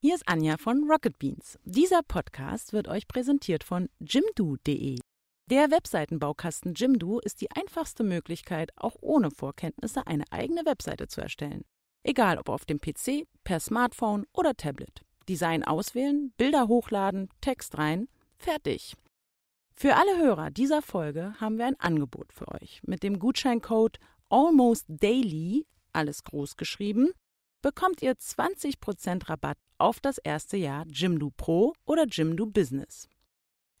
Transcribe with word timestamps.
Hier 0.00 0.14
ist 0.14 0.28
Anja 0.28 0.58
von 0.58 0.88
Rocket 0.88 1.18
Beans. 1.18 1.58
Dieser 1.64 2.04
Podcast 2.04 2.72
wird 2.72 2.86
euch 2.86 3.08
präsentiert 3.08 3.64
von 3.64 3.88
jimdo.de. 3.98 4.96
Der 5.50 5.70
Webseitenbaukasten 5.72 6.74
Jimdo 6.74 7.18
ist 7.18 7.40
die 7.40 7.50
einfachste 7.50 8.04
Möglichkeit, 8.04 8.70
auch 8.76 8.94
ohne 9.00 9.32
Vorkenntnisse 9.32 10.06
eine 10.06 10.22
eigene 10.30 10.64
Webseite 10.64 11.08
zu 11.08 11.20
erstellen. 11.20 11.64
Egal 12.04 12.38
ob 12.38 12.48
auf 12.48 12.64
dem 12.64 12.80
PC, 12.80 13.26
per 13.42 13.58
Smartphone 13.58 14.24
oder 14.32 14.54
Tablet. 14.54 15.04
Design 15.28 15.64
auswählen, 15.64 16.32
Bilder 16.36 16.68
hochladen, 16.68 17.28
Text 17.40 17.76
rein, 17.76 18.06
fertig. 18.36 18.94
Für 19.74 19.96
alle 19.96 20.16
Hörer 20.16 20.52
dieser 20.52 20.80
Folge 20.80 21.34
haben 21.40 21.58
wir 21.58 21.66
ein 21.66 21.80
Angebot 21.80 22.32
für 22.32 22.46
euch. 22.46 22.80
Mit 22.84 23.02
dem 23.02 23.18
Gutscheincode 23.18 23.98
Almost 24.28 24.84
Daily, 24.86 25.66
alles 25.92 26.22
groß 26.22 26.56
geschrieben, 26.56 27.10
bekommt 27.62 28.00
ihr 28.00 28.12
20% 28.12 29.28
Rabatt 29.28 29.58
auf 29.78 30.00
das 30.00 30.18
erste 30.18 30.56
Jahr 30.56 30.84
Jimdo 30.88 31.30
Pro 31.36 31.72
oder 31.84 32.04
Jimdo 32.06 32.46
Business. 32.46 33.08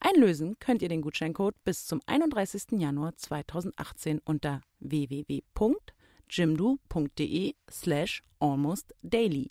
Einlösen 0.00 0.58
könnt 0.60 0.80
ihr 0.82 0.88
den 0.88 1.02
Gutscheincode 1.02 1.56
bis 1.64 1.84
zum 1.86 2.00
31. 2.06 2.78
Januar 2.80 3.16
2018 3.16 4.20
unter 4.24 4.62
www.jimdo.de 4.78 5.44
slash 7.68 8.22
almostdaily. 8.38 9.50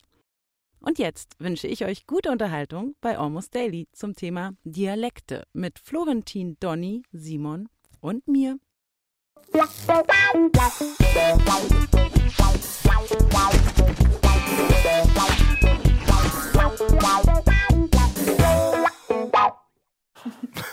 Und 0.79 0.99
jetzt 0.99 1.35
wünsche 1.39 1.67
ich 1.67 1.83
euch 1.85 2.05
gute 2.05 2.31
Unterhaltung 2.31 2.95
bei 3.01 3.17
Almost 3.17 3.55
Daily 3.55 3.87
zum 3.91 4.15
Thema 4.15 4.53
Dialekte 4.63 5.43
mit 5.53 5.79
Florentin, 5.79 6.55
Donny, 6.59 7.03
Simon 7.11 7.67
und 7.99 8.27
mir. 8.27 8.57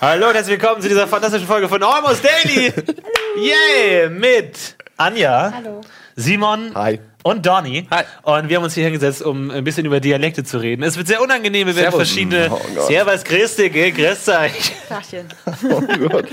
Hallo 0.00 0.28
und 0.28 0.34
herzlich 0.34 0.60
willkommen 0.60 0.82
zu 0.82 0.88
dieser 0.88 1.06
fantastischen 1.06 1.46
Folge 1.46 1.68
von 1.68 1.82
Almost 1.82 2.24
Daily. 2.24 2.72
Yay! 3.36 4.10
Mit 4.10 4.76
Anja, 4.96 5.52
Hallo. 5.54 5.80
Simon 6.16 6.70
Hi. 6.76 7.00
und 7.24 7.44
Donny. 7.44 7.88
Hi. 7.90 8.04
Und 8.22 8.48
wir 8.48 8.56
haben 8.56 8.64
uns 8.64 8.74
hier 8.74 8.84
hingesetzt, 8.84 9.20
um 9.22 9.50
ein 9.50 9.64
bisschen 9.64 9.84
über 9.84 9.98
Dialekte 9.98 10.44
zu 10.44 10.58
reden. 10.58 10.82
Es 10.84 10.96
wird 10.96 11.08
sehr 11.08 11.20
unangenehm, 11.20 11.66
wir 11.66 11.74
werden 11.74 11.90
Servus. 11.90 12.08
verschiedene. 12.08 12.48
Oh 12.52 12.60
Gott. 12.74 12.86
Servus, 12.86 13.24
grüß 13.24 13.56
dich, 13.56 13.72
gell, 13.72 13.90
grüß 13.92 14.28
euch. 14.28 14.72
Tachchen. 14.88 15.26
Oh 15.70 15.80
Gott. 16.08 16.26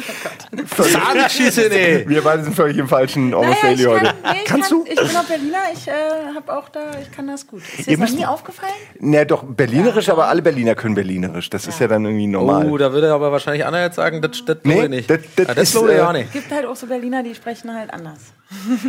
Zahnschüsse, 0.92 1.68
nee. 1.72 2.04
Wir 2.08 2.22
beide 2.22 2.44
sind 2.44 2.56
völlig 2.56 2.78
im 2.78 2.88
falschen 2.88 3.34
Almost 3.34 3.64
Naja, 3.64 3.74
ich 3.74 3.84
Daily 3.84 4.00
kann, 4.00 4.08
heute. 4.08 4.16
nee, 4.24 4.30
ich 4.44 4.46
Kannst 4.46 4.70
kann, 4.70 4.80
du? 4.80 4.86
Ich 4.92 4.96
bin 4.96 5.16
auch 5.18 5.24
Berliner, 5.24 5.58
ich 5.74 5.88
äh, 5.88 5.92
habe 6.36 6.54
auch 6.58 6.70
da, 6.70 6.80
ich 7.02 7.12
kann 7.12 7.28
das 7.28 7.48
gut. 7.48 7.62
Ist 7.78 7.90
dir 7.90 7.98
das 7.98 8.12
nie 8.12 8.26
aufgefallen? 8.26 8.74
Na 9.00 9.24
doch, 9.26 9.44
Berlinerisch, 9.44 10.10
aber 10.10 10.28
alle 10.28 10.42
Berliner 10.42 10.76
können 10.76 10.96
Berlinerisch. 10.96 11.50
Das 11.50 11.66
ist 11.68 11.80
ja 11.80 11.88
dann 11.88 12.04
irgendwie 12.06 12.28
normal. 12.28 12.68
Oh, 12.70 12.78
da 12.78 12.92
würde 12.92 13.14
aber 13.14 13.32
wahrscheinlich 13.32 13.66
Anna 13.66 13.82
jetzt 13.82 13.96
sagen, 13.96 14.22
das, 14.22 14.32
Nee, 14.64 14.74
glaube 14.74 14.84
ich 14.84 14.90
nicht. 14.90 15.10
das- 15.10 15.20
das 15.36 15.48
Ah, 15.50 15.54
das 15.54 15.64
ist, 15.70 15.72
glaube 15.74 15.92
ich 15.94 15.98
äh, 15.98 16.02
auch 16.02 16.14
nicht. 16.14 16.26
Es 16.28 16.34
gibt 16.34 16.52
halt 16.52 16.66
auch 16.66 16.76
so 16.76 16.88
Berliner, 16.88 17.24
die 17.24 17.34
sprechen 17.34 17.74
halt 17.74 17.94
anders. 17.94 18.20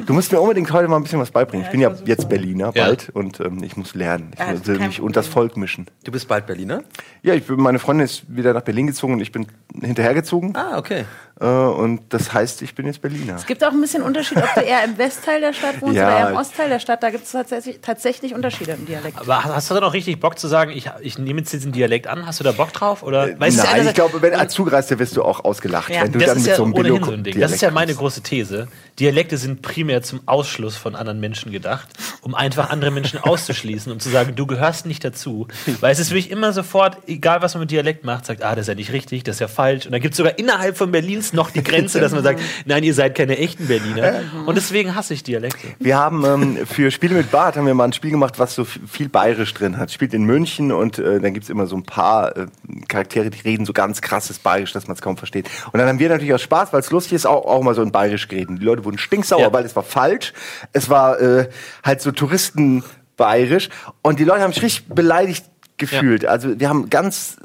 Du 0.07 0.13
musst 0.13 0.33
mir 0.33 0.41
unbedingt 0.41 0.73
heute 0.73 0.82
mal 0.89 0.97
ein 0.97 1.03
bisschen 1.03 1.19
was 1.21 1.31
beibringen. 1.31 1.65
Ja, 1.65 1.69
Ich 1.69 1.73
bin 1.73 1.81
ja 1.81 1.91
jetzt. 2.07 2.29
Berliner 2.29 2.73
Ja. 2.75 2.85
bald 2.87 3.11
und 3.11 3.41
ähm, 3.41 3.63
ich 3.63 3.77
muss 3.77 3.95
lernen. 3.95 4.31
Ich 4.35 4.39
Ja, 4.39 4.67
will 4.67 4.79
kein 4.79 4.89
mich 4.89 5.01
unters 5.01 5.27
Problem. 5.27 5.49
Volk 5.51 5.57
mischen. 5.57 5.87
Du 6.05 6.13
bist 6.13 6.29
bald 6.29 6.47
Berliner? 6.47 6.83
Ja, 7.23 7.35
ich 7.35 7.47
bin, 7.47 7.61
meine 7.61 7.79
Freundin 7.79 8.05
ist 8.05 8.25
wieder 8.35 8.53
nach 8.55 8.63
Berlin 8.63 8.87
gezogen 8.87 9.15
und 9.15 9.21
ich 9.21 9.33
bin 9.33 9.47
hinterhergezogen. 9.81 10.57
Ah, 10.57 10.79
okay. 10.79 11.05
Äh, 11.43 11.47
und 11.47 12.03
das 12.11 12.33
heißt, 12.33 12.63
ich 12.63 12.75
bin 12.77 12.87
jetzt 12.87 13.03
Berliner. 13.03 13.35
Es 13.35 13.47
gibt 13.47 13.65
auch 13.65 13.73
ein 13.73 13.81
bisschen 13.81 14.03
Unterschied, 14.03 14.39
ob 14.39 14.55
du 14.55 14.61
eher 14.61 14.85
im 14.85 14.97
Westteil 14.97 15.41
der 15.41 15.53
Stadt 15.53 15.83
wohnst 15.83 15.97
Ja. 15.97 16.07
oder 16.07 16.19
eher 16.19 16.31
im 16.31 16.37
Ostteil 16.37 16.69
der 16.69 16.79
Stadt. 16.79 17.03
Da 17.03 17.11
gibt 17.11 17.25
es 17.25 17.33
tatsächlich, 17.33 17.81
tatsächlich 17.83 18.35
Unterschiede 18.35 18.73
im 18.73 18.87
Dialekt. 18.87 19.19
Aber 19.19 19.43
hast 19.45 19.69
du 19.69 19.75
da 19.75 19.81
noch 19.81 19.93
richtig 19.93 20.21
Bock 20.21 20.39
zu 20.39 20.47
sagen, 20.47 20.71
ich, 20.71 20.89
ich 21.01 21.19
nehme 21.19 21.41
jetzt 21.41 21.53
diesen 21.53 21.73
Dialekt 21.73 22.07
an? 22.07 22.27
Hast 22.27 22.39
du 22.41 22.45
da 22.45 22.53
Bock 22.53 22.73
drauf? 22.73 23.03
Oder? 23.03 23.25
Es 23.25 23.31
ist 23.31 23.39
Nein, 23.39 23.51
einerseits- 23.51 23.89
ich 23.89 23.95
glaube, 23.95 24.23
wenn 24.23 24.33
du 24.39 24.49
zugereist 24.49 24.89
bist, 24.91 25.01
wirst 25.01 25.17
du 25.17 25.25
auch 25.25 25.45
ausgelacht. 25.45 25.91
Ja. 25.91 26.03
Wenn 26.05 26.13
du 26.13 26.19
das 26.21 26.29
dann 26.29 26.37
ist 26.37 26.43
mit 26.45 26.51
ja 26.51 26.57
so 26.57 26.65
einem 26.65 26.75
ohnehin 26.75 26.93
Billo- 26.95 27.07
so 27.07 27.13
ein 27.13 27.25
Ding. 27.25 27.41
Das 27.41 27.51
ist 27.53 27.61
ja 27.61 27.69
Dialekt 27.71 27.75
meine 27.75 27.95
große 27.95 28.23
These. 28.23 28.69
Dialekte 29.01 29.37
sind 29.37 29.63
primär 29.63 30.03
zum 30.03 30.21
Ausschluss 30.27 30.77
von 30.77 30.95
anderen 30.95 31.19
Menschen 31.19 31.51
gedacht, 31.51 31.89
um 32.21 32.35
einfach 32.37 32.71
andere 32.71 32.91
Menschen 32.93 33.19
auszuschließen, 33.23 33.91
um 33.91 33.99
zu 33.99 34.11
sagen, 34.11 34.35
du 34.37 34.47
gehörst 34.47 34.87
nicht 34.87 35.05
dazu. 35.05 35.49
Weil 35.81 35.93
es 35.93 35.99
ist 35.99 36.11
wirklich 36.11 36.31
immer 36.31 36.53
sofort, 36.53 36.99
egal 37.09 37.43
was 37.43 37.55
man 37.55 37.63
mit 37.63 37.71
Dialekt 37.73 38.05
macht, 38.05 38.27
sagt, 38.27 38.43
ah, 38.45 38.51
das 38.55 38.63
ist 38.65 38.69
ja 38.69 38.75
nicht 38.75 38.93
richtig, 38.93 39.25
das 39.25 39.37
ist 39.37 39.41
ja 39.41 39.49
falsch. 39.49 39.87
Und 39.87 39.93
dann 39.93 40.01
gibt 40.01 40.13
es 40.13 40.19
sogar 40.19 40.39
innerhalb 40.39 40.77
von 40.77 40.93
Berlins 40.93 41.32
noch 41.33 41.51
die 41.51 41.63
Grenze, 41.63 42.01
dass 42.01 42.13
man 42.13 42.23
sagt, 42.23 42.41
nein, 42.67 42.83
ihr 42.83 42.95
seid 42.95 43.15
keine 43.15 43.39
echten 43.39 43.67
Berliner. 43.67 44.21
Und 44.47 44.57
deswegen 44.57 44.95
hasse 44.95 45.15
ich 45.15 45.23
Dialekte. 45.23 45.69
Wir 45.79 45.97
haben 45.99 46.25
ähm, 46.25 46.67
für 46.67 46.91
Spiele 46.91 47.15
mit 47.15 47.31
Bart 47.31 47.57
haben 47.57 47.67
wir 47.67 47.75
mal 47.75 47.85
ein 47.85 47.93
Spiel 47.93 48.11
gemacht, 48.11 48.39
was 48.39 48.55
so 48.55 48.65
viel 48.65 49.09
bayerisch 49.09 49.53
drin 49.55 49.79
hat. 49.79 49.91
Spielt 49.91 50.15
in 50.15 50.25
München 50.25 50.73
und 50.73 50.99
äh, 50.99 51.21
dann 51.21 51.35
gibt's 51.35 51.49
immer 51.49 51.67
so 51.67 51.77
ein 51.77 51.85
paar 51.85 52.37
äh, 52.37 52.47
Charaktere, 52.89 53.31
die 53.31 53.41
reden 53.41 53.65
so 53.67 53.73
ganz 53.73 54.01
krasses 54.01 54.39
bayerisch, 54.39 54.73
dass 54.73 54.87
man 54.89 54.95
es 54.97 55.03
kaum 55.03 55.17
versteht. 55.17 55.49
Und 55.73 55.79
dann 55.79 55.89
haben 55.89 55.99
wir 55.99 56.09
natürlich 56.09 56.35
aus 56.35 56.43
Spaß, 56.43 56.73
weil 56.73 56.81
es 56.81 56.91
lustig 56.91 57.15
ist, 57.15 57.27
auch, 57.27 57.45
auch 57.47 57.63
mal 57.63 57.75
so 57.75 57.83
in 57.83 57.93
bayerisch 57.93 58.29
geredet. 58.29 58.59
Die 58.61 58.65
Leute 58.65 58.85
wurden 58.85 58.99
stinksauer, 58.99 59.41
Ja. 59.41 59.53
weil 59.53 59.65
es 59.65 59.75
war 59.77 59.83
falsch. 59.83 60.33
Es 60.73 60.89
war 60.89 61.21
äh, 61.21 61.49
halt 61.85 62.01
so 62.01 62.13
Touristen 62.13 62.85
bayerisch 63.17 63.69
und 64.03 64.19
die 64.19 64.25
Leute 64.25 64.43
haben 64.43 64.53
sich 64.53 64.63
richtig 64.63 64.89
beleidigt 64.89 65.45
gefühlt. 65.77 66.27
Also 66.27 66.59
wir 66.59 66.69
haben 66.69 66.91
ganz 66.91 67.37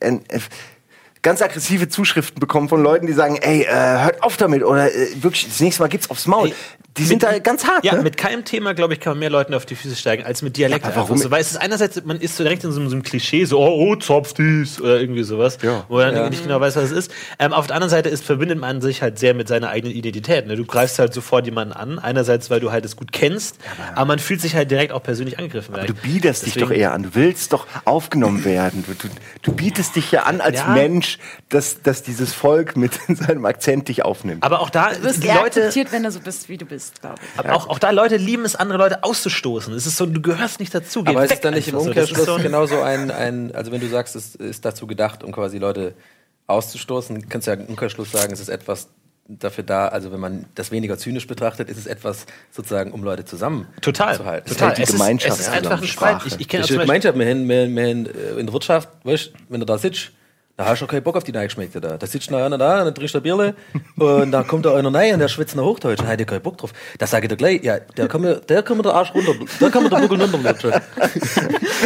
äh, 0.00 0.14
äh, 0.28 0.40
ganz 1.22 1.42
aggressive 1.42 1.88
Zuschriften 1.88 2.40
bekommen 2.40 2.68
von 2.68 2.82
Leuten, 2.82 3.06
die 3.06 3.12
sagen, 3.12 3.36
ey, 3.36 3.62
äh, 3.62 4.02
hört 4.02 4.22
auf 4.22 4.36
damit 4.36 4.62
oder 4.62 4.92
äh, 4.92 5.08
wirklich, 5.22 5.46
das 5.46 5.60
nächste 5.60 5.82
Mal 5.82 5.88
gibt's 5.88 6.10
aufs 6.10 6.26
Maul. 6.26 6.48
Ey, 6.48 6.54
die 6.98 7.04
sind 7.04 7.22
da 7.22 7.38
ganz 7.38 7.64
hart, 7.66 7.84
Ja, 7.84 7.94
ne? 7.94 8.02
mit 8.02 8.16
keinem 8.16 8.44
Thema, 8.44 8.74
glaube 8.74 8.94
ich, 8.94 9.00
kann 9.00 9.12
man 9.12 9.20
mehr 9.20 9.30
Leuten 9.30 9.54
auf 9.54 9.64
die 9.64 9.76
Füße 9.76 9.94
steigen, 9.96 10.24
als 10.24 10.42
mit 10.42 10.56
Dialekten. 10.56 10.90
Ja, 10.90 10.96
aber 10.96 11.04
warum? 11.08 11.18
So, 11.18 11.30
weil 11.30 11.40
es 11.40 11.52
ist 11.52 11.56
einerseits, 11.56 12.04
man 12.04 12.18
ist 12.20 12.36
so 12.36 12.42
direkt 12.42 12.64
in 12.64 12.72
so, 12.72 12.80
einem- 12.80 12.88
so 12.90 12.96
einem 12.96 13.02
Klischee, 13.04 13.44
so, 13.44 13.58
oh, 13.60 13.90
oh 13.92 13.96
zopf 13.96 14.34
dies, 14.34 14.80
oder 14.80 15.00
irgendwie 15.00 15.22
sowas, 15.22 15.58
Ja. 15.62 15.84
wo 15.88 15.96
man 15.98 16.30
nicht 16.30 16.42
genau 16.42 16.60
weiß, 16.60 16.76
was 16.76 16.84
es 16.84 16.92
ist. 16.92 17.12
Ähm, 17.38 17.52
auf 17.52 17.66
der 17.68 17.76
anderen 17.76 17.90
Seite 17.90 18.08
ist, 18.08 18.24
verbindet 18.24 18.58
man 18.58 18.80
sich 18.80 19.02
halt 19.02 19.18
sehr 19.18 19.34
mit 19.34 19.46
seiner 19.48 19.68
eigenen 19.70 19.94
Identität. 19.94 20.46
Ne? 20.46 20.56
Du 20.56 20.64
greifst 20.66 20.98
halt 20.98 21.14
sofort 21.14 21.46
jemanden 21.46 21.72
an, 21.74 21.98
einerseits, 21.98 22.50
weil 22.50 22.60
du 22.60 22.72
halt 22.72 22.84
es 22.84 22.96
gut 22.96 23.12
kennst, 23.12 23.56
aber, 23.94 24.06
man 24.06 24.18
fühlt 24.18 24.40
sich 24.40 24.56
halt 24.56 24.70
direkt 24.70 24.92
auch 24.92 25.02
persönlich 25.02 25.38
angegriffen. 25.38 25.74
Du 25.86 25.94
biederst 25.94 26.44
dich 26.46 26.54
doch 26.54 26.62
Deswegen- 26.68 26.80
eher 26.80 26.92
an. 26.92 27.04
Du 27.04 27.14
willst 27.14 27.52
doch 27.52 27.66
aufgenommen 27.84 28.44
werden. 28.44 28.84
Du, 28.86 28.94
du, 28.94 29.14
du 29.42 29.52
bietest 29.52 29.94
dich 29.96 30.10
ja 30.10 30.24
an 30.24 30.40
als 30.40 30.58
Ja. 30.58 30.68
Mensch, 30.74 31.18
dass, 31.50 31.82
dass 31.82 32.02
dieses 32.02 32.32
Volk 32.34 32.76
mit 32.76 32.92
seinem 33.08 33.44
Akzent 33.46 33.88
dich 33.88 34.04
aufnimmt. 34.04 34.42
Aber 34.42 34.60
auch 34.60 34.70
da, 34.70 34.90
Du 34.92 35.02
wirst 35.04 35.22
die 35.22 35.28
Leute, 35.28 35.40
akzeptiert, 35.44 35.92
wenn 35.92 36.02
du 36.02 36.10
so 36.10 36.18
bist, 36.20 36.48
wie 36.48 36.56
du 36.56 36.64
bist, 36.66 36.79
glaube 37.00 37.16
ich. 37.22 37.38
aber 37.38 37.54
auch, 37.54 37.68
auch 37.68 37.78
da 37.78 37.90
Leute 37.90 38.16
lieben 38.16 38.44
es, 38.44 38.56
andere 38.56 38.78
Leute 38.78 39.04
auszustoßen. 39.04 39.72
Es 39.74 39.86
ist 39.86 39.96
so, 39.96 40.06
du 40.06 40.20
gehörst 40.20 40.60
nicht 40.60 40.74
dazu. 40.74 41.04
Geh 41.04 41.10
Aber 41.10 41.24
ist 41.24 41.30
weg 41.30 41.38
es 41.38 41.42
dann 41.42 41.54
nicht 41.54 41.68
im. 41.68 41.74
Das 41.74 41.82
ist 41.82 41.88
Umkehrschluss 41.88 42.26
so 42.26 42.36
genauso 42.36 42.80
ein, 42.82 43.10
ein, 43.10 43.54
also 43.54 43.70
wenn 43.72 43.80
du 43.80 43.88
sagst, 43.88 44.16
es 44.16 44.34
ist 44.34 44.64
dazu 44.64 44.86
gedacht, 44.86 45.22
um 45.22 45.32
quasi 45.32 45.58
Leute 45.58 45.94
auszustoßen, 46.46 47.28
kannst 47.28 47.46
du 47.46 47.52
ja 47.52 47.56
im 47.58 47.66
Umkehrschluss 47.66 48.10
sagen, 48.10 48.32
es 48.32 48.40
ist 48.40 48.48
etwas 48.48 48.88
dafür 49.28 49.62
da, 49.62 49.86
also 49.86 50.10
wenn 50.10 50.18
man 50.18 50.46
das 50.56 50.72
weniger 50.72 50.98
zynisch 50.98 51.26
betrachtet, 51.28 51.68
ist 51.70 51.78
es 51.78 51.86
etwas 51.86 52.26
sozusagen, 52.50 52.90
um 52.90 53.04
Leute 53.04 53.24
zusammen 53.24 53.68
Total, 53.80 54.16
zu 54.16 54.24
halten. 54.24 54.48
total. 54.48 54.74
die 54.74 54.82
Es 54.82 54.88
ist, 54.88 54.96
Gemeinschaft 54.96 55.38
es 55.40 55.46
ist 55.46 55.52
einfach 55.52 55.80
ein. 55.80 55.86
Sprache. 55.86 56.26
Ich, 56.26 56.40
ich 56.40 56.48
kenne 56.48 56.62
Beispiel- 56.62 56.80
Gemeinschaft, 56.80 57.16
wir, 57.16 57.24
wir 57.26 57.32
haben 57.32 58.06
in 58.38 58.46
der 58.46 58.52
Wirtschaft, 58.52 58.88
weißt, 59.04 59.32
wenn 59.48 59.60
du 59.60 59.66
da 59.66 59.78
sitzt, 59.78 60.10
da 60.60 60.66
hast 60.66 60.82
du 60.82 60.86
keinen 60.86 61.02
Bock 61.02 61.16
auf 61.16 61.24
die 61.24 61.32
Neigeschmeckte 61.32 61.80
da. 61.80 61.96
Da 61.96 62.06
sitzt 62.06 62.30
noch 62.30 62.38
einer 62.38 62.58
da, 62.58 62.84
dann 62.84 62.94
trinkst 62.94 63.14
du 63.14 63.20
ein 63.20 63.22
Bierle 63.22 63.54
und 63.96 64.30
dann 64.30 64.46
kommt 64.46 64.66
da 64.66 64.76
einer 64.76 64.92
rein 64.92 65.14
und 65.14 65.20
der 65.20 65.28
schwitzt 65.28 65.56
nach 65.56 65.62
Hochdeutsch. 65.62 66.02
Da 66.02 66.06
hat 66.06 66.26
keinen 66.26 66.42
Bock 66.42 66.58
drauf. 66.58 66.74
Da 66.98 67.06
sage 67.06 67.24
ich 67.24 67.30
dir 67.30 67.36
gleich, 67.36 67.64
ja, 67.64 67.78
der 67.78 68.08
kann 68.08 68.20
mir, 68.20 68.34
der 68.36 68.62
kann 68.62 68.76
mir 68.76 68.82
der 68.82 68.92
Arsch 68.92 69.14
runter, 69.14 69.32
der 69.58 69.70
kann 69.70 69.84
mir 69.84 69.88
der 69.88 69.96
Buckel 70.00 70.20
runterlutschen. 70.20 70.72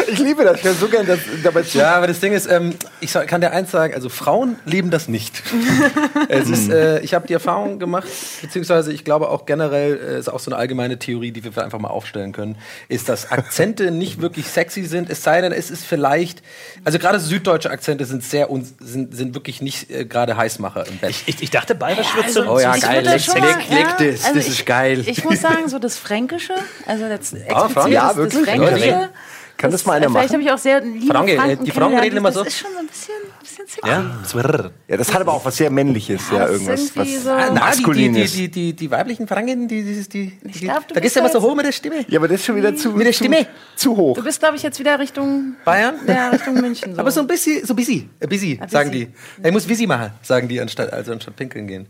Ich 0.06 0.18
liebe 0.18 0.44
das. 0.44 0.58
Ich 0.58 0.64
höre 0.64 0.74
so 0.74 0.88
gern 0.88 1.06
das, 1.06 1.18
dabei 1.42 1.62
zu. 1.62 1.78
Ja, 1.78 1.94
aber 1.96 2.06
das 2.06 2.20
Ding 2.20 2.32
ist, 2.32 2.46
ähm, 2.46 2.74
ich 3.00 3.12
kann 3.12 3.40
dir 3.40 3.52
eins 3.52 3.70
sagen, 3.70 3.94
also 3.94 4.08
Frauen 4.08 4.56
lieben 4.64 4.90
das 4.90 5.08
nicht. 5.08 5.42
es 6.28 6.48
ist, 6.48 6.68
äh, 6.68 7.00
ich 7.00 7.14
habe 7.14 7.26
die 7.26 7.32
Erfahrung 7.32 7.78
gemacht, 7.78 8.06
beziehungsweise 8.42 8.92
ich 8.92 9.04
glaube 9.04 9.28
auch 9.28 9.46
generell, 9.46 9.98
äh, 9.98 10.18
ist 10.18 10.28
auch 10.28 10.40
so 10.40 10.50
eine 10.50 10.58
allgemeine 10.58 10.98
Theorie, 10.98 11.32
die 11.32 11.44
wir 11.44 11.64
einfach 11.64 11.78
mal 11.78 11.88
aufstellen 11.88 12.32
können, 12.32 12.56
ist, 12.88 13.08
dass 13.08 13.30
Akzente 13.30 13.90
nicht 13.90 14.20
wirklich 14.20 14.46
sexy 14.46 14.84
sind, 14.84 15.10
es 15.10 15.22
sei 15.22 15.40
denn, 15.40 15.52
es 15.52 15.70
ist 15.70 15.84
vielleicht, 15.84 16.42
also 16.84 16.98
gerade 16.98 17.18
süddeutsche 17.18 17.70
Akzente 17.70 18.04
sind 18.04 18.22
sehr, 18.22 18.50
un, 18.50 18.63
sind, 18.80 19.14
sind 19.16 19.34
wirklich 19.34 19.60
nicht 19.62 19.90
äh, 19.90 20.04
gerade 20.04 20.36
Heißmacher 20.36 20.86
im 20.86 20.98
Bett. 20.98 21.14
Ich, 21.26 21.42
ich 21.42 21.50
dachte, 21.50 21.74
bayerisch 21.74 22.14
wird 22.16 22.30
so 22.30 22.40
Also, 22.40 22.52
Oh 22.52 22.58
ja, 22.60 22.74
ich 22.76 22.82
geil, 22.82 23.06
leck- 23.06 23.20
schon 23.20 23.36
leck- 23.40 23.68
leck 23.70 23.86
das, 23.98 24.22
das 24.32 24.36
ich, 24.46 24.48
ist 24.60 24.66
geil. 24.66 25.04
Ich 25.06 25.24
muss 25.24 25.40
sagen, 25.40 25.68
so 25.68 25.78
das 25.78 25.96
Fränkische, 25.98 26.54
also 26.86 27.08
das 27.08 27.32
explizit 27.32 27.72
Frank- 27.72 27.92
ja, 27.92 28.08
das, 28.08 28.16
das 28.16 28.32
wirklich? 28.34 28.44
Fränkische. 28.44 29.10
Kann 29.56 29.70
das 29.70 29.86
mal 29.86 29.94
einer 29.94 30.08
Vielleicht 30.10 30.30
machen? 30.30 30.32
habe 30.34 30.42
ich 30.42 30.50
auch 30.52 30.58
sehr 30.58 30.80
liebe 30.80 31.06
Franke, 31.06 31.32
äh, 31.32 31.36
Franken 31.36 31.64
die 31.64 31.70
Franken 31.70 31.98
reden 32.00 32.16
immer 32.16 32.32
so. 32.32 32.42
Das 32.42 32.52
ist 32.52 32.58
schon 32.60 32.72
so 32.72 32.78
ein 32.80 32.86
bisschen, 32.86 33.14
bisschen 33.40 33.66
sexy. 33.66 33.88
Ja. 33.88 34.70
Ja, 34.88 34.96
das 34.96 35.12
hat 35.14 35.20
aber 35.20 35.32
auch 35.32 35.44
was 35.44 35.56
sehr 35.56 35.70
Männliches, 35.70 36.22
ja, 36.32 36.40
das 36.40 36.50
ist 36.60 36.62
irgendwas. 36.68 36.96
Was, 36.96 37.22
so- 37.22 37.30
Ah, 37.30 37.36
na, 37.36 37.48
die, 37.48 37.54
die, 37.54 37.60
Maskulines. 37.60 38.32
die, 38.32 38.48
die, 38.50 38.72
die 38.72 38.90
weiblichen 38.90 39.28
Franken, 39.28 39.68
die, 39.68 39.82
die, 39.84 40.08
die, 40.08 40.32
die, 40.42 40.50
glaub, 40.60 40.86
du 40.88 40.94
da 40.94 41.00
gehst 41.00 41.14
du 41.16 41.20
immer 41.20 41.28
so 41.30 41.40
hoch 41.40 41.54
mit 41.54 41.66
der 41.66 41.72
Stimme. 41.72 42.04
ja, 42.08 42.18
aber 42.18 42.26
das 42.28 42.40
ist 42.40 42.46
schon 42.46 42.56
wieder 42.56 42.74
zu, 42.74 42.90
Mit 42.90 43.06
der 43.06 43.12
zu, 43.12 43.18
Stimme. 43.18 43.46
zu 43.76 43.96
hoch. 43.96 44.16
Du 44.16 44.24
bist, 44.24 44.40
glaube 44.40 44.56
ich, 44.56 44.62
jetzt 44.62 44.78
wieder 44.80 44.98
Richtung 44.98 45.54
Bayern? 45.64 45.94
Ja, 46.06 46.30
Richtung 46.30 46.54
München. 46.54 46.94
So. 46.94 47.00
Aber 47.00 47.10
so 47.12 47.20
ein 47.20 47.26
bisschen, 47.26 47.64
so 47.64 47.74
busy, 47.74 48.08
äh, 48.20 48.26
busy, 48.26 48.58
Ah, 48.60 48.68
sagen 48.68 48.90
busy. 48.90 49.06
die. 49.38 49.46
Ich 49.48 49.52
muss 49.52 49.66
busy 49.66 49.86
machen, 49.86 50.10
sagen 50.22 50.48
die, 50.48 50.60
anstatt, 50.60 50.92
also 50.92 51.12
anstatt 51.12 51.36
pinkeln 51.36 51.66
gehen. 51.68 51.86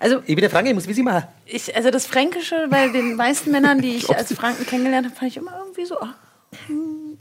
also 0.00 0.18
Ich 0.26 0.34
bin 0.34 0.38
der 0.40 0.50
Franke, 0.50 0.70
ich 0.70 0.74
muss 0.74 0.86
busy 0.86 1.02
machen. 1.02 1.24
ich, 1.46 1.74
also 1.76 1.90
das 1.90 2.06
Fränkische, 2.06 2.66
bei 2.68 2.88
den 2.88 3.14
meisten 3.14 3.52
Männern, 3.52 3.80
die 3.80 3.94
ich 3.96 4.10
als 4.14 4.32
Franken 4.34 4.66
kennengelernt 4.66 5.06
habe, 5.06 5.16
fand 5.16 5.30
ich 5.30 5.36
immer 5.36 5.52
irgendwie 5.64 5.84
so. 5.86 6.00
hm, 6.00 6.08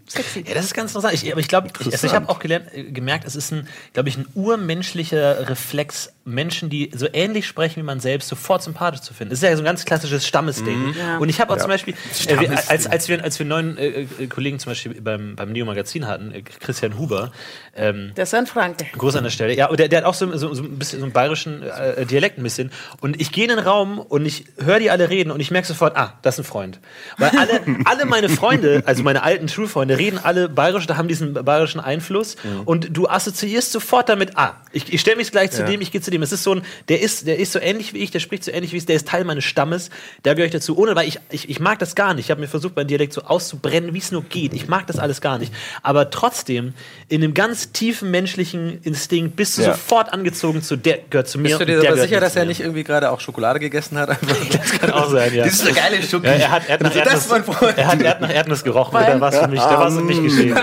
sexy. 0.08 0.44
Ja, 0.48 0.54
das 0.54 0.66
ist 0.66 0.74
ganz 0.74 0.92
interessant. 0.92 1.14
Ich, 1.14 1.32
aber 1.32 1.40
ich 1.40 1.48
glaube, 1.48 1.70
ich, 1.80 1.86
also 1.86 2.08
ich 2.08 2.14
habe 2.14 2.30
auch 2.30 2.40
gelernt, 2.40 2.74
äh, 2.74 2.84
gemerkt, 2.84 3.26
es 3.26 3.36
ist 3.36 3.52
ein, 3.52 3.68
glaube 3.94 4.10
ich, 4.10 4.18
ein 4.18 4.28
urmenschlicher 4.36 5.50
Reflex, 5.50 6.14
Menschen, 6.24 6.70
die 6.70 6.92
so 6.96 7.08
ähnlich 7.12 7.48
sprechen 7.48 7.78
wie 7.78 7.84
man 7.86 8.00
selbst, 8.00 8.28
sofort 8.30 8.62
sympathisch 8.64 9.02
zu 9.02 9.14
finden. 9.14 9.32
Das 9.32 9.40
ist 9.40 9.44
ja 9.44 9.56
so 9.56 9.62
ein 9.62 9.66
ganz 9.66 9.86
klassisches 9.86 10.26
Stammesding. 10.28 10.94
Ja. 10.98 11.18
Und 11.18 11.30
ich 11.30 11.42
habe 11.42 11.54
auch 11.54 11.58
zum 11.58 11.70
Beispiel, 11.70 11.96
äh, 12.28 12.48
als, 12.68 12.86
als 12.88 13.08
wir 13.08 13.24
als 13.24 13.40
wir 13.40 13.44
einen 13.44 13.76
neuen 13.76 13.78
äh, 13.78 14.08
äh, 14.20 14.28
Kollegen 14.28 14.60
zum 14.60 14.72
Beispiel 14.72 15.02
beim, 15.02 15.36
beim 15.36 15.52
Neo 15.52 15.66
Magazin 15.66 16.08
hatten, 16.08 16.32
äh, 16.32 16.42
Christian 16.44 16.98
Huber, 16.98 17.32
ähm, 17.76 18.12
Das 18.16 18.30
ist 18.30 18.34
ein 18.36 18.46
Franke. 18.48 18.86
Groß 18.98 19.16
an 19.16 19.24
der 19.24 19.32
Stelle. 19.32 19.56
Ja, 19.56 19.68
und 19.70 19.80
der, 19.80 19.88
der 19.88 20.00
hat 20.00 20.06
auch 20.06 20.14
so, 20.14 20.36
so, 20.38 20.54
so 20.54 20.64
ein 20.64 20.78
bisschen 20.78 21.00
so 21.00 21.06
einen 21.06 21.14
bayerischen 21.14 21.64
äh, 21.64 22.06
Dialekt 22.06 22.38
ein 22.38 22.44
bisschen. 22.44 22.72
Und 23.00 23.20
ich 23.20 23.32
gehe 23.32 23.46
in 23.46 23.50
den 23.50 23.60
Raum 23.60 23.98
und 24.00 24.26
ich 24.26 24.46
höre 24.64 24.80
die 24.80 24.92
alle 24.92 25.10
reden 25.10 25.32
und 25.32 25.40
ich 25.40 25.50
merke 25.52 25.68
sofort, 25.68 25.96
ah, 25.98 26.14
das 26.22 26.36
ist 26.36 26.46
ein 26.46 26.50
Freund. 26.50 26.80
Weil 27.18 27.32
alle, 27.38 27.62
alle 27.86 28.06
meine 28.06 28.30
Freunde, 28.30 28.84
also 28.86 29.02
meine 29.04 29.24
alten 29.24 29.48
Schulfreunde, 29.50 29.98
reden 29.98 30.20
alle 30.22 30.50
bayerisch, 30.50 30.86
da 30.86 30.98
haben 30.98 31.08
diesen 31.08 31.34
bayerischen 31.34 31.80
Einfluss. 31.80 32.36
Und 32.66 32.96
du 32.96 33.08
assoziierst 33.08 33.72
sofort 33.72 34.10
damit, 34.10 34.38
ah, 34.38 34.54
ich, 34.72 34.92
ich 34.94 35.02
stelle 35.02 35.18
mich 35.18 35.32
gleich 35.32 35.52
zu 35.52 35.62
Ja. 35.62 35.68
dem, 35.68 35.82
ich 35.82 35.92
gehe 35.92 36.02
zu 36.02 36.11
dem. 36.12 36.22
Es 36.22 36.32
ist 36.32 36.44
so 36.44 36.54
ein, 36.56 36.62
der 36.90 37.02
ist, 37.02 37.26
der 37.28 37.38
ist 37.40 37.52
so 37.54 37.60
ähnlich 37.60 37.94
wie 37.94 38.00
ich, 38.00 38.12
der 38.12 38.20
spricht 38.20 38.44
so 38.44 38.52
ähnlich 38.52 38.74
wie 38.74 38.78
ich, 38.78 38.86
der 38.86 38.96
ist 38.96 39.08
Teil 39.08 39.24
meines 39.24 39.44
Stammes, 39.46 39.90
da 40.24 40.34
gehöre 40.34 40.46
ich 40.48 40.52
dazu. 40.54 40.78
Ohne, 40.78 40.96
weil 40.96 41.08
ich, 41.08 41.20
ich, 41.32 41.50
ich 41.50 41.60
mag 41.60 41.80
das 41.80 41.96
gar 41.96 42.14
nicht. 42.14 42.26
Ich 42.26 42.32
habe 42.32 42.42
mir 42.42 42.48
versucht, 42.48 42.76
meinen 42.76 42.88
Dialekt 42.88 43.14
so 43.14 43.22
auszubrennen, 43.24 43.94
wie 43.94 43.98
es 44.00 44.12
nur 44.12 44.24
geht. 44.24 44.54
Ich 44.54 44.68
mag 44.68 44.88
das 44.88 45.00
alles 45.00 45.22
gar 45.22 45.38
nicht. 45.40 45.52
Aber 45.82 46.10
trotzdem, 46.10 46.74
in 47.08 47.24
einem 47.24 47.34
ganz 47.34 47.72
tiefen 47.72 48.12
menschlichen 48.12 48.80
Instinkt 48.84 49.36
bist 49.36 49.58
du 49.58 49.62
Ja. 49.64 49.72
sofort 49.74 50.14
angezogen 50.14 50.62
zu 50.62 50.76
der 50.76 51.00
gehört 51.10 51.28
zu 51.28 51.38
mir. 51.40 51.50
Bist 51.58 51.62
du 51.62 51.66
dir 51.66 51.88
aber 51.88 51.98
sicher, 52.02 52.20
dass 52.20 52.36
er 52.36 52.46
nicht 52.46 52.60
irgendwie 52.62 52.84
gerade 52.84 53.12
auch 53.12 53.20
Schokolade 53.20 53.60
gegessen 53.60 53.98
hat? 53.98 54.10
Das 54.52 54.72
kann 54.80 54.92
auch 54.92 55.10
sein, 55.10 55.34
ja. 55.34 55.46
Das 55.46 55.54
ist 55.54 55.66
eine 55.66 55.74
geile 55.74 56.02
Schoki. 56.04 56.26
ja 56.28 56.34
er 56.34 56.52
hat, 56.52 56.64
er 56.68 56.74
hat 56.76 56.82
nach 56.82 56.90
Also 56.90 57.00
Erdnuss, 57.00 57.30
mein 57.30 57.44
Freund. 57.44 57.78
er 57.78 57.88
hat 57.88 58.22
nach 58.22 58.34
Erdnuss 58.34 58.64
gerochen, 58.64 58.94
Weil- 58.94 59.06
da 59.14 59.20
war 59.22 59.30
es 59.34 59.38
für 59.40 59.48
mich, 59.48 59.60
da 59.60 59.78
war 59.80 59.88
es 59.88 59.96
für 59.96 60.02
mich 60.04 60.22
geschehen. 60.22 60.58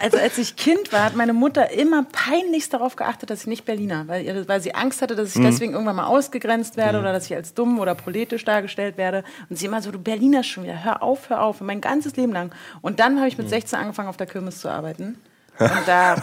Also 0.00 0.18
als 0.18 0.38
ich 0.38 0.56
Kind 0.56 0.92
war, 0.92 1.04
hat 1.04 1.16
meine 1.16 1.32
Mutter 1.32 1.70
immer 1.70 2.04
peinlichst 2.10 2.72
darauf 2.74 2.96
geachtet, 2.96 3.30
dass 3.30 3.40
ich 3.42 3.46
nicht 3.46 3.64
Berliner, 3.64 4.04
weil, 4.08 4.46
weil 4.48 4.60
sie 4.60 4.74
Angst 4.82 5.00
hatte, 5.00 5.14
dass 5.16 5.34
ich 5.34 5.40
deswegen 5.42 5.72
irgendwann 5.72 5.96
mal 5.96 6.06
ausgegrenzt 6.06 6.76
werde 6.76 6.98
oder 6.98 7.12
dass 7.12 7.26
ich 7.26 7.34
als 7.34 7.54
dumm 7.54 7.78
oder 7.78 7.94
politisch 7.94 8.44
dargestellt 8.44 8.96
werde. 8.98 9.24
Und 9.48 9.58
sie 9.58 9.66
immer 9.66 9.80
so, 9.80 9.90
du 9.90 9.98
Berliner 9.98 10.42
schon 10.42 10.64
wieder, 10.64 10.84
hör 10.84 11.02
auf, 11.02 11.30
hör 11.30 11.42
auf, 11.42 11.60
mein 11.60 11.80
ganzes 11.80 12.16
Leben 12.16 12.32
lang. 12.32 12.52
Und 12.80 13.00
dann 13.00 13.18
habe 13.18 13.28
ich 13.28 13.38
mit 13.38 13.48
16 13.48 13.78
angefangen, 13.78 14.08
auf 14.08 14.16
der 14.16 14.26
Kirmes 14.26 14.60
zu 14.60 14.68
arbeiten. 14.68 15.16
Und 15.58 15.70
da 15.86 16.16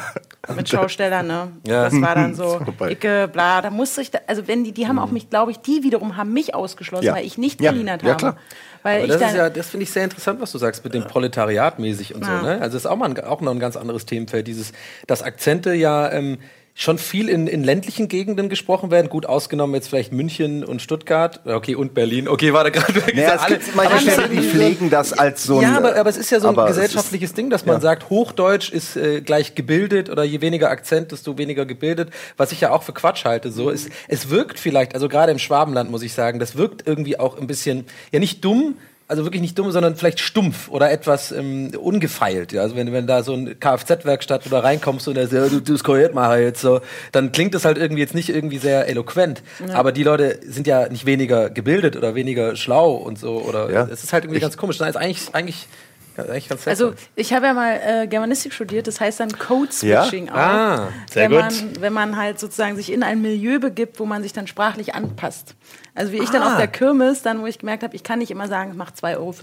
mit 0.56 0.68
Schaustellern, 0.68 1.28
ne? 1.28 1.52
Ja. 1.66 1.84
Das 1.84 2.02
war 2.02 2.16
dann 2.16 2.34
so. 2.34 2.60
Icke, 2.90 3.30
bla, 3.32 3.62
da 3.62 3.70
musste 3.70 4.02
ich, 4.02 4.10
da, 4.10 4.20
also 4.26 4.48
wenn 4.48 4.64
die, 4.64 4.72
die 4.72 4.88
haben 4.88 4.98
auch 4.98 5.12
mich, 5.12 5.30
glaube 5.30 5.52
ich, 5.52 5.60
die 5.60 5.84
wiederum 5.84 6.18
haben 6.18 6.34
mich 6.34 6.56
ausgeschlossen, 6.56 7.06
Ja. 7.06 7.14
weil 7.16 7.26
ich 7.26 7.38
nicht 7.38 7.62
Ja. 7.62 7.70
Berlinert 7.72 8.02
Ja, 8.02 8.10
habe. 8.10 8.18
klar. 8.18 8.38
Weil 8.82 9.04
Aber 9.04 9.14
ich 9.14 9.20
das 9.20 9.32
ist 9.32 9.38
ja, 9.38 9.50
das 9.52 9.70
finde 9.70 9.84
ich 9.84 9.92
sehr 9.92 10.04
interessant, 10.06 10.42
was 10.42 10.52
du 10.52 10.58
sagst 10.58 10.84
mit 10.84 10.94
dem 10.96 11.04
Proletariat 11.06 11.78
mäßig 11.80 12.16
und 12.16 12.26
Ja. 12.26 12.40
so. 12.40 12.46
Ne? 12.46 12.52
Also 12.54 12.74
das 12.74 12.74
ist 12.76 12.86
auch 12.88 12.96
mal 12.96 13.10
ein, 13.10 13.24
auch 13.24 13.42
noch 13.42 13.52
ein 13.52 13.60
ganz 13.60 13.78
anderes 13.78 14.06
Themenfeld. 14.08 14.48
Dieses, 14.48 14.72
dass 15.06 15.22
Akzente 15.22 15.74
ja 15.74 16.12
ähm, 16.12 16.40
schon 16.80 16.98
viel 16.98 17.28
in, 17.28 17.46
in 17.48 17.62
ländlichen 17.66 18.08
Gegenden 18.08 18.48
gesprochen 18.48 18.90
werden. 18.90 19.10
Gut 19.10 19.26
ausgenommen 19.26 19.76
jetzt 19.76 19.90
vielleicht 19.90 20.14
München 20.14 20.64
und 20.64 20.82
Stuttgart. 20.82 21.42
Okay, 21.44 21.76
und 21.76 21.94
Berlin. 21.94 22.30
Okay, 22.30 22.54
war 22.54 22.64
da 22.64 22.70
gerade 22.70 22.94
Naja, 23.14 23.36
es 23.36 23.48
gibt 23.48 23.76
manche 23.76 23.92
Aber 23.92 24.02
Städte, 24.02 24.24
haben 24.24 24.32
die 24.32 24.42
pflegen 24.42 24.90
das 24.90 25.12
als 25.12 25.44
so 25.44 25.58
ein. 25.58 25.64
ja, 25.64 25.76
aber, 25.76 25.98
aber 25.98 26.10
es 26.10 26.16
ist 26.16 26.30
ja 26.30 26.40
so 26.40 26.48
ein 26.48 26.58
es 26.58 26.68
gesellschaftliches 26.68 27.34
Ding, 27.34 27.50
dass 27.50 27.66
man 27.66 27.76
ja. 27.76 27.82
sagt, 27.82 28.10
Hochdeutsch 28.10 28.72
ist 28.72 28.96
äh, 28.96 29.20
gleich 29.20 29.56
gebildet 29.56 30.10
oder 30.10 30.24
je 30.24 30.40
weniger 30.40 30.70
Akzent, 30.70 31.12
desto 31.12 31.38
weniger 31.38 31.66
gebildet, 31.66 32.12
was 32.38 32.54
ich 32.54 32.62
ja 32.62 32.72
auch 32.72 32.84
für 32.84 32.94
Quatsch 32.94 33.26
halte. 33.26 33.52
So, 33.52 33.70
es, 33.70 33.90
es 34.08 34.30
wirkt 34.30 34.58
vielleicht, 34.58 34.94
also 34.94 35.10
gerade 35.10 35.34
im 35.34 35.40
Schwabenland 35.40 35.92
muss 35.92 36.02
ich 36.02 36.14
sagen, 36.14 36.40
das 36.40 36.56
wirkt 36.56 36.88
irgendwie 36.88 37.20
auch 37.20 37.38
ein 37.38 37.48
bisschen, 37.48 37.88
ja 38.14 38.20
nicht 38.20 38.46
dumm, 38.46 38.76
also 39.10 39.24
wirklich 39.26 39.42
nicht 39.42 39.58
dumm, 39.58 39.72
sondern 39.72 39.96
vielleicht 39.96 40.20
stumpf 40.20 40.70
oder 40.70 40.92
etwas 40.92 41.32
ähm, 41.32 41.72
ungefeilt. 41.78 42.52
Ja? 42.54 42.62
Also 42.62 42.76
wenn, 42.76 42.94
wenn 42.94 43.08
da 43.08 43.24
so 43.24 43.34
ein 43.34 43.60
Kfz-Werkstatt 43.60 44.46
oder 44.46 44.64
reinkommst 44.64 45.08
und 45.08 45.16
der 45.16 45.28
sagt, 45.28 45.44
ja, 45.44 45.50
du, 45.50 45.62
du 45.62 45.76
Skojetmacher 45.78 46.38
jetzt 46.38 46.62
so, 46.62 46.80
dann 47.12 47.32
klingt 47.32 47.56
das 47.56 47.66
halt 47.66 47.80
irgendwie 47.80 48.02
jetzt 48.02 48.14
nicht 48.14 48.30
irgendwie 48.30 48.60
sehr 48.60 48.88
eloquent. 48.88 49.42
Aber 49.74 49.92
die 49.92 50.04
Leute 50.04 50.40
sind 50.44 50.68
ja 50.68 50.88
nicht 50.90 51.08
weniger 51.08 51.50
gebildet 51.50 51.98
oder 51.98 52.14
weniger 52.14 52.56
schlau 52.56 52.94
und 52.94 53.18
so. 53.18 53.42
Oder 53.42 53.72
Ja. 53.72 53.88
es 53.92 54.04
ist 54.04 54.14
halt 54.14 54.26
irgendwie 54.26 54.40
ganz 54.42 54.58
komisch. 54.58 54.80
Nein, 54.80 54.92
ist 54.92 54.96
eigentlich, 54.96 55.34
eigentlich, 55.34 55.68
eigentlich 56.16 56.50
ganz 56.50 56.68
Also 56.68 56.94
ich 57.16 57.34
habe 57.34 57.48
ja 57.48 57.54
mal 57.54 57.80
äh, 57.84 58.08
Germanistik 58.08 58.54
studiert, 58.54 58.86
das 58.86 59.02
heißt 59.02 59.20
dann 59.22 59.32
Code 59.32 59.72
Switching 59.72 60.28
Ja? 60.28 60.34
auch. 60.34 60.38
Ah, 60.38 60.88
sehr 61.12 61.32
wenn 61.32 61.32
gut. 61.32 61.40
Man, 61.42 61.82
wenn 61.82 61.94
man 61.94 62.16
halt 62.18 62.40
sozusagen 62.40 62.76
sich 62.76 62.92
in 62.92 63.02
ein 63.02 63.22
Milieu 63.24 63.58
begibt, 63.60 64.00
wo 64.00 64.06
man 64.06 64.22
sich 64.22 64.34
dann 64.34 64.46
sprachlich 64.46 64.94
anpasst. 64.94 65.56
Also 66.00 66.14
wie 66.14 66.20
ich 66.20 66.30
dann 66.30 66.44
Ah. 66.44 66.52
auf 66.54 66.58
der 66.58 66.68
Kirmes, 66.68 67.24
dann 67.24 67.42
wo 67.42 67.46
ich 67.46 67.60
gemerkt 67.60 67.84
habe, 67.84 67.94
ich 67.94 68.04
kann 68.04 68.20
nicht 68.20 68.32
immer 68.32 68.48
sagen, 68.48 68.72
mach 68.78 68.92
2,50 68.92 69.18
Euro 69.18 69.34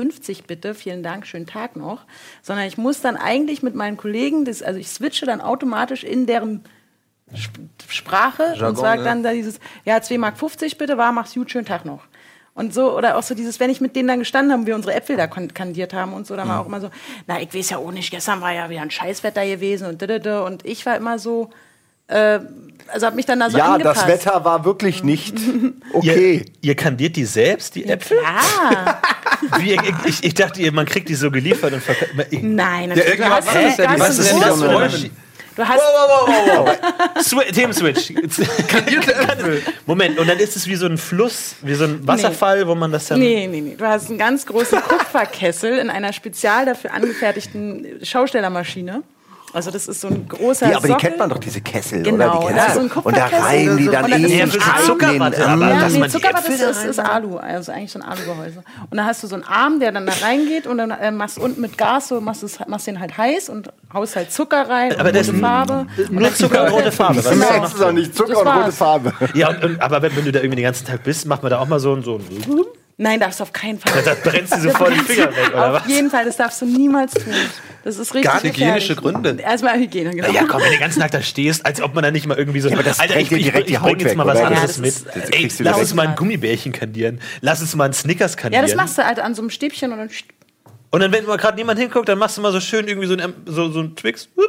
bitte, 0.46 0.74
vielen 0.74 1.02
Dank, 1.02 1.26
schönen 1.26 1.46
Tag 1.46 1.76
noch, 1.76 2.00
sondern 2.40 2.64
ich 2.66 2.78
muss 2.78 3.02
dann 3.02 3.16
eigentlich 3.18 3.62
mit 3.62 3.74
meinen 3.74 3.98
Kollegen, 3.98 4.46
das, 4.46 4.62
also 4.62 4.80
ich 4.80 4.88
switche 4.88 5.26
dann 5.26 5.42
automatisch 5.42 6.02
in 6.02 6.24
deren 6.24 6.64
Sp- 7.36 7.60
Sprache 7.88 8.52
und 8.54 8.58
Jargon, 8.60 8.76
sage 8.76 9.02
ja. 9.02 9.04
dann 9.08 9.22
da 9.22 9.32
dieses, 9.32 9.60
ja, 9.84 9.98
2,50 9.98 10.18
Mark 10.18 10.78
bitte, 10.78 10.96
war, 10.96 11.12
mach's 11.12 11.34
gut, 11.34 11.50
schönen 11.50 11.66
Tag 11.66 11.84
noch. 11.84 12.04
Und 12.54 12.72
so, 12.72 12.96
oder 12.96 13.18
auch 13.18 13.22
so 13.22 13.34
dieses, 13.34 13.60
wenn 13.60 13.68
ich 13.68 13.82
mit 13.82 13.94
denen 13.94 14.08
dann 14.08 14.18
gestanden 14.20 14.50
habe, 14.54 14.64
wir 14.64 14.76
unsere 14.76 14.94
Äpfel 14.94 15.18
da 15.18 15.26
kandiert 15.26 15.92
haben 15.92 16.14
und 16.14 16.26
so, 16.26 16.36
dann 16.36 16.46
Mhm. 16.48 16.52
war 16.52 16.60
auch 16.62 16.66
immer 16.66 16.80
so, 16.80 16.88
na, 17.26 17.38
ich 17.38 17.52
weiß 17.52 17.68
ja 17.68 17.76
auch 17.76 17.92
nicht, 17.92 18.10
gestern 18.10 18.40
war 18.40 18.52
ja 18.52 18.70
wieder 18.70 18.80
ein 18.80 18.90
Scheißwetter 18.90 19.44
gewesen 19.44 19.86
und 19.88 20.00
und 20.00 20.64
ich 20.64 20.86
war 20.86 20.96
immer 20.96 21.18
so, 21.18 21.50
äh, 22.08 22.38
also 22.88 23.06
hab 23.06 23.14
mich 23.14 23.26
dann 23.26 23.40
da 23.40 23.50
so 23.50 23.58
ja, 23.58 23.72
angepasst. 23.74 24.02
das 24.02 24.08
Wetter 24.08 24.44
war 24.44 24.64
wirklich 24.64 25.02
nicht 25.02 25.34
okay. 25.92 26.44
Ihr, 26.62 26.68
ihr 26.70 26.74
kandiert 26.74 27.16
die 27.16 27.24
selbst, 27.24 27.74
die 27.74 27.84
Äpfel? 27.86 28.18
Ja, 28.22 29.00
Wie, 29.58 29.74
ich, 29.74 29.80
ich, 30.06 30.24
ich 30.24 30.34
dachte, 30.34 30.60
ihr- 30.62 30.72
man 30.72 30.86
kriegt 30.86 31.08
die 31.08 31.14
so 31.14 31.30
geliefert 31.30 31.72
und 31.72 31.82
verkauft. 31.82 32.12
nein, 32.42 32.88
natürlich. 32.88 33.16
du 33.18 33.24
hast, 33.28 33.48
das 33.48 33.54
ja, 33.54 33.86
du 33.88 33.94
die 33.96 34.02
hast, 34.02 34.18
wissen 34.18 34.24
so 34.24 34.30
denn, 34.30 34.38
große- 34.38 34.46
dass 34.48 34.58
so 34.58 34.78
Menschen- 34.78 35.10
du 35.56 35.64
hast, 35.68 35.80
Swi 37.30 37.44
Themenswitch. 37.52 38.12
Moment, 39.86 40.18
und 40.18 40.28
dann 40.28 40.38
ist 40.38 40.56
es 40.56 40.66
wie 40.66 40.76
so 40.76 40.86
ein 40.86 40.98
Fluss, 40.98 41.56
wie 41.62 41.74
so 41.74 41.84
ein 41.84 42.06
Wasserfall, 42.06 42.66
wo 42.66 42.74
man 42.74 42.92
das 42.92 43.06
dann. 43.08 43.18
Nee, 43.18 43.46
nee, 43.46 43.60
nee. 43.60 43.74
Du 43.76 43.86
hast 43.86 44.08
einen 44.10 44.18
ganz 44.18 44.44
großen 44.46 44.80
Kupferkessel 44.82 45.78
in 45.78 45.90
einer 45.90 46.12
spezial 46.12 46.66
dafür 46.66 46.92
angefertigten 46.92 47.86
Schaustellermaschine. 48.02 49.02
Also 49.56 49.70
das 49.70 49.88
ist 49.88 50.02
so 50.02 50.08
ein 50.08 50.28
großer 50.28 50.68
Ja, 50.68 50.76
aber 50.76 50.86
die 50.86 50.92
Sockel. 50.92 51.08
kennt 51.08 51.18
man 51.18 51.30
doch, 51.30 51.38
diese 51.38 51.62
Kessel, 51.62 52.02
Genau, 52.02 52.42
oder? 52.42 52.48
Die 52.50 52.54
das 52.54 52.64
kennst 52.64 52.68
ist 52.68 52.74
so 52.74 52.80
ein 52.80 52.90
du. 53.02 53.08
und 53.08 53.16
da 53.16 53.26
reihen 53.26 53.76
die 53.78 53.86
dann 53.88 54.12
eh 54.12 54.46
so 54.46 54.58
Zuckerwatte, 54.84 55.48
aber 55.48 55.68
Ja, 55.70 55.88
nee, 55.88 56.00
die 56.02 56.08
Zuckerwatte 56.08 56.52
ist, 56.52 56.60
ist, 56.60 56.84
ist 56.84 56.98
Alu, 57.00 57.38
also 57.38 57.72
eigentlich 57.72 57.90
so 57.90 57.98
ein 57.98 58.02
Alugehäuse. 58.04 58.62
Und 58.90 58.96
dann 58.98 59.06
hast 59.06 59.22
du 59.22 59.26
so 59.28 59.34
einen 59.34 59.44
Arm, 59.44 59.80
der 59.80 59.92
dann 59.92 60.04
da 60.04 60.12
reingeht 60.20 60.66
und 60.66 60.76
dann 60.76 60.90
äh, 60.90 61.10
machst 61.10 61.38
unten 61.38 61.62
mit 61.62 61.78
Gas 61.78 62.08
so 62.08 62.20
machst, 62.20 62.42
es, 62.42 62.58
machst 62.68 62.86
den 62.86 63.00
halt 63.00 63.16
heiß 63.16 63.48
und 63.48 63.70
haust 63.94 64.14
halt 64.14 64.30
Zucker 64.30 64.68
rein 64.68 64.92
Aber 65.00 65.08
und 65.08 65.16
das 65.16 65.26
rote 65.28 65.36
ist 65.36 65.40
Farbe. 65.40 65.86
nur 65.96 66.08
Und 66.10 66.20
dann 66.22 66.34
Zucker 66.34 66.64
und 66.64 66.72
rote 66.72 66.92
Farbe. 66.92 67.16
Was 67.16 67.24
Du 67.24 67.30
ist 67.30 67.42
da 67.42 67.50
merkst 67.52 67.74
es 67.76 67.80
auch 67.82 67.92
nicht, 67.92 68.14
Zucker 68.14 68.28
Das 68.34 68.38
und 68.42 68.48
rote. 68.48 68.72
Farbe. 68.72 69.12
Ja, 69.32 69.48
und, 69.48 69.64
und, 69.64 69.80
aber 69.80 70.02
wenn, 70.02 70.14
wenn 70.16 70.24
du 70.26 70.32
da 70.32 70.40
irgendwie 70.40 70.56
den 70.56 70.64
ganzen 70.64 70.86
Tag 70.86 71.02
bist, 71.02 71.24
macht 71.24 71.42
man 71.42 71.48
da 71.50 71.60
auch 71.60 71.66
mal 71.68 71.80
so 71.80 71.94
ein. 71.94 72.02
So 72.02 72.16
ein 72.16 72.64
Nein, 72.98 73.20
darfst 73.20 73.40
du 73.40 73.44
auf 73.44 73.52
keinen 73.52 73.78
Fall. 73.78 74.02
da 74.04 74.12
brennst 74.22 74.54
du 74.56 74.60
sofort 74.60 74.90
die 74.92 74.98
Finger 75.00 75.28
weg, 75.28 75.50
oder 75.52 75.66
Auf 75.76 75.82
was? 75.82 75.86
jeden 75.90 76.10
Fall, 76.10 76.24
das 76.26 76.36
darfst 76.36 76.60
du 76.62 76.66
niemals 76.66 77.12
tun. 77.14 77.32
Das 77.86 77.98
ist 77.98 78.14
richtig 78.14 78.24
Gar 78.32 78.42
hygienische 78.42 78.96
gefährlich. 78.96 78.96
Gründe. 78.96 79.36
Erstmal 79.40 79.78
Hygiene, 79.78 80.10
genau. 80.10 80.32
Ja, 80.32 80.42
komm, 80.48 80.60
wenn 80.60 80.66
du 80.66 80.70
den 80.72 80.80
ganzen 80.80 80.98
Tag 81.00 81.12
da 81.12 81.22
stehst, 81.22 81.64
als 81.64 81.80
ob 81.80 81.94
man 81.94 82.02
da 82.02 82.10
nicht 82.10 82.26
mal 82.26 82.36
irgendwie 82.36 82.58
so. 82.60 82.68
aber 82.68 82.82
das 82.82 82.98
Alter, 82.98 83.14
brennt 83.14 83.30
dir 83.30 83.38
direkt 83.38 83.68
die 83.68 83.74
ich 83.74 83.78
bring 83.78 83.92
Haut 83.94 84.02
jetzt 84.02 84.16
mal 84.16 84.26
was 84.26 84.40
anderes 84.40 84.76
Ja, 84.76 84.82
mit. 84.82 84.90
ist- 84.90 85.06
Ey, 85.06 85.42
lass 85.44 85.56
direkt. 85.58 85.78
uns 85.78 85.94
mal 85.94 86.08
ein 86.08 86.16
Gummibärchen 86.16 86.72
kandieren. 86.72 87.20
Lass 87.42 87.60
uns 87.60 87.76
mal 87.76 87.84
ein 87.84 87.92
Snickers 87.92 88.32
Ja, 88.34 88.40
kandieren. 88.40 88.66
das 88.66 88.74
machst 88.74 88.98
du 88.98 89.06
halt 89.06 89.20
an 89.20 89.36
so 89.36 89.42
einem 89.42 89.50
Stäbchen 89.50 89.92
und 89.92 89.98
dann 89.98 90.10
Und 90.90 91.00
dann, 91.00 91.12
wenn 91.12 91.26
mal 91.26 91.36
gerade 91.36 91.56
niemand 91.56 91.78
hinguckt, 91.78 92.08
dann 92.08 92.18
machst 92.18 92.36
du 92.36 92.40
mal 92.42 92.50
so 92.50 92.60
schön 92.60 92.88
irgendwie 92.88 93.06
so 93.06 93.14
ein, 93.16 93.32
so, 93.46 93.70
so 93.70 93.78
ein 93.80 93.94
Twix. 93.94 94.28
Hup. 94.36 94.44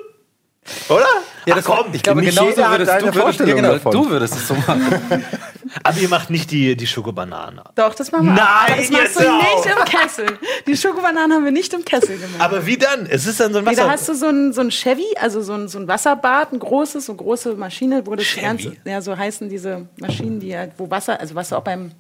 Oder? 0.90 1.06
Ja, 1.46 1.54
Ach, 1.54 1.56
das, 1.58 1.66
komm, 1.66 1.94
ich 1.94 2.04
glaube, 2.04 2.22
genau 2.22 2.50
so 2.52 2.58
würdest 2.58 2.92
du, 3.02 3.16
würdest, 3.16 3.40
ja, 3.40 3.56
genau, 3.56 3.78
du 3.78 4.10
würdest 4.10 4.36
es 4.36 4.48
so 4.50 4.54
machen. 4.54 4.84
aber 5.84 5.98
ihr 5.98 6.10
macht 6.10 6.30
nicht 6.30 6.52
die, 6.52 6.76
die 6.76 6.86
Schokobananen. 6.88 7.62
Doch, 7.76 7.96
das 7.96 8.12
machen 8.12 8.26
wir. 8.26 8.34
Nein, 8.34 8.44
auch. 8.44 8.68
Das 8.68 8.90
machst 8.90 8.92
jetzt 8.92 9.20
du 9.20 9.24
hör 9.24 9.38
nicht 9.38 9.66
im 9.66 9.86
Kessel. 9.86 10.26
Die 10.68 10.76
Schokobananen 10.76 11.32
haben 11.32 11.46
wir 11.46 11.52
nicht 11.54 11.74
im 11.74 11.86
Kessel 11.86 12.18
gemacht. 12.18 12.40
Aber 12.42 12.66
wie 12.66 12.78
dann? 12.78 13.06
Es 13.06 13.26
ist 13.26 13.40
dann 13.40 13.54
so 13.54 13.60
ein 13.60 13.64
Nee, 13.66 13.72
Wasser. 13.72 13.84
da 13.84 13.90
hast 13.92 14.10
du 14.10 14.14
so 14.14 14.28
ein, 14.28 14.52
so 14.52 14.60
ein 14.60 14.72
Chevy, 14.72 15.06
also 15.22 15.42
so 15.42 15.54
ein, 15.54 15.70
so 15.70 15.80
ein 15.80 15.88
Wasserbad, 15.88 16.52
ein 16.52 16.60
großes, 16.60 17.06
so 17.06 17.14
große 17.14 17.56
Maschine, 17.56 18.06
wo 18.06 18.16
das 18.16 18.26
Chevy? 18.26 18.42
ganze, 18.42 18.74
ja, 18.84 19.02
so 19.02 19.18
heißen 19.18 19.48
diese 19.48 19.88
Maschinen, 20.02 20.42
die 20.42 20.58
halt, 20.58 20.72
wo 20.78 20.90
Wasser, 20.90 21.18
also 21.20 21.34
was 21.36 21.48
du 21.50 21.56
auch 21.56 21.64
beim 21.64 21.92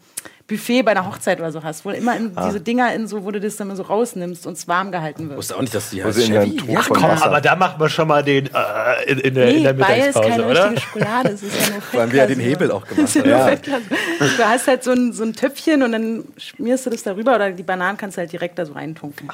Buffet 0.47 0.81
bei 0.83 0.91
einer 0.91 1.05
Hochzeit 1.05 1.39
oder 1.39 1.51
so 1.51 1.61
hast, 1.61 1.83
wo 1.83 1.89
immer 1.91 2.15
in, 2.15 2.31
Ah. 2.35 2.47
diese 2.47 2.61
Dinger 2.61 2.93
in 2.93 3.05
so, 3.07 3.25
wo 3.25 3.31
du 3.31 3.39
das 3.41 3.57
dann 3.57 3.75
so 3.75 3.83
rausnimmst 3.83 4.47
und 4.47 4.53
es 4.53 4.65
warm 4.67 4.91
gehalten 4.93 5.23
Ich 5.23 5.27
wird. 5.29 5.37
wusste 5.37 5.57
auch 5.57 5.61
nicht, 5.61 5.75
dass 5.75 5.89
die 5.89 6.01
Wo 6.01 6.07
heißt 6.07 6.19
in 6.19 6.33
deinem 6.33 6.57
Chevy. 6.57 6.77
Von 6.83 6.97
Komm, 6.97 7.09
Wasser. 7.09 7.25
aber 7.25 7.41
da 7.41 7.55
macht 7.57 7.77
man 7.79 7.89
schon 7.89 8.07
mal 8.07 8.23
den 8.23 8.45
äh, 8.47 9.11
in, 9.11 9.19
in, 9.19 9.33
der, 9.35 9.49
in 9.49 9.55
Nee, 9.57 9.63
der 9.63 9.79
weil 9.79 9.99
es 9.99 10.15
Mittagspause, 10.15 10.29
keine 10.29 10.45
oder? 10.45 10.63
richtige 10.71 10.81
Schokolade 10.81 11.29
ist, 11.29 11.43
es 11.43 11.53
ist 11.53 11.69
ja 11.69 11.75
nur 11.75 11.81
allem, 12.01 12.11
wie 12.13 12.17
er 12.17 12.27
den. 12.27 12.39
Hebel 12.39 12.71
auch 12.71 12.85
gemacht 12.87 13.03
Das 13.03 13.15
ist 13.15 13.25
ja 13.25 13.49
Ja. 13.49 13.55
Du 14.37 14.43
hast 14.47 14.67
halt 14.67 14.83
so 14.85 14.91
ein, 14.91 15.11
so 15.13 15.23
ein 15.23 15.33
Töpfchen 15.33 15.83
und 15.83 15.91
dann 15.91 16.23
schmierst 16.37 16.85
du 16.85 16.89
das 16.91 17.03
darüber 17.03 17.35
oder 17.35 17.51
die 17.51 17.63
Bananen 17.63 17.97
kannst 17.97 18.15
du 18.17 18.21
halt 18.21 18.31
direkt 18.31 18.57
da 18.57 18.65
so 18.65 18.73
reintunken. 18.73 19.27
Ja. 19.27 19.33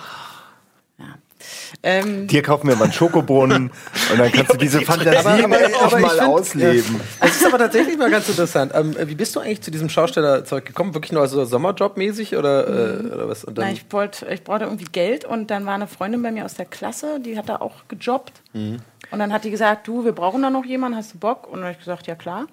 Ähm, 1.81 2.27
Dir 2.27 2.41
kaufen 2.41 2.67
wir 2.67 2.75
mal 2.75 2.85
einen 2.85 2.93
Schokobrunnen 2.93 3.71
und 4.11 4.19
dann 4.19 4.31
kannst 4.31 4.53
du 4.53 4.57
diese 4.57 4.81
Fantasie 4.81 5.17
Aber- 5.17 5.55
aber- 5.55 5.83
aber 5.83 5.97
ich 5.99 6.05
mal 6.05 6.09
find, 6.09 6.21
ausleben. 6.27 7.01
Es 7.19 7.35
ist 7.37 7.45
aber 7.45 7.57
tatsächlich 7.57 7.97
mal 7.97 8.09
ganz 8.11 8.29
interessant. 8.29 8.71
Ähm, 8.75 8.95
wie 9.05 9.15
bist 9.15 9.35
du 9.35 9.39
eigentlich 9.39 9.61
zu 9.61 9.71
diesem 9.71 9.89
Schaustellerzeug 9.89 10.65
gekommen? 10.65 10.93
Wirklich 10.93 11.11
nur 11.11 11.27
so 11.27 11.43
Sommerjob-mäßig 11.43 12.37
oder, 12.37 12.67
äh, 12.67 13.05
oder 13.13 13.29
was? 13.29 13.43
Und 13.43 13.57
dann, 13.57 13.65
na, 13.67 13.71
ich, 13.73 13.85
wollt, 13.89 14.25
ich 14.29 14.43
brauchte 14.43 14.65
irgendwie 14.65 14.85
Geld 14.91 15.25
und 15.25 15.49
dann 15.51 15.65
war 15.65 15.73
eine 15.75 15.87
Freundin 15.87 16.21
bei 16.21 16.31
mir 16.31 16.45
aus 16.45 16.53
der 16.55 16.65
Klasse, 16.65 17.19
die 17.19 17.37
hat 17.37 17.49
da 17.49 17.57
auch 17.57 17.73
gejobbt. 17.87 18.33
Mhm. 18.53 18.77
Und 19.11 19.19
dann 19.19 19.31
hat 19.33 19.43
die 19.43 19.51
gesagt, 19.51 19.87
du, 19.87 20.05
wir 20.05 20.13
brauchen 20.13 20.41
da 20.41 20.49
noch 20.49 20.65
jemanden, 20.65 20.97
hast 20.97 21.13
du 21.13 21.17
Bock? 21.19 21.45
Und 21.47 21.55
dann 21.55 21.63
habe 21.63 21.71
ich 21.73 21.79
gesagt, 21.79 22.07
ja 22.07 22.15
klar. 22.15 22.45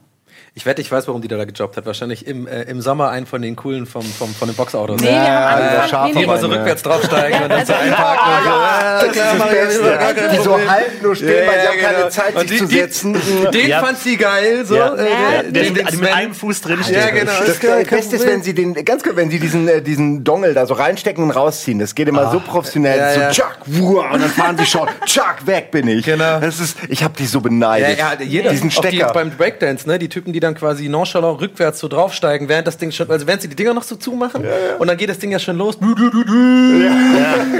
Ich 0.54 0.66
wette, 0.66 0.80
ich 0.82 0.90
weiß, 0.90 1.06
warum 1.08 1.22
die 1.22 1.28
da 1.28 1.42
gejobbt 1.44 1.76
hat. 1.76 1.86
Wahrscheinlich 1.86 2.26
im, 2.26 2.46
äh, 2.46 2.62
im 2.62 2.80
Sommer 2.80 3.10
einen 3.10 3.26
von 3.26 3.40
den 3.42 3.56
coolen 3.56 3.86
vom, 3.86 4.02
vom, 4.04 4.34
von 4.34 4.48
den 4.48 4.56
Boxautos. 4.56 5.00
Nee, 5.00 5.08
wir 5.08 5.20
haben 5.20 5.62
dieser 5.62 6.00
angefangen, 6.00 6.04
nee, 6.06 6.10
Die 6.12 6.18
nee, 6.18 6.24
immer 6.24 6.38
so 6.38 6.48
Ja. 6.48 6.56
rückwärts 6.56 6.82
draufsteigen 6.82 7.42
und 7.42 7.48
dann 7.48 7.66
so 7.66 7.72
also- 7.72 7.84
einparken 7.84 8.32
und 8.32 8.42
so. 8.44 8.50
Ja, 8.50 9.12
klar, 9.12 9.34
mach 9.38 9.46
ich, 9.46 9.52
Beste. 9.52 9.82
gar 9.82 10.12
kein 10.14 10.30
Die 10.36 10.42
so 10.42 10.58
halten 10.70 11.02
nur 11.02 11.16
stehen, 11.16 11.46
weil 11.48 11.60
sie 11.60 11.68
haben 11.68 11.78
keine 11.80 11.96
genau. 11.98 12.08
Zeit, 12.10 12.38
sich 12.40 12.50
die- 12.50 12.56
zu 12.58 12.66
die- 12.66 12.74
setzen. 12.78 13.16
Den 13.54 13.68
Ja. 13.68 13.80
fand 13.80 13.98
sie 13.98 14.16
geil, 14.16 14.64
so. 14.66 14.76
Ja, 14.76 14.94
äh, 14.96 15.50
der, 15.50 15.62
den, 15.64 15.74
mit 15.74 16.12
einem 16.12 16.34
Fuß 16.34 16.60
drin 16.62 16.82
steht. 16.82 16.96
Ja, 16.96 17.10
genau. 17.10 17.32
Das 17.38 17.48
ist 17.48 17.60
kein 17.60 17.86
Beste 17.86 18.16
ist, 18.16 18.26
wenn 18.26 18.42
sie 18.42 18.54
den, 18.54 18.74
ganz 18.84 19.02
kurz, 19.02 19.16
wenn 19.16 19.30
sie 19.30 19.38
diesen, 19.38 19.68
äh, 19.68 19.80
diesen 19.82 20.24
Dongel 20.24 20.54
da 20.54 20.66
so 20.66 20.74
reinstecken 20.74 21.22
und 21.24 21.30
rausziehen. 21.30 21.78
Das 21.78 21.94
geht 21.94 22.08
immer 22.08 22.30
so 22.30 22.40
professionell. 22.40 22.98
Ja, 22.98 23.12
ja. 23.12 23.32
So, 23.32 23.40
tschack, 23.42 23.58
wuah, 23.66 24.10
und 24.12 24.22
dann 24.22 24.30
fahren 24.30 24.58
sie 24.58 24.66
schon, 24.66 24.88
tschack, 25.06 25.46
weg 25.46 25.70
bin 25.70 25.86
ich. 25.88 26.04
Genau. 26.04 26.40
Das 26.40 26.58
ist, 26.60 26.76
ich 26.88 27.02
habe 27.04 27.14
die 27.18 27.26
so 27.26 27.38
Ja, 27.38 27.42
beneidet. 27.42 27.98
ja, 27.98 28.12
jeder 28.20 28.50
diesen 28.50 28.70
Stecker. 28.70 29.12
beim 29.12 29.30
Breakdance, 29.30 29.88
ne, 29.88 29.98
die 29.98 30.08
Typen, 30.08 30.19
die 30.26 30.40
dann 30.40 30.54
quasi 30.54 30.88
nonchalant 30.88 31.40
rückwärts 31.40 31.78
so 31.80 31.88
draufsteigen, 31.88 32.48
während 32.48 32.66
das 32.66 32.76
Ding 32.78 32.90
schon, 32.92 33.10
also 33.10 33.26
während 33.26 33.42
sie 33.42 33.48
die 33.48 33.56
Dinger 33.56 33.74
noch 33.74 33.82
so 33.82 33.96
zumachen 33.96 34.44
und 34.78 34.86
dann 34.86 34.96
geht 34.96 35.08
das 35.08 35.18
Ding 35.18 35.32
ja 35.32 35.38
schon 35.38 35.56
los. 35.58 35.76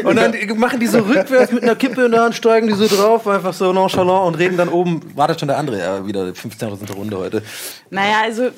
Und 0.05 0.17
dann 0.17 0.35
machen 0.57 0.81
die 0.81 0.87
so 0.87 0.99
rückwärts 1.00 1.52
mit 1.52 1.62
einer 1.62 1.76
Kippe 1.76 2.05
in 2.05 2.12
der 2.12 2.23
Hand, 2.23 2.35
steigen 2.35 2.67
die 2.69 2.75
so 2.75 2.87
drauf, 2.87 3.26
einfach 3.26 3.52
so 3.52 3.73
nonchalant 3.73 4.26
und 4.26 4.35
reden 4.37 4.57
dann 4.57 4.69
oben, 4.69 5.00
wartet 5.14 5.40
schon 5.40 5.49
der 5.49 5.59
andere, 5.59 5.79
ja, 5.79 6.07
wieder 6.07 6.35
15. 6.35 6.69
Runde 6.97 7.17
heute. 7.19 7.43
Naja, 7.90 8.17
also, 8.25 8.49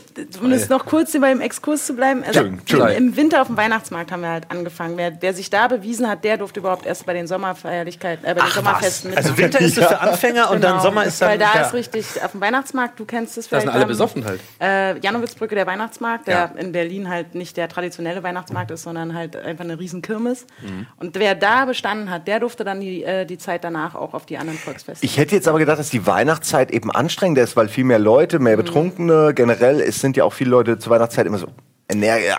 um 0.42 0.52
es 0.52 0.68
noch 0.68 0.84
kurz 0.86 1.12
beim 1.18 1.40
Exkurs 1.40 1.86
zu 1.86 1.94
bleiben. 1.94 2.22
Also, 2.26 2.40
Entschuldigung. 2.40 2.96
Im 2.96 3.16
Winter 3.16 3.40
auf 3.40 3.46
dem 3.46 3.56
Weihnachtsmarkt 3.56 4.12
haben 4.12 4.22
wir 4.22 4.28
halt 4.30 4.50
angefangen. 4.50 4.96
Wer, 4.96 5.16
wer 5.20 5.32
sich 5.34 5.48
da 5.50 5.68
bewiesen 5.68 6.08
hat, 6.08 6.24
der 6.24 6.36
durfte 6.38 6.60
überhaupt 6.60 6.86
erst 6.86 7.06
bei 7.06 7.14
den 7.14 7.26
Sommerfeierlichkeiten, 7.26 8.24
äh, 8.26 8.34
bei 8.34 8.42
den 8.42 8.50
Sommerfesten 8.52 9.10
mitmachen. 9.10 9.30
Also 9.30 9.42
Winter 9.42 9.60
ist 9.60 9.78
es 9.78 9.86
für 9.86 10.00
Anfänger 10.00 10.50
und 10.50 10.62
dann 10.62 10.72
Genau. 10.72 10.82
Sommer 10.82 11.04
ist 11.04 11.20
dann. 11.20 11.28
Weil 11.30 11.38
da 11.38 11.54
ja. 11.54 11.60
ist 11.62 11.74
richtig, 11.74 12.06
auf 12.22 12.32
dem 12.32 12.40
Weihnachtsmarkt, 12.40 12.98
du 12.98 13.04
kennst 13.04 13.36
es 13.38 13.44
Da 13.44 13.60
vielleicht. 13.60 13.66
sind 13.66 13.74
alle 13.74 13.86
besoffen 13.92 14.24
halt. 14.24 14.40
Äh, 14.60 14.98
Janowitzbrücke, 15.00 15.54
der 15.54 15.66
Weihnachtsmarkt, 15.66 16.26
der 16.26 16.34
Ja. 16.34 16.60
in 16.60 16.72
Berlin 16.72 17.08
halt 17.08 17.34
nicht 17.34 17.56
der 17.56 17.68
traditionelle 17.68 18.22
Weihnachtsmarkt 18.22 18.70
ist, 18.70 18.82
sondern 18.82 19.14
halt 19.14 19.36
einfach 19.36 19.64
eine 19.64 19.78
riesen 19.78 20.02
Kirmes. 20.02 20.46
Mhm. 20.62 20.86
Und 20.98 21.18
wer 21.18 21.34
da 21.34 21.64
bestanden 21.64 22.10
hat, 22.10 22.26
der 22.28 22.40
durfte 22.40 22.64
dann 22.64 22.80
die, 22.80 23.04
äh, 23.04 23.24
die 23.24 23.38
Zeit 23.38 23.64
danach 23.64 23.94
auch 23.94 24.14
auf 24.14 24.26
die 24.26 24.38
anderen 24.38 24.58
Volksfeste. 24.58 25.04
Ich 25.04 25.16
hätte 25.18 25.34
jetzt 25.34 25.48
aber 25.48 25.58
gedacht, 25.58 25.78
dass 25.78 25.90
die 25.90 26.06
Weihnachtszeit 26.06 26.70
eben 26.70 26.90
anstrengender 26.90 27.42
ist, 27.42 27.56
weil 27.56 27.68
viel 27.68 27.84
mehr 27.84 27.98
Leute, 27.98 28.38
mehr 28.38 28.56
Betrunkene, 28.56 29.32
generell, 29.34 29.80
es 29.80 30.00
sind 30.00 30.16
ja 30.16 30.24
auch 30.24 30.32
viele 30.32 30.50
Leute 30.50 30.78
zur 30.78 30.92
Weihnachtszeit 30.92 31.26
immer 31.26 31.38
so 31.38 31.46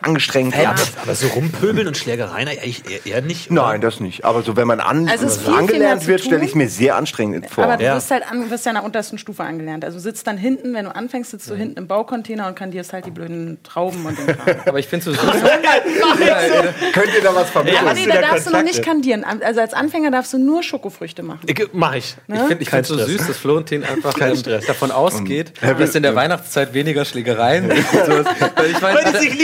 angestrengt. 0.01 0.55
Ja, 0.55 0.71
aber, 0.71 0.81
aber 1.01 1.15
so 1.15 1.27
rumpöbeln 1.27 1.87
und 1.87 1.97
Schlägereien 1.97 2.47
eigentlich 2.47 2.83
eher, 2.89 3.05
eher 3.05 3.21
nicht. 3.21 3.51
oder? 3.51 3.63
Nein, 3.67 3.81
das 3.81 3.99
nicht. 3.99 4.25
Aber 4.25 4.41
so, 4.43 4.55
wenn 4.55 4.67
man 4.67 4.79
an, 4.79 5.07
Also 5.09 5.25
es 5.25 5.37
ist 5.37 5.45
so 5.45 5.51
viel, 5.51 5.53
viel 5.53 5.59
angelernt 5.75 6.01
zu 6.01 6.07
wird, 6.07 6.21
stelle 6.21 6.43
ich 6.45 6.55
mir 6.55 6.69
sehr 6.69 6.95
anstrengend 6.95 7.49
vor. 7.49 7.63
Aber 7.65 7.77
du 7.77 7.83
Ja. 7.83 7.95
wirst 7.95 8.11
halt 8.11 8.23
an, 8.29 8.49
wirst 8.49 8.65
ja 8.65 8.71
in 8.71 8.75
der 8.75 8.83
untersten 8.83 9.17
Stufe 9.17 9.43
angelernt. 9.43 9.85
Also 9.85 9.99
sitzt 9.99 10.27
dann 10.27 10.37
hinten, 10.37 10.73
wenn 10.73 10.85
du 10.85 10.95
anfängst, 10.95 11.31
sitzt 11.31 11.49
du 11.49 11.55
hinten 11.55 11.77
im 11.77 11.87
Baucontainer 11.87 12.47
und 12.47 12.55
kandierst 12.55 12.93
halt 12.93 13.05
die 13.05 13.11
blöden 13.11 13.57
Trauben 13.63 14.05
und 14.05 14.17
den 14.17 14.27
Kram. 14.37 14.55
Aber 14.65 14.79
ich 14.79 14.87
finde 14.87 15.05
so, 15.05 15.11
Könnt 16.93 17.13
ihr 17.15 17.21
da 17.21 17.35
was 17.35 17.49
vermitteln? 17.49 17.79
Aber 17.81 17.89
hast 17.91 17.97
nee, 17.97 18.05
du 18.05 18.09
da 18.11 18.15
da 18.15 18.21
darfst 18.29 18.45
du 18.47 18.51
noch 18.51 18.57
Kontakte? 18.59 18.77
nicht 18.77 18.85
kandieren. 18.85 19.23
Also 19.23 19.59
als 19.61 19.73
Anfänger 19.73 20.11
darfst 20.11 20.33
du 20.33 20.37
nur 20.37 20.63
Schokofrüchte 20.63 21.23
machen. 21.23 21.41
Ich- 21.47 21.63
Mach 21.73 21.93
ich. 21.95 22.15
Ich 22.27 22.35
finde 22.39 22.57
ich 22.63 22.69
Kein 22.69 22.83
find 22.83 22.99
so 22.99 23.05
süß, 23.05 23.27
dass 23.27 23.37
Florentin 23.37 23.83
einfach 23.83 24.13
ähm, 24.19 24.35
Stress. 24.35 24.65
davon 24.65 24.91
ausgeht, 24.91 25.53
dass 25.61 25.95
in 25.95 26.03
der 26.03 26.15
Weihnachtszeit 26.15 26.73
weniger 26.73 27.05
Schlägereien. 27.05 27.69
Weil 27.69 28.71
ich 28.71 28.81
mein, 28.81 28.95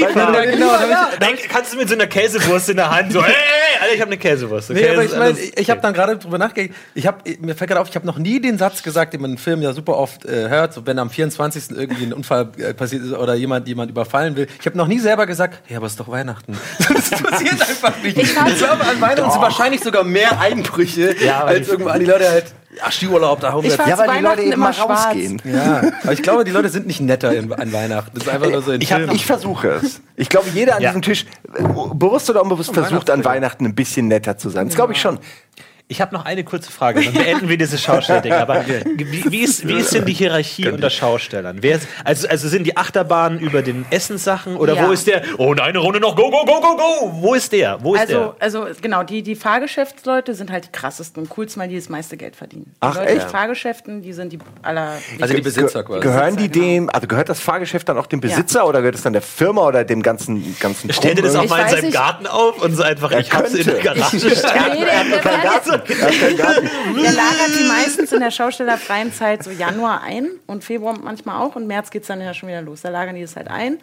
Lieb 0.08 0.16
weil-. 0.16 0.34
Ja, 0.50 0.52
genau, 0.52 0.74
ich, 1.12 1.20
Dann 1.20 1.30
kannst 1.50 1.74
du 1.74 1.78
mit 1.78 1.90
so 1.90 1.96
einer 1.96 2.08
Käsewurst 2.08 2.70
in 2.70 2.78
der 2.78 2.90
Hand 2.90 3.14
so, 3.14 3.24
hey, 3.24 3.34
hey, 3.34 3.82
Alter, 3.82 3.94
ich 3.96 4.02
habe 4.02 4.12
eine 4.12 4.18
Käsewurst. 4.20 4.72
Okay, 4.72 4.82
Nee, 4.82 4.90
aber 4.90 5.04
ich 5.04 5.12
meine, 5.12 5.24
alles- 5.26 5.40
ich, 5.40 5.58
ich 5.58 5.70
habe 5.70 5.82
dann 5.82 5.94
gerade 5.94 6.18
drüber 6.18 6.38
nachgedacht. 6.38 6.78
Ich 6.96 7.08
hab, 7.08 7.28
mir 7.40 7.56
fällt 7.56 7.70
gerade 7.70 7.82
auf, 7.82 7.90
ich 7.90 7.96
habe 7.96 8.06
noch 8.06 8.18
nie 8.18 8.40
den 8.40 8.58
Satz 8.58 8.84
gesagt, 8.84 9.14
den 9.14 9.22
man 9.22 9.32
im 9.32 9.38
Film 9.38 9.62
ja 9.62 9.74
super 9.74 9.98
oft 9.98 10.26
äh, 10.26 10.50
hört, 10.50 10.74
so 10.74 10.86
wenn 10.86 11.00
am 11.00 11.10
24. 11.10 11.72
irgendwie 11.72 12.04
ein 12.06 12.14
Unfall 12.14 12.50
äh, 12.58 12.74
passiert 12.74 13.04
ist 13.04 13.14
oder 13.14 13.34
jemand 13.36 13.68
jemand 13.68 13.90
überfallen 13.92 14.36
will. 14.36 14.48
Ich 14.60 14.66
habe 14.66 14.78
noch 14.78 14.88
nie 14.88 15.00
selber 15.00 15.26
gesagt, 15.26 15.62
hey, 15.66 15.78
aber 15.78 15.86
es 15.86 15.94
ist 15.94 16.00
doch 16.00 16.10
Weihnachten. 16.10 16.58
Das 17.10 17.10
passiert 17.22 17.62
einfach 17.62 17.94
nicht. 18.04 18.18
Ich, 18.18 18.34
glaube, 18.34 18.84
an 18.86 19.00
Weihnachten 19.02 19.32
sind 19.32 19.42
wahrscheinlich 19.42 19.82
sogar 19.82 20.04
mehr 20.04 20.40
Einbrüche 20.40 21.16
Ja, 21.24 21.44
als 21.44 21.70
an 21.70 22.00
die 22.00 22.06
Leute 22.06 22.30
halt, 22.30 22.46
ja, 22.78 22.92
Skiurlaub, 22.92 23.40
da 23.40 23.52
hauen 23.54 23.64
wir 23.64 23.72
jetzt. 23.72 23.80
Ja, 23.88 23.98
weil 23.98 24.08
die 24.08 24.14
Leute 24.24 24.38
Weihnachten 24.38 24.40
eben 24.42 24.50
mal 24.50 24.56
immer 24.68 24.74
schwarz. 24.74 25.06
rausgehen. 25.08 25.42
Ja, 25.46 25.82
aber 26.04 26.14
ich 26.14 26.22
glaube, 26.22 26.44
die 26.44 26.52
Leute 26.52 26.70
sind 26.70 26.86
nicht 26.88 27.02
netter 27.02 27.34
in, 27.34 27.52
an 27.52 27.74
Weihnachten. 27.74 28.12
Das 28.14 28.24
ist 28.28 28.30
einfach 28.30 28.50
nur 28.50 28.62
so 28.62 28.72
ein 28.72 28.82
Ich 28.82 28.92
hab- 28.92 29.00
Film. 29.00 29.12
Ich 29.12 29.26
versuche 29.26 29.68
es. 29.84 30.02
Ich 30.16 30.30
glaube, 30.30 30.48
jeder 30.54 30.76
an 30.76 30.82
Ja. 30.82 30.90
diesem 30.90 31.02
Tisch, 31.02 31.26
äh, 31.56 31.64
bewusst 31.94 32.30
oder 32.30 32.42
unbewusst, 32.44 32.74
versucht 32.74 33.10
an 33.10 33.26
Weihnachten 33.26 33.66
ein 33.66 33.76
bisschen 33.76 34.08
netter 34.08 34.38
zu 34.38 34.50
sein. 34.50 34.68
Das 34.68 34.76
glaube 34.76 34.94
ich 34.94 35.02
schon. 35.02 35.20
Ich 35.92 36.02
habe 36.02 36.14
noch 36.14 36.24
eine 36.24 36.44
kurze 36.44 36.72
Frage, 36.72 37.02
dann 37.04 37.14
beenden 37.16 37.50
wir 37.50 37.58
dieses 37.58 37.82
Schaustellding. 37.82 38.32
Aber 38.32 38.64
wie, 38.96 39.26
wie, 39.32 39.40
ist, 39.40 39.68
wie 39.68 39.74
ist 39.80 39.92
denn 39.92 40.06
die 40.06 40.14
Hierarchie 40.14 40.70
unter 40.70 40.92
Schaustellern? 40.92 41.58
Wer 41.62 41.78
ist, 41.78 41.88
also, 42.04 42.28
also 42.28 42.48
sind 42.48 42.66
die 42.68 42.78
Achterbahnen 42.78 43.40
über 43.40 43.64
den 43.64 43.88
Essenssachen 43.90 44.56
oder 44.56 44.76
Ja. 44.76 44.88
wo 44.88 44.92
ist 44.92 45.08
der? 45.08 45.24
Oh, 45.40 45.52
eine 45.56 45.80
Runde 45.80 46.00
noch, 46.00 46.16
go, 46.16 46.30
go, 46.30 46.46
go, 46.46 46.62
go, 46.62 46.78
go! 46.78 47.12
Wo 47.22 47.34
ist 47.34 47.52
der? 47.54 47.84
Wo 47.84 47.96
ist 47.96 48.02
Also, 48.02 48.14
der? 48.14 48.36
also 48.38 48.68
genau, 48.80 49.02
die, 49.02 49.24
die 49.24 49.34
Fahrgeschäftsleute 49.36 50.36
sind 50.36 50.52
halt 50.52 50.66
die 50.66 50.72
krassesten 50.72 51.24
und 51.24 51.30
coolsten, 51.32 51.60
weil 51.60 51.70
die 51.70 51.76
das 51.78 51.90
meiste 51.90 52.18
Geld 52.18 52.36
verdienen. 52.36 52.66
Die 52.68 52.78
Ach, 52.82 52.94
Leute 52.94 53.08
echt? 53.10 53.32
Fahrgeschäften, 53.32 54.04
die 54.04 54.14
sind 54.14 54.32
die 54.32 54.38
aller. 54.62 54.94
Also 55.20 55.34
die 55.34 55.42
Besitzer 55.42 55.84
quasi. 55.84 56.02
Gehören 56.02 56.38
die 56.38 56.50
Besitzer, 56.50 56.68
dem, 56.68 56.90
also 56.92 57.08
gehört 57.08 57.30
das 57.30 57.40
Fahrgeschäft 57.40 57.90
dann 57.90 57.98
auch 57.98 58.06
dem 58.06 58.22
Besitzer 58.22 58.68
oder 58.68 58.82
gehört 58.82 58.94
es 58.94 59.02
dann 59.02 59.14
der 59.14 59.24
Firma 59.24 59.66
oder 59.66 59.84
dem 59.84 60.04
ganzen 60.04 60.56
ganzen 60.60 60.94
Stellt 60.94 61.18
ihr 61.18 61.24
das 61.24 61.36
auch 61.36 61.50
mal 61.50 61.64
in 61.64 61.70
seinem. 61.70 61.92
Garten 61.92 62.28
auf 62.28 62.62
und 62.62 62.76
so 62.76 62.84
einfach, 62.84 63.12
ich 63.14 63.34
hab's 63.34 63.56
in 63.56 63.66
der 63.66 63.74
könnte. 63.80 64.00
Garage 64.00 64.20
stehen. 64.36 64.52
Nee, 64.74 64.86
der, 64.86 65.20
der, 65.24 65.79
Garten. 65.86 66.70
Der 66.96 67.12
lagert 67.12 67.60
die 67.60 67.68
meistens 67.68 68.12
in 68.12 68.20
der 68.20 68.32
schaustellerfreien 68.32 69.14
Zeit 69.14 69.44
so 69.44 69.52
Januar 69.52 70.02
ein 70.02 70.30
und 70.48 70.64
Februar 70.64 70.98
manchmal 71.00 71.42
auch 71.42 71.56
und 71.56 71.68
März 71.68 71.92
geht's 71.92 72.08
dann 72.08 72.22
ja 72.22 72.34
schon 72.34 72.50
wieder 72.50 72.62
los. 72.62 72.82
Da 72.82 72.90
lagern 72.90 73.16
die 73.16 73.22
das 73.22 73.36
halt 73.36 73.48
ein. 73.48 73.80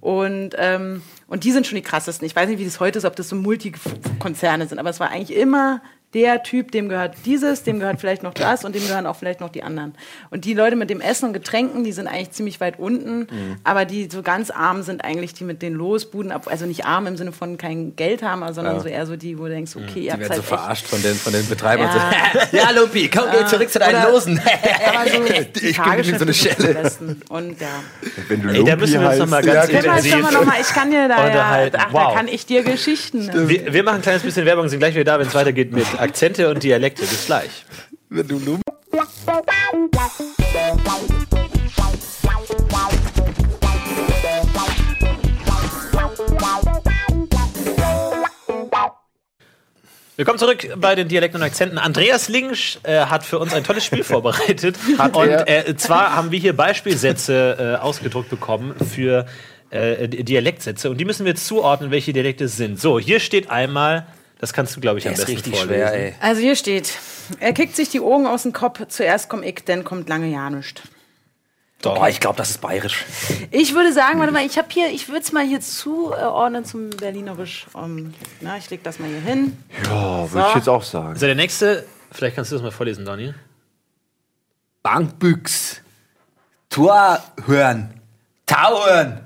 Und, 0.00 0.50
ähm, 0.58 1.02
und 1.26 1.44
die 1.44 1.52
sind 1.52 1.66
schon 1.66 1.76
die 1.76 1.82
krassesten. 1.82 2.26
Ich 2.26 2.36
weiß 2.36 2.48
nicht, 2.48 2.58
wie 2.58 2.64
das 2.64 2.80
heute 2.80 2.98
ist, 2.98 3.04
ob 3.04 3.16
das 3.16 3.28
so 3.28 3.36
Multikonzerne 3.36 4.66
sind, 4.66 4.78
aber 4.78 4.90
es 4.90 5.00
war 5.00 5.10
eigentlich 5.10 5.36
immer 5.36 5.80
der 6.16 6.42
Typ, 6.42 6.72
dem 6.72 6.88
gehört 6.88 7.14
dieses, 7.26 7.62
dem 7.62 7.78
gehört 7.78 8.00
vielleicht 8.00 8.22
noch 8.22 8.32
das 8.32 8.64
und 8.64 8.74
dem 8.74 8.80
gehören 8.86 9.04
auch 9.06 9.16
vielleicht 9.16 9.40
noch 9.40 9.50
die 9.50 9.62
anderen. 9.62 9.94
Und 10.30 10.46
die 10.46 10.54
Leute 10.54 10.74
mit 10.74 10.88
dem 10.88 11.02
Essen 11.02 11.26
und 11.26 11.32
Getränken, 11.34 11.84
die 11.84 11.92
sind 11.92 12.06
eigentlich 12.08 12.30
ziemlich 12.30 12.58
weit 12.58 12.78
unten, 12.78 13.18
Mhm. 13.20 13.56
aber 13.64 13.84
die 13.84 14.08
so 14.10 14.22
ganz 14.22 14.50
arm 14.50 14.80
sind 14.82 15.04
eigentlich 15.04 15.34
die 15.34 15.44
mit 15.44 15.60
den 15.60 15.74
Losbuden, 15.74 16.32
also 16.32 16.64
nicht 16.64 16.86
arm 16.86 17.06
im 17.06 17.18
Sinne 17.18 17.32
von 17.32 17.58
kein 17.58 17.94
Geld 17.96 18.22
haben, 18.22 18.40
sondern 18.54 18.76
Ja. 18.76 18.80
so 18.80 18.88
eher 18.88 19.04
so 19.06 19.16
die, 19.16 19.38
wo 19.38 19.44
du 19.44 19.50
denkst, 19.50 19.72
okay, 19.76 19.84
ihr 19.96 20.00
Die 20.00 20.10
habt 20.12 20.20
werden 20.22 20.30
halt 20.32 20.36
so 20.46 20.54
echt 20.54 20.60
verarscht 20.62 20.86
von 20.86 21.02
den, 21.02 21.14
von 21.16 21.32
den 21.34 21.46
Betreibern. 21.46 21.86
Ja. 21.94 22.40
So, 22.50 22.56
ja, 22.56 22.70
Lumpi, 22.70 23.10
komm, 23.14 23.24
geh 23.30 23.44
zurück 23.46 23.68
zu 23.70 23.78
deinen 23.78 23.96
Oder- 24.02 24.10
Losen. 24.10 24.36
so 24.40 24.40
die 25.60 25.66
Ich 25.66 25.78
ihm 25.78 26.18
so 26.18 26.24
eine 26.24 26.32
Schelle. 26.34 26.76
am 26.76 26.82
besten. 26.82 27.20
Und 27.28 27.60
ja. 27.60 27.66
Wenn 28.28 28.42
du 28.42 28.48
Ey, 28.48 28.64
da 28.64 28.76
müssen 28.76 29.00
wir 29.02 29.08
uns 29.10 29.18
noch 29.18 29.28
mal 29.28 29.42
ganz 29.42 29.70
ja, 29.70 29.82
wir 29.82 29.92
intensiv- 29.92 30.32
noch 30.32 30.44
mal 30.46 30.54
ich 30.60 30.68
kann 30.68 30.90
dir 30.90 31.08
da 31.08 31.28
ja, 31.28 31.70
ach, 31.76 31.92
Wow. 31.92 32.08
da 32.08 32.14
kann 32.14 32.28
ich 32.28 32.46
dir 32.46 32.62
Geschichten. 32.62 33.30
Wir, 33.48 33.72
wir 33.72 33.82
machen 33.82 33.96
ein 33.96 34.02
kleines 34.02 34.22
bisschen 34.22 34.46
Werbung, 34.46 34.68
sind 34.68 34.78
gleich 34.78 34.94
wieder 34.94 35.04
da, 35.04 35.18
wenn 35.18 35.26
es 35.26 35.34
weitergeht 35.34 35.72
mit 35.72 35.84
Akzente 36.06 36.48
und 36.48 36.62
Dialekte. 36.62 37.02
Bis 37.02 37.26
gleich. 37.26 37.50
Willkommen 50.16 50.38
zurück 50.38 50.68
bei 50.76 50.94
den 50.94 51.08
Dialekten 51.08 51.40
und 51.40 51.46
Akzenten. 51.46 51.78
Andreas 51.78 52.28
Lingsch 52.28 52.78
äh, 52.84 53.00
hat 53.00 53.24
für 53.24 53.40
uns 53.40 53.52
ein 53.52 53.64
tolles 53.64 53.84
Spiel 53.84 54.04
vorbereitet. 54.04 54.76
und 55.12 55.48
äh, 55.48 55.74
zwar 55.76 56.14
haben 56.14 56.30
wir 56.30 56.38
hier 56.38 56.56
Beispielsätze 56.56 57.78
äh, 57.80 57.82
ausgedruckt 57.82 58.30
bekommen 58.30 58.76
für 58.92 59.26
äh, 59.70 60.06
Dialektsätze. 60.08 60.88
Und 60.88 60.98
die 60.98 61.04
müssen 61.04 61.24
wir 61.24 61.30
jetzt 61.32 61.48
zuordnen, 61.48 61.90
welche 61.90 62.12
Dialekte 62.12 62.44
es 62.44 62.56
sind. 62.56 62.80
So, 62.80 63.00
hier 63.00 63.18
steht 63.18 63.50
einmal, 63.50 64.06
das 64.38 64.52
kannst 64.52 64.76
du, 64.76 64.80
glaube 64.80 64.98
ich, 64.98 65.06
am 65.06 65.14
ist 65.14 65.20
besten 65.20 65.32
richtig 65.34 65.56
vorlesen. 65.56 65.88
schwer, 65.88 65.94
ey. 65.94 66.14
Also 66.20 66.40
hier 66.40 66.56
steht, 66.56 66.92
er 67.40 67.52
kickt 67.52 67.76
sich 67.76 67.88
die 67.88 68.00
Augen 68.00 68.26
aus 68.26 68.42
dem 68.42 68.52
Kopf, 68.52 68.86
zuerst 68.88 69.28
komm 69.28 69.42
ich, 69.42 69.64
dann 69.64 69.84
kommt 69.84 70.08
lange 70.08 70.26
ja 70.26 70.50
nicht. 70.50 70.82
Doch. 71.82 72.00
Oh, 72.02 72.06
ich 72.06 72.20
glaube, 72.20 72.36
das 72.36 72.50
ist 72.50 72.60
bayerisch. 72.60 73.04
Ich 73.50 73.74
würde 73.74 73.92
sagen, 73.92 74.18
warte 74.18 74.32
mal, 74.32 74.44
ich 74.44 74.56
habe 74.56 74.68
hier, 74.70 74.88
ich 74.90 75.08
würde 75.08 75.20
es 75.20 75.32
mal 75.32 75.46
hier 75.46 75.60
zuordnen 75.60 76.64
zum 76.64 76.90
Berlinerisch. 76.90 77.66
Um, 77.74 78.14
na, 78.40 78.56
ich 78.56 78.68
leg 78.70 78.82
das 78.82 78.98
mal 78.98 79.08
hier 79.08 79.20
hin. 79.20 79.56
Ja, 79.84 80.30
würde 80.32 80.48
ich 80.48 80.54
jetzt 80.56 80.68
auch 80.68 80.82
sagen. 80.82 81.10
Also 81.10 81.26
der 81.26 81.34
nächste, 81.34 81.84
vielleicht 82.10 82.34
kannst 82.34 82.50
du 82.50 82.56
das 82.56 82.62
mal 82.62 82.70
vorlesen, 82.70 83.04
Donny. 83.04 83.34
Bankbüchs. 84.82 85.82
Tor 86.70 87.22
hören. 87.44 88.00
Tauern. 88.46 89.25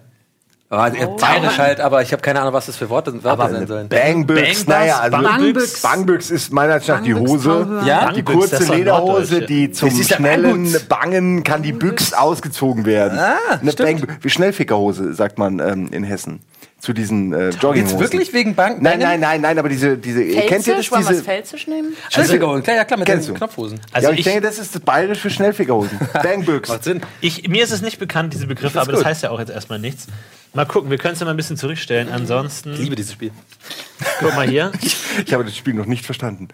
Aber 0.73 0.93
oh. 1.05 1.17
bayerisch 1.17 1.59
halt, 1.59 1.81
aber 1.81 2.01
ich 2.01 2.13
habe 2.13 2.23
keine 2.23 2.41
Ahnung, 2.41 2.53
was 2.53 2.67
das 2.67 2.77
für 2.77 2.89
Worte, 2.89 3.13
Wörter 3.13 3.31
Aber 3.31 3.51
sein 3.51 3.67
sollen. 3.67 3.89
Bangbüchs, 3.89 4.69
naja, 4.69 5.01
also 5.01 5.17
Bangbüchs. 5.21 5.83
Bangbüchs 5.83 6.31
ist 6.31 6.53
meiner 6.53 6.75
Ansicht 6.75 6.91
nach 6.91 7.03
die 7.03 7.15
Hose. 7.15 7.83
Ja? 7.85 8.13
die 8.13 8.23
kurze 8.23 8.59
das 8.59 8.69
Lederhose, 8.69 9.43
die 9.43 9.73
zum 9.73 9.89
Das 9.89 10.07
schnellen. 10.07 10.73
Bangen 10.89 11.43
kann 11.43 11.65
die 11.65 11.73
Büchs 11.73 12.13
ausgezogen 12.13 12.87
werden. 12.87 13.19
Ah, 13.19 13.37
eine. 13.61 13.73
Bangbü- 13.73 14.19
wie 14.21 14.31
Schnellfickerhose, 14.31 15.13
sagt 15.13 15.41
man 15.41 15.59
ähm, 15.59 15.89
in 15.91 16.05
Hessen. 16.05 16.39
Zu 16.79 16.93
diesen 16.93 17.33
äh, 17.33 17.51
Jogginghosen. 17.51 17.99
Jetzt 17.99 18.01
wirklich 18.01 18.33
wegen 18.33 18.55
Bank? 18.55 18.81
Nein, 18.81 19.01
nein, 19.01 19.19
nein, 19.19 19.41
nein, 19.41 19.59
aber 19.59 19.69
diese, 19.69 19.99
diese 19.99 20.25
kennt 20.25 20.67
ihr 20.69 20.77
das? 20.77 20.87
Felsisch? 20.87 21.09
Diese, 21.09 21.25
Felsisch 21.25 21.67
nehmen? 21.67 21.95
Schnellfickerhosen, 22.11 22.63
klar, 22.63 22.77
ja 22.77 22.85
klar, 22.85 22.99
mit 22.99 23.09
den 23.09 23.27
du? 23.27 23.35
Knopfhosen. 23.35 23.81
Also 23.93 24.09
ja, 24.09 24.13
ich, 24.15 24.21
ich, 24.21 24.25
denke, 24.25 24.41
das 24.41 24.59
ist 24.59 24.75
das 24.75 24.81
bayerisch 24.81 25.19
für 25.19 25.31
Schnellfickerhosen. 25.31 25.99
Bangbüchs. 26.13 26.69
Macht 26.71 26.85
Sinn. 26.85 27.03
ich, 27.21 27.49
mir 27.49 27.65
ist 27.65 27.73
es 27.73 27.83
nicht 27.83 27.99
bekannt, 27.99 28.33
diese 28.33 28.47
Begriffe, 28.47 28.75
Das 28.75 28.83
aber 28.83 28.93
das 28.93 29.01
gut. 29.01 29.07
heißt 29.09 29.23
ja 29.25 29.31
auch 29.31 29.41
jetzt 29.41 29.51
erstmal 29.51 29.81
nichts. 29.81 30.07
Mal 30.53 30.67
gucken, 30.67 30.91
wir 30.91 30.99
können 30.99 31.15
es 31.15 31.21
ja 31.21 31.25
mal 31.27 31.31
ein 31.33 31.37
bisschen 31.37 31.57
zurückstellen. 31.57 32.09
Ansonsten, 32.11 32.73
Ich 32.73 32.81
liebe 32.81 32.97
dieses 32.97 33.13
Spiel. 33.13 33.31
guck 34.21 34.35
mal 34.35 34.49
hier. 34.49 34.73
Ich 35.27 35.33
habe 35.35 35.45
das 35.45 35.57
Spiel 35.57 35.75
noch 35.75 35.87
nicht 35.87 36.05
verstanden. 36.07 36.49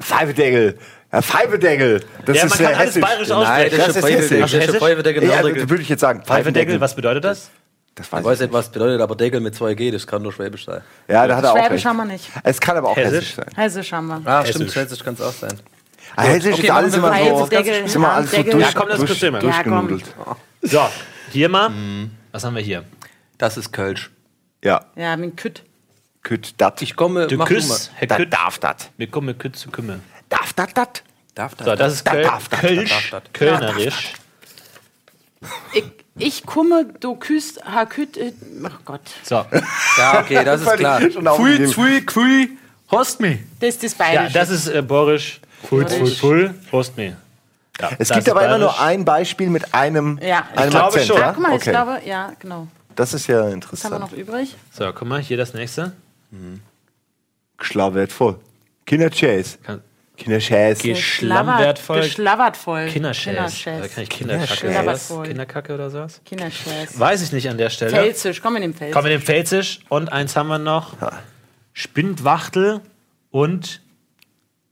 Pfeifedeckel. 0.00 0.78
Ja, 1.12 1.22
Pfeifedeckel. 1.22 2.04
Das 2.24 2.36
Ja, 2.36 2.44
ist 2.44 2.50
man 2.50 2.58
kann 2.68 2.74
alles 2.74 2.88
hessisch. 2.90 3.02
bayerisch 3.02 3.28
Nein, 3.28 3.38
aussprechen. 3.38 3.70
der 3.76 3.86
das 3.86 3.96
ist 3.96 4.02
hessisch. 4.08 4.40
Hessisch? 4.52 4.80
Ja, 4.80 5.12
Genauso- 5.42 5.70
würde 5.70 5.82
ich 5.82 5.88
jetzt 5.88 6.00
sagen. 6.00 6.22
Pfeifendeckel, 6.24 6.80
was 6.80 6.94
bedeutet 6.96 7.24
das? 7.24 7.50
Das 7.94 8.06
Ich 8.06 8.12
weiß 8.12 8.24
weiß 8.24 8.38
ich 8.40 8.46
nicht, 8.46 8.52
was 8.54 8.70
bedeutet, 8.70 9.00
aber 9.00 9.16
Deckel 9.16 9.40
mit 9.40 9.54
2G, 9.54 9.90
das 9.92 10.06
kann 10.06 10.22
nur 10.22 10.32
Schwäbisch 10.32 10.64
sein. 10.64 10.80
Ja, 11.08 11.26
da 11.26 11.36
hat 11.36 11.44
er 11.44 11.52
auch 11.52 11.56
Schwäbisch 11.56 11.72
recht. 11.72 11.84
haben 11.86 11.96
wir 11.98 12.04
nicht. 12.06 12.30
Es 12.44 12.60
kann 12.60 12.76
aber 12.76 12.88
auch 12.90 12.96
Hessisch? 12.96 13.12
hessisch 13.18 13.34
sein. 13.34 13.46
Hessisch 13.56 13.92
haben 13.92 14.06
wir. 14.06 14.22
Ah, 14.24 14.40
Hessisch. 14.40 14.54
stimmt, 14.56 14.72
Schwäbisch 14.72 15.04
kann 15.04 15.14
es 15.14 15.20
auch 15.20 15.32
sein. 15.32 15.52
Ah, 16.16 16.22
hessisch 16.22 16.54
Okay, 16.54 16.62
ist 16.66 16.70
alles 16.70 16.94
immer 16.94 17.08
so, 17.08 17.46
ist 17.46 17.94
immer 17.96 18.12
alles 18.12 18.30
so 18.30 18.42
durch, 18.42 18.54
Ja, 18.62 18.68
komm, 18.74 18.88
das 18.88 18.98
durch, 19.00 19.18
du 19.20 19.26
immer. 19.26 19.38
durchgenudelt. 19.40 20.04
So, 20.62 20.88
hier 21.30 21.48
mal. 21.48 21.70
Was 22.32 22.44
haben 22.44 22.54
wir 22.54 22.62
hier? 22.62 22.84
Das 23.38 23.56
ist 23.56 23.72
Kölsch. 23.72 24.10
Ja, 24.62 24.84
Ja, 24.96 25.16
mit 25.16 25.36
Kütt. 25.36 25.64
küt 26.22 26.54
dat. 26.58 26.82
Ich 26.82 26.96
komme, 26.96 27.26
Du 27.26 27.36
mach 27.36 27.48
du 27.48 27.54
mal. 27.54 27.60
Küss, 27.60 27.90
Herr 27.94 28.06
Dat 28.08 28.18
Kütt. 28.18 28.32
darf 28.32 28.58
dat. 28.58 28.90
Wir 28.98 29.06
kommen 29.10 29.26
mit 29.28 29.38
Kütt 29.38 29.56
zu 29.56 29.70
Kümmel. 29.70 30.00
Darf 30.28 30.52
dat 30.52 30.76
dat? 30.76 31.02
Darf 31.34 31.54
das? 31.54 31.66
So, 31.66 31.74
das 31.76 31.92
ist 31.94 32.04
Köl 32.04 32.22
darf 32.22 32.50
Kölsch. 32.50 33.12
Kölnerisch. 33.32 34.12
Ich, 35.72 35.84
ich 36.18 36.46
komme, 36.46 36.84
du 37.00 37.16
küsst, 37.16 37.64
ha 37.64 37.86
kütt, 37.86 38.18
äh, 38.18 38.32
ach 38.64 38.80
Gott. 38.84 39.00
So, 39.22 39.46
Ja, 39.96 40.20
okay, 40.20 40.44
das 40.44 40.60
ist 40.60 40.70
klar. 40.76 41.00
aufgegeben. 41.26 41.72
pfui, 41.72 42.02
pfui, 42.02 42.58
host 42.90 43.20
me. 43.20 43.38
Das 43.58 43.76
ist 43.76 43.82
das 43.82 43.92
ja, 43.98 44.04
Bayerische. 44.04 44.34
das 44.34 44.50
ist 44.50 44.68
äh, 44.68 44.82
Borisch. 44.82 45.40
Full, 45.66 45.88
full, 45.88 46.10
full. 46.10 46.54
Prost 46.68 46.96
mir. 46.96 47.16
Ja, 47.80 47.90
Es 47.98 48.10
gibt 48.10 48.28
aber 48.28 48.44
immer 48.44 48.58
nur 48.58 48.80
ein 48.80 49.04
Beispiel 49.04 49.48
mit 49.50 49.74
einem, 49.74 50.18
Ja, 50.22 50.46
ich 50.52 50.58
einem 50.58 50.70
glaube 50.70 50.86
Akzent, 50.86 51.06
schon. 51.06 51.18
Ja? 51.20 51.32
guck 51.32 51.42
mal, 51.42 51.50
ich 51.56 51.62
okay. 51.62 51.70
glaube, 51.70 52.00
ja, 52.04 52.32
genau. 52.38 52.66
Das 52.96 53.14
ist 53.14 53.26
ja 53.26 53.36
Was 53.36 53.42
haben 53.44 53.48
wir 53.50 53.54
interessant. 53.54 54.00
noch 54.00 54.12
übrig? 54.12 54.56
So, 54.72 54.92
guck 54.92 55.08
mal, 55.08 55.20
hier 55.20 55.36
das 55.36 55.54
nächste. 55.54 55.92
Geschlau 57.56 57.94
wertvoll. 57.94 58.36
Kinderchase. 58.86 59.58
Kann- 59.62 59.82
Kinderchase. 60.16 60.82
Geschlammwertvoll. 60.82 62.00
Geschlabbert 62.02 62.56
voll. 62.58 62.88
Kinderschäß. 62.88 63.24
Da 63.24 63.46
Kinderschäß. 63.46 63.94
kann 63.94 64.02
ich 64.04 64.10
Kinderkacke 64.10 64.66
Kinderschäß. 64.68 65.06
Voll. 65.06 65.26
Kinderkacke 65.26 65.74
oder 65.74 65.88
sowas? 65.90 66.20
Kinderschäß. 66.26 66.98
Weiß 66.98 67.22
ich 67.22 67.32
nicht 67.32 67.48
an 67.48 67.56
der 67.56 67.70
Stelle. 67.70 67.90
Felsisch, 67.92 68.42
komm 68.42 68.56
in 68.56 68.62
den 68.62 68.74
Felsisch. 68.74 68.92
Kommen 68.94 69.08
wir 69.08 69.16
dem 69.16 69.22
Felsisch. 69.22 69.80
Und 69.88 70.12
eins 70.12 70.36
haben 70.36 70.48
wir 70.48 70.58
noch. 70.58 70.94
Spindwachtel 71.72 72.80
und. 73.30 73.80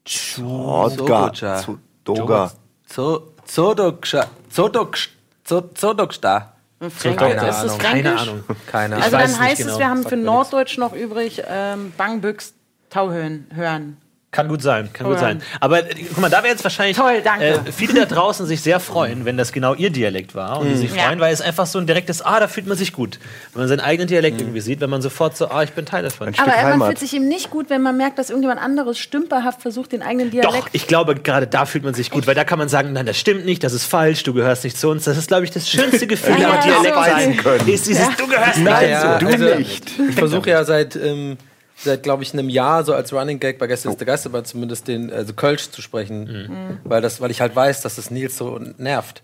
Zu- 0.05 1.79
Doga. 2.05 2.53
Zo- 2.89 3.33
Zodokscha. 3.45 4.27
Zodoksch. 4.51 5.11
Zo- 5.45 5.71
Zodoksta. 5.75 6.53
Fränkisch. 6.81 7.17
Keine 7.17 7.35
Ist 7.35 7.43
das 7.43 7.57
Ahnung. 7.65 7.81
Fränkisch? 7.81 8.03
keine 8.05 8.19
Ahnung. 8.21 8.45
Keine 8.67 8.97
Also 8.97 9.11
dann 9.17 9.39
heißt 9.41 9.59
genau. 9.59 9.73
es, 9.73 9.79
wir 9.79 9.89
haben 9.89 10.05
für 10.07 10.17
Norddeutsch 10.17 10.79
noch 10.79 10.93
übrig 10.95 11.43
ähm, 11.49 11.93
Bangbüchs 11.97 12.55
Tauhören 12.91 13.47
hören. 13.55 13.97
Kann 14.31 14.47
gut 14.49 14.61
sein, 14.61 14.91
kann 14.93 15.07
gut 15.07 15.15
Toll. 15.17 15.21
sein. 15.25 15.43
Aber 15.59 15.79
äh, 15.91 15.95
guck 16.11 16.19
mal, 16.19 16.29
da 16.29 16.39
wäre 16.43 16.49
jetzt 16.53 16.63
wahrscheinlich 16.63 16.99
Toll, 16.99 17.23
danke. 17.25 17.47
Äh, 17.47 17.73
viele 17.75 17.95
da 18.01 18.05
draußen 18.05 18.45
sich 18.45 18.61
sehr 18.61 18.79
freuen, 18.79 19.25
wenn 19.25 19.39
das 19.39 19.53
genau 19.53 19.73
ihr 19.73 19.89
Dialekt 19.89 20.35
war. 20.35 20.61
Und 20.61 20.69
die 20.69 20.75
sich 20.77 20.95
Ja. 20.95 21.05
freuen, 21.05 21.19
weil 21.19 21.33
es 21.33 21.41
einfach 21.41 21.65
so 21.65 21.79
ein 21.79 21.87
direktes, 21.87 22.21
ah, 22.21 22.39
da 22.39 22.47
fühlt 22.47 22.67
man 22.67 22.77
sich 22.77 22.93
gut. 22.93 23.19
Wenn 23.55 23.63
man 23.63 23.69
seinen 23.71 23.81
eigenen 23.81 24.07
Dialekt 24.07 24.39
irgendwie 24.39 24.61
sieht, 24.61 24.81
wenn 24.83 24.91
man 24.91 25.01
sofort 25.01 25.35
so, 25.35 25.49
ah, 25.49 25.63
ich 25.63 25.71
bin 25.73 25.87
Teil 25.87 26.03
davon. 26.03 26.31
Aber 26.37 26.77
man 26.77 26.89
fühlt 26.89 26.99
sich 26.99 27.15
eben 27.15 27.27
nicht 27.27 27.49
gut, 27.49 27.71
wenn 27.71 27.81
man 27.81 27.97
merkt, 27.97 28.19
dass 28.19 28.29
irgendjemand 28.29 28.61
anderes 28.61 28.99
stümperhaft 28.99 29.63
versucht, 29.63 29.93
den 29.93 30.03
eigenen 30.03 30.31
Doch, 30.31 30.51
Dialekt. 30.51 30.69
ich 30.73 30.87
glaube, 30.87 31.15
gerade 31.15 31.47
da 31.47 31.65
fühlt 31.65 31.85
man 31.85 31.95
sich 31.95 32.11
gut, 32.11 32.27
weil 32.27 32.35
da 32.35 32.45
kann 32.45 32.59
man 32.59 32.69
sagen, 32.69 32.93
nein, 32.93 33.07
das 33.07 33.17
stimmt 33.19 33.47
nicht, 33.47 33.65
das 33.65 33.73
ist 33.73 33.87
falsch, 33.87 34.25
du 34.25 34.35
gehörst 34.35 34.63
nicht 34.63 34.77
zu 34.77 34.91
uns. 34.91 35.05
Das 35.05 35.17
ist, 35.17 35.29
glaube 35.29 35.45
ich, 35.45 35.53
das 35.53 35.67
schönste 35.71 36.07
Gefühl 36.07 36.39
Ja, 36.39 36.51
am 36.51 36.57
ja, 36.57 36.61
Dialekt 36.83 36.95
so. 36.97 37.03
sein. 37.03 37.37
können. 37.39 37.69
Ist 37.69 37.87
dieses, 37.87 38.07
du 38.19 38.27
gehörst 38.27 38.57
nicht 38.59 38.65
Naja, 38.71 39.19
dazu. 39.19 39.25
du 39.25 39.33
also, 39.33 39.59
nicht. 39.59 39.91
Ich 40.11 40.15
versuche 40.17 40.51
ja 40.51 40.65
seit, 40.65 40.97
ähm, 40.97 41.39
seit 41.81 42.03
glaube 42.03 42.23
ich, 42.23 42.33
einem 42.33 42.49
Jahr 42.49 42.85
so 42.85 42.95
als 42.95 43.13
Running 43.13 43.39
Gag 43.39 43.59
bei 43.59 43.67
Gäste 43.67 43.89
ist 43.89 43.99
der 43.99 44.07
Geisterbahn 44.07 44.45
zumindest 44.45 44.89
den 44.89 45.13
also 45.13 45.33
Kölsch 45.33 45.71
zu 45.71 45.81
sprechen, 45.83 46.79
weil, 46.85 47.01
das, 47.01 47.21
weil 47.21 47.31
ich 47.31 47.41
halt 47.41 47.55
weiß, 47.55 47.83
dass 47.83 47.97
das 47.97 48.11
Nils 48.11 48.37
so 48.37 48.61
nervt. 48.79 49.23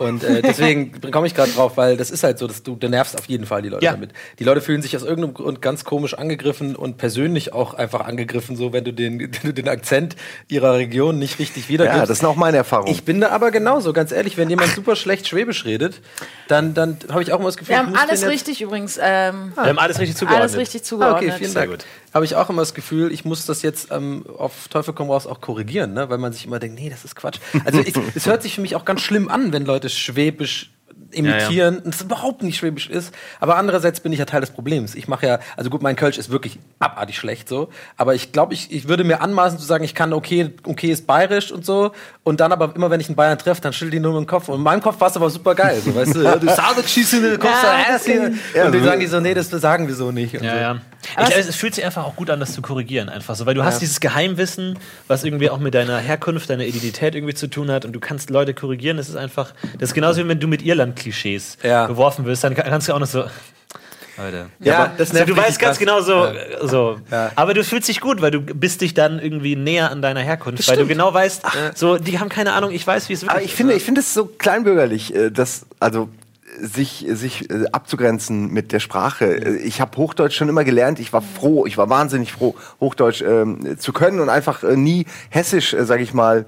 Und 0.00 0.24
äh, 0.24 0.40
deswegen 0.40 0.98
komme 1.12 1.26
ich 1.26 1.34
gerade 1.34 1.50
drauf, 1.52 1.76
weil 1.76 1.98
das 1.98 2.10
ist 2.10 2.24
halt 2.24 2.38
so, 2.38 2.46
dass 2.46 2.62
du, 2.62 2.74
du 2.74 2.88
nervst 2.88 3.18
auf 3.18 3.26
jeden 3.26 3.44
Fall 3.44 3.60
die 3.60 3.68
Leute 3.68 3.84
Ja. 3.84 3.92
damit. 3.92 4.12
Die 4.38 4.44
Leute 4.44 4.62
fühlen 4.62 4.80
sich 4.80 4.96
aus 4.96 5.02
irgendeinem 5.02 5.34
Grund 5.34 5.60
ganz 5.60 5.84
komisch 5.84 6.14
angegriffen 6.14 6.74
und 6.74 6.96
persönlich 6.96 7.52
auch 7.52 7.74
einfach 7.74 8.00
angegriffen, 8.06 8.56
so 8.56 8.72
wenn 8.72 8.82
du 8.84 8.92
den, 8.94 9.20
wenn 9.20 9.30
du 9.42 9.52
den 9.52 9.68
Akzent 9.68 10.16
ihrer 10.48 10.74
Region 10.74 11.18
nicht 11.18 11.38
richtig 11.38 11.68
wiedergibst. 11.68 11.98
Ja, 11.98 12.06
das 12.06 12.18
sind 12.20 12.26
auch 12.28 12.36
meine 12.36 12.56
Erfahrungen. 12.56 12.90
Ich 12.90 13.04
bin 13.04 13.20
da 13.20 13.28
aber 13.28 13.50
genauso, 13.50 13.92
ganz 13.92 14.10
ehrlich, 14.10 14.38
wenn 14.38 14.48
jemand 14.48 14.70
super 14.74 14.96
schlecht 14.96 15.28
Schwäbisch 15.28 15.66
redet, 15.66 16.00
dann, 16.48 16.72
dann 16.72 16.96
habe 17.10 17.22
ich 17.22 17.32
auch 17.34 17.38
immer 17.38 17.48
das 17.48 17.58
Gefühl, 17.58 17.74
Wir 17.76 17.80
ich 17.82 17.86
haben 17.88 17.96
alles 17.96 18.26
richtig 18.26 18.62
übrigens. 18.62 18.98
Ähm, 19.02 19.52
Wir 19.54 19.64
haben 19.64 19.78
alles 19.78 19.98
richtig 19.98 20.16
zugeordnet. 20.16 20.42
alles 20.50 20.56
richtig 20.56 20.80
Ah, 20.80 20.84
zugeordnet. 20.84 21.28
okay, 21.30 21.38
vielen 21.38 21.50
Sehr 21.52 21.66
Dank. 21.66 21.84
Habe 22.12 22.24
ich 22.24 22.34
auch 22.34 22.50
immer 22.50 22.62
das 22.62 22.74
Gefühl, 22.74 23.12
ich 23.12 23.24
muss 23.24 23.46
das 23.46 23.62
jetzt 23.62 23.90
ähm, 23.92 24.24
auf 24.36 24.68
Teufel 24.68 24.94
komm 24.94 25.10
raus 25.10 25.26
auch 25.26 25.40
korrigieren, 25.40 25.92
ne? 25.92 26.10
weil 26.10 26.18
man 26.18 26.32
sich 26.32 26.46
immer 26.46 26.58
denkt, 26.58 26.78
nee, 26.78 26.90
das 26.90 27.04
ist 27.04 27.14
Quatsch. 27.14 27.38
Also 27.64 27.80
ich, 27.80 27.94
es 28.14 28.26
hört 28.26 28.42
sich 28.42 28.54
für 28.54 28.60
mich 28.60 28.76
auch 28.76 28.84
ganz 28.84 29.00
schlimm 29.00 29.28
an, 29.28 29.52
wenn 29.52 29.64
Leute 29.64 29.88
Schwäbisch 29.88 30.70
imitieren 31.12 31.78
und 31.80 31.94
es 31.94 32.00
überhaupt 32.00 32.42
nicht 32.42 32.58
Schwäbisch 32.58 32.88
ist. 32.88 33.14
Aber 33.40 33.56
andererseits 33.56 34.00
bin 34.00 34.12
ich 34.12 34.18
ja 34.18 34.24
Teil 34.24 34.40
des 34.40 34.50
Problems. 34.50 34.94
Ich 34.94 35.08
mache 35.08 35.26
ja, 35.26 35.38
also 35.56 35.70
gut, 35.70 35.82
mein 35.82 35.96
Kölsch 35.96 36.18
ist 36.18 36.30
wirklich 36.30 36.58
abartig 36.78 37.16
schlecht 37.16 37.48
so, 37.48 37.68
aber 37.96 38.14
ich 38.14 38.32
glaube, 38.32 38.54
ich, 38.54 38.72
ich 38.72 38.88
würde 38.88 39.04
mir 39.04 39.20
anmaßen 39.20 39.58
zu 39.58 39.64
sagen, 39.64 39.84
ich 39.84 39.94
kann 39.94 40.12
okay, 40.12 40.52
okay 40.64 40.90
ist 40.90 41.06
bayerisch 41.06 41.52
und 41.52 41.64
so 41.64 41.92
und 42.22 42.40
dann 42.40 42.52
aber 42.52 42.74
immer, 42.74 42.90
wenn 42.90 43.00
ich 43.00 43.08
einen 43.08 43.16
Bayern 43.16 43.38
treffe, 43.38 43.60
dann 43.60 43.72
schüttelt 43.72 43.94
die 43.94 44.00
nur 44.00 44.12
mit 44.12 44.26
dem 44.26 44.26
Kopf 44.26 44.48
und 44.48 44.56
in 44.56 44.62
meinem 44.62 44.80
Kopf 44.80 45.00
war 45.00 45.08
es 45.08 45.16
aber 45.16 45.30
super 45.30 45.54
geil, 45.54 45.80
so, 45.84 45.94
weißt 45.94 46.14
du, 46.14 46.20
ja, 46.22 46.36
du 46.36 46.46
sagst, 46.46 46.90
schießen, 46.90 47.22
du 47.22 47.38
kommst 47.38 47.62
Ja, 47.62 47.84
da, 47.84 47.92
das 47.92 48.06
äh, 48.06 48.64
und 48.64 48.74
dann 48.74 48.84
sagen 48.84 49.00
die 49.00 49.06
so, 49.06 49.20
nee, 49.20 49.34
das 49.34 49.50
sagen 49.50 49.88
wir 49.88 49.94
so 49.94 50.12
nicht. 50.12 50.34
Ja, 50.34 50.40
so. 50.40 50.46
ja. 50.46 50.80
Ich 51.02 51.16
glaube, 51.16 51.32
es 51.34 51.56
fühlt 51.56 51.74
sich 51.74 51.84
einfach 51.84 52.04
auch 52.04 52.16
gut 52.16 52.30
an, 52.30 52.40
das 52.40 52.52
zu 52.52 52.62
korrigieren, 52.62 53.08
einfach 53.08 53.34
so, 53.34 53.46
weil 53.46 53.54
du 53.54 53.64
hast 53.64 53.80
dieses 53.80 54.00
Geheimwissen, 54.00 54.78
was 55.08 55.24
irgendwie 55.24 55.48
auch 55.50 55.58
mit 55.58 55.74
deiner 55.74 55.98
Herkunft, 55.98 56.50
deiner 56.50 56.64
Identität 56.64 57.14
irgendwie 57.14 57.34
zu 57.34 57.48
tun 57.48 57.70
hat 57.70 57.84
und 57.84 57.92
du 57.92 58.00
kannst 58.00 58.30
Leute 58.30 58.54
korrigieren. 58.54 58.96
Das 58.98 59.08
ist 59.08 59.16
einfach, 59.16 59.52
das 59.78 59.90
ist 59.90 59.94
genauso 59.94 60.22
wie 60.22 60.28
wenn 60.28 60.40
du 60.40 60.46
mit 60.46 60.62
Irland-Klischees 60.62 61.56
Ja. 61.62 61.86
beworfen 61.86 62.26
wirst, 62.26 62.44
dann 62.44 62.54
kannst 62.54 62.88
du 62.88 62.92
auch 62.94 62.98
noch 62.98 63.06
so. 63.06 63.24
Leute. 64.18 64.46
Ja, 64.58 64.92
das 64.98 65.10
So, 65.10 65.24
du 65.24 65.36
weißt 65.36 65.58
ganz 65.58 65.78
genau 65.78 66.02
so, 66.02 66.28
so. 66.62 67.00
Ja. 67.10 67.32
aber 67.36 67.54
du 67.54 67.64
fühlst 67.64 67.88
dich 67.88 68.00
gut, 68.00 68.20
weil 68.20 68.30
du 68.30 68.40
bist 68.42 68.82
dich 68.82 68.92
dann 68.92 69.18
irgendwie 69.18 69.56
näher 69.56 69.90
an 69.90 70.02
deiner 70.02 70.20
Herkunft, 70.20 70.68
weil 70.68 70.76
du 70.76 70.86
genau 70.86 71.14
weißt, 71.14 71.42
so, 71.74 71.96
die 71.96 72.18
haben 72.18 72.28
keine 72.28 72.52
Ahnung, 72.52 72.70
ich 72.70 72.86
weiß, 72.86 73.08
wie 73.08 73.14
es 73.14 73.22
wirklich 73.22 73.30
Aber 73.34 73.42
ich 73.42 73.54
finde, 73.54 73.72
ich 73.74 73.82
finde 73.82 74.02
es 74.02 74.12
so 74.12 74.26
kleinbürgerlich, 74.26 75.14
äh, 75.14 75.30
dass 75.30 75.64
also 75.78 76.10
sich 76.60 77.06
sich 77.08 77.50
äh, 77.50 77.66
abzugrenzen 77.72 78.52
mit 78.52 78.72
der 78.72 78.80
Sprache. 78.80 79.34
Ich 79.64 79.80
habe 79.80 79.96
Hochdeutsch 79.96 80.36
schon 80.36 80.48
immer 80.48 80.64
gelernt. 80.64 81.00
Ich 81.00 81.12
war 81.12 81.22
froh, 81.22 81.66
ich 81.66 81.78
war 81.78 81.88
wahnsinnig 81.88 82.32
froh, 82.32 82.54
Hochdeutsch 82.80 83.22
ähm, 83.22 83.78
zu 83.78 83.92
können 83.92 84.20
und 84.20 84.28
einfach 84.28 84.62
äh, 84.62 84.76
nie 84.76 85.06
Hessisch, 85.30 85.74
äh, 85.74 85.84
sage 85.84 86.02
ich 86.02 86.14
mal, 86.14 86.46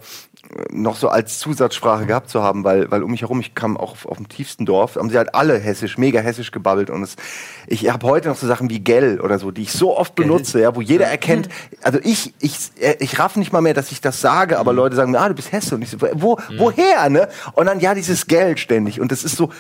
äh, 0.51 0.65
noch 0.71 0.97
so 0.97 1.09
als 1.09 1.39
Zusatzsprache 1.39 2.07
gehabt 2.07 2.29
zu 2.29 2.43
haben, 2.43 2.65
weil, 2.65 2.91
weil 2.91 3.03
um 3.03 3.11
mich 3.11 3.23
herum, 3.23 3.41
ich 3.41 3.55
kam 3.55 3.77
auch 3.77 3.93
auf, 3.93 4.07
auf 4.07 4.17
dem 4.17 4.29
tiefsten 4.29 4.67
Dorf, 4.67 4.97
haben 4.97 5.11
sie 5.11 5.17
halt 5.17 5.35
alle 5.35 5.59
hessisch, 5.59 5.99
mega 5.99 6.21
hessisch 6.21 6.51
gebabbelt 6.51 6.91
und 6.91 7.03
es, 7.03 7.17
ich 7.67 7.91
habe 7.91 8.07
heute 8.07 8.29
noch 8.29 8.37
so 8.37 8.47
Sachen 8.47 8.69
wie 8.69 8.81
Gell 8.81 9.21
oder 9.21 9.39
so, 9.39 9.51
die 9.51 9.63
ich 9.63 9.73
so 9.73 9.97
oft 9.97 10.15
benutze, 10.15 10.61
ja, 10.61 10.75
wo 10.77 10.81
jeder 10.81 11.07
erkennt, 11.07 11.49
also 11.83 11.99
ich, 12.03 12.35
ich, 12.41 12.57
äh, 12.81 12.97
ich 13.01 13.19
raff 13.19 13.37
nicht 13.37 13.53
mal 13.53 13.61
mehr, 13.61 13.75
dass 13.75 13.93
ich 13.93 14.01
das 14.01 14.21
sage, 14.21 14.59
aber 14.59 14.73
Leute 14.73 14.97
sagen 14.97 15.13
mir, 15.13 15.21
ah, 15.21 15.29
du 15.29 15.35
bist 15.35 15.53
Hesse 15.53 15.75
und 15.75 15.83
ich 15.83 15.91
so, 15.91 15.99
wo, 16.15 16.39
woher, 16.59 17.09
ne? 17.09 17.29
Und 17.55 17.67
dann, 17.67 17.81
ja, 17.81 17.95
dieses 17.95 18.27
Geld 18.27 18.59
ständig 18.59 19.01
und 19.01 19.13
das 19.13 19.25
ist 19.25 19.37
so, 19.37 19.51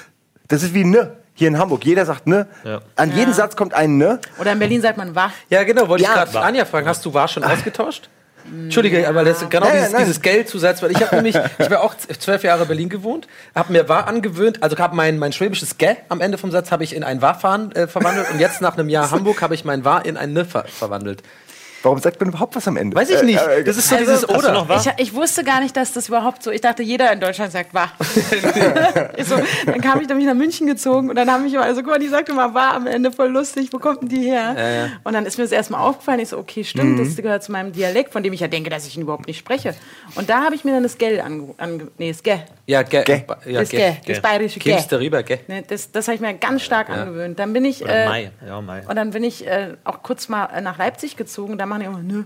das 0.48 0.62
ist 0.62 0.74
wie 0.74 0.84
ne. 0.84 1.16
Hier 1.34 1.48
in 1.48 1.58
Hamburg, 1.58 1.84
jeder 1.84 2.04
sagt 2.04 2.26
ne. 2.26 2.46
Ja. 2.64 2.80
An 2.96 3.16
jeden 3.16 3.32
Satz 3.32 3.56
kommt 3.56 3.72
ein 3.72 3.96
ne. 3.96 4.20
Oder 4.38 4.52
in 4.52 4.58
Berlin 4.58 4.82
sagt 4.82 4.98
man 4.98 5.14
wach. 5.14 5.32
Ja, 5.48 5.62
genau, 5.64 5.88
wollte 5.88 6.04
Ja, 6.04 6.10
ich 6.10 6.14
gerade 6.16 6.34
war- 6.34 6.44
Anja 6.44 6.64
fragen. 6.66 6.86
Hast 6.86 7.04
du 7.06 7.14
war 7.14 7.26
schon 7.28 7.42
ausgetauscht? 7.44 8.08
Entschuldige, 8.44 9.08
aber 9.08 9.24
das 9.24 9.40
ist 9.40 9.50
genau 9.50 9.66
Ja, 9.66 9.72
ja, 9.72 9.78
dieses, 9.78 9.92
nein. 9.92 10.00
dieses 10.02 10.20
Geldzusatz, 10.20 10.82
weil 10.82 10.90
ich 10.90 11.00
habe 11.00 11.14
nämlich, 11.14 11.36
ich 11.58 11.70
war 11.70 11.80
auch 11.80 11.96
z- 11.96 12.20
zwölf 12.20 12.42
Jahre 12.42 12.62
in 12.62 12.68
Berlin 12.68 12.88
gewohnt, 12.88 13.28
habe 13.54 13.72
mir 13.72 13.88
war 13.88 14.08
angewöhnt, 14.08 14.64
also 14.64 14.76
habe 14.78 14.96
mein, 14.96 15.18
mein 15.20 15.32
schwäbisches 15.32 15.78
Gä 15.78 15.96
am 16.08 16.20
Ende 16.20 16.38
vom 16.38 16.50
Satz 16.50 16.72
habe 16.72 16.82
ich 16.82 16.94
in 16.96 17.04
ein 17.04 17.22
war 17.22 17.38
fahren 17.38 17.70
äh, 17.72 17.86
verwandelt 17.86 18.28
und 18.32 18.40
jetzt 18.40 18.60
nach 18.60 18.76
einem 18.76 18.88
Jahr 18.88 19.10
Hamburg 19.12 19.40
habe 19.42 19.54
ich 19.54 19.64
mein 19.64 19.84
war 19.84 20.04
in 20.04 20.16
ein 20.16 20.32
ne 20.32 20.44
ver 20.44 20.64
verwandelt. 20.66 21.22
Warum 21.82 21.98
sagt 21.98 22.20
man 22.20 22.28
überhaupt 22.28 22.54
was 22.54 22.68
am 22.68 22.76
Ende? 22.76 22.96
Weiß 22.96 23.10
ich 23.10 23.22
nicht. 23.22 23.40
Äh, 23.40 23.60
äh, 23.60 23.64
Das 23.64 23.76
ist 23.76 23.88
so 23.88 23.96
Also, 23.96 24.12
dieses 24.12 24.28
Oder. 24.28 24.52
noch 24.52 24.68
was? 24.68 24.86
Ich, 24.86 24.92
ich 24.98 25.14
wusste 25.14 25.42
gar 25.44 25.60
nicht, 25.60 25.76
dass 25.76 25.92
das 25.92 26.08
überhaupt 26.08 26.42
so. 26.42 26.50
Ich 26.50 26.60
dachte, 26.60 26.82
jeder 26.82 27.12
in 27.12 27.20
Deutschland 27.20 27.52
sagt 27.52 27.74
wahr. 27.74 27.92
So, 29.24 29.36
dann 29.66 29.80
kam 29.80 30.00
ich 30.00 30.08
nämlich 30.08 30.26
nach 30.26 30.34
München 30.34 30.66
gezogen 30.66 31.08
und 31.08 31.16
dann 31.16 31.30
haben 31.30 31.44
mich 31.44 31.54
immer, 31.54 31.62
also 31.64 31.80
guck 31.82 31.90
mal, 31.90 31.98
die 31.98 32.08
sagte 32.08 32.32
mal 32.32 32.54
wahr 32.54 32.74
am 32.74 32.86
Ende, 32.86 33.12
voll 33.12 33.28
lustig, 33.28 33.68
wo 33.72 33.78
kommt 33.78 34.02
denn 34.02 34.08
die 34.08 34.22
her? 34.22 34.90
Und 35.04 35.12
dann 35.12 35.26
ist 35.26 35.38
mir 35.38 35.44
das 35.44 35.52
erstmal 35.52 35.80
aufgefallen. 35.80 36.20
Ich 36.20 36.28
so, 36.30 36.38
okay, 36.38 36.64
stimmt, 36.64 36.98
das 36.98 37.16
gehört 37.16 37.42
zu 37.44 37.52
meinem 37.52 37.72
Dialekt, 37.72 38.12
von 38.12 38.22
dem 38.22 38.32
ich 38.32 38.40
ja 38.40 38.48
denke, 38.48 38.70
dass 38.70 38.86
ich 38.86 38.96
ihn 38.96 39.02
überhaupt 39.02 39.26
nicht 39.26 39.38
spreche. 39.38 39.74
Und 40.14 40.28
da 40.28 40.42
habe 40.44 40.54
ich 40.54 40.64
mir 40.64 40.72
dann 40.72 40.82
das 40.82 40.98
Gell 40.98 41.20
ange... 41.20 41.54
ange 41.58 41.88
nee, 41.98 42.10
das 42.10 42.22
Gell. 42.22 42.44
Ja, 42.72 42.82
ge, 42.82 43.02
Gä. 43.02 43.24
ja, 43.44 43.60
das 43.60 43.68
ge, 43.68 43.78
ge. 43.78 44.14
das 44.14 44.20
bayerische 44.20 44.58
Gell. 44.58 44.72
Kimmst 44.72 44.90
darüber, 44.90 45.22
gell? 45.22 45.40
Ne, 45.46 45.62
das 45.62 45.92
das 45.92 46.08
habe 46.08 46.14
ich 46.14 46.20
mir 46.22 46.32
ganz 46.34 46.62
stark 46.62 46.88
angewöhnt. 46.88 47.38
Dann 47.38 47.52
bin 47.52 47.66
ich... 47.66 47.82
Oder 47.82 48.04
äh, 48.04 48.08
Mai. 48.08 48.30
Ja, 48.46 48.60
Mai. 48.62 48.82
Und 48.88 48.96
dann 48.96 49.10
bin 49.10 49.24
ich 49.24 49.46
äh, 49.46 49.74
auch 49.84 50.02
kurz 50.02 50.28
mal 50.28 50.60
nach 50.62 50.78
Leipzig 50.78 51.16
gezogen. 51.16 51.58
Da 51.58 51.66
machen 51.66 51.80
die 51.80 51.86
immer, 51.86 52.02
nö. 52.02 52.24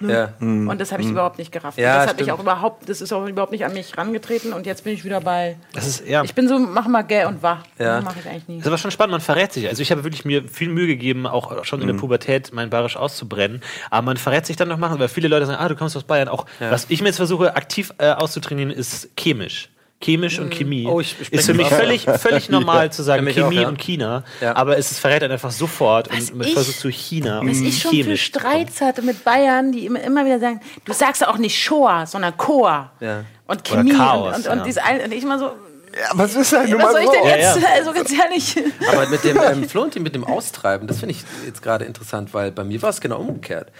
Ja. 0.00 0.32
Und 0.40 0.78
das 0.80 0.92
habe 0.92 1.02
ich 1.02 1.08
überhaupt 1.08 1.38
nicht 1.38 1.52
gerafft. 1.52 1.78
Ja, 1.78 1.98
das 1.98 2.08
hat 2.08 2.16
mich 2.16 2.24
stimmt. 2.24 2.38
auch 2.38 2.42
überhaupt, 2.42 2.88
das 2.88 3.00
ist 3.00 3.12
auch 3.12 3.26
überhaupt 3.26 3.52
nicht 3.52 3.64
an 3.64 3.74
mich 3.74 3.96
rangetreten 3.96 4.52
und 4.52 4.66
jetzt 4.66 4.84
bin 4.84 4.92
ich 4.92 5.04
wieder 5.04 5.20
bei. 5.20 5.56
Das 5.72 5.86
ist, 5.86 6.06
ja. 6.06 6.22
Ich 6.22 6.34
bin 6.34 6.48
so, 6.48 6.58
mach 6.58 6.86
mal 6.86 7.02
gäh 7.02 7.24
und 7.24 7.42
wach. 7.42 7.64
Ja. 7.78 8.00
mache 8.00 8.20
ich 8.20 8.28
eigentlich 8.28 8.48
nie. 8.48 8.56
Das 8.56 8.62
ist 8.62 8.68
aber 8.68 8.78
schon 8.78 8.90
spannend, 8.90 9.12
man 9.12 9.20
verrät 9.20 9.52
sich. 9.52 9.68
Also 9.68 9.82
ich 9.82 9.90
habe 9.90 10.04
wirklich 10.04 10.24
mir 10.24 10.48
viel 10.48 10.68
Mühe 10.68 10.86
gegeben, 10.86 11.26
auch 11.26 11.64
schon 11.64 11.80
in 11.80 11.88
der 11.88 11.94
Pubertät 11.94 12.52
mein 12.52 12.70
Bayerisch 12.70 12.96
auszubrennen. 12.96 13.62
Aber 13.90 14.02
man 14.02 14.16
verrät 14.16 14.46
sich 14.46 14.56
dann 14.56 14.68
noch 14.68 14.78
machen, 14.78 14.98
weil 14.98 15.08
viele 15.08 15.28
Leute 15.28 15.46
sagen, 15.46 15.58
ah, 15.60 15.68
du 15.68 15.76
kommst 15.76 15.96
aus 15.96 16.04
Bayern. 16.04 16.28
Auch 16.28 16.46
was 16.60 16.86
ich 16.88 17.00
mir 17.00 17.08
jetzt 17.08 17.16
versuche, 17.16 17.56
aktiv 17.56 17.92
äh, 17.98 18.10
auszutrainieren, 18.10 18.70
ist 18.70 19.10
chemisch. 19.18 19.70
Chemisch 20.00 20.38
und 20.38 20.50
Chemie 20.54 20.86
Oh, 20.86 21.00
ich 21.00 21.10
spreche 21.10 21.34
ist 21.34 21.46
für 21.46 21.54
mich 21.54 21.66
völlig, 21.68 22.04
völlig 22.04 22.48
normal 22.50 22.92
zu 22.92 23.02
sagen 23.02 23.26
Chemie 23.26 23.58
auch, 23.58 23.62
ja. 23.62 23.68
und 23.68 23.78
China, 23.78 24.22
Ja. 24.40 24.54
aber 24.54 24.78
es 24.78 24.92
ist, 24.92 25.00
verrät 25.00 25.22
einen 25.24 25.32
einfach 25.32 25.50
sofort 25.50 26.08
Was 26.10 26.30
und 26.30 26.38
man 26.38 26.46
ich- 26.46 26.54
versucht 26.54 26.78
zu 26.78 26.88
China 26.88 27.40
und 27.40 27.50
Was 27.50 27.58
ich 27.60 27.80
schon 27.82 27.90
für. 28.04 28.16
Streits 28.16 28.80
hatte 28.80 29.02
mit 29.02 29.24
Bayern, 29.24 29.72
die 29.72 29.86
immer, 29.86 30.00
immer 30.00 30.24
wieder 30.24 30.38
sagen, 30.38 30.60
du 30.84 30.92
sagst 30.92 31.26
auch 31.26 31.38
nicht 31.38 31.58
Shoah, 31.60 32.06
sondern 32.06 32.36
Chor. 32.36 32.90
Ja. 33.00 33.24
Und 33.48 33.64
Chemie 33.64 33.90
Chaos, 33.92 34.36
und, 34.36 34.46
und, 34.46 34.52
und 34.52 34.58
ja. 34.58 34.64
diese 34.64 34.84
ein- 34.84 35.00
und 35.00 35.12
ich 35.12 35.24
mal 35.24 35.38
so, 35.38 35.46
ja, 35.46 36.10
was 36.12 36.36
ist 36.36 36.52
denn? 36.52 36.78
was 36.78 36.92
soll 36.92 37.00
ich 37.00 37.08
denn 37.10 37.24
Ja, 37.24 37.36
jetzt? 37.36 37.60
ja. 37.62 37.68
Also 37.74 37.92
ganz 37.92 38.12
ehrlich. 38.12 38.56
Aber 38.92 39.08
mit 39.08 39.24
dem 39.24 39.36
ähm, 39.42 39.68
Florentin, 39.68 40.02
mit 40.04 40.14
dem 40.14 40.22
Austreiben, 40.22 40.86
das 40.86 41.00
finde 41.00 41.14
ich 41.14 41.24
jetzt 41.46 41.60
gerade 41.62 41.86
interessant, 41.86 42.32
weil 42.34 42.52
bei 42.52 42.62
mir 42.62 42.80
war 42.82 42.90
es 42.90 43.00
genau 43.00 43.18
umgekehrt. 43.18 43.72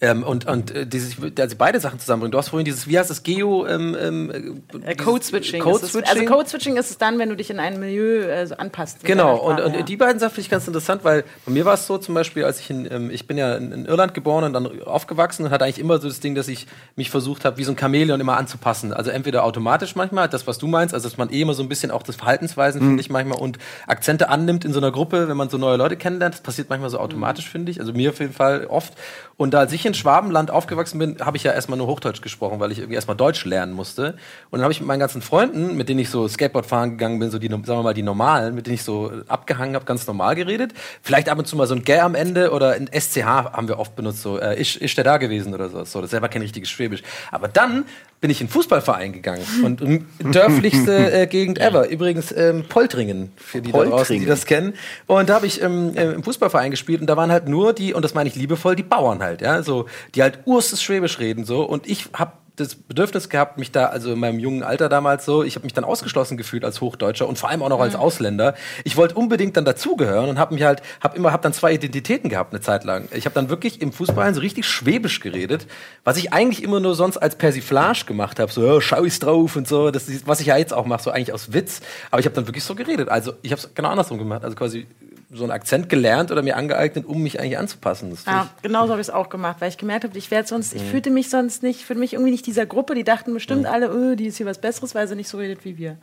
Ähm, 0.00 0.22
und 0.22 0.46
und 0.46 0.70
äh, 0.70 0.86
dieses, 0.86 1.16
also 1.38 1.56
beide 1.56 1.80
Sachen 1.80 1.98
zusammenbringen. 1.98 2.32
Du 2.32 2.38
hast 2.38 2.50
vorhin 2.50 2.64
dieses, 2.64 2.86
wie 2.86 2.98
heißt 2.98 3.10
das, 3.10 3.22
Geo... 3.22 3.66
Ähm, 3.66 3.96
ähm, 4.00 4.62
Äh, 4.84 4.94
Code-Switching. 4.94 5.62
Code 5.62 5.84
ist 5.84 5.94
es. 5.94 6.04
Also 6.04 6.24
Code-Switching 6.24 6.76
ist 6.76 6.90
es 6.90 6.98
dann, 6.98 7.18
wenn 7.18 7.28
du 7.28 7.36
dich 7.36 7.50
in 7.50 7.58
ein 7.58 7.80
Milieu 7.80 8.22
äh, 8.22 8.46
so 8.46 8.56
anpasst. 8.56 9.04
Genau, 9.04 9.36
und, 9.36 9.60
und 9.60 9.74
ja. 9.74 9.82
die 9.82 9.96
beiden 9.96 10.18
Sachen 10.18 10.34
finde 10.34 10.40
ich 10.42 10.50
ganz 10.50 10.66
interessant, 10.66 11.04
weil 11.04 11.24
bei 11.44 11.52
mir 11.52 11.64
war 11.64 11.74
es 11.74 11.86
so 11.86 11.98
zum 11.98 12.14
Beispiel, 12.14 12.44
als 12.44 12.60
ich 12.60 12.68
in, 12.70 12.86
ähm, 12.90 13.10
ich 13.10 13.26
bin 13.26 13.38
ja 13.38 13.54
in, 13.56 13.72
in 13.72 13.86
Irland 13.86 14.12
geboren 14.14 14.44
und 14.44 14.52
dann 14.52 14.82
aufgewachsen 14.82 15.46
und 15.46 15.50
hatte 15.50 15.64
eigentlich 15.64 15.78
immer 15.78 15.98
so 15.98 16.08
das 16.08 16.20
Ding, 16.20 16.34
dass 16.34 16.48
ich 16.48 16.66
mich 16.94 17.10
versucht 17.10 17.44
habe, 17.44 17.56
wie 17.56 17.64
so 17.64 17.72
ein 17.72 17.78
Chamäleon 17.78 18.20
immer 18.20 18.36
anzupassen. 18.36 18.92
Also 18.92 19.10
entweder 19.10 19.44
automatisch 19.44 19.96
manchmal, 19.96 20.28
das, 20.28 20.46
was 20.46 20.58
du 20.58 20.66
meinst, 20.66 20.92
also 20.92 21.08
dass 21.08 21.16
man 21.16 21.30
eh 21.32 21.40
immer 21.40 21.54
so 21.54 21.62
ein 21.62 21.68
bisschen 21.68 21.90
auch 21.90 22.02
das 22.02 22.16
Verhaltensweisen, 22.16 22.80
finde 22.80 23.00
ich 23.00 23.08
manchmal, 23.08 23.38
und 23.38 23.58
Akzente 23.86 24.28
annimmt 24.28 24.64
in 24.64 24.72
so 24.72 24.78
einer 24.80 24.92
Gruppe, 24.92 25.28
wenn 25.28 25.36
man 25.36 25.48
so 25.48 25.58
neue 25.58 25.76
Leute 25.76 25.96
kennenlernt. 25.96 26.34
Das 26.34 26.42
passiert 26.42 26.68
manchmal 26.68 26.90
so 26.90 26.98
automatisch, 26.98 27.48
finde 27.48 27.72
ich. 27.72 27.80
Also 27.80 27.92
mir 27.92 28.10
auf 28.10 28.20
jeden 28.20 28.34
Fall 28.34 28.66
oft. 28.66 28.92
Und 29.36 29.54
als 29.54 29.72
ich 29.72 29.85
in 29.86 29.94
Schwabenland 29.94 30.50
aufgewachsen 30.50 30.98
bin, 30.98 31.16
habe 31.20 31.36
ich 31.36 31.44
ja 31.44 31.52
erstmal 31.52 31.78
nur 31.78 31.86
Hochdeutsch 31.86 32.20
gesprochen, 32.20 32.60
weil 32.60 32.72
ich 32.72 32.78
irgendwie 32.78 32.94
erstmal 32.94 33.16
Deutsch 33.16 33.44
lernen 33.44 33.72
musste. 33.72 34.16
Und 34.50 34.58
dann 34.58 34.62
habe 34.62 34.72
ich 34.72 34.80
mit 34.80 34.86
meinen 34.86 35.00
ganzen 35.00 35.22
Freunden, 35.22 35.76
mit 35.76 35.88
denen 35.88 36.00
ich 36.00 36.10
so 36.10 36.28
Skateboard 36.28 36.66
fahren 36.66 36.90
gegangen 36.90 37.18
bin, 37.18 37.30
so 37.30 37.38
die, 37.38 37.48
sagen 37.48 37.66
wir 37.66 37.82
mal, 37.82 37.94
die 37.94 38.02
normalen, 38.02 38.54
mit 38.54 38.66
denen 38.66 38.74
ich 38.74 38.82
so 38.82 39.12
abgehangen 39.28 39.74
habe, 39.74 39.84
ganz 39.84 40.06
normal 40.06 40.34
geredet. 40.34 40.72
Vielleicht 41.02 41.28
ab 41.28 41.38
und 41.38 41.46
zu 41.46 41.56
mal 41.56 41.66
so 41.66 41.74
ein 41.74 41.84
Gä 41.84 42.00
am 42.00 42.14
Ende 42.14 42.50
oder 42.50 42.72
ein 42.72 42.88
SCH 42.92 43.24
haben 43.24 43.68
wir 43.68 43.78
oft 43.78 43.96
benutzt, 43.96 44.22
so, 44.22 44.38
äh, 44.38 44.60
ist, 44.60 44.76
ist 44.76 44.96
der 44.96 45.04
da 45.04 45.16
gewesen 45.16 45.54
oder 45.54 45.68
so. 45.68 45.84
so. 45.84 46.00
Das 46.00 46.06
ist 46.06 46.10
selber 46.10 46.28
kein 46.28 46.42
richtiges 46.42 46.68
Schwäbisch. 46.70 47.02
Aber 47.30 47.48
dann 47.48 47.84
bin 48.20 48.30
ich 48.30 48.40
in 48.40 48.48
Fußballverein 48.48 49.12
gegangen 49.12 49.44
und 49.62 49.82
um, 49.82 50.06
dörflichste 50.18 51.12
äh, 51.12 51.26
Gegend 51.26 51.58
ever. 51.58 51.88
Übrigens 51.88 52.32
ähm, 52.32 52.64
Poltringen, 52.68 53.32
für 53.36 53.60
die 53.60 53.72
da 53.72 53.78
draußen, 53.78 53.88
die 53.88 53.96
Poltringen. 53.96 54.28
das 54.28 54.46
kennen. 54.46 54.74
Und 55.06 55.28
da 55.28 55.34
habe 55.34 55.46
ich 55.46 55.62
ähm, 55.62 55.92
äh, 55.94 56.12
im 56.12 56.22
Fußballverein 56.22 56.70
gespielt 56.70 57.00
und 57.00 57.06
da 57.08 57.16
waren 57.16 57.30
halt 57.30 57.48
nur 57.48 57.72
die, 57.72 57.94
und 57.94 58.04
das 58.04 58.14
meine 58.14 58.28
ich 58.28 58.34
liebevoll, 58.34 58.74
die 58.74 58.82
Bauern 58.82 59.22
halt, 59.22 59.42
ja, 59.42 59.62
so, 59.62 59.86
die 60.14 60.22
halt 60.22 60.40
urstes 60.44 60.82
Schwäbisch 60.82 61.18
reden 61.18 61.44
so. 61.44 61.62
Und 61.62 61.86
ich 61.86 62.08
habe 62.14 62.32
das 62.56 62.74
Bedürfnis 62.74 63.28
gehabt, 63.28 63.58
mich 63.58 63.70
da, 63.70 63.86
also 63.86 64.12
in 64.12 64.18
meinem 64.18 64.38
jungen 64.38 64.62
Alter 64.62 64.88
damals 64.88 65.24
so, 65.24 65.44
ich 65.44 65.54
habe 65.56 65.64
mich 65.64 65.74
dann 65.74 65.84
ausgeschlossen 65.84 66.36
gefühlt 66.36 66.64
als 66.64 66.80
Hochdeutscher 66.80 67.28
und 67.28 67.38
vor 67.38 67.50
allem 67.50 67.62
auch 67.62 67.68
noch 67.68 67.80
als 67.80 67.94
Ausländer. 67.94 68.54
Ich 68.84 68.96
wollte 68.96 69.14
unbedingt 69.14 69.56
dann 69.56 69.64
dazugehören 69.64 70.28
und 70.28 70.38
habe 70.38 70.54
mich 70.54 70.64
halt, 70.64 70.82
habe 71.00 71.16
immer, 71.16 71.32
habe 71.32 71.42
dann 71.42 71.52
zwei 71.52 71.74
Identitäten 71.74 72.30
gehabt 72.30 72.52
eine 72.52 72.60
Zeit 72.60 72.84
lang. 72.84 73.08
Ich 73.12 73.26
habe 73.26 73.34
dann 73.34 73.50
wirklich 73.50 73.82
im 73.82 73.92
Fußball 73.92 74.34
so 74.34 74.40
richtig 74.40 74.66
Schwäbisch 74.66 75.20
geredet, 75.20 75.66
was 76.04 76.16
ich 76.16 76.32
eigentlich 76.32 76.62
immer 76.62 76.80
nur 76.80 76.94
sonst 76.94 77.18
als 77.18 77.36
Persiflage 77.36 78.04
gemacht 78.06 78.40
habe, 78.40 78.50
so 78.50 78.64
ja, 78.64 78.80
schau 78.80 79.04
ich's 79.04 79.18
drauf 79.18 79.56
und 79.56 79.68
so, 79.68 79.90
das 79.90 80.08
ist, 80.08 80.26
was 80.26 80.40
ich 80.40 80.46
ja 80.46 80.56
jetzt 80.56 80.72
auch 80.72 80.86
mache, 80.86 81.02
so 81.02 81.10
eigentlich 81.10 81.32
aus 81.32 81.52
Witz. 81.52 81.80
Aber 82.10 82.20
ich 82.20 82.26
habe 82.26 82.34
dann 82.34 82.46
wirklich 82.46 82.64
so 82.64 82.74
geredet. 82.74 83.08
Also 83.08 83.34
ich 83.42 83.52
habe 83.52 83.60
es 83.60 83.74
genau 83.74 83.90
andersrum 83.90 84.18
gemacht, 84.18 84.44
also 84.44 84.56
quasi 84.56 84.86
so 85.32 85.42
einen 85.42 85.50
Akzent 85.50 85.88
gelernt 85.88 86.30
oder 86.30 86.40
mir 86.42 86.56
angeeignet, 86.56 87.04
um 87.04 87.20
mich 87.22 87.40
eigentlich 87.40 87.58
anzupassen. 87.58 88.10
Das 88.10 88.24
Ja, 88.26 88.42
finde 88.42 88.68
genauso 88.68 88.92
habe 88.92 89.00
ich 89.00 89.08
es 89.08 89.12
auch 89.12 89.28
gemacht, 89.28 89.56
weil 89.58 89.68
ich 89.70 89.76
gemerkt 89.76 90.04
habe, 90.04 90.16
ich 90.16 90.30
werde 90.30 90.46
sonst, 90.46 90.72
ich 90.72 90.82
fühlte 90.82 91.10
mich 91.10 91.30
sonst 91.30 91.64
nicht, 91.64 91.82
für 91.82 91.96
mich 91.96 92.12
irgendwie 92.12 92.30
nicht 92.30 92.46
dieser 92.46 92.64
Gruppe, 92.64 92.94
die 92.94 93.02
dachten 93.02 93.34
bestimmt 93.34 93.66
alle, 93.66 93.88
öh, 93.88 94.14
die 94.14 94.26
ist 94.26 94.36
hier 94.36 94.46
was 94.46 94.60
Besseres, 94.60 94.94
weil 94.94 95.08
sie 95.08 95.16
nicht 95.16 95.28
so 95.28 95.38
redet 95.38 95.64
wie 95.64 95.78
wir. 95.78 95.96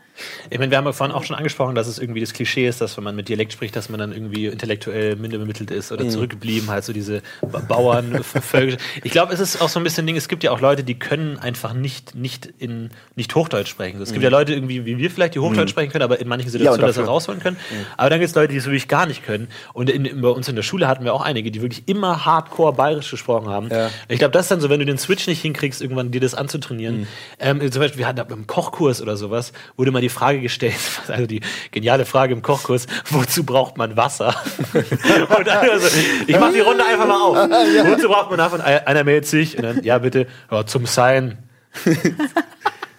Ich 0.50 0.60
meine, 0.60 0.72
wir 0.72 0.78
haben 0.78 0.86
ja 0.86 0.92
vorhin 0.92 1.16
auch 1.16 1.24
schon 1.24 1.38
angesprochen, 1.38 1.74
dass 1.74 1.88
es 1.88 2.00
irgendwie 2.00 2.20
das 2.20 2.34
Klischee 2.34 2.68
ist, 2.68 2.82
dass 2.82 2.98
wenn 2.98 3.06
man 3.06 3.16
mit 3.16 3.30
Dialekt 3.30 3.54
spricht, 3.54 3.76
dass 3.78 3.88
man 3.88 3.98
dann 4.00 4.12
irgendwie 4.12 4.48
intellektuell 4.48 5.16
minder 5.16 5.38
bemittelt 5.38 5.72
ist 5.72 5.92
Mhm. 5.92 5.98
oder 6.00 6.10
zurückgeblieben, 6.10 6.70
halt 6.70 6.84
so 6.84 6.92
diese 6.92 7.22
Ba- 7.50 7.60
Bauern, 7.66 8.22
Völker. 8.24 8.76
Ich 9.04 9.12
glaube, 9.14 9.34
es 9.34 9.40
ist 9.40 9.62
auch 9.62 9.70
so 9.70 9.80
ein 9.80 9.84
bisschen 9.84 10.06
Ding, 10.06 10.18
es 10.18 10.28
gibt 10.28 10.44
ja 10.44 10.52
auch 10.52 10.60
Leute, 10.60 10.84
die 10.84 11.00
können 11.00 11.38
einfach 11.40 11.74
nicht, 11.74 12.14
nicht 12.16 12.50
in, 12.60 12.90
nicht 13.16 13.34
Hochdeutsch 13.36 13.70
sprechen. 13.70 14.02
Es 14.02 14.10
gibt 14.10 14.18
Mhm. 14.20 14.24
ja 14.24 14.30
Leute 14.30 14.54
irgendwie 14.54 14.86
wie 14.86 14.98
wir 14.98 15.10
vielleicht, 15.10 15.36
die 15.36 15.40
Hochdeutsch 15.40 15.70
sprechen 15.70 15.92
können, 15.94 16.04
aber 16.04 16.20
in 16.20 16.28
manchen 16.28 16.50
Situationen 16.50 16.86
das 16.88 16.96
dafür- 16.98 17.08
herausholen 17.08 17.40
können. 17.42 17.56
Mhm. 17.72 17.86
Aber 17.96 18.10
dann 18.10 18.20
gibt 18.20 18.30
es 18.30 18.36
Leute, 18.36 18.52
die 18.52 18.58
es 18.58 18.66
wirklich 18.66 18.88
gar 18.90 19.06
nicht 19.06 19.13
können. 19.22 19.50
Und 19.74 19.90
in, 19.90 20.06
in, 20.06 20.22
bei 20.22 20.30
uns 20.30 20.48
in 20.48 20.56
der 20.56 20.64
Schule 20.64 20.88
hatten 20.88 21.04
wir 21.04 21.14
auch 21.14 21.22
einige, 21.22 21.52
die 21.52 21.62
wirklich 21.62 21.88
immer 21.88 22.26
hardcore 22.26 22.74
bayerisch 22.74 23.12
gesprochen 23.12 23.50
haben. 23.50 23.70
Ja. 23.70 23.90
Ich 24.08 24.18
glaube, 24.18 24.32
das 24.32 24.46
ist 24.46 24.52
dann 24.52 24.62
so, 24.62 24.70
wenn 24.70 24.80
du 24.80 24.86
den 24.86 24.98
Switch 24.98 25.28
nicht 25.28 25.42
hinkriegst, 25.42 25.82
irgendwann 25.82 26.12
dir 26.12 26.22
das 26.22 26.34
anzutrainieren. 26.34 27.02
Mhm. 27.02 27.08
Ähm, 27.40 27.72
zum 27.72 27.82
Beispiel, 27.82 28.00
wir 28.00 28.08
hatten 28.08 28.32
im 28.32 28.48
Kochkurs 28.48 29.02
oder 29.02 29.18
sowas, 29.18 29.54
wurde 29.78 29.92
mal 29.92 30.02
die 30.02 30.10
Frage 30.10 30.42
gestellt, 30.42 30.76
also 31.08 31.28
die 31.28 31.42
geniale 31.72 32.06
Frage 32.06 32.34
im 32.34 32.42
Kochkurs, 32.42 32.88
wozu 33.10 33.44
braucht 33.44 33.78
man 33.78 33.96
Wasser? 33.96 34.36
und 34.74 35.50
also, 35.50 35.88
ich 36.26 36.40
mache 36.40 36.54
die 36.54 36.62
Runde 36.62 36.84
einfach 36.86 37.08
mal 37.08 37.22
auf. 37.22 37.36
Wozu 37.94 38.08
braucht 38.08 38.30
man 38.30 38.38
davon? 38.38 38.62
Einer 38.62 39.04
meldet 39.04 39.28
sich 39.28 39.58
und 39.58 39.64
dann, 39.64 39.84
ja 39.84 39.98
bitte, 39.98 40.28
ja, 40.50 40.66
zum 40.66 40.86
Sein. 40.86 41.38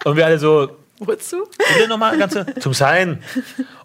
und 0.03 0.15
wir 0.15 0.25
alle 0.25 0.39
so, 0.39 0.69
Wozu? 0.99 1.47
Bitte 1.57 1.89
nochmal 1.89 2.17
ganze 2.17 2.45
zum 2.59 2.73
Sein. 2.73 3.21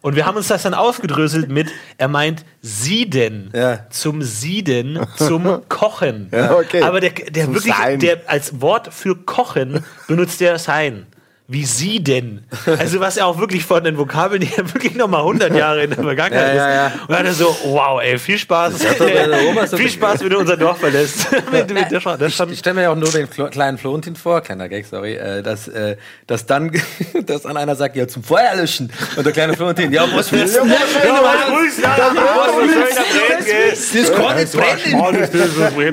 Und 0.00 0.14
wir 0.14 0.26
haben 0.26 0.36
uns 0.36 0.48
das 0.48 0.62
dann 0.62 0.74
aufgedröselt 0.74 1.48
mit, 1.48 1.68
er 1.98 2.08
meint 2.08 2.44
Sieden. 2.62 3.50
Ja. 3.54 3.86
Zum 3.90 4.22
Sieden, 4.22 4.98
zum 5.16 5.68
Kochen. 5.68 6.28
Ja, 6.32 6.56
okay. 6.56 6.82
Aber 6.82 7.00
der, 7.00 7.10
der 7.10 7.46
Zum 7.46 7.54
wirklich, 7.54 7.74
Sein. 7.74 7.98
der 7.98 8.20
als 8.26 8.60
Wort 8.60 8.94
für 8.94 9.16
Kochen 9.16 9.84
benutzt 10.06 10.40
der 10.40 10.58
Sein. 10.58 11.06
Wie 11.52 11.64
sie 11.64 12.00
denn? 12.00 12.44
Also 12.78 13.00
was 13.00 13.16
ja 13.16 13.24
auch 13.24 13.40
wirklich 13.40 13.64
von 13.64 13.82
den 13.82 13.98
Vokabeln 13.98 14.40
her 14.40 14.58
wirklich 14.72 14.94
nochmal 14.94 15.22
100 15.22 15.52
Jahre 15.52 15.82
in 15.82 15.90
der 15.90 15.98
Vergangenheit 15.98 16.54
Ja, 16.54 16.68
ja, 16.68 16.74
ja. 16.74 16.86
ist. 16.86 17.00
Und 17.08 17.10
dann 17.10 17.32
so, 17.32 17.56
wow, 17.64 18.00
ey, 18.00 18.16
viel 18.20 18.38
Spaß. 18.38 18.74
so- 18.78 19.76
viel 19.76 19.90
Spaß, 19.90 20.20
wenn 20.22 20.30
du 20.30 20.38
unser 20.38 20.56
Dorf 20.56 20.78
verlässt. 20.78 21.26
mit, 21.52 21.68
mit 21.74 21.90
der, 21.90 22.00
Schra- 22.00 22.16
das 22.16 22.28
ist 22.28 22.36
schon, 22.36 22.52
Ich 22.52 22.60
stelle 22.60 22.74
mir 22.74 22.82
ja 22.82 22.90
auch 22.92 22.96
nur 22.96 23.10
den 23.10 23.26
Flo 23.26 23.48
kleinen 23.48 23.78
Florentin 23.78 24.14
vor, 24.14 24.42
kleiner 24.42 24.68
Gag, 24.68 24.86
sorry, 24.86 25.14
äh, 25.14 25.42
dass, 25.42 25.66
äh, 25.66 25.96
dass 26.28 26.46
dann, 26.46 26.70
dass 27.26 27.42
dann 27.42 27.56
einer 27.56 27.74
sagt, 27.74 27.96
ja, 27.96 28.06
zum 28.06 28.22
Feuer 28.22 28.54
löschen. 28.54 28.92
Und 29.16 29.26
der 29.26 29.32
kleine 29.32 29.54
Florentin, 29.54 29.92
ja, 29.92 30.04
was 30.14 30.30
willst 30.30 30.54
du? 30.56 30.64
Ja, 30.66 30.72
was 30.72 31.52
willst 31.60 31.78
du? 31.78 31.82
Ja, 31.82 32.12
was 32.14 32.56
willst 32.58 33.94
du? 33.94 33.98
Das 33.98 34.12
kann 34.12 34.36
nicht 34.36 34.52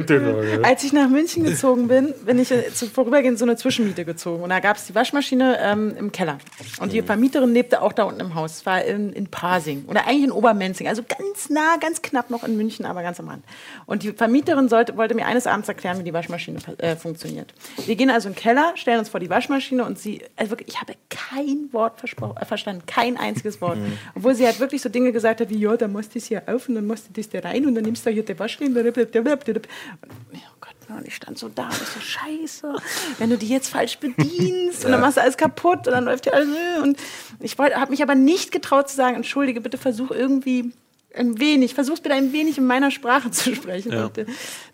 brennen. 0.06 0.64
Als 0.66 0.84
ich 0.84 0.94
nach 0.94 1.10
München 1.10 1.44
gezogen 1.46 1.88
bin, 1.88 2.14
bin 2.26 2.38
ich 2.40 2.52
äh, 2.52 2.64
vorübergehend 2.94 3.40
so 3.40 3.46
eine 3.46 3.56
Zwischenmiete 3.56 4.06
gezogen. 4.06 4.44
Und 4.44 4.50
da 4.50 4.60
gab 4.60 4.78
es 4.78 4.86
die 4.86 4.94
Waschmaschine 4.96 5.47
ähm, 5.60 5.96
im 5.98 6.12
Keller. 6.12 6.38
Und 6.80 6.92
die 6.92 7.02
Vermieterin 7.02 7.54
lebte 7.54 7.82
auch 7.82 7.94
da 7.94 8.04
unten 8.04 8.20
im 8.20 8.36
Haus. 8.36 8.58
Es 8.58 8.66
war 8.66 8.84
in, 8.84 9.14
in 9.14 9.28
Pasing. 9.28 9.86
Oder 9.88 10.06
eigentlich 10.06 10.26
in 10.26 10.32
Obermenzing. 10.32 10.88
Also 10.88 11.04
ganz 11.04 11.50
nah, 11.50 11.78
ganz 11.78 12.02
knapp 12.02 12.30
noch 12.30 12.44
in 12.44 12.58
München, 12.58 12.86
aber 12.86 13.04
ganz 13.04 13.20
am 13.20 13.30
Rand. 13.30 13.44
Und 13.86 14.04
die 14.04 14.12
Vermieterin 14.12 14.70
sollte, 14.70 14.98
wollte 14.98 15.16
mir 15.16 15.26
eines 15.26 15.48
Abends 15.48 15.68
erklären, 15.68 16.00
wie 16.00 16.04
die 16.04 16.14
Waschmaschine 16.14 16.60
äh, 16.80 16.96
funktioniert. 16.96 17.54
Wir 17.86 17.96
gehen 17.96 18.10
also 18.10 18.28
in 18.30 18.34
den 18.34 18.40
Keller, 18.40 18.74
stellen 18.76 19.00
uns 19.00 19.10
vor 19.10 19.20
die 19.20 19.30
Waschmaschine 19.30 19.86
und 19.86 19.98
sie, 20.00 20.22
also 20.36 20.52
wirklich, 20.52 20.70
ich 20.70 20.82
habe 20.82 20.94
kein 21.10 21.70
Wort 21.72 22.04
äh, 22.04 22.46
verstanden. 22.46 22.84
Kein 22.86 23.18
einziges 23.18 23.62
Wort. 23.62 23.78
Obwohl 24.16 24.36
sie 24.36 24.46
halt 24.46 24.60
wirklich 24.60 24.82
so 24.82 24.90
Dinge 24.90 25.12
gesagt 25.12 25.42
hat 25.42 25.50
wie, 25.50 25.58
ja, 25.58 25.76
da 25.78 25.88
musst 25.88 26.16
du 26.16 26.20
es 26.20 26.26
hier 26.26 26.44
auf 26.48 26.68
und 26.70 26.76
dann 26.76 26.88
musst 26.88 27.08
du 27.08 27.14
das 27.14 27.30
da 27.30 27.40
rein 27.40 27.66
und 27.66 27.76
dann 27.76 27.84
nimmst 27.84 28.06
du 28.06 28.10
hier 28.10 28.24
die 28.24 28.38
Waschmaschine. 28.38 28.80
Und, 28.80 28.88
oh 28.88 30.56
Gott, 30.60 30.67
und 30.96 31.08
ich 31.08 31.16
stand 31.16 31.38
so 31.38 31.50
da 31.50 31.66
und 31.66 31.74
ich 31.74 31.88
so, 31.88 32.00
scheiße, 32.00 32.76
wenn 33.18 33.30
du 33.30 33.38
die 33.38 33.50
jetzt 33.50 33.70
falsch 33.70 33.98
bedienst 33.98 34.86
und 34.86 34.92
dann 34.92 35.02
machst 35.02 35.18
du 35.18 35.22
alles 35.22 35.38
kaputt 35.38 35.88
und 35.88 35.94
dann 35.94 36.06
läuft 36.06 36.26
ja 36.26 36.34
alles. 36.34 36.48
Und 36.82 36.98
ich 37.40 37.58
habe 37.58 37.92
mich 37.92 38.02
aber 38.02 38.16
nicht 38.16 38.52
getraut 38.52 38.90
zu 38.90 38.96
sagen, 38.96 39.16
entschuldige, 39.16 39.62
bitte 39.62 39.78
versuch 39.78 40.12
irgendwie 40.12 40.72
ein 41.18 41.40
wenig, 41.40 41.74
versuch's 41.74 42.02
bitte 42.02 42.16
ein 42.16 42.32
wenig 42.32 42.58
in 42.58 42.66
meiner 42.66 42.92
Sprache 42.92 43.32
zu 43.32 43.56
sprechen. 43.56 43.92
Ja. 43.92 44.06
Und, 44.06 44.18
äh, 44.18 44.26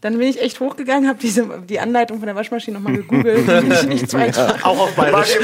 dann 0.01 0.17
bin 0.17 0.27
ich 0.27 0.41
echt 0.41 0.59
hochgegangen, 0.59 1.07
habe 1.07 1.19
diese 1.19 1.63
die 1.67 1.79
Anleitung 1.79 2.17
von 2.19 2.25
der 2.25 2.35
Waschmaschine 2.35 2.77
nochmal 2.77 2.97
gegoogelt, 2.97 3.47
wie 3.47 3.73
ich 3.73 3.83
nicht 3.83 4.09
zweisprachig 4.11 4.65
Auch 4.65 4.79
auf 4.79 4.95
Bayerisch. 4.95 5.37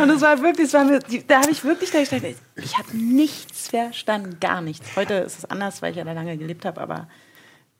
Und 0.00 0.10
es 0.10 0.20
war 0.20 0.42
wirklich, 0.42 0.68
es 0.68 0.74
war 0.74 0.84
mir, 0.84 1.00
die, 1.00 1.26
da 1.26 1.42
habe 1.42 1.50
ich 1.50 1.64
wirklich 1.64 1.90
da 1.90 2.02
gedacht, 2.02 2.36
ich 2.56 2.78
habe 2.78 2.96
nichts 2.96 3.68
verstanden, 3.68 4.38
gar 4.40 4.60
nichts. 4.60 4.96
Heute 4.96 5.14
ist 5.14 5.38
es 5.38 5.44
anders, 5.44 5.82
weil 5.82 5.92
ich 5.92 5.98
ja 5.98 6.04
da 6.04 6.12
lange 6.12 6.36
gelebt 6.36 6.64
habe, 6.64 6.80
aber 6.80 7.08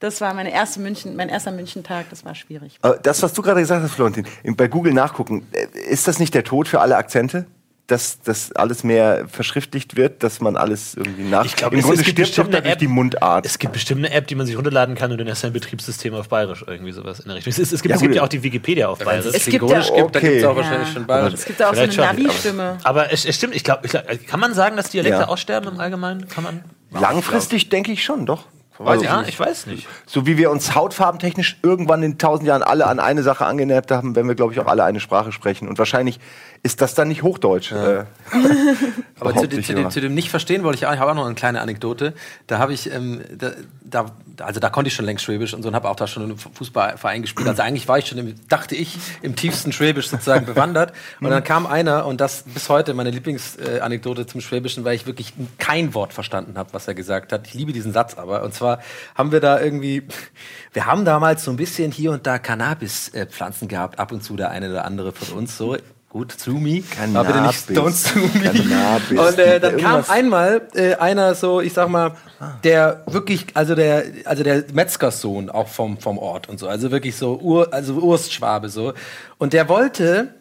das 0.01 0.21
war 0.21 0.35
meine 0.35 0.53
erste 0.53 0.81
München, 0.81 1.15
mein 1.17 1.29
erster 1.29 1.53
Münchentag, 1.53 2.07
das 2.11 2.25
war 2.25 2.35
schwierig. 2.35 2.79
Das, 3.03 3.23
was 3.23 3.33
du 3.33 3.43
gerade 3.43 3.61
gesagt 3.61 3.83
hast, 3.83 3.93
Florentin, 3.93 4.27
bei 4.57 4.67
Google 4.69 4.93
nachgucken, 4.95 5.47
äh, 5.53 5.67
ist 5.91 6.09
das 6.09 6.19
nicht 6.19 6.35
der 6.35 6.43
Tod 6.45 6.69
für 6.69 6.81
alle 6.81 6.97
Akzente? 6.97 7.47
Dass 7.87 8.21
das 8.23 8.53
alles 8.53 8.85
mehr 8.85 9.27
verschriftlicht 9.27 9.97
wird, 9.97 10.23
dass 10.23 10.41
man 10.41 10.57
alles 10.57 10.95
irgendwie 10.95 11.25
nach. 11.25 11.45
Ich 11.45 11.57
glaube, 11.57 11.75
Im 11.75 11.81
es, 11.81 11.85
Grunde 11.87 12.01
es 12.03 12.07
gibt 12.07 12.19
bestimmt 12.19 12.55
eine 12.55 12.65
App, 12.71 12.79
die 12.79 12.87
Mundart. 12.87 13.45
Es 13.45 13.59
gibt 13.59 13.73
bestimmt 13.73 14.05
eine 14.07 14.15
App, 14.15 14.29
die 14.29 14.37
man 14.37 14.47
sich 14.47 14.57
runterladen 14.57 14.95
kann 14.95 15.11
und 15.11 15.19
dann 15.19 15.27
erst 15.27 15.45
ein 15.45 15.53
Betriebssystem 15.53 16.15
auf 16.15 16.29
Bayerisch 16.29 16.65
irgendwie 16.65 16.93
sowas 16.93 17.19
in 17.19 17.27
der 17.27 17.35
Richtung. 17.39 17.51
Es, 17.51 17.59
ist, 17.59 17.73
es, 17.73 17.83
gibt, 17.83 17.91
Ja, 17.91 17.97
es 17.97 18.03
gibt 18.03 18.15
ja 18.15 18.23
auch 18.23 18.29
die 18.29 18.45
Wikipedia 18.45 18.87
auf 18.89 19.01
Wenn 19.01 19.09
es 19.09 19.25
Bayerisch. 19.25 19.27
Es 19.27 19.45
gibt 19.45 19.59
Klingonisch 19.59 19.89
ja- 19.91 19.97
gibt, 19.97 20.15
da 20.15 20.21
gibt 20.21 20.33
es 20.37 20.45
auch 20.45 20.51
Okay. 20.51 20.57
wahrscheinlich 20.59 20.89
Ja. 20.89 20.95
schon 20.95 21.07
Bayerisch. 21.07 21.35
Es 21.35 21.45
gibt 21.45 21.63
auch 21.63 21.75
so 21.75 21.81
eine 21.81 21.93
Vielleicht 21.93 21.95
schon, 21.95 22.05
aber- 22.05 22.23
Navi-Stimme. 22.23 22.79
Aber 22.85 23.13
es, 23.13 23.25
es 23.27 23.35
stimmt, 23.35 23.57
ich 23.57 23.65
glaube, 23.65 23.89
kann 23.89 24.39
man 24.39 24.55
sagen, 24.55 24.77
dass 24.77 24.91
Dialekte 24.91 25.23
Ja. 25.23 25.29
aussterben 25.29 25.75
im 25.75 25.81
Allgemeinen? 25.81 26.29
Kann 26.29 26.45
man? 26.45 26.63
Langfristig 26.93 27.71
denke 27.71 27.91
ich 27.91 28.05
schon, 28.05 28.25
doch. 28.25 28.45
Also, 28.89 29.05
ja, 29.05 29.23
ich 29.23 29.39
weiß 29.39 29.67
nicht. 29.67 29.87
So 30.07 30.27
wie 30.27 30.39
wir 30.39 30.51
uns 30.51 30.75
hautfarbentechnisch 30.75 31.59
irgendwann 31.63 32.03
in 32.03 32.17
tausend 32.19 32.49
Jahren 32.49 32.63
alle 32.63 32.87
an 32.87 32.99
eine 32.99 33.23
Sache 33.23 33.45
angenähert 33.45 33.91
haben, 33.91 34.17
werden 34.17 34.29
wir, 34.29 34.35
glaube 34.35 34.53
ich, 34.55 34.61
auch 34.61 34.67
alle 34.67 34.85
eine 34.85 35.01
Sprache 35.01 35.33
sprechen. 35.33 35.69
Und 35.69 35.79
wahrscheinlich 35.79 36.19
ist 36.63 36.81
das 36.83 36.95
dann 36.95 37.09
nicht 37.09 37.23
Hochdeutsch. 37.23 37.73
Äh, 37.73 38.05
Aber 39.21 39.35
zu, 39.35 39.45
ich 39.45 39.67
zu, 39.67 39.75
dem, 39.75 39.91
zu 39.91 40.01
dem 40.01 40.15
nicht 40.15 40.31
verstehen 40.31 40.63
wollte 40.63 40.77
ich 40.77 40.87
auch, 40.87 40.93
ich 40.93 41.01
habe 41.01 41.11
auch 41.11 41.15
noch 41.15 41.27
eine 41.27 41.35
kleine 41.35 41.61
Anekdote. 41.61 42.15
Da 42.47 42.59
habe 42.59 42.73
ich, 42.73 42.93
ähm, 42.93 43.23
da, 43.35 43.53
da, 43.83 44.07
also 44.41 44.61
da 44.61 44.69
konnte 44.69 44.89
ich 44.89 44.95
schon 44.95 45.07
längst 45.07 45.25
Schwäbisch 45.25 45.55
und 45.55 45.63
so 45.63 45.69
und 45.69 45.75
habe 45.75 45.89
auch 45.89 45.97
da 45.97 46.07
schon 46.07 46.31
im 46.31 46.39
Fußballverein 46.39 47.23
gespielt. 47.23 47.49
Also 47.49 47.63
eigentlich 47.63 47.89
war 47.89 47.99
ich 47.99 48.07
schon, 48.07 48.19
im, 48.19 48.35
dachte 48.49 48.77
ich, 48.77 48.99
im 49.23 49.37
tiefsten 49.37 49.73
Schwäbisch 49.73 50.09
sozusagen 50.09 50.47
bewandert. 50.47 50.93
Und 51.21 51.31
dann 51.31 51.45
kam 51.45 51.67
einer 51.67 52.07
und 52.07 52.21
das 52.21 52.43
bis 52.43 52.69
heute 52.69 52.95
meine 52.95 53.11
Lieblingsanekdote 53.11 54.27
zum 54.27 54.41
Schwäbischen, 54.41 54.85
weil 54.85 54.95
ich 54.95 55.07
wirklich 55.07 55.33
kein 55.59 55.95
Wort 55.95 56.13
verstanden 56.13 56.59
habe, 56.59 56.73
was 56.73 56.89
er 56.89 56.95
gesagt 56.95 57.33
hat. 57.33 57.47
Ich 57.47 57.55
liebe 57.55 57.73
diesen 57.73 57.93
Satz 57.93 58.17
aber. 58.17 58.43
Und 58.43 58.55
zwar 58.55 58.70
haben 59.15 59.33
wir 59.33 59.41
da 59.41 59.61
irgendwie, 59.61 60.03
wir 60.73 60.87
haben 60.87 61.05
damals 61.05 61.45
so 61.45 61.51
ein 61.51 61.57
bisschen 61.57 61.91
hier 61.93 62.13
und 62.13 62.27
da 62.27 62.39
Cannabis-Pflanzen 62.39 63.69
gehabt, 63.69 63.99
ab 63.99 64.13
und 64.13 64.23
zu 64.23 64.37
der 64.37 64.51
eine 64.51 64.71
oder 64.71 64.85
andere 64.85 65.13
von 65.13 65.39
uns 65.39 65.57
so. 65.57 65.77
Gut, 66.09 66.33
zu 66.33 66.55
me. 66.55 66.83
Aber 67.15 67.23
bitte 67.25 67.41
nicht 67.43 67.69
Cannabis. 67.69 67.77
don't 67.77 68.13
sue 68.13 68.23
me. 68.41 68.51
Cannabis. 68.51 69.19
Und 69.29 69.39
äh, 69.39 69.61
dann 69.61 69.77
kam 69.77 70.01
Irgendwas- 70.01 70.11
einmal 70.11 70.63
äh, 70.75 70.95
einer 70.97 71.37
so, 71.37 71.61
ich 71.61 71.73
sag 71.73 71.89
mal, 71.89 72.17
der 72.65 73.05
wirklich, 73.07 73.47
also 73.55 73.77
der, 73.77 74.03
also 74.25 74.43
der 74.43 74.65
Metzgerssohn 74.73 75.51
auch 75.51 75.69
vom, 75.69 75.99
vom 75.99 76.19
Ort 76.19 76.49
und 76.49 76.59
so, 76.59 76.67
also 76.67 76.91
wirklich 76.91 77.15
so 77.15 77.39
Ur, 77.39 77.73
also 77.73 77.95
Urstschwabe 77.95 78.71
so. 78.71 78.93
Und 79.39 79.53
der 79.53 79.69
wollte 79.69 80.35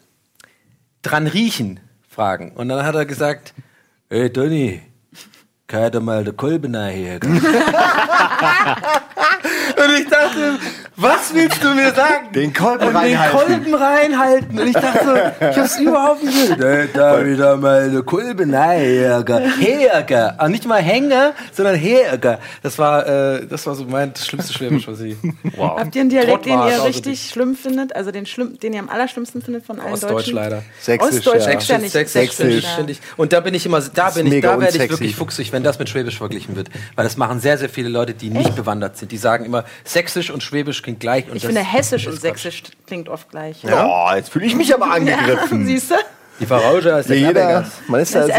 dran 1.03 1.27
riechen 1.27 1.79
fragen. 2.09 2.51
Und 2.53 2.67
dann 2.69 2.83
hat 2.83 2.95
er 2.95 3.05
gesagt, 3.05 3.53
hey 4.09 4.31
Toni, 4.33 4.81
kann 5.69 5.91
da 5.91 5.99
mal 5.99 6.23
der 6.23 6.34
Kolben 6.34 6.75
her? 6.75 7.19
Und 7.23 7.39
ich 9.99 10.08
dachte, 10.10 10.58
was 11.01 11.33
willst 11.33 11.63
du 11.63 11.73
mir 11.73 11.93
sagen? 11.93 12.31
Den 12.33 12.53
Kolben 12.53 12.88
und 12.88 12.95
reinhalten. 12.95 13.39
Den 13.39 13.71
Kolben 13.71 13.73
reinhalten. 13.75 14.59
Und 14.59 14.67
ich 14.67 14.73
dachte 14.73 15.05
so, 15.05 15.45
ich 15.47 15.57
hab's 15.57 15.79
überhaupt 15.79 16.23
nicht 16.23 16.57
gehört. 16.57 16.89
Da 16.93 17.25
wieder 17.25 17.57
mal 17.57 17.83
eine 17.83 18.03
Kolben 18.03 18.53
Herger. 18.53 19.39
Herger. 19.39 20.35
Ah, 20.38 20.49
nicht 20.49 20.65
mal 20.65 20.81
Hänger, 20.81 21.33
sondern 21.51 21.75
Herger. 21.75 22.39
Das 22.62 22.77
war, 22.77 23.07
äh, 23.07 23.47
das 23.47 23.65
war 23.65 23.75
so 23.75 23.85
mein 23.85 24.13
schlimmstes 24.15 24.53
Schwäbisch, 24.55 24.88
was 24.88 24.99
ich. 25.01 25.15
Wow. 25.55 25.79
Habt 25.79 25.95
ihr 25.95 26.01
einen 26.01 26.09
Dialekt, 26.09 26.45
den 26.45 26.53
ihr 26.53 26.59
auch 26.59 26.71
so 26.71 26.83
richtig 26.83 27.29
schlimm 27.29 27.55
findet? 27.55 27.95
Also 27.95 28.12
den, 28.12 28.25
schlimm, 28.25 28.59
den 28.59 28.73
ihr 28.73 28.79
am 28.79 28.89
allerschlimmsten 28.89 29.41
findet 29.41 29.65
von 29.65 29.79
allen 29.79 29.93
Ostdeutsch 29.93 30.13
Deutschen? 30.13 30.35
leider. 30.35 30.63
Sächsisch, 30.79 31.17
Ostdeutsch 31.17 31.45
ja. 31.45 31.51
gibt's 31.51 31.67
ja 31.67 31.77
nicht. 31.77 31.91
Sächsisch, 31.91 32.35
Sächsisch. 32.35 32.85
ich. 32.88 32.99
Und 33.17 33.33
da 33.33 33.39
bin 33.39 33.53
ich 33.53 33.65
immer, 33.65 33.81
da 33.81 34.09
bin 34.09 34.31
ich, 34.31 34.41
da 34.41 34.59
werde 34.59 34.77
ich 34.77 34.89
wirklich 34.89 35.15
fuchsig, 35.15 35.51
wenn 35.51 35.63
das 35.63 35.79
mit 35.79 35.89
Schwäbisch 35.89 36.17
verglichen 36.17 36.55
wird. 36.55 36.69
Weil 36.95 37.03
das 37.03 37.17
machen 37.17 37.39
sehr, 37.39 37.57
sehr 37.57 37.69
viele 37.69 37.89
Leute, 37.89 38.13
die 38.13 38.29
nicht 38.29 38.55
bewandert 38.57 38.97
sind. 38.97 39.12
Die 39.12 39.17
sagen 39.17 39.45
immer, 39.45 39.65
Sächsisch 39.83 40.29
und 40.31 40.43
Schwäbisch 40.43 40.81
klingt 40.89 40.99
gleich. 40.99 41.30
Und 41.30 41.36
Ich 41.38 41.43
das 41.43 41.52
finde, 41.54 41.62
Hessisch 41.62 42.08
und 42.08 42.13
Quatsch. 42.13 42.21
Sächsisch 42.21 42.63
klingt 42.88 43.10
oft 43.10 43.30
gleich. 43.30 43.58
Oh, 43.65 44.08
jetzt 44.15 44.30
fühle 44.30 44.45
ich 44.45 44.56
mich 44.56 44.73
aber 44.73 44.91
angegriffen. 44.91 45.65
Siehst 45.65 45.91
du? 45.91 45.95
Die 46.39 46.45
Verrauscher 46.45 46.99
ist 46.99 47.10
Ja, 47.10 47.15
der 47.15 47.28
jeder, 47.28 47.71
man 47.89 47.99
ist 47.99 48.15
da 48.15 48.23
sehr. 48.25 48.36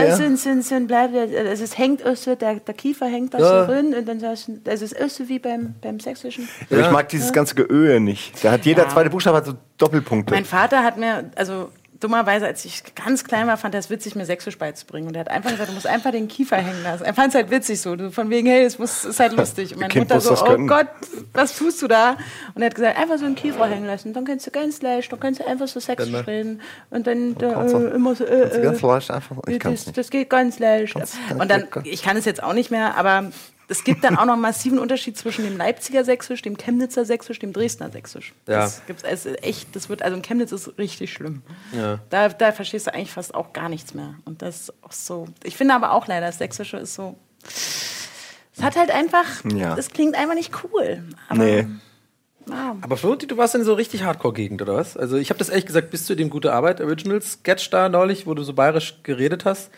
bleibt, 0.87 1.15
also 1.15 1.65
es 1.65 1.77
hängt 1.77 2.01
so, 2.17 2.35
der, 2.35 2.55
der 2.55 2.73
Kiefer 2.75 3.05
hängt 3.07 3.35
da 3.35 3.39
Ja. 3.39 3.67
so 3.67 3.73
drin 3.73 3.95
und 3.95 4.09
dann 4.09 4.19
sagst 4.21 4.49
du, 4.49 4.59
das 4.65 4.81
ist 4.81 4.95
so 5.17 5.29
wie 5.29 5.39
beim, 5.39 5.75
beim 5.83 6.01
Sächsischen. 6.01 6.49
Aber 6.71 6.81
Ich 6.81 6.91
mag 6.91 7.11
dieses 7.11 7.31
ganze 7.31 7.55
Geöhe 7.55 8.01
nicht. 8.01 8.43
Da 8.43 8.53
hat 8.53 8.65
jeder 8.65 8.85
Ja. 8.85 8.89
zweite 8.89 9.11
Buchstabe 9.11 9.37
hat 9.37 9.45
so 9.45 9.53
Doppelpunkte. 9.77 10.33
Mein 10.33 10.47
Vater 10.47 10.83
hat 10.83 10.97
mir, 10.97 11.31
also 11.37 11.69
dummerweise, 12.01 12.47
als 12.47 12.65
ich 12.65 12.83
ganz 12.95 13.25
klein 13.25 13.47
war, 13.47 13.57
fand 13.57 13.75
er 13.75 13.81
es 13.81 13.91
witzig, 13.91 14.15
mir 14.15 14.25
Sächsisch 14.27 14.59
beizubringen. 14.59 15.09
Und 15.09 15.15
er 15.15 15.21
hat 15.21 15.31
einfach 15.31 15.51
gesagt, 15.51 15.69
du 15.69 15.75
musst 15.75 15.87
einfach 15.87 16.11
den 16.11 16.29
Kiefer 16.29 16.57
hängen 16.57 16.83
lassen. 16.83 17.05
Er 17.05 17.15
fand 17.15 17.29
es 17.29 17.35
halt 17.35 17.51
witzig 17.51 17.81
so. 17.81 17.95
Du, 17.97 18.11
von 18.11 18.31
wegen, 18.31 18.49
hey, 18.49 18.65
es 18.65 18.79
muss, 18.79 19.05
ist 19.05 19.21
halt 19.21 19.33
lustig. 19.33 19.73
Und 19.75 19.81
meine 19.81 19.93
Kind 19.93 20.09
Mutter 20.09 20.21
so, 20.21 20.33
oh 20.33 20.45
können. 20.47 20.67
Gott, 20.67 20.89
was 21.35 21.57
tust 21.57 21.81
du 21.83 21.89
da? 21.89 22.17
Und 22.55 22.63
er 22.63 22.67
hat 22.67 22.75
gesagt, 22.75 22.99
einfach 22.99 23.19
so 23.19 23.27
einen 23.27 23.35
Kiefer 23.35 23.67
hängen 23.67 23.87
lassen. 23.87 24.13
Dann 24.13 24.25
kannst 24.25 24.47
du 24.47 24.51
ganz 24.51 24.83
leicht, 24.83 25.13
dann 25.13 25.21
kannst 25.21 25.41
du 25.41 25.47
einfach 25.47 25.69
so 25.69 25.79
Sächsisch 25.81 26.11
Dann, 26.11 26.21
ne? 26.23 26.27
reden. 26.27 26.61
Und 26.91 27.07
dann 27.07 27.37
kannst 27.39 27.75
äh, 27.75 27.79
immer 27.91 28.15
so, 28.15 28.25
äh, 28.25 28.61
ganz 28.63 28.83
äh, 28.83 28.87
leicht 28.87 29.11
einfach- 29.11 29.37
ich 29.47 29.59
kann's 29.61 29.81
das, 29.81 29.87
nicht. 29.87 29.99
das 29.99 30.11
geht 30.11 30.31
ganz 30.31 30.59
leicht. 30.59 30.95
Ganz- 30.95 31.17
Und 31.39 31.51
dann, 31.51 31.67
ich 31.85 32.03
kann 32.03 32.17
es 32.17 32.25
jetzt 32.25 32.43
auch 32.43 32.55
nicht 32.55 32.71
mehr, 32.71 32.97
aber 32.97 33.31
es 33.71 33.85
gibt 33.85 34.05
dann 34.05 34.17
auch 34.17 34.25
noch 34.25 34.35
einen 34.35 34.43
massiven 34.43 34.79
Unterschied 34.79 35.17
zwischen 35.17 35.45
dem 35.45 35.57
Leipziger 35.57 36.05
Sächsisch, 36.05 36.43
dem 36.43 36.57
Chemnitzer 36.57 37.05
Sächsisch, 37.05 37.39
dem 37.39 37.53
Dresdner 37.53 37.91
Sächsisch. 37.91 38.35
Ja. 38.47 38.61
Das 38.61 38.83
gibt's 38.87 39.03
es 39.03 39.27
ist 39.27 39.43
echt, 39.45 39.75
das 39.75 39.89
wird, 39.89 40.03
also 40.03 40.17
in 40.17 40.23
Chemnitz 40.23 40.53
ist 40.53 40.77
richtig 40.79 41.13
schlimm. 41.13 41.43
Ja. 41.73 42.01
Da, 42.11 42.29
da 42.29 42.53
verstehst 42.53 42.87
du 42.89 42.95
eigentlich 42.95 43.13
fast 43.13 43.35
auch 43.35 43.53
gar 43.53 43.69
nichts 43.69 43.95
mehr. 43.95 44.15
Und 44.25 44.43
das 44.43 44.61
ist 44.63 44.73
auch 44.83 44.93
so. 44.93 45.27
Ich 45.45 45.57
finde 45.57 45.75
aber 45.75 45.93
auch 45.93 46.07
leider, 46.07 46.27
das 46.27 46.39
Sächsische 46.39 46.77
ist 46.79 46.95
so. 46.95 47.17
Es 47.45 48.63
hat 48.63 48.77
halt 48.77 48.91
einfach, 48.91 49.25
Ja. 49.45 49.77
es 49.79 49.91
klingt 49.91 50.17
einfach 50.17 50.35
nicht 50.35 50.53
cool. 50.65 51.03
Aber, 51.29 51.39
Nee. 51.45 51.67
Ja. 52.51 52.77
Aber 52.83 52.97
Florentin, 52.97 53.29
du 53.29 53.37
warst 53.37 53.55
in 53.55 53.65
so 53.65 53.75
richtig 53.75 54.03
Hardcore-Gegend, 54.05 54.61
oder 54.63 54.77
was? 54.77 54.97
Also 54.97 55.17
ich 55.17 55.31
habe 55.31 55.39
das 55.39 55.49
ehrlich 55.49 55.67
gesagt 55.67 55.91
bis 55.91 56.07
zu 56.07 56.15
dem 56.15 56.31
Gute 56.31 56.53
Arbeit 56.53 56.81
Original 56.81 57.21
Sketch 57.23 57.71
da 57.71 57.89
neulich, 57.89 58.27
wo 58.27 58.35
du 58.35 58.43
so 58.43 58.53
bayerisch 58.53 58.95
geredet 59.03 59.45
hast, 59.45 59.71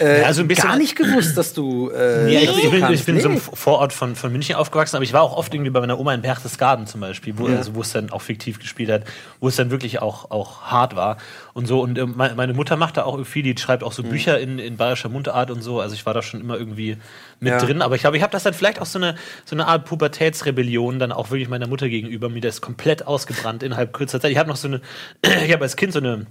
äh, 0.00 0.20
Ja, 0.20 0.26
also 0.26 0.42
ein 0.42 0.48
bisschen- 0.48 0.68
gar 0.68 0.76
nicht 0.76 0.96
gewusst, 0.96 1.36
dass 1.36 1.52
du 1.54 1.90
äh, 1.90 2.32
Ja, 2.32 2.40
ich, 2.40 2.64
ich 2.64 2.70
bin, 2.70 2.92
ich 2.92 3.04
bin 3.04 3.20
so 3.20 3.28
Nee. 3.28 3.34
im 3.36 3.40
Vorort 3.40 3.92
von, 3.92 4.16
von 4.16 4.32
München 4.32 4.56
aufgewachsen, 4.56 4.96
aber 4.96 5.04
ich 5.04 5.12
war 5.12 5.22
auch 5.22 5.36
oft 5.36 5.52
irgendwie 5.54 5.70
bei 5.70 5.80
meiner 5.80 5.98
Oma 5.98 6.14
in 6.14 6.22
Berchtesgaden 6.22 6.86
zum 6.86 7.00
Beispiel, 7.00 7.34
wo, 7.38 7.46
also, 7.46 7.74
wo 7.74 7.80
es 7.82 7.92
dann 7.92 8.10
auch 8.10 8.22
fiktiv 8.22 8.58
gespielt 8.58 8.90
hat, 8.90 9.04
wo 9.40 9.48
es 9.48 9.56
dann 9.56 9.70
wirklich 9.70 10.02
auch, 10.02 10.30
auch 10.30 10.62
hart 10.62 10.96
war 10.96 11.16
und 11.54 11.66
so. 11.66 11.80
Und 11.80 11.94
me- 12.16 12.32
meine 12.36 12.52
Mutter 12.54 12.76
macht 12.76 12.96
da 12.96 13.04
auch 13.04 13.14
irgendwie, 13.14 13.42
die 13.42 13.56
schreibt 13.60 13.82
auch 13.82 13.92
so 13.92 14.02
Mhm. 14.02 14.08
Bücher 14.08 14.38
in, 14.40 14.58
in 14.58 14.76
bayerischer 14.76 15.08
Mundart 15.08 15.50
und 15.50 15.62
so. 15.62 15.80
Also 15.80 15.94
ich 15.94 16.04
war 16.06 16.14
da 16.14 16.22
schon 16.22 16.40
immer 16.40 16.58
irgendwie 16.58 16.96
mit 17.40 17.52
Ja. 17.52 17.58
drin. 17.58 17.82
Aber 17.82 17.94
ich 17.94 18.00
glaube, 18.02 18.16
ich 18.16 18.22
habe 18.22 18.32
das 18.32 18.42
dann 18.44 18.54
vielleicht 18.54 18.80
auch 18.80 18.86
so 18.86 18.98
eine, 18.98 19.14
so 19.44 19.54
eine 19.56 19.66
Art 19.66 19.84
Pubertätsrebellion 19.84 20.98
dann 20.98 21.12
auch 21.12 21.30
wirklich 21.30 21.48
meiner 21.48 21.66
Mutter 21.68 21.88
gegenüber. 21.88 22.28
Mir 22.28 22.40
das 22.40 22.60
komplett 22.60 23.06
ausgebrannt 23.06 23.62
innerhalb 23.62 23.92
kurzer 23.92 24.20
Zeit. 24.20 24.30
Ich 24.30 24.38
habe 24.38 24.48
noch 24.48 24.56
so 24.56 24.68
eine, 24.68 24.80
ich 25.44 25.52
habe 25.52 25.62
als 25.64 25.76
Kind 25.76 25.92
so 25.92 25.98
eine 25.98 26.26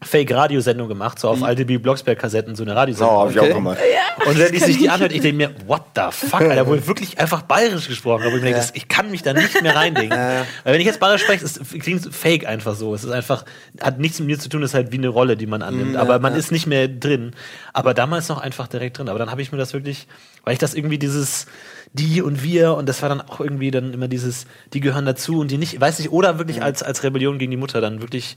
Fake-Radiosendung 0.00 0.86
gemacht, 0.86 1.18
so 1.18 1.28
auf 1.28 1.42
alte 1.42 1.64
B. 1.64 1.78
Blocksberg-Kassetten, 1.78 2.54
so 2.54 2.62
eine 2.62 2.76
Radiosendung. 2.76 3.16
Oh, 3.16 3.20
hab 3.20 3.30
ich 3.30 3.40
auch 3.40 3.48
gemacht. 3.48 3.78
Und 4.26 4.38
wenn 4.38 4.52
die 4.52 4.58
sich 4.60 4.78
die 4.78 4.88
anhört, 4.88 5.12
ich 5.12 5.22
denke 5.22 5.36
mir, 5.36 5.50
what 5.66 5.82
the 5.96 6.02
fuck, 6.10 6.42
Alter, 6.42 6.66
wurde 6.68 6.86
wirklich 6.86 7.18
einfach 7.18 7.42
bayerisch 7.42 7.88
gesprochen. 7.88 8.22
Aber 8.22 8.36
ich, 8.36 8.42
mir 8.42 8.42
denke, 8.42 8.58
das, 8.58 8.70
ich 8.74 8.86
kann 8.86 9.10
mich 9.10 9.22
da 9.22 9.32
nicht 9.32 9.60
mehr 9.60 9.74
reindenken. 9.74 10.16
Weil 10.16 10.72
wenn 10.72 10.80
ich 10.80 10.86
jetzt 10.86 11.00
bayerisch 11.00 11.22
spreche, 11.22 11.44
es 11.44 11.58
klingt 11.80 12.14
fake 12.14 12.46
einfach 12.46 12.76
so. 12.76 12.94
Es 12.94 13.02
ist 13.02 13.10
einfach, 13.10 13.44
hat 13.80 13.98
nichts 13.98 14.20
mit 14.20 14.28
mir 14.28 14.38
zu 14.38 14.48
tun, 14.48 14.62
es 14.62 14.70
ist 14.70 14.74
halt 14.74 14.92
wie 14.92 14.98
eine 14.98 15.08
Rolle, 15.08 15.36
die 15.36 15.46
man 15.46 15.62
annimmt. 15.62 15.96
aber 15.96 16.20
man 16.20 16.34
ist 16.34 16.52
nicht 16.52 16.66
mehr 16.68 16.86
drin. 16.86 17.32
Aber 17.72 17.92
damals 17.92 18.28
noch 18.28 18.38
einfach 18.40 18.68
direkt 18.68 18.98
drin. 18.98 19.08
Aber 19.08 19.18
dann 19.18 19.32
habe 19.32 19.42
ich 19.42 19.50
mir 19.50 19.58
das 19.58 19.72
wirklich, 19.72 20.06
weil 20.44 20.52
ich 20.52 20.60
das 20.60 20.74
irgendwie 20.74 20.98
dieses 20.98 21.46
die 21.92 22.20
und 22.22 22.42
wir 22.42 22.74
und 22.74 22.88
das 22.88 23.00
war 23.02 23.08
dann 23.08 23.20
auch 23.20 23.40
irgendwie 23.40 23.70
dann 23.70 23.94
immer 23.94 24.08
dieses, 24.08 24.46
die 24.74 24.80
gehören 24.80 25.06
dazu 25.06 25.40
und 25.40 25.50
die 25.50 25.58
nicht, 25.58 25.80
weiß 25.80 25.98
nicht, 25.98 26.12
oder 26.12 26.38
wirklich 26.38 26.62
als, 26.62 26.82
als 26.82 27.02
Rebellion 27.02 27.38
gegen 27.38 27.50
die 27.50 27.56
Mutter 27.56 27.80
dann 27.80 28.02
wirklich 28.02 28.36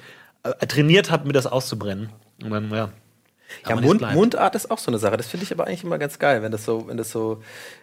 trainiert 0.68 1.12
habe, 1.12 1.28
mir 1.28 1.34
das 1.34 1.48
auszubrennen. 1.48 2.10
Und 2.44 2.52
dann, 2.52 2.72
ja. 2.72 2.90
Ja, 3.68 3.76
Mund. 3.76 4.02
Mundart 4.14 4.56
ist 4.56 4.70
auch 4.72 4.78
so 4.78 4.92
eine 4.92 4.98
Sache. 5.00 5.18
Das 5.18 5.28
finde 5.28 5.46
ich 5.46 5.52
aber 5.52 5.68
eigentlich 5.68 5.84
immer 5.84 5.98
ganz 5.98 6.20
geil, 6.20 6.42
wenn 6.44 6.52
das 6.52 6.66
so, 6.66 6.88
wenn 6.88 6.98
das 6.98 7.12
so, 7.12 7.42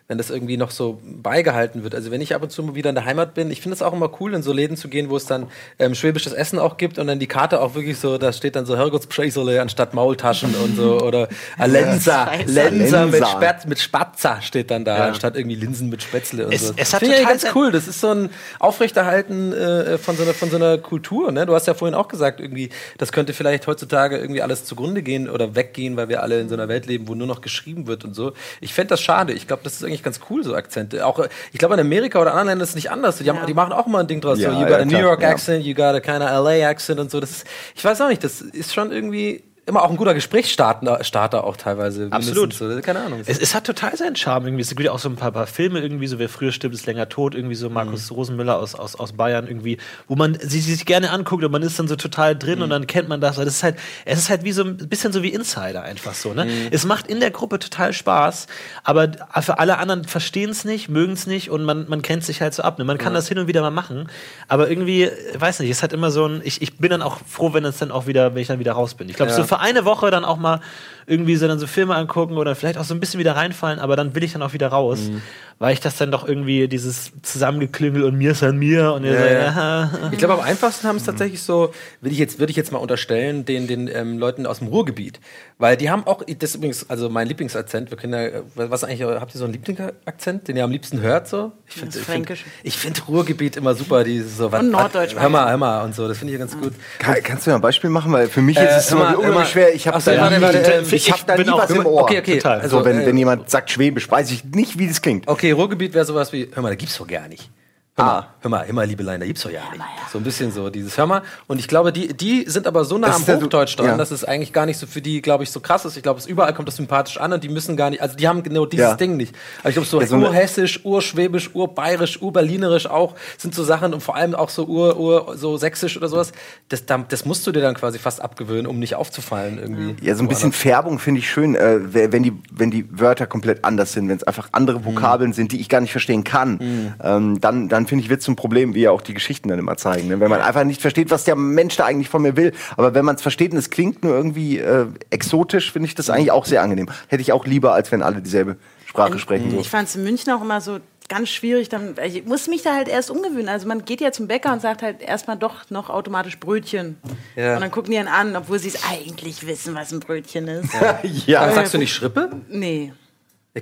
wenn 0.09 0.17
das 0.19 0.31
irgendwie 0.31 0.57
noch 0.57 0.71
so 0.71 1.01
beigehalten 1.05 1.83
wird. 1.85 1.95
Also 1.95 2.11
wenn 2.11 2.21
ich 2.23 2.35
ab 2.35 2.43
und 2.43 2.51
zu 2.51 2.63
mal 2.63 2.75
wieder 2.75 2.89
in 2.89 2.95
der 2.95 3.05
Heimat 3.05 3.35
bin, 3.35 3.51
ich 3.51 3.61
finde 3.61 3.75
es 3.75 3.83
auch 3.83 3.93
immer 3.93 4.11
cool, 4.21 4.33
in 4.35 4.43
so 4.43 4.53
Läden 4.55 4.77
zu 4.77 4.89
gehen, 4.89 5.11
wo 5.11 5.17
es 5.17 5.27
dann 5.27 5.49
ähm, 5.79 5.95
schwäbisches 5.95 6.33
Essen 6.33 6.59
auch 6.59 6.79
gibt 6.79 6.99
und 6.99 7.07
dann 7.07 7.19
die 7.19 7.27
Karte 7.27 7.61
auch 7.61 7.75
wirklich 7.75 7.99
so, 7.99 8.17
da 8.17 8.33
steht 8.33 8.57
dann 8.57 8.65
so 8.65 8.77
Herrgottspscheißerle 8.77 9.61
anstatt 9.61 9.93
Maultaschen 9.95 10.55
und 10.55 10.77
so 10.77 11.01
oder 11.03 11.29
Alenza, 11.59 12.27
Scheiße. 12.27 12.53
Lenza 12.53 13.07
mit. 13.07 13.27
Spatz, 13.27 13.67
mit 13.67 13.79
Spatzer 13.79 14.41
steht 14.41 14.71
dann 14.71 14.85
da, 14.87 14.97
Ja. 14.97 15.05
anstatt 15.09 15.37
irgendwie 15.37 15.57
Linsen 15.57 15.91
mit 15.91 16.03
Spätzle 16.03 16.47
und 16.47 16.53
Es- 16.55 16.69
so. 16.69 16.71
es 16.71 16.77
Das 16.77 16.95
hat 16.95 17.01
finde 17.01 17.17
ich 17.17 17.27
ganz 17.29 17.45
cool. 17.55 17.71
Das 17.71 17.87
ist 17.87 18.01
so 18.01 18.09
ein 18.09 18.31
Aufrechterhalten 18.61 19.53
äh, 19.53 19.99
von, 19.99 20.17
so 20.17 20.23
einer, 20.23 20.33
von 20.35 20.51
so 20.51 20.57
einer 20.57 20.79
Kultur. 20.79 21.33
Ne? 21.33 21.45
Du 21.47 21.55
hast 21.55 21.67
ja 21.67 21.75
vorhin 21.75 21.95
auch 21.95 22.09
gesagt, 22.09 22.41
irgendwie, 22.41 22.71
das 22.97 23.13
könnte 23.13 23.33
vielleicht 23.35 23.67
heutzutage 23.67 24.17
irgendwie 24.17 24.41
alles 24.41 24.65
zugrunde 24.65 25.03
gehen 25.03 25.29
oder 25.29 25.55
weggehen, 25.59 25.97
weil 25.97 26.09
wir 26.09 26.23
alle 26.23 26.41
in 26.41 26.49
so 26.49 26.55
einer 26.55 26.69
Welt 26.69 26.87
leben, 26.87 27.09
wo 27.09 27.15
nur 27.15 27.27
noch 27.27 27.41
geschrieben 27.41 27.87
wird 27.87 28.05
und 28.05 28.15
so. 28.15 28.33
Ich 28.61 28.73
fände 28.73 28.91
das 28.91 29.01
schade. 29.03 29.33
Ich 29.33 29.47
glaube, 29.47 29.63
das 29.65 29.75
ist 29.75 29.85
eigentlich 29.85 30.03
ganz 30.03 30.21
cool, 30.31 30.45
so 30.45 30.55
Akzente. 30.55 31.05
Auch, 31.05 31.19
äh, 31.19 31.29
ich 31.53 31.59
glaube, 31.59 31.75
in 31.75 31.81
Amerika 31.81 32.21
oder 32.21 32.31
anderen 32.31 32.49
Ländern 32.49 32.65
ist 32.65 32.71
es 32.71 32.75
nicht 32.77 32.91
anders. 32.91 33.19
Die, 33.19 33.29
haben, 33.29 33.39
Ja. 33.39 33.47
die 33.47 33.55
machen 33.55 33.73
auch 33.73 33.87
immer 33.87 33.99
ein 33.99 34.07
Ding 34.07 34.21
draus. 34.21 34.39
Ja, 34.39 34.53
so, 34.53 34.57
you 34.59 34.63
got 34.63 34.71
ja, 34.71 34.79
a 34.79 34.85
New 34.85 34.99
York 34.99 35.23
ja. 35.23 35.31
accent, 35.31 35.65
you 35.65 35.75
got 35.75 35.95
a 35.95 36.01
kind 36.01 36.23
of 36.23 36.31
LA 36.31 36.69
accent 36.69 37.01
und 37.01 37.11
so. 37.11 37.21
Das 37.21 37.31
ist, 37.31 37.47
ich 37.75 37.85
weiß 37.85 38.01
auch 38.01 38.09
nicht, 38.09 38.23
das 38.23 38.41
ist 38.41 38.73
schon 38.73 38.93
irgendwie 38.93 39.45
immer 39.69 39.83
auch 39.83 39.91
ein 39.91 39.97
guter 39.97 40.15
Gesprächsstarter 40.15 41.05
Starter 41.05 41.45
auch 41.45 41.57
teilweise. 41.57 42.09
Absolut. 42.11 42.53
So. 42.55 42.81
Keine 42.81 43.01
Ahnung. 43.01 43.21
Es, 43.27 43.39
es 43.39 43.55
hat 43.55 43.65
total 43.65 43.97
seinen 43.97 44.17
Charme 44.17 44.47
irgendwie. 44.47 44.63
Es 44.63 44.71
gibt 44.71 44.81
ja 44.81 44.93
auch 44.93 44.99
so 44.99 45.09
ein 45.09 45.17
paar, 45.17 45.31
paar 45.33 45.47
Filme 45.47 45.81
irgendwie, 45.81 46.07
so 46.07 46.19
wer 46.19 46.29
früher 46.29 46.53
stirbt, 46.53 46.75
ist 46.75 46.87
länger 46.87 47.09
tot, 47.09 47.35
irgendwie 47.35 47.55
so 47.55 47.69
Markus 47.71 48.11
Rosenmüller 48.11 48.59
aus, 48.59 48.75
aus, 48.75 48.97
aus 48.97 49.13
Bayern 49.13 49.47
irgendwie, 49.47 49.79
wo 50.07 50.17
man 50.17 50.39
sie 50.41 50.61
sich 50.61 50.87
gerne 50.87 51.11
anguckt 51.11 51.45
und 51.45 51.53
man 51.53 51.63
ist 51.63 51.79
dann 51.79 51.89
so 51.89 51.97
total 51.97 52.37
drin 52.37 52.63
und 52.63 52.71
dann 52.71 52.87
kennt 52.87 53.09
man 53.09 53.21
das. 53.21 53.37
Das 53.37 53.47
ist 53.47 53.63
halt, 53.63 53.77
es 54.05 54.19
ist 54.19 54.31
halt 54.31 54.45
wie 54.45 54.53
so 54.53 54.65
ein 54.65 54.77
bisschen 54.77 55.13
so 55.13 55.23
wie 55.23 55.29
Insider 55.29 55.83
einfach 55.83 56.15
so, 56.15 56.33
ne? 56.35 56.47
Es 56.71 56.85
macht 56.85 57.07
in 57.07 57.21
der 57.21 57.31
Gruppe 57.31 57.59
total 57.59 57.93
Spaß, 57.93 58.47
aber 58.85 59.11
für 59.41 59.59
alle 59.59 59.79
anderen 59.79 60.05
verstehen 60.05 60.51
es 60.51 60.65
nicht, 60.65 60.89
mögen 60.89 61.13
es 61.13 61.27
nicht 61.27 61.51
und 61.51 61.65
man, 61.65 61.89
man 61.89 62.03
kennt 62.03 62.25
sich 62.25 62.41
halt 62.41 62.55
so 62.55 62.63
ab. 62.63 62.79
Ne? 62.79 62.85
Man 62.85 62.99
kann 62.99 63.15
das 63.15 63.29
hin 63.29 63.39
und 63.39 63.47
wieder 63.47 63.61
mal 63.61 63.71
machen, 63.71 64.09
aber 64.49 64.69
irgendwie, 64.71 65.11
weiß 65.35 65.61
nicht, 65.61 65.71
es 65.71 65.83
hat 65.83 65.93
immer 65.93 66.11
so 66.11 66.27
ein, 66.27 66.41
ich, 66.43 66.63
ich 66.63 66.79
bin 66.79 66.91
dann 66.91 67.03
auch 67.03 67.19
froh, 67.29 67.53
wenn 67.53 67.65
es 67.65 67.79
dann 67.79 67.91
auch 67.91 68.07
wieder, 68.07 68.35
wenn 68.35 68.41
ich 68.43 68.49
dann 68.49 68.59
wieder 68.59 68.73
raus 68.73 68.95
bin. 68.95 69.09
Ich 69.09 69.17
glaube, 69.17 69.31
Ja. 69.31 69.37
so 69.37 69.45
für 69.45 69.58
eine 69.59 69.85
Woche 69.85 70.11
dann 70.11 70.25
auch 70.25 70.37
mal 70.37 70.61
irgendwie 71.09 71.37
so 71.37 71.49
dann 71.49 71.59
so 71.59 71.67
Filme 71.67 71.95
angucken 71.95 72.37
oder 72.37 72.55
vielleicht 72.55 72.79
auch 72.79 72.85
so 72.85 72.95
ein 72.95 73.01
bisschen 73.01 73.19
wieder 73.21 73.35
reinfallen, 73.37 73.79
aber 73.79 73.97
dann 73.97 74.15
will 74.15 74.23
ich 74.25 74.33
dann 74.33 74.43
auch 74.43 74.53
wieder 74.53 74.69
raus, 74.69 74.99
Mhm. 75.09 75.23
weil 75.59 75.73
ich 75.73 75.81
das 75.81 75.97
dann 75.97 76.11
doch 76.11 76.27
irgendwie 76.29 76.69
dieses 76.69 77.13
Zusammengeklüngel 77.23 78.05
und 78.05 78.17
mir 78.17 78.33
ist 78.33 78.43
an 78.43 78.57
mir 78.59 78.93
und 78.93 79.05
ihr 79.05 79.13
Ja, 79.13 79.19
so, 79.21 79.27
ja. 79.27 79.91
ja. 80.03 80.09
Ich 80.13 80.19
glaube, 80.19 80.35
am 80.35 80.41
einfachsten 80.41 80.87
haben 80.87 80.97
es 80.97 81.05
tatsächlich 81.05 81.43
so, 81.43 81.73
würde 82.01 82.13
ich 82.13 82.19
jetzt, 82.19 82.39
würde 82.39 82.51
ich 82.51 82.57
jetzt 82.57 82.73
mal 82.73 82.79
unterstellen, 82.79 83.45
den, 83.45 83.67
den 83.67 83.89
ähm, 83.93 84.19
Leuten 84.19 84.47
aus 84.47 84.59
dem 84.59 84.69
Ruhrgebiet. 84.69 85.21
Weil 85.59 85.77
die 85.77 85.91
haben 85.91 86.07
auch, 86.07 86.23
das 86.25 86.51
ist 86.51 86.55
übrigens, 86.57 86.89
also 86.89 87.09
mein 87.09 87.27
Lieblingsakzent, 87.27 87.91
wir 87.91 87.99
können 87.99 88.13
ja, 88.13 88.41
was 88.55 88.85
eigentlich, 88.85 89.03
habt 89.03 89.35
ihr 89.35 89.39
so 89.39 89.45
einen 89.45 89.55
Lieblingsakzent, 89.55 90.47
den 90.47 90.57
ihr 90.57 90.65
am 90.65 90.71
liebsten 90.71 91.01
hört 91.01 91.27
so? 91.29 91.53
Ich 91.67 91.75
finde, 91.75 91.99
ich 91.99 92.05
finde 92.05 92.35
find 92.79 93.09
Ruhrgebiet 93.09 93.57
immer 93.57 93.75
super, 93.75 94.05
die 94.05 94.21
so, 94.21 94.53
was, 94.53 94.61
Und 94.61 94.71
Norddeutsch 94.71 95.15
hör 95.17 95.29
mal, 95.29 95.49
hör 95.51 95.57
mal 95.57 95.85
und 95.85 95.95
so, 95.95 96.07
das 96.07 96.19
finde 96.19 96.35
ich 96.35 96.39
ganz 96.39 96.57
gut. 96.59 96.73
Kann, 96.99 97.17
kannst 97.25 97.47
du 97.47 97.51
mir 97.51 97.57
ein 97.57 97.63
Beispiel 97.63 97.91
machen? 97.91 98.13
Weil 98.13 98.29
für 98.29 98.41
mich 98.43 98.57
ist 98.57 98.63
es 98.71 98.87
Äh, 98.87 98.91
so 98.91 98.99
hör 98.99 99.05
mal. 99.05 99.15
unheimlich 99.17 99.49
schwer. 99.49 99.75
Ich 99.75 99.89
habe 99.89 100.01
da, 100.03 100.31
ähm, 100.31 100.85
ich 100.99 101.09
ich 101.09 101.13
hab 101.13 101.27
da 101.27 101.37
nie 101.37 101.47
was 101.47 101.71
im 101.71 101.87
Ohr. 101.87 102.03
Okay, 102.03 102.19
okay, 102.19 102.37
Total. 102.39 102.61
also, 102.61 102.79
so, 102.79 102.85
wenn, 102.85 103.01
äh, 103.01 103.07
wenn 103.07 103.17
jemand 103.17 103.49
sagt 103.51 103.71
Schwäbisch, 103.71 104.11
weiß 104.11 104.31
ich 104.31 104.45
nicht, 104.45 104.79
wie 104.79 104.89
das 104.89 105.01
klingt. 105.03 105.27
Okay, 105.27 105.53
Ruhrgebiet 105.53 105.95
wäre 105.95 106.05
sowas 106.05 106.33
wie, 106.33 106.49
hör 106.53 106.63
mal, 106.63 106.71
da 106.71 106.75
gibt's 106.75 106.99
doch 106.99 107.07
gar 107.07 107.29
nicht. 107.29 107.51
Hör 107.99 108.05
mal, 108.05 108.19
Ah. 108.21 108.27
hör 108.41 108.51
mal, 108.51 108.67
hör 108.67 108.75
mal, 108.75 108.87
liebe 108.87 109.03
Lein, 109.03 109.19
da 109.21 109.27
gibt's 109.27 109.43
doch 109.43 109.51
ja 109.51 109.61
nicht. 109.73 109.83
So 110.13 110.19
ein 110.19 110.25
bisschen 110.25 110.53
so 110.53 110.71
dieses 110.71 110.97
Hör 110.97 111.07
mal. 111.07 111.23
Und 111.49 111.59
ich 111.59 111.67
glaube, 111.67 111.93
die, 111.93 112.09
die 112.17 112.45
sind 112.47 112.67
aber 112.69 112.85
so 112.85 112.97
nah 112.97 113.09
Das 113.09 113.29
am 113.29 113.41
Hochdeutsch 113.43 113.77
dran, 113.77 113.87
ja. 113.87 113.97
dass 113.97 114.13
es 114.13 114.25
eigentlich 114.25 114.53
gar 114.53 114.67
nicht 114.67 114.79
so 114.79 114.87
für 114.87 115.03
die, 115.03 115.21
glaube 115.21 115.43
ich, 115.43 115.51
so 115.51 115.59
krass 115.61 115.85
ist. 115.85 115.97
Ich 115.97 116.03
glaube, 116.05 116.21
es 116.21 116.27
überall 116.27 116.55
kommt 116.55 116.69
das 116.69 116.77
sympathisch 116.77 117.19
an 117.19 117.33
und 117.33 117.43
die 117.43 117.49
müssen 117.49 117.77
gar 117.77 117.91
nicht, 117.91 118.01
also 118.01 118.17
die 118.17 118.29
haben 118.29 118.43
genau 118.45 118.67
dieses 118.67 118.87
Ja. 118.91 118.95
Ding 118.95 119.17
nicht. 119.17 119.35
Aber 119.61 119.71
ich 119.71 119.75
glaube, 119.75 119.89
so, 119.89 120.01
Ja, 120.01 120.07
so 120.07 120.17
urhessisch, 120.17 120.85
urschwäbisch, 120.85 121.51
urbayerisch, 121.55 122.23
urberlinerisch 122.23 122.87
auch 122.87 123.15
sind 123.37 123.53
so 123.55 123.65
Sachen 123.65 123.93
und 123.93 124.01
vor 124.03 124.15
allem 124.15 124.35
auch 124.37 124.49
so 124.51 124.65
ur, 124.67 124.97
ur 124.99 125.37
so 125.37 125.57
sächsisch 125.57 125.97
oder 125.97 126.09
sowas. 126.09 126.31
Das, 126.69 126.87
da- 126.87 127.05
das 127.09 127.25
musst 127.25 127.47
du 127.47 127.53
dir 127.53 127.61
dann 127.63 127.75
quasi 127.75 127.99
fast 127.99 128.21
abgewöhnen, 128.23 128.67
um 128.69 128.79
nicht 128.79 128.95
aufzufallen 128.95 129.59
irgendwie. 129.59 129.97
Ja, 130.07 130.15
so 130.15 130.23
ein 130.23 130.29
bisschen 130.29 130.53
Färbung 130.53 131.01
finde 131.01 131.19
ich 131.21 131.29
schön, 131.29 131.57
äh, 131.57 131.81
wenn, 132.13 132.23
die, 132.23 132.33
wenn 132.53 132.71
die 132.71 132.87
Wörter 132.97 133.27
komplett 133.27 133.65
anders 133.65 133.93
sind, 133.93 134.09
wenn 134.09 134.17
es 134.17 134.23
einfach 134.23 134.49
andere 134.53 134.85
Vokabeln 134.85 135.33
sind, 135.33 135.51
die 135.51 135.61
ich 135.61 135.69
gar 135.69 135.81
nicht 135.81 135.93
verstehen 135.93 136.23
kann, 136.23 136.95
ähm, 137.03 137.41
dann, 137.41 137.69
dann 137.69 137.87
finde 137.89 138.05
ich, 138.05 138.11
wird 138.11 138.21
es 138.21 138.29
ein 138.29 138.37
Problem, 138.37 138.75
wie 138.75 138.83
ja 138.83 138.91
auch 138.91 139.01
die 139.01 139.15
Geschichten 139.15 139.49
dann 139.49 139.59
immer 139.59 139.77
zeigen. 139.77 140.09
Ne? 140.09 140.21
Wenn 140.21 140.31
man 140.31 140.41
einfach 140.41 140.65
nicht 140.65 140.81
versteht, 140.81 141.11
was 141.11 141.25
der 141.25 141.37
Mensch 141.37 141.77
da 141.77 141.85
eigentlich 141.85 142.09
von 142.09 142.23
mir 142.23 142.37
will. 142.37 142.53
Aber 142.77 142.95
wenn 142.95 143.05
man 143.05 143.17
es 143.17 143.23
versteht 143.23 143.53
und 143.53 143.59
es 143.59 143.71
klingt 143.71 144.05
nur 144.05 144.15
irgendwie 144.15 144.59
äh, 144.59 144.87
exotisch, 145.11 145.73
finde 145.73 145.89
ich 145.89 145.95
das 145.95 146.11
eigentlich 146.11 146.31
auch 146.31 146.45
sehr 146.45 146.63
angenehm. 146.63 146.89
Hätte 147.09 147.23
ich 147.23 147.33
auch 147.33 147.47
lieber, 147.47 147.73
als 147.73 147.91
wenn 147.91 148.03
alle 148.03 148.23
dieselbe 148.23 148.57
Sprache 148.87 149.19
sprechen. 149.19 149.51
So. 149.51 149.61
Ich 149.61 149.69
fand 149.69 149.89
es 149.89 149.97
in 149.97 150.05
München 150.05 150.33
auch 150.33 150.43
immer 150.43 150.61
so 150.61 150.79
ganz 151.09 151.29
schwierig. 151.31 151.69
Dann, 151.69 151.95
ich 152.05 152.25
muss 152.25 152.47
mich 152.49 152.63
da 152.63 152.75
halt 152.75 152.89
erst 152.89 153.11
umgewöhnen. 153.11 153.49
Also 153.49 153.67
man 153.67 153.85
geht 153.85 154.01
ja 154.01 154.13
zum 154.13 154.29
Bäcker 154.29 154.53
und 154.53 154.61
sagt 154.61 154.83
halt 154.83 155.03
erstmal 155.03 155.37
doch 155.37 155.71
noch 155.71 155.91
automatisch 155.91 156.39
Brötchen. 156.39 156.97
Ja. 157.37 157.55
Und 157.55 157.61
dann 157.61 157.71
gucken 157.71 157.91
die 157.91 157.99
einen 157.99 158.09
an, 158.09 158.37
obwohl 158.37 158.59
sie 158.59 158.69
es 158.69 158.85
eigentlich 158.89 159.47
wissen, 159.47 159.75
was 159.75 159.93
ein 159.93 160.01
Brötchen 160.01 160.49
ist. 160.49 160.71
Ja, 161.27 161.43
Aber 161.43 161.53
sagst 161.53 161.75
du 161.75 161.79
nicht 161.79 161.93
Schrippe? 161.93 162.31
Nee. 162.49 162.93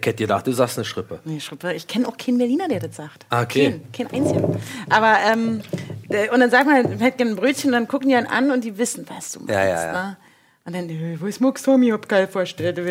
Ich 0.01 0.07
hätte 0.07 0.15
gedacht, 0.25 0.47
du 0.47 0.53
sagst 0.53 0.79
eine 0.79 0.85
Schrippe. 0.85 1.21
Nee, 1.25 1.41
Schrippe. 1.41 1.73
Ich 1.75 1.87
kenne 1.87 2.07
auch 2.09 2.17
keinen 2.17 2.39
Berliner, 2.39 2.69
der 2.69 2.81
das 2.81 2.97
sagt. 2.97 3.27
Ah, 3.31 3.43
okay. 3.43 3.81
Kein, 3.93 4.09
kein 4.09 4.21
einziger. 4.23 4.49
Aber, 4.91 5.17
ähm, 5.31 5.61
der- 6.11 6.33
und 6.33 6.41
dann 6.41 6.51
sagt 6.51 6.67
man, 6.67 6.93
ich 6.95 7.01
hätte 7.01 7.17
gerne 7.19 7.33
ein 7.33 7.37
Brötchen, 7.37 7.73
dann 7.73 7.89
gucken 7.89 8.09
die 8.09 8.15
einen 8.17 8.27
an 8.27 8.51
und 8.51 8.65
die 8.65 8.77
wissen, 8.79 9.07
was 9.09 9.33
du 9.33 9.41
meinst. 9.41 9.53
Ja, 9.55 9.65
ja, 9.65 9.85
ja. 9.87 9.93
Ne? 9.93 10.17
Und 10.67 10.75
dann, 10.75 10.91
äh, 10.91 11.17
wo 11.21 11.27
ist 11.27 11.41
Mux 11.41 11.63
Tommy? 11.63 11.87
Ich 11.87 11.93
hab 11.93 12.09
keine 12.09 12.27
vorgestellt. 12.27 12.77
So, 12.77 12.83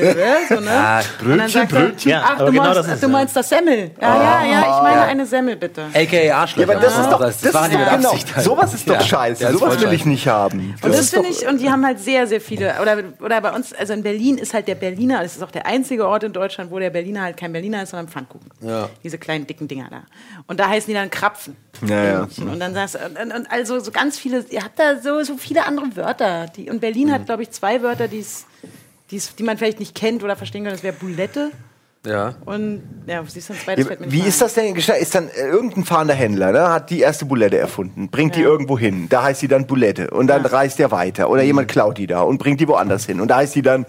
ne? 0.62 0.64
Ja, 0.66 1.02
und 1.22 1.38
dann 1.38 1.50
sagt 1.50 1.74
er, 1.74 1.80
Brötchen. 1.82 2.10
Ja, 2.12 2.24
ach, 2.26 2.38
du, 2.38 2.46
genau 2.46 2.64
meinst, 2.64 2.78
das 2.80 2.88
ist 2.88 3.04
du 3.04 3.08
meinst 3.10 3.36
das 3.36 3.50
Semmel. 3.50 3.92
Ja, 4.02 4.16
ja, 4.16 4.46
ja, 4.50 4.60
ich 4.62 4.84
meine 4.84 5.02
eine 5.02 5.26
Semmel, 5.26 5.58
bitte. 5.58 5.84
AKA 5.94 6.36
Arschloch. 6.38 6.66
Ja, 6.66 6.70
aber 6.74 6.80
das 6.82 6.98
ist 6.98 7.10
doch, 7.12 7.20
das, 7.20 7.42
das 7.42 7.54
waren 7.54 7.70
die 7.70 7.76
ist 7.76 7.80
mit 7.82 7.88
doch 7.90 7.98
genau, 7.98 8.10
Absicht. 8.12 8.36
halt. 8.36 8.46
sowas 8.46 8.74
ist 8.74 8.90
doch 8.90 8.94
Ja. 8.94 9.02
scheiße. 9.02 9.44
Ja, 9.44 9.52
sowas 9.52 9.82
will 9.82 9.92
ich 9.92 10.06
nicht 10.06 10.26
haben. 10.28 10.74
Und 10.82 10.90
das 10.94 11.02
ist 11.02 11.14
finde 11.14 11.28
ich, 11.30 11.46
und 11.46 11.60
die 11.60 11.70
haben 11.70 11.86
halt 11.86 12.00
sehr, 12.00 12.26
sehr 12.28 12.40
viele, 12.40 12.76
oder, 12.82 12.98
oder 13.20 13.42
bei 13.42 13.52
uns, 13.52 13.74
also 13.74 13.92
in 13.92 14.04
Berlin 14.04 14.38
ist 14.38 14.54
halt 14.54 14.70
der 14.70 14.76
Berliner, 14.76 15.22
das 15.22 15.36
ist 15.36 15.44
auch 15.44 15.52
der 15.52 15.66
einzige 15.66 16.08
Ort 16.08 16.24
in 16.24 16.32
Deutschland, 16.32 16.72
wo 16.72 16.80
der 16.80 16.92
Berliner 16.92 17.24
halt 17.24 17.36
kein 17.36 17.52
Berliner 17.52 17.84
ist, 17.84 17.90
sondern 17.90 18.08
Pfannkuchen. 18.08 18.52
Ja. 18.62 18.88
Diese 19.04 19.18
kleinen, 19.18 19.48
dicken 19.48 19.68
Dinger 19.68 19.88
da. 19.90 20.04
Und 20.48 20.62
da 20.62 20.70
heißen 20.70 20.88
die 20.88 20.94
dann 20.94 21.10
Krapfen. 21.10 21.58
Ja, 21.86 22.04
ja. 22.06 22.28
Und 22.38 22.58
dann 22.58 22.74
sagst 22.74 22.96
du, 22.96 23.00
und, 23.22 23.34
und 23.34 23.52
also 23.52 23.80
so 23.82 23.92
ganz 23.92 24.18
viele, 24.18 24.46
ihr 24.50 24.64
habt 24.64 24.80
da 24.80 25.02
so, 25.02 25.22
so 25.24 25.36
viele 25.36 25.66
andere 25.66 25.94
Wörter. 25.98 26.46
Die, 26.56 26.70
und 26.70 26.80
Berlin 26.80 27.10
Mhm. 27.10 27.12
hat, 27.12 27.26
glaube 27.26 27.44
ich, 27.44 27.52
zwei 27.52 27.65
Wörter, 27.82 28.08
die's, 28.08 28.46
die's, 29.12 29.36
die 29.36 29.44
man 29.44 29.58
vielleicht 29.58 29.80
nicht 29.80 29.96
kennt 29.96 30.24
oder 30.24 30.36
verstehen 30.36 30.64
kann. 30.64 30.74
Das 30.74 30.84
wäre 30.84 30.94
Boulette 30.94 31.52
Ja. 32.06 32.36
und, 32.46 32.82
ja, 33.08 33.24
siehst 33.28 33.50
du, 33.50 33.54
ein 33.54 33.60
zweites 33.60 33.84
Ja, 33.84 33.88
fällt 33.88 34.00
mir 34.02 34.06
nicht 34.08 34.24
wie 34.24 34.28
ist 34.28 34.40
das 34.42 34.54
denn 34.54 34.74
gestaltet? 34.76 35.04
Ist 35.04 35.16
dann 35.16 35.28
äh, 35.30 35.48
irgendein 35.48 35.84
fahrender 35.86 36.14
Händler, 36.14 36.52
ne, 36.52 36.70
hat 36.70 36.90
die 36.92 37.00
erste 37.00 37.26
Bulette 37.26 37.58
erfunden, 37.58 38.10
bringt 38.10 38.36
die 38.36 38.42
Ja. 38.42 38.48
irgendwo 38.48 38.78
hin, 38.78 39.08
da 39.10 39.24
heißt 39.24 39.42
die 39.42 39.48
dann 39.48 39.66
Bulette 39.68 40.12
und 40.12 40.28
dann 40.28 40.46
reist 40.46 40.78
der 40.80 40.92
weiter 40.92 41.30
oder 41.32 41.42
jemand 41.42 41.68
klaut 41.68 41.98
die 41.98 42.06
da 42.08 42.22
und 42.22 42.38
bringt 42.38 42.60
die 42.62 42.68
woanders 42.68 43.06
hin 43.08 43.20
und 43.22 43.28
da 43.30 43.38
heißt 43.38 43.56
die 43.56 43.62
dann 43.64 43.86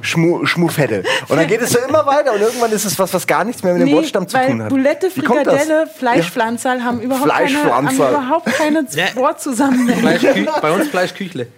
Schmu, 0.00 0.46
Schmufette 0.46 1.02
und 1.28 1.36
dann 1.36 1.48
geht 1.48 1.60
es 1.60 1.70
so 1.70 1.80
immer 1.80 2.06
weiter 2.06 2.32
und 2.32 2.40
irgendwann 2.40 2.70
ist 2.70 2.84
es 2.84 2.96
was, 3.00 3.12
was 3.12 3.26
gar 3.26 3.42
nichts 3.42 3.64
mehr 3.64 3.72
mit 3.72 3.82
dem 3.82 3.88
Nee, 3.88 3.94
Wortstamm 3.96 4.28
zu 4.28 4.36
weil 4.36 4.46
tun 4.50 4.62
hat. 4.62 4.70
Das? 4.72 5.12
Frikadelle, 5.12 5.88
Fleischpflanzerl 5.98 6.84
haben 6.84 7.00
überhaupt 7.00 7.28
keine, 7.28 7.64
haben 7.74 7.88
überhaupt 7.90 8.46
keine 8.46 8.86
Ja. 8.92 9.06
Wortzusammenhänge. 9.16 10.46
Bei 10.62 10.70
uns 10.70 10.86
Fleischküchle. 10.88 11.48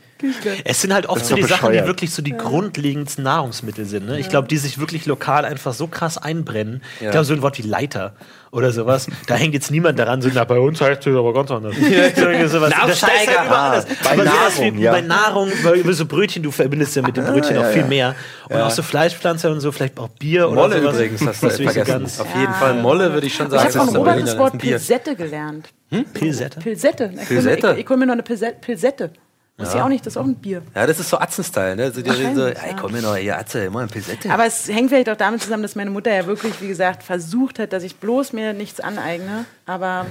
Es 0.65 0.81
sind 0.83 0.93
halt 0.95 1.07
oft 1.07 1.25
so 1.25 1.35
die 1.35 1.43
Sachen, 1.43 1.67
die 1.67 1.79
bescheuert. 1.79 1.87
wirklich 1.87 2.11
so 2.13 2.23
die 2.23 2.33
grundlegendsten 2.33 3.25
Nahrungsmittel 3.25 3.85
sind. 3.85 4.07
Ne? 4.07 4.19
Ich 4.19 4.29
glaube, 4.29 4.49
die 4.49 4.57
sich 4.57 4.79
wirklich 4.79 5.07
lokal 5.07 5.45
einfach 5.45 5.73
so 5.75 5.87
krass 5.87 6.19
einbrennen. 6.19 6.83
Ich 6.97 7.03
Ja. 7.07 7.11
glaube, 7.11 7.25
so 7.25 7.33
ein 7.35 7.43
Wort 7.43 7.59
wie 7.59 7.63
Leiter 7.63 8.15
oder 8.53 8.73
sowas, 8.73 9.07
da 9.29 9.35
hängt 9.37 9.55
jetzt 9.55 9.71
niemand 9.71 9.99
daran, 9.99 10.23
so, 10.23 10.29
na, 10.33 10.45
bei 10.45 10.59
uns 10.59 10.81
heißt 10.81 11.07
es 11.07 11.17
aber 11.17 11.33
ganz 11.33 11.51
anders. 11.51 11.75
Irgendwie 12.17 12.47
sowas. 12.49 12.71
Das 12.71 12.79
heißt 12.81 12.91
Aufsteiger. 13.05 13.39
halt 13.39 13.47
überall 13.47 13.67
anders. 13.71 13.87
Bei 14.03 14.11
Aber 14.11 14.23
sowas 14.25 14.59
Nahrung, 14.59 14.77
wie 14.79 14.83
ja. 14.83 14.93
Bei 14.93 15.01
Nahrung, 15.03 15.49
bei 15.63 15.93
so 15.93 16.07
Brötchen, 16.07 16.43
du 16.43 16.51
verbindest 16.51 16.97
ja 16.97 17.03
mit 17.03 17.17
dem 17.17 17.25
Brötchen 17.27 17.57
ja, 17.57 17.63
auch 17.63 17.71
viel 17.73 17.83
ja. 17.83 17.87
mehr. 17.89 18.15
Und 18.49 18.57
auch 18.61 18.71
so 18.71 18.83
Fleischpflanzer 18.83 19.51
und 19.51 19.61
so, 19.61 19.71
vielleicht 19.73 19.99
auch 19.99 20.09
Bier 20.09 20.47
oder 20.49 20.55
Molle 20.63 20.81
sowas. 20.81 20.95
übrigens, 20.97 21.27
hast 21.27 21.43
du 21.43 21.47
Das 21.49 21.59
ich 21.61 21.65
vergessen. 21.71 21.91
ganz- 22.01 22.21
Auf 22.21 22.35
jeden 22.35 22.53
Fall. 22.55 22.75
Molle 22.75 23.13
würde 23.13 23.27
ich 23.27 23.35
schon 23.35 23.47
Ich 23.47 23.53
sagen. 23.53 23.75
habe 23.75 23.87
von 23.87 23.97
Robert 23.97 24.23
das 24.23 24.37
Wort. 24.39 24.59
Pilsette 24.59 25.15
gelernt. 25.15 25.69
Pilsette? 26.15 26.61
Pilsette. 26.61 27.11
Ich, 27.21 27.29
Pilsette? 27.29 27.73
Ich, 27.73 27.79
ich 27.85 27.89
hole 27.89 27.99
mir 27.99 28.07
noch 28.07 28.13
eine 28.15 28.23
Pilsette. 28.23 29.11
Pilsette. 29.61 29.65
Muss 29.65 29.75
ja. 29.75 29.85
auch 29.85 29.89
nicht, 29.89 30.07
das 30.07 30.15
ist 30.15 30.17
auch 30.17 30.25
ein 30.25 30.35
Bier. 30.35 30.63
Ja, 30.75 30.87
das 30.87 30.99
ist 30.99 31.11
so 31.11 31.19
Atzen-Style, 31.19 31.77
ne? 31.77 31.93
So, 31.93 32.03
die 32.03 32.11
reden 32.11 32.35
so, 32.37 32.47
ey, 32.47 32.55
ja. 32.55 32.77
komm 32.79 32.93
mir 32.93 33.03
noch 33.03 33.17
hier, 33.17 33.39
Atze, 33.39 33.65
immer 33.65 33.81
ein 33.81 33.89
Pilsette. 33.89 34.31
Aber 34.31 34.47
es 34.47 34.69
hängt 34.69 34.89
vielleicht 34.91 35.09
auch 35.09 35.17
damit 35.17 35.43
zusammen, 35.43 35.63
dass 35.63 35.75
meine 35.77 35.91
Mutter 35.91 36.13
ja 36.15 36.27
wirklich, 36.27 36.61
wie 36.61 36.69
gesagt, 36.69 37.03
versucht 37.03 37.59
hat, 37.59 37.73
dass 37.73 37.83
ich 37.83 37.97
bloß 37.97 38.33
mir 38.33 38.53
nichts 38.53 38.81
aneigne. 38.81 39.45
Aber 39.67 40.07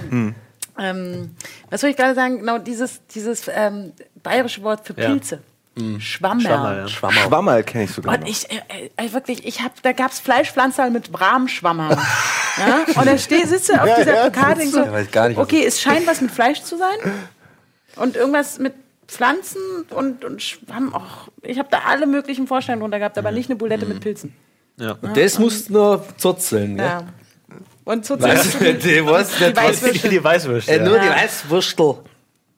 ähm, 0.78 1.34
was 1.70 1.80
soll 1.80 1.90
ich 1.90 1.96
gerade 1.96 2.14
sagen? 2.14 2.38
Genau 2.38 2.58
dieses, 2.58 3.00
dieses 3.08 3.50
ähm, 3.52 3.92
bayerische 4.22 4.62
Wort 4.62 4.86
für 4.86 4.94
Ja. 5.00 5.08
Pilze. 5.08 5.40
Schwammerl. 5.98 6.40
Schwammerl, 6.42 6.76
ja. 6.78 6.88
Schwammer. 6.88 7.12
Schwammerl 7.20 7.62
kenne 7.62 7.84
ich 7.84 7.90
sogar 7.92 8.14
Und 8.14 8.20
noch. 8.22 8.28
ich, 8.28 8.50
äh, 8.50 8.90
äh, 8.96 9.12
wirklich, 9.12 9.46
ich 9.46 9.62
hab, 9.62 9.80
da 9.82 9.92
gab's 9.92 10.18
Fleischpflanzerl 10.20 10.90
mit 10.90 11.10
Bramschwammerl. 11.10 11.96
ja? 12.58 12.84
Und 13.00 13.06
dann 13.06 13.18
steh, 13.18 13.44
sitzt 13.44 13.68
du 13.70 13.80
auf 13.80 13.86
Ja, 13.88 13.96
dieser 13.96 14.14
ja, 14.14 14.30
Plakate 14.30 14.62
und 14.62 14.72
so. 14.72 14.80
Ja, 14.80 14.92
weiß 14.92 15.10
gar 15.10 15.28
nicht, 15.28 15.38
was 15.38 15.44
okay, 15.44 15.64
es 15.64 15.80
scheint 15.80 16.06
was 16.06 16.20
mit 16.20 16.32
Fleisch 16.32 16.60
zu 16.62 16.76
sein 16.76 17.12
und 17.96 18.16
irgendwas 18.16 18.58
mit 18.58 18.74
Pflanzen 19.10 19.60
und, 19.90 20.24
und 20.24 20.40
Schwamm. 20.40 20.94
Och, 20.94 21.28
ich 21.42 21.58
habe 21.58 21.68
da 21.70 21.80
alle 21.88 22.06
möglichen 22.06 22.46
Vorstellungen 22.46 22.82
drunter 22.82 22.98
gehabt, 23.00 23.18
aber 23.18 23.32
nicht 23.32 23.50
eine 23.50 23.56
Bulette 23.56 23.84
mit 23.84 24.00
Pilzen. 24.00 24.34
Ja. 24.78 24.96
Das 25.14 25.38
musst 25.38 25.68
nur 25.68 26.04
zurzeln, 26.16 26.76
ne? 26.76 26.84
Ja. 26.84 27.02
Und 27.84 28.08
Weißt 28.08 28.60
du, 28.60 28.74
die, 28.74 29.04
was, 29.06 29.36
die 29.36 29.56
Weißwürste. 29.56 30.08
Die 30.08 30.22
Weißwürste. 30.22 30.72
Äh, 30.72 30.78
ja. 30.78 30.84
nur 30.84 30.98
die 31.00 31.08
Weißwürstel. 31.08 31.94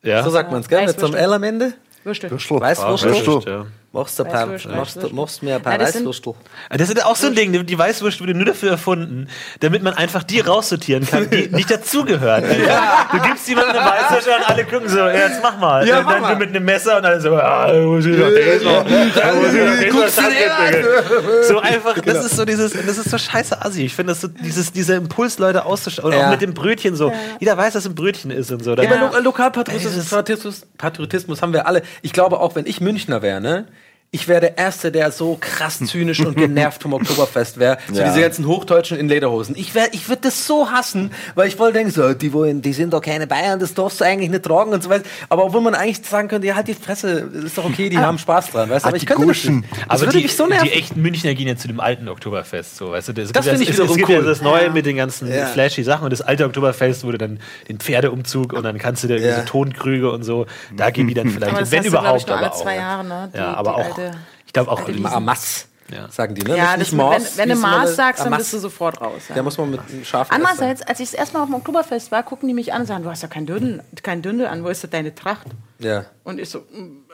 ja. 0.03 0.23
So 0.23 0.31
sagt 0.31 0.53
man 0.53 0.61
es, 0.61 0.69
gell? 0.69 0.85
Mit 0.85 1.01
so 1.01 1.07
einem 1.07 1.15
Weißwürstel. 1.15 1.31
L 1.31 1.33
am 1.33 1.43
Ende. 1.43 1.75
Würstel. 2.05 2.31
Weißwürstel. 2.31 3.13
Weißwürste, 3.13 3.51
ja. 3.51 3.67
Machst 3.95 4.19
du 4.19 4.25
paar, 4.25 4.47
machst, 4.47 4.65
du- 4.65 4.71
Weißwurst. 4.71 5.13
machst 5.13 5.43
mir 5.43 5.57
ein 5.57 5.63
paar 5.63 5.73
Ja, 5.73 5.79
das 5.79 5.93
sind- 5.93 6.07
Weißwürstel. 6.09 6.35
Das 6.71 6.89
ist 6.89 7.05
auch 7.05 7.15
so 7.15 7.27
ein 7.27 7.35
Ding, 7.35 7.67
die 7.67 7.79
Weißwurst 7.79 8.23
wurde 8.23 8.33
nur 8.33 8.47
dafür 8.47 8.71
erfunden, 8.71 9.29
damit 9.61 9.83
man 9.83 9.93
einfach 9.93 10.23
die 10.23 10.41
raussortieren 10.41 11.07
kann, 11.07 11.29
die 11.29 11.49
nicht 11.49 11.71
dazugehören. 11.71 12.45
Du 13.13 13.19
gibst 13.21 13.47
jemandem 13.49 13.77
eine 13.77 13.91
Weißwurst 13.91 14.29
und 14.29 14.49
alle 14.51 14.65
gucken 14.65 14.89
so, 14.89 14.97
ja, 14.99 15.13
jetzt 15.13 15.41
mach 15.43 15.59
mal. 15.59 15.87
Ja, 15.87 15.99
Und 15.99 16.07
mach 16.07 16.13
dann 16.15 16.23
mal. 16.23 16.33
du 16.35 16.39
mit 16.39 16.49
einem 16.49 16.65
Messer 16.65 16.97
und 16.97 17.05
alle 17.05 17.21
so, 17.21 17.35
ah, 17.37 17.67
da 17.71 17.79
muss 17.81 18.07
ich 18.07 18.17
noch, 18.17 18.29
ist 18.29 18.65
noch. 18.65 18.87
So 21.49 21.59
einfach, 21.61 21.99
das 22.01 22.25
ist 22.25 22.37
so 22.37 22.45
dieses, 22.45 22.73
das 22.73 22.99
ist 22.99 23.11
so 23.11 23.19
scheiße 23.19 23.63
assi. 23.65 23.85
Ich 23.85 23.95
finde, 23.95 24.13
das 24.13 24.21
so 24.23 24.29
dieses, 24.29 24.73
dieser 24.73 24.97
Impuls, 24.97 25.39
Leute 25.39 25.65
auszustellen. 25.65 26.07
Und 26.13 26.13
Ja. 26.19 26.27
auch 26.27 26.31
mit 26.31 26.41
dem 26.41 26.55
Brötchen 26.55 26.97
so. 26.97 27.13
Jeder 27.41 27.57
weiß, 27.57 27.75
dass 27.75 27.87
ein 27.87 27.95
Brötchen 27.95 28.31
ist 28.31 28.51
und 28.51 28.63
so. 28.65 28.73
Aber 28.73 28.85
Ja. 28.85 29.11
Lo 29.11 29.19
Lokalpatriotismus 29.21 30.09
Patriotismus, 30.09 30.67
Patriotismus 30.79 31.43
haben 31.43 31.53
wir 31.53 31.67
alle. 31.67 31.83
Ich 32.03 32.13
glaube 32.13 32.41
auch, 32.41 32.55
wenn 32.55 32.67
ich 32.67 32.81
Münchner 32.81 33.23
wäre, 33.23 33.41
ne? 33.41 33.67
Ich 34.15 34.29
wäre 34.29 34.43
der 34.43 34.59
Erste, 34.59 34.93
der 34.93 35.11
so 35.11 35.39
krass 35.41 35.79
zynisch 35.79 36.21
und 36.21 36.37
genervt 36.37 36.83
vom 36.83 36.93
Oktoberfest 36.93 37.59
wäre. 37.59 37.79
So 37.91 37.99
Ja. 38.01 38.09
diese 38.09 38.21
ganzen 38.21 38.47
Hochdeutschen 38.47 38.99
in 38.99 39.09
Lederhosen. 39.09 39.57
Ich 39.57 39.75
wär, 39.75 39.95
ich 39.95 40.07
würde 40.11 40.21
das 40.25 40.47
so 40.47 40.71
hassen, 40.71 41.13
weil 41.35 41.49
ich 41.49 41.57
voll 41.57 41.73
denke, 41.73 41.93
so, 41.93 42.13
die 42.13 42.35
wollen, 42.35 42.61
die 42.61 42.75
sind 42.75 42.93
doch 42.93 43.01
keine 43.01 43.27
Bayern, 43.27 43.59
das 43.59 43.73
darfst 43.73 44.03
du 44.03 44.05
eigentlich 44.05 44.29
nicht 44.29 44.43
tragen 44.45 44.71
und 44.75 44.83
so 44.83 44.91
weiter. 44.91 45.05
Aber 45.31 45.47
obwohl 45.47 45.63
man 45.63 45.75
eigentlich 45.75 46.07
sagen 46.07 46.29
könnte, 46.29 46.47
ja, 46.47 46.57
halt 46.57 46.69
die 46.69 46.75
Fresse, 46.75 47.09
ist 47.43 47.57
doch 47.57 47.65
okay, 47.65 47.89
die 47.89 47.97
haben 47.97 48.19
Spaß 48.19 48.51
dran, 48.51 48.69
weißt 48.69 48.85
du? 48.85 48.89
Aber 48.89 48.93
Ah, 48.93 48.97
ich 48.97 49.01
die 49.01 49.07
könnte 49.07 49.27
das 49.27 49.45
nicht. 49.45 49.65
Das 49.73 49.79
Aber 49.89 50.01
würde 50.03 50.19
die, 50.19 50.25
mich 50.25 50.37
so 50.37 50.47
nerven. 50.47 50.67
die 50.69 50.73
echten 50.75 51.01
Münchner 51.01 51.33
gehen 51.35 51.49
ja 51.49 51.57
zu 51.57 51.69
dem 51.69 51.81
alten 51.81 52.11
Oktoberfest. 52.11 52.77
So, 52.77 52.91
weißt 52.91 53.09
du, 53.09 53.13
das, 53.15 53.33
Das 53.33 53.47
finde 53.47 53.63
ich 53.63 53.71
es, 53.71 53.77
wiederum 53.77 53.93
es 53.93 53.97
gibt 53.97 54.11
ja 54.11 54.19
cool. 54.19 54.25
das 54.27 54.43
Neue 54.43 54.69
mit 54.69 54.85
den 54.85 54.97
ganzen 54.97 55.33
Ja. 55.33 55.47
flashy 55.47 55.85
Sachen 55.85 56.05
und 56.05 56.11
das 56.13 56.21
alte 56.21 56.45
Oktoberfest 56.45 57.05
wurde 57.05 57.17
dann 57.17 57.41
den 57.67 57.79
Pferdeumzug 57.79 58.53
und 58.53 58.63
dann 58.63 58.77
kannst 58.77 59.05
du 59.05 59.09
da 59.09 59.15
Ja. 59.15 59.21
diese 59.37 59.47
Tonkrüge 59.47 60.11
und 60.13 60.23
so. 60.23 60.45
Da 60.77 60.91
gehen 60.91 61.09
die 61.09 61.15
dann 61.15 61.29
vielleicht, 61.31 61.51
Aber 61.53 61.61
das 61.61 61.71
wenn 61.71 61.79
hast 61.79 61.85
du, 61.87 61.89
überhaupt, 61.89 62.21
ich, 62.21 62.27
nur 62.27 62.37
alle 62.37 62.47
aber 62.49 62.55
zwei 62.57 62.73
auch. 62.77 62.77
Jahre, 62.77 63.05
ne? 63.07 63.31
Die- 63.33 63.39
ja, 63.39 63.55
aber 63.55 63.77
auch. 63.77 64.02
Ich 64.47 64.53
glaube 64.53 64.71
auch. 64.71 64.83
Ah, 65.05 65.21
Mass, 65.21 65.67
Ja. 65.91 66.09
sagen 66.11 66.35
die, 66.35 66.43
ne? 66.43 66.57
Ja, 66.57 66.77
Nicht 66.77 66.93
das, 66.93 66.97
Maß, 66.97 67.37
wenn, 67.37 67.49
wenn 67.51 67.59
wie 67.59 67.63
du 67.63 67.69
das? 67.71 67.97
sagst, 67.97 68.21
Ah, 68.23 68.29
dann 68.29 68.39
bist 68.39 68.53
du 68.53 68.59
sofort 68.59 69.01
raus. 69.01 69.23
Ja. 69.29 69.35
Da 69.35 69.43
muss 69.43 69.59
man 69.59 69.71
mit 69.71 69.81
scharfen 70.05 70.35
Andererseits, 70.35 70.83
als 70.83 71.01
ich 71.01 71.11
das 71.11 71.19
erste 71.19 71.37
Mal 71.37 71.43
auf 71.45 71.49
dem 71.49 71.55
Oktoberfest 71.57 72.11
war, 72.13 72.23
gucken 72.23 72.49
die 72.49 72.55
mich 72.55 72.73
an 72.73 72.83
und 72.83 72.87
sagen, 72.87 73.03
du 73.05 73.11
hast 73.11 73.23
ja 73.23 73.29
kein 73.29 73.47
Dündel, 73.47 73.83
kein 74.03 74.23
Dündel 74.23 74.47
an, 74.47 74.65
wo 74.65 74.69
ist 74.69 74.83
denn 74.83 74.91
deine 74.91 75.15
Tracht? 75.15 75.47
Ja. 75.83 76.05
Und 76.25 76.39
ich 76.41 76.49
so, 76.49 76.61
mm, 76.61 77.05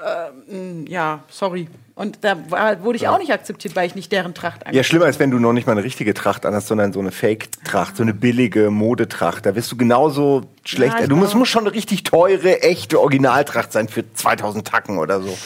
äh, 0.51 0.55
mm, 0.55 0.87
ja, 0.87 1.25
sorry. 1.29 1.69
Und 1.95 2.19
da 2.23 2.37
war, 2.49 2.83
wurde 2.85 2.97
ich 2.97 3.09
auch 3.09 3.19
nicht 3.19 3.33
akzeptiert, 3.33 3.75
weil 3.75 3.87
ich 3.87 3.95
nicht 3.97 4.12
deren 4.12 4.33
Tracht 4.35 4.61
Ja, 4.61 4.66
angezogen 4.66 4.85
schlimmer 4.85 5.09
ist, 5.09 5.19
wenn 5.19 5.31
du 5.33 5.39
noch 5.41 5.53
nicht 5.53 5.66
mal 5.66 5.73
eine 5.73 5.83
richtige 5.83 6.14
Tracht 6.14 6.47
anhast, 6.47 6.69
sondern 6.69 6.93
so 6.93 7.01
eine 7.01 7.11
Fake-Tracht, 7.11 7.97
so 7.97 8.03
eine 8.05 8.14
billige 8.14 8.71
Modetracht. 8.71 9.45
Da 9.47 9.57
wirst 9.57 9.73
du 9.73 9.77
genauso 9.77 10.43
schlecht. 10.64 10.95
Ja, 10.95 11.03
ich 11.03 11.09
du 11.09 11.16
musst, 11.16 11.35
musst 11.35 11.51
schon 11.51 11.66
eine 11.66 11.75
richtig 11.75 12.05
teure, 12.05 12.62
echte 12.62 13.01
Originaltracht 13.01 13.73
sein 13.73 13.89
für 13.89 14.05
2000 14.12 14.66
Tacken 14.69 14.99
oder 14.99 15.21
so. 15.21 15.37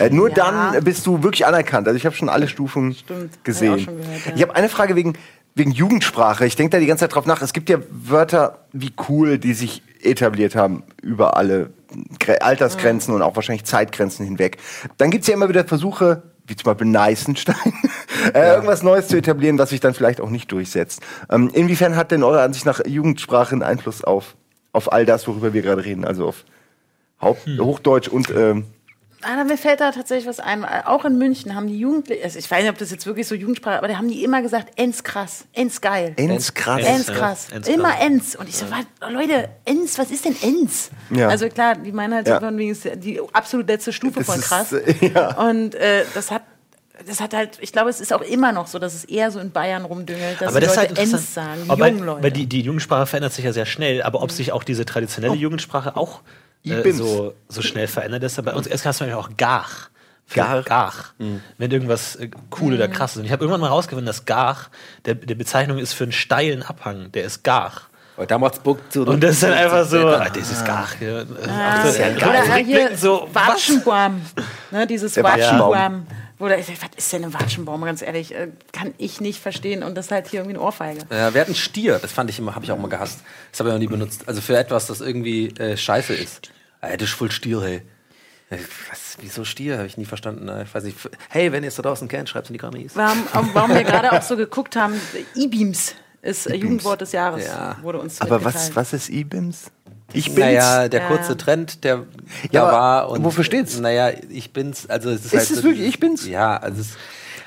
Äh, 0.00 0.10
nur 0.10 0.30
Ja. 0.30 0.34
dann 0.72 0.82
bist 0.84 1.06
du 1.06 1.22
wirklich 1.22 1.46
anerkannt. 1.46 1.86
Also 1.86 1.96
ich 1.96 2.06
habe 2.06 2.16
schon 2.16 2.28
alle 2.28 2.48
Stufen 2.48 2.94
Stimmt, 2.94 3.34
hab 3.36 3.44
gesehen. 3.44 3.74
ich 3.76 3.82
auch 3.82 3.84
schon 3.84 4.00
gehört, 4.00 4.26
ja. 4.26 4.32
Ich 4.34 4.42
habe 4.42 4.56
eine 4.56 4.68
Frage 4.68 4.96
wegen, 4.96 5.12
wegen 5.54 5.72
Jugendsprache. 5.72 6.46
Ich 6.46 6.56
denke 6.56 6.70
da 6.70 6.80
die 6.80 6.86
ganze 6.86 7.02
Zeit 7.04 7.14
drauf 7.14 7.26
nach. 7.26 7.42
Es 7.42 7.52
gibt 7.52 7.68
ja 7.68 7.78
Wörter 7.90 8.64
wie 8.72 8.92
cool, 9.08 9.38
die 9.38 9.54
sich 9.54 9.82
etabliert 10.02 10.54
haben 10.54 10.84
über 11.02 11.36
alle 11.36 11.70
Gre 12.18 12.40
Altersgrenzen 12.40 13.14
und 13.14 13.22
auch 13.22 13.34
wahrscheinlich 13.36 13.64
Zeitgrenzen 13.64 14.24
hinweg. 14.24 14.58
Dann 14.96 15.10
gibt's 15.10 15.26
ja 15.26 15.34
immer 15.34 15.48
wieder 15.48 15.64
Versuche, 15.64 16.22
wie 16.46 16.56
zum 16.56 16.64
Beispiel 16.64 16.86
Neißenstein, 16.86 17.72
äh, 18.34 18.54
irgendwas 18.54 18.82
Neues 18.82 19.08
zu 19.08 19.16
etablieren, 19.16 19.58
was 19.58 19.70
sich 19.70 19.80
dann 19.80 19.94
vielleicht 19.94 20.20
auch 20.20 20.30
nicht 20.30 20.50
durchsetzt. 20.52 21.00
Ähm, 21.30 21.50
inwiefern 21.52 21.96
hat 21.96 22.10
denn 22.10 22.22
eurer 22.22 22.42
Ansicht 22.42 22.66
nach 22.66 22.80
Jugendsprache 22.86 23.52
einen 23.52 23.62
Einfluss 23.62 24.04
auf, 24.04 24.36
auf 24.72 24.92
all 24.92 25.04
das, 25.04 25.26
worüber 25.26 25.52
wir 25.52 25.62
gerade 25.62 25.84
reden? 25.84 26.04
Also 26.04 26.26
auf 26.26 26.44
Haupt 27.20 27.46
Hochdeutsch 27.58 28.08
und 28.08 28.30
ähm, 28.30 28.64
Ah, 29.22 29.44
mir 29.44 29.58
fällt 29.58 29.80
da 29.80 29.92
tatsächlich 29.92 30.26
was 30.26 30.40
ein. 30.40 30.64
Auch 30.64 31.04
in 31.04 31.18
München 31.18 31.54
haben 31.54 31.66
die 31.66 31.78
Jugendlichen, 31.78 32.24
also 32.24 32.38
ich 32.38 32.50
weiß 32.50 32.62
nicht, 32.62 32.70
ob 32.70 32.78
das 32.78 32.90
jetzt 32.90 33.06
wirklich 33.06 33.26
so 33.28 33.34
Jugendsprache, 33.34 33.76
aber 33.78 33.88
da 33.88 33.96
haben 33.98 34.08
die 34.08 34.24
immer 34.24 34.40
gesagt, 34.40 34.68
ens 34.76 35.04
krass, 35.04 35.44
ens 35.52 35.80
geil. 35.80 36.14
Ens 36.16 36.54
krass. 36.54 36.82
Ens 36.84 37.06
ja. 37.08 37.14
krass. 37.14 37.46
Ens 37.52 37.68
Immer 37.68 37.90
krass. 37.90 38.00
Ens. 38.00 38.36
Und 38.36 38.48
ich 38.48 38.56
so, 38.56 38.66
was, 38.70 39.10
Leute, 39.10 39.48
Ens, 39.66 39.98
was 39.98 40.10
ist 40.10 40.24
denn 40.24 40.36
Ens? 40.42 40.90
Ja. 41.10 41.28
Also 41.28 41.48
klar, 41.48 41.76
die 41.76 41.92
meinen 41.92 42.14
halt 42.14 42.28
Ja. 42.28 42.38
ist 42.48 42.88
die 42.96 43.20
absolut 43.32 43.68
letzte 43.68 43.92
Stufe 43.92 44.20
Das 44.20 44.26
von 44.26 44.38
ist, 44.38 44.48
krass. 44.48 44.72
äh, 44.72 44.94
ja. 45.14 45.36
Und 45.38 45.74
äh, 45.74 46.04
das 46.14 46.30
hat 46.30 46.42
das 47.06 47.20
hat 47.20 47.32
halt, 47.32 47.58
ich 47.62 47.72
glaube, 47.72 47.88
es 47.88 47.98
ist 48.00 48.12
auch 48.12 48.20
immer 48.20 48.52
noch 48.52 48.66
so, 48.66 48.78
dass 48.78 48.94
es 48.94 49.04
eher 49.06 49.30
so 49.30 49.40
in 49.40 49.52
Bayern 49.52 49.86
rumdüngelt, 49.86 50.38
dass 50.40 50.48
Aber 50.48 50.60
die 50.60 50.66
das 50.66 50.74
ist 50.74 50.82
Leute 50.82 50.88
halt 50.90 50.98
Ens 50.98 51.10
interessant. 51.12 51.34
sagen, 51.34 51.60
die 51.64 51.70
Aber 51.70 51.88
jungen 51.88 52.04
Leute. 52.04 52.22
weil 52.24 52.30
die, 52.30 52.46
die 52.46 52.60
Jugendsprache 52.60 53.06
verändert 53.06 53.32
sich 53.32 53.44
ja 53.44 53.52
sehr 53.54 53.64
schnell, 53.64 54.02
aber 54.02 54.22
ob 54.22 54.30
sich 54.30 54.52
auch 54.52 54.64
diese 54.64 54.84
traditionelle 54.84 55.34
Jugendsprache 55.34 55.96
auch 55.96 56.20
äh, 56.64 56.92
so, 56.92 57.34
so 57.48 57.62
schnell 57.62 57.86
verändert 57.86 58.22
ist. 58.22 58.42
Bei 58.44 58.54
uns 58.54 58.66
erst 58.66 58.84
du 59.00 59.04
nämlich 59.04 59.18
auch 59.18 59.30
Gach. 59.36 59.88
Gar. 60.32 60.62
Gach. 60.62 61.12
Wenn 61.58 61.70
irgendwas 61.70 62.16
äh, 62.16 62.30
cool 62.60 62.74
oder 62.74 62.88
krass 62.88 63.12
ist. 63.12 63.18
Und 63.18 63.24
ich 63.24 63.32
habe 63.32 63.42
irgendwann 63.42 63.60
mal 63.60 63.68
rausgefunden, 63.68 64.06
dass 64.06 64.24
Gach 64.26 64.68
der, 65.04 65.14
der 65.14 65.34
Bezeichnung 65.34 65.78
ist 65.78 65.92
für 65.92 66.04
einen 66.04 66.12
steilen 66.12 66.62
Abhang. 66.62 67.10
Der 67.12 67.24
ist 67.24 67.42
Gach. 67.42 67.88
Weil 68.16 68.26
damals 68.26 68.58
Buck 68.58 68.80
zu 68.92 69.04
Und 69.06 69.22
das 69.22 69.32
ist 69.32 69.42
dann 69.42 69.54
einfach 69.54 69.84
so, 69.86 70.06
ah, 70.06 70.28
das 70.28 70.50
ist 70.52 70.64
Gach. 70.64 70.94
Ja. 71.00 71.20
Ah, 71.20 71.24
Ach, 71.48 71.82
das 71.82 71.92
ist 71.94 71.98
ja 72.00 72.08
oder 72.08 72.16
geil. 72.16 72.42
hier 72.42 72.56
Rückblickend 72.56 72.98
so? 72.98 73.28
Watschenbaum. 73.32 74.20
Ne, 74.70 74.86
dieses 74.86 75.16
Watschenbaum. 75.16 76.06
Watschenbaum. 76.40 76.48
Wo 76.48 76.48
da, 76.48 76.56
was 76.58 76.90
ist 76.96 77.12
denn 77.12 77.24
ein 77.24 77.34
Watschenbaum? 77.34 77.82
Ganz 77.82 78.02
ehrlich, 78.02 78.34
äh, 78.34 78.48
kann 78.72 78.94
ich 78.98 79.20
nicht 79.20 79.40
verstehen. 79.40 79.82
Und 79.82 79.94
das 79.96 80.06
ist 80.06 80.10
halt 80.12 80.28
hier 80.28 80.40
irgendwie 80.40 80.56
eine 80.56 80.64
Ohrfeige. 80.64 81.00
Ja, 81.10 81.32
wir 81.34 81.40
hatten 81.40 81.54
Stier, 81.54 81.98
das 81.98 82.12
fand 82.12 82.30
ich 82.30 82.38
immer, 82.38 82.54
habe 82.54 82.64
ich 82.64 82.72
auch 82.72 82.78
mal 82.78 82.88
gehasst. 82.88 83.20
Das 83.50 83.60
habe 83.60 83.70
ich 83.70 83.74
auch 83.74 83.78
nie 83.78 83.86
benutzt. 83.86 84.22
Also 84.26 84.40
für 84.40 84.56
etwas, 84.56 84.86
das 84.86 85.00
irgendwie 85.00 85.48
äh, 85.58 85.76
scheiße 85.76 86.14
ist. 86.14 86.50
Ey, 86.80 86.96
das 86.96 87.08
ist 87.10 87.14
voll 87.14 87.30
Stier, 87.30 87.60
hey. 87.62 87.82
Äh, 88.50 88.56
Was, 88.90 89.16
wieso 89.20 89.44
Stier? 89.44 89.76
Habe 89.78 89.86
ich 89.86 89.96
nie 89.96 90.04
verstanden. 90.06 90.48
Äh, 90.48 90.64
Ich 90.64 90.74
weiß 90.74 90.84
nicht. 90.84 90.96
Hey, 91.28 91.52
wenn 91.52 91.62
ihr 91.62 91.68
es 91.68 91.76
da 91.76 91.82
draußen 91.82 92.08
kennt, 92.08 92.28
schreibt 92.28 92.46
es 92.46 92.50
in 92.50 92.54
die 92.54 92.58
Kommis. 92.58 92.92
Warum, 92.96 93.24
warum 93.52 93.70
wir 93.74 93.84
gerade 93.84 94.10
auch 94.12 94.22
so 94.22 94.36
geguckt 94.36 94.76
haben, 94.76 94.94
E-Beams 95.36 95.94
ist 96.22 96.46
äh, 96.48 96.54
Jugendwort 96.56 97.00
des 97.00 97.12
Jahres, 97.12 97.46
Ja. 97.46 97.76
wurde 97.82 97.98
uns 98.00 98.20
Aber 98.20 98.44
was, 98.44 98.74
was 98.74 98.92
ist 98.92 99.08
IBIMS? 99.08 99.70
Ich 100.12 100.26
bin's. 100.26 100.38
Naja, 100.38 100.88
der 100.88 101.00
Ja. 101.02 101.06
kurze 101.08 101.36
Trend, 101.36 101.84
der 101.84 102.04
Ja, 102.50 102.66
da 102.66 102.72
war. 102.72 103.08
Und, 103.10 103.24
wofür 103.24 103.44
steht's? 103.44 103.78
Naja, 103.78 104.10
ich 104.28 104.52
bin's. 104.52 104.88
Also 104.88 105.10
es 105.10 105.24
ist, 105.24 105.26
Ist 105.26 105.32
halt 105.34 105.50
es 105.50 105.56
so- 105.58 105.62
wirklich 105.64 105.86
Ich 105.88 106.00
bin's? 106.00 106.26
Ja, 106.26 106.56
also 106.56 106.80
es 106.80 106.88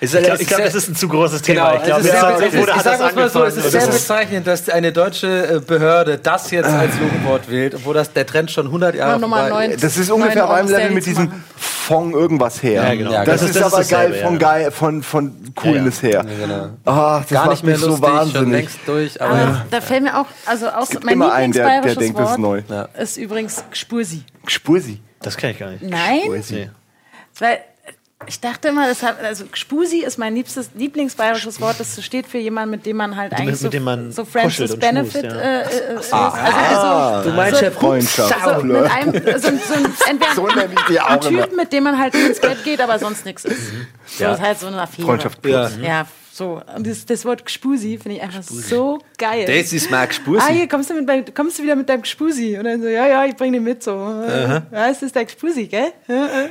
Ich 0.03 0.11
glaube, 0.11 0.43
glaub, 0.45 0.63
das 0.63 0.75
ist 0.75 0.89
ein 0.89 0.95
zu 0.95 1.07
großes 1.07 1.41
Thema. 1.41 1.71
Genau, 1.71 1.77
ich 1.77 1.83
glaube, 1.85 2.01
es 2.01 2.07
ist 2.07 2.13
jetzt 2.13 2.53
ist, 2.53 2.59
wurde 2.59 2.73
ich 2.75 2.81
sag 2.81 3.15
mal 3.15 3.29
so, 3.29 3.43
es 3.45 3.57
ist 3.57 3.71
sehr 3.71 3.81
ist- 3.81 3.91
bezeichnend, 3.91 4.45
dass 4.47 4.69
eine 4.69 4.91
deutsche 4.91 5.55
äh, 5.55 5.59
Behörde 5.59 6.17
das 6.17 6.51
jetzt 6.51 6.69
als 6.69 6.93
Jugendwort 6.99 7.49
wählt, 7.49 7.75
obwohl 7.75 7.93
das 7.93 8.11
der 8.11 8.25
Trend 8.25 8.51
schon 8.51 8.67
100 8.67 8.95
Jahre 8.95 9.19
vorbei- 9.19 9.49
neun. 9.49 9.77
Das 9.79 9.97
ist 9.97 10.09
ungefähr 10.11 10.45
auf 10.45 10.51
einem 10.51 10.69
Level 10.69 10.91
mit 10.91 11.05
diesem 11.05 11.31
von 11.57 12.11
irgendwas 12.13 12.61
her. 12.63 12.83
Ja, 12.83 12.95
genau. 12.95 13.11
Ja, 13.11 13.25
das, 13.25 13.41
das 13.41 13.49
ist 13.49 13.55
ist- 13.55 13.61
das 13.61 13.73
aber 13.73 13.81
ist 13.81 13.89
geil 13.89 14.07
dasselbe, 14.09 14.25
von 14.27 14.33
ja. 14.33 14.39
geil 14.39 14.71
von 14.71 15.03
von 15.03 15.53
Coolness 15.55 16.01
her. 16.03 16.25
genau. 16.25 16.69
Ah, 16.85 17.19
das 17.19 17.29
Gar 17.29 17.45
macht 17.45 17.49
nicht 17.51 17.63
mehr 17.63 17.73
mich 17.75 17.83
so 17.83 17.91
schon 17.91 18.01
wahnsinnig. 18.01 18.51
längst 18.51 18.79
durch, 18.85 19.21
aber, 19.21 19.31
Aber 19.33 19.65
da 19.69 19.81
fällt 19.81 20.03
mir 20.03 20.19
auch, 20.19 20.25
also 20.45 20.67
auch 20.69 20.89
gibt 20.89 21.03
mein 21.03 21.13
immer 21.15 21.33
einen, 21.33 21.51
der- 21.53 21.81
denkt, 21.81 21.97
das 21.97 22.03
ist 22.03 22.13
Wort 22.15 22.37
neu. 22.39 22.61
Ja. 22.69 22.87
ist 22.97 23.17
übrigens 23.17 23.63
Gspursi. 23.71 24.23
Spursi. 24.47 25.01
Das 25.21 25.35
kenne 25.37 25.53
ich 25.53 25.59
gar 25.59 25.69
nicht. 25.71 25.83
Nein? 25.83 26.21
Nee. 26.49 26.69
Weil 27.39 27.59
ich 28.27 28.39
dachte 28.39 28.69
immer, 28.69 28.87
das 28.87 29.03
hat, 29.03 29.21
also 29.23 29.45
Gspusi 29.45 29.99
ist 29.99 30.17
mein 30.17 30.35
liebstes, 30.35 30.69
Lieblingsbayerisches 30.75 31.59
Wort. 31.61 31.79
Das 31.79 32.03
steht 32.03 32.27
für 32.27 32.37
jemanden, 32.37 32.71
mit 32.71 32.85
dem 32.85 32.97
man 32.97 33.15
halt 33.15 33.33
eigentlich 33.33 33.49
mit 33.49 33.59
so, 33.59 33.69
man 33.83 34.11
so 34.11 34.25
und 34.73 34.79
Benefit 34.79 35.21
schmust, 35.21 35.35
ja. 35.35 35.41
äh, 35.41 35.61
äh, 35.61 35.99
ist. 35.99 36.13
Also, 36.13 36.87
also, 36.87 37.29
Du 37.29 37.35
meinst 37.35 37.59
so, 37.59 37.65
ja 37.65 37.71
Freundschaft. 37.71 38.35
so, 38.59 38.63
mit 38.65 38.75
einem, 38.77 39.13
so, 39.39 39.47
ein- 39.47 39.59
so 39.67 39.73
ein, 39.73 39.85
entweder 40.09 40.35
So 40.35 40.47
nenne 40.47 40.69
ich 40.73 40.81
die 40.89 40.99
ein 40.99 41.19
auch. 41.19 41.27
Typ, 41.27 41.55
mit 41.55 41.73
dem 41.73 41.83
man 41.83 41.97
halt 41.99 42.15
ins 42.15 42.39
Bett 42.39 42.63
geht, 42.63 42.81
aber 42.81 42.99
sonst 42.99 43.25
nichts 43.25 43.45
ist. 43.45 43.69
So, 44.17 44.23
Ja. 44.23 44.29
das 44.31 44.39
ist 44.39 44.45
halt 44.45 44.59
so 44.59 44.67
eine 44.67 44.81
Affäre. 44.81 45.07
Freundschaft 45.07 45.41
plus. 45.41 45.53
Ja. 45.81 45.87
Ja, 45.87 46.05
so. 46.35 46.61
Und 46.75 46.87
das, 46.87 47.05
das 47.05 47.25
Wort 47.25 47.45
Gspusi 47.45 47.99
finde 48.01 48.17
ich 48.17 48.23
einfach 48.23 48.41
so 48.43 48.99
geil. 49.17 49.45
das 49.45 49.71
ist 49.71 49.91
Mark 49.91 50.09
Ah, 50.09 50.13
Spursi. 50.13 50.53
hier 50.53 50.67
kommst 50.67 50.89
du, 50.89 50.93
mit, 50.95 51.35
kommst 51.35 51.59
du 51.59 51.63
wieder 51.63 51.75
mit 51.75 51.87
deinem 51.87 52.01
Gspusi. 52.01 52.57
Und 52.57 52.63
dann 52.65 52.81
so, 52.81 52.87
ja, 52.87 53.07
ja, 53.07 53.25
ich 53.25 53.35
bring 53.35 53.53
den 53.53 53.63
mit. 53.63 53.83
So, 53.83 53.91
ja, 53.91 54.89
es 54.89 55.01
ist 55.03 55.15
der 55.15 55.25
Gspusi, 55.25 55.67
gell? 55.67 55.91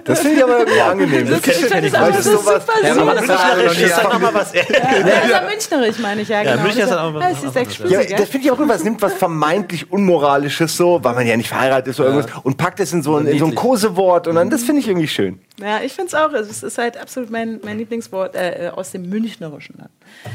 Das 0.05 0.21
finde 0.21 0.37
ich 0.37 0.43
aber 0.45 0.59
irgendwie 0.61 0.81
angenehm. 0.81 1.29
Das 1.29 1.41
das 1.43 1.71
weil 1.71 1.97
aber 1.97 2.13
das 2.13 2.25
so 2.25 2.33
ist 2.33 2.45
super 2.45 2.61
Ja, 2.83 2.93
süß. 2.95 2.99
aber 3.03 3.15
das 3.15 3.29
hat 3.29 3.59
er 3.59 3.65
noch 3.67 3.75
nie 3.77 3.87
Sag 3.87 4.05
noch 4.13 4.21
mal 4.21 4.35
was. 4.35 4.53
Ja, 4.55 4.63
das 4.69 5.25
ist 5.25 5.31
ja 5.31 5.43
Münchnerisch, 5.49 5.99
meine 5.99 6.21
ich 6.23 6.29
ja. 6.29 6.43
genau. 6.43 6.63
Münchner 6.63 6.81
Das 6.87 6.91
ist 6.91 6.97
auch- 6.97 7.21
ja, 7.21 7.31
es 7.31 7.43
ist 7.43 7.55
der 7.55 7.63
Ja, 7.63 7.69
Gspusi, 7.69 7.95
das 7.95 8.07
gell? 8.07 8.27
finde 8.27 8.47
ich 8.47 8.51
auch 8.53 8.61
immer, 8.61 8.75
es 8.75 8.85
nimmt 8.85 9.03
was 9.03 9.15
vermeintlich 9.15 9.91
Unmoralisches 9.91 10.77
so, 10.77 11.01
weil 11.03 11.15
man 11.15 11.27
ja 11.27 11.37
nicht 11.37 11.49
verheiratet 11.49 11.89
ist 11.89 12.01
oder 12.01 12.11
irgendwas 12.11 12.31
und 12.45 12.57
packt 12.57 12.81
es 12.81 12.93
in 12.93 13.03
so 13.03 13.17
ein, 13.17 13.27
in 13.27 13.39
so 13.39 13.47
ein. 13.47 13.55
Kosewort 13.55 14.29
und 14.29 14.37
dann, 14.37 14.49
das 14.51 14.63
finde 14.63 14.81
ich 14.81 14.89
irgendwie 14.89 15.09
schön. 15.09 15.41
Ja, 15.61 15.81
ich 15.83 15.93
finde 15.93 16.09
es 16.09 16.15
auch. 16.15 16.33
Es 16.33 16.63
ist 16.63 16.79
halt 16.79 16.97
absolut 16.97 17.31
mein, 17.31 17.61
mein 17.63 17.79
Lieblingswort 17.79 18.35
äh, 18.35 18.71
aus 18.75 18.91
dem 18.91 19.09
Münchnerischen. 19.09 19.72
Dann. 19.79 19.89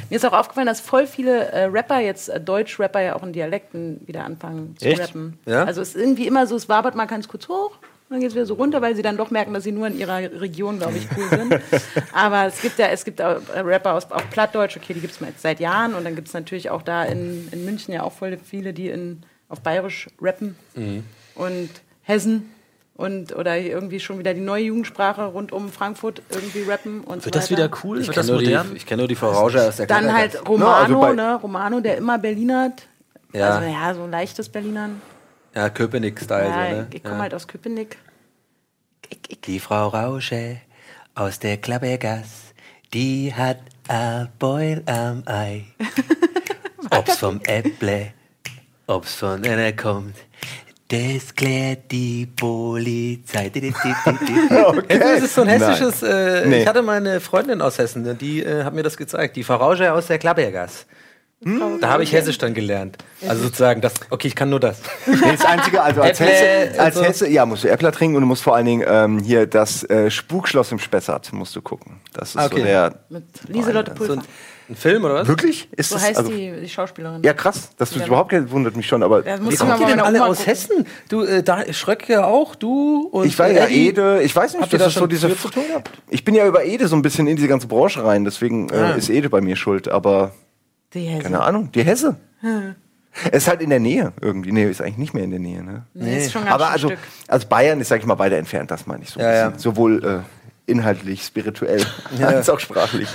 Mir 0.10 0.16
ist 0.16 0.26
auch 0.26 0.34
aufgefallen, 0.34 0.68
dass 0.68 0.80
voll 0.80 1.08
viele 1.08 1.48
äh, 1.52 1.66
Rapper 1.66 2.00
jetzt, 2.00 2.30
äh, 2.30 2.40
Deutsch-Rapper 2.40 3.02
ja 3.02 3.16
auch 3.16 3.24
in 3.24 3.34
Dialekten 3.34 4.02
wieder 4.06 4.24
anfangen 4.24 4.76
zu 4.78 4.86
Echt? 4.86 5.00
rappen. 5.00 5.40
Ja? 5.46 5.64
Also 5.64 5.82
es 5.82 5.90
ist 5.90 5.98
irgendwie 5.98 6.28
immer 6.28 6.48
so, 6.48 6.56
es 6.56 6.70
wabert 6.70 6.96
mal 6.96 7.06
ganz 7.06 7.28
kurz 7.28 7.48
hoch. 7.48 7.72
und 7.78 8.10
Dann 8.10 8.20
geht 8.20 8.30
es 8.30 8.36
wieder 8.36 8.46
so 8.46 8.56
runter, 8.56 8.82
weil 8.82 8.96
sie 8.96 9.02
dann 9.02 9.18
doch 9.18 9.32
merken, 9.32 9.54
dass 9.54 9.64
sie 9.64 9.72
nur 9.72 9.88
in 9.88 9.98
ihrer 9.98 10.18
Region, 10.18 10.80
glaube 10.80 10.98
ich, 10.98 11.08
cool 11.18 11.30
sind. 11.30 11.62
Aber 12.14 12.46
es 12.46 12.62
gibt 12.62 12.80
ja, 12.80 12.88
es 12.88 13.06
gibt 13.06 13.22
auch 13.22 13.42
äh, 13.54 13.60
Rapper 13.60 13.94
aus 13.94 14.12
auch 14.12 14.30
Plattdeutsch, 14.30 14.78
okay, 14.78 14.94
die 14.94 15.02
gibt 15.02 15.14
es 15.14 15.20
jetzt 15.20 15.42
seit 15.42 15.60
Jahren. 15.60 15.94
Und 15.94 16.04
dann 16.04 16.16
gibt 16.16 16.28
es 16.28 16.34
natürlich 16.34 16.70
auch 16.70 16.82
da 16.82 17.04
in, 17.04 17.48
in 17.52 17.66
München 17.66 17.94
ja 17.94 18.04
auch 18.04 18.14
voll 18.14 18.38
viele, 18.44 18.74
die 18.74 18.90
in, 18.90 19.22
auf 19.50 19.62
Bayerisch 19.62 20.08
rappen. 20.22 20.56
Und 21.36 21.70
Hessen 22.04 22.50
und 22.98 23.34
oder 23.36 23.58
irgendwie 23.58 24.00
schon 24.00 24.20
wieder 24.20 24.34
die 24.34 24.42
neue 24.42 24.64
Jugendsprache 24.66 25.24
rund 25.26 25.52
um 25.52 25.72
Frankfurt 25.72 26.22
irgendwie 26.30 26.64
rappen 26.64 27.02
und 27.02 27.22
so 27.22 27.26
Wird 27.26 27.36
das 27.36 27.50
weiter. 27.52 27.64
wieder 27.64 27.78
cool? 27.84 28.02
Ich 28.02 28.08
Wird 28.08 28.16
kenne 28.16 28.26
das 28.26 28.32
nur, 28.32 28.40
die- 28.40 28.46
modern? 28.48 28.76
ich 28.76 28.86
kenn 28.86 28.98
nur 29.00 29.08
die 29.08 29.16
Frau 29.16 29.32
Rausch 29.32 29.56
aus 29.56 29.78
der 29.78 29.88
Dann 29.88 30.12
halt 30.14 30.48
Romano, 30.48 30.72
also 30.74 31.00
bei- 31.00 31.14
ne? 31.14 31.36
Romano, 31.42 31.80
der 31.80 31.98
immer 31.98 32.18
Berlinert. 32.18 32.88
Ja. 33.34 33.50
Also 33.58 33.70
ja, 33.70 33.94
so 33.94 34.04
ein 34.04 34.12
leichtes 34.12 34.50
Berlinern. 34.50 35.02
Ja, 35.56 35.70
Köpenick-Style. 35.70 36.50
ja, 36.50 36.70
so, 36.70 36.76
ne? 36.78 36.88
ich 36.94 37.04
komme 37.04 37.18
halt 37.20 37.34
aus 37.34 37.48
Köpenick. 37.48 37.98
Ich, 39.10 39.20
ich, 39.30 39.42
Die 39.42 39.60
Frau 39.60 39.88
Rausche 39.88 40.58
aus 41.16 41.40
der 41.40 41.58
Klappergass, 41.58 42.54
die 42.94 43.34
hat 43.34 43.58
ein 43.88 44.28
Beul 44.40 44.82
am 44.86 45.24
Ei. 45.26 45.66
Ob's 46.92 47.18
vom 47.18 47.42
Äpple, 47.46 48.14
ob's 48.88 49.16
von 49.16 49.44
einer 49.46 49.74
kommt, 49.74 50.16
das 50.90 51.36
klärt 51.36 51.92
die 51.92 52.26
Polizei. 52.28 53.50
Di. 53.50 53.74
Das 54.88 55.22
ist 55.24 55.36
so 55.36 55.42
ein 55.42 55.48
hessisches. 55.50 56.02
Äh, 56.04 56.46
Nee. 56.48 56.62
Ich 56.62 56.68
hatte 56.68 56.82
meine 56.82 57.20
Freundin 57.20 57.62
aus 57.62 57.78
Hessen, 57.78 58.18
die 58.18 58.42
äh, 58.44 58.64
hat 58.64 58.74
mir 58.74 58.84
das 58.84 58.96
gezeigt. 58.98 59.36
Die 59.36 59.42
Rausche 59.42 59.92
aus 59.94 60.08
der 60.08 60.18
Klappergass. 60.20 60.86
Da 61.40 61.90
habe 61.90 62.02
ich 62.02 62.14
Hessisch 62.14 62.40
dann 62.40 62.56
gelernt. 62.56 62.98
Also 63.28 63.44
sozusagen, 63.44 63.80
das, 63.80 63.94
okay, 64.10 64.28
ich 64.28 64.36
kann 64.36 64.50
nur 64.50 64.60
das. 64.60 64.82
Nee, 65.06 65.18
das 65.34 65.46
Einzige, 65.46 65.84
also 65.84 66.02
als 66.02 66.20
Hesse, 66.20 66.80
als 66.80 66.96
und 66.96 67.04
so. 67.04 67.08
Hesse, 67.10 67.30
ja, 67.30 67.46
musst 67.46 67.64
du 67.64 67.68
Äppler 67.70 67.92
trinken 67.92 68.16
und 68.16 68.22
du 68.22 68.28
musst 68.28 68.42
vor 68.42 68.56
allen 68.56 68.66
Dingen 68.66 68.84
ähm, 68.88 69.20
hier 69.20 69.46
das 69.46 69.84
äh, 69.84 70.10
Spukschloss 70.10 70.72
im 70.72 70.80
Spessart 70.80 71.32
musst 71.34 71.56
du 71.56 71.62
gucken. 71.62 72.02
Das 72.14 72.30
ist 72.30 72.34
so 72.34 72.40
Okay. 72.40 72.64
der. 72.64 72.96
mit 73.10 73.24
Lieselotte 73.50 73.92
So 73.92 73.98
Pulver. 73.98 74.14
ein, 74.14 74.22
ein 74.70 74.76
Film 74.76 75.06
oder 75.06 75.16
was? 75.16 75.28
Wirklich? 75.28 75.70
Ist 75.76 75.90
So 75.90 75.96
das, 75.96 76.04
heißt 76.06 76.18
also, 76.20 76.32
die, 76.32 76.52
die 76.62 76.70
Schauspielerin. 76.70 77.24
Ja, 77.24 77.34
krass. 77.34 77.70
Das 77.78 77.96
Ja. 77.96 78.06
überhaupt 78.06 78.32
kein- 78.32 78.50
wundert 78.52 78.76
mich 78.76 78.86
schon, 78.88 79.02
aber. 79.04 79.24
Wie 79.26 79.56
kommt 79.56 79.70
mal 79.70 79.80
ihr 79.82 79.88
denn 79.88 80.00
alle 80.00 80.24
aus 80.26 80.38
gucken. 80.38 80.46
Hessen? 80.54 80.86
Du, 81.10 81.24
äh, 81.24 81.42
da, 81.44 81.72
Schröcke 81.74 82.26
auch, 82.26 82.56
du 82.56 83.08
und 83.12 83.26
Ich 83.26 83.38
war 83.40 83.48
ja 83.50 83.66
Eddie? 83.66 83.90
Ede, 83.90 84.22
ich 84.24 84.36
weiß 84.36 84.54
nicht, 84.54 84.62
Habt 84.64 84.74
ihr 84.74 84.80
das 84.80 84.94
so 84.94 85.00
schon 85.02 85.10
diese. 85.10 85.36
zu 85.38 85.50
tun 85.50 85.64
gehabt? 85.68 85.90
Ich 86.10 86.24
bin 86.26 86.36
ja 86.36 86.46
über 86.46 86.66
Ede 86.66 86.88
so 86.88 86.96
ein 86.96 87.02
bisschen 87.02 87.28
in 87.28 87.36
diese 87.36 87.48
ganze 87.48 87.68
Branche 87.68 88.04
rein, 88.04 88.26
deswegen 88.26 88.72
Ah. 88.72 88.96
äh, 88.96 88.98
ist 88.98 89.10
Ede 89.10 89.30
bei 89.30 89.42
mir 89.42 89.56
schuld, 89.56 89.88
aber 89.88 90.32
Die 90.94 91.02
Hesse. 91.02 91.24
keine 91.24 91.42
Ahnung, 91.42 91.72
die 91.72 91.84
Hesse. 91.84 92.16
Es 93.32 93.44
ist 93.44 93.48
halt 93.48 93.62
in 93.62 93.72
der 93.72 93.80
Nähe 93.80 94.14
irgendwie. 94.22 94.52
Nee, 94.52 94.70
ist 94.70 94.80
eigentlich 94.82 94.98
nicht 94.98 95.14
mehr 95.16 95.24
in 95.24 95.32
der 95.32 95.40
Nähe, 95.40 95.64
ne? 95.64 95.86
Nee, 95.96 96.18
ist 96.26 96.32
schon 96.34 96.44
ganz 96.44 96.54
Aber 96.54 96.66
schön 96.66 96.74
also, 96.74 96.88
Stück. 96.90 97.00
also 97.28 97.48
Bayern 97.48 97.82
ist, 97.82 97.88
sag 97.88 98.00
ich 98.00 98.06
mal, 98.06 98.20
weiter 98.20 98.36
entfernt, 98.38 98.70
das 98.70 98.86
meine 98.86 99.04
ich 99.04 99.10
so. 99.10 99.20
ein 99.20 99.26
Ja, 99.26 99.32
bisschen. 99.32 99.54
ja. 99.54 99.60
Sowohl 99.60 100.06
äh, 100.06 100.20
inhaltlich, 100.68 101.24
spirituell, 101.24 101.84
als 102.22 102.50
auch 102.52 102.60
sprachlich. 102.60 103.10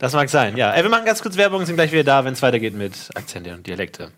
Das 0.00 0.14
mag 0.14 0.28
sein, 0.28 0.56
ja. 0.56 0.72
Ey, 0.72 0.82
wir 0.82 0.90
machen 0.90 1.04
ganz 1.04 1.22
kurz 1.22 1.36
Werbung, 1.36 1.64
sind 1.64 1.76
gleich 1.76 1.92
wieder 1.92 2.04
da, 2.04 2.24
wenn 2.24 2.32
es 2.32 2.42
weitergeht 2.42 2.74
mit 2.74 2.92
Akzente 3.14 3.54
und 3.54 3.66
Dialekte. 3.66 4.10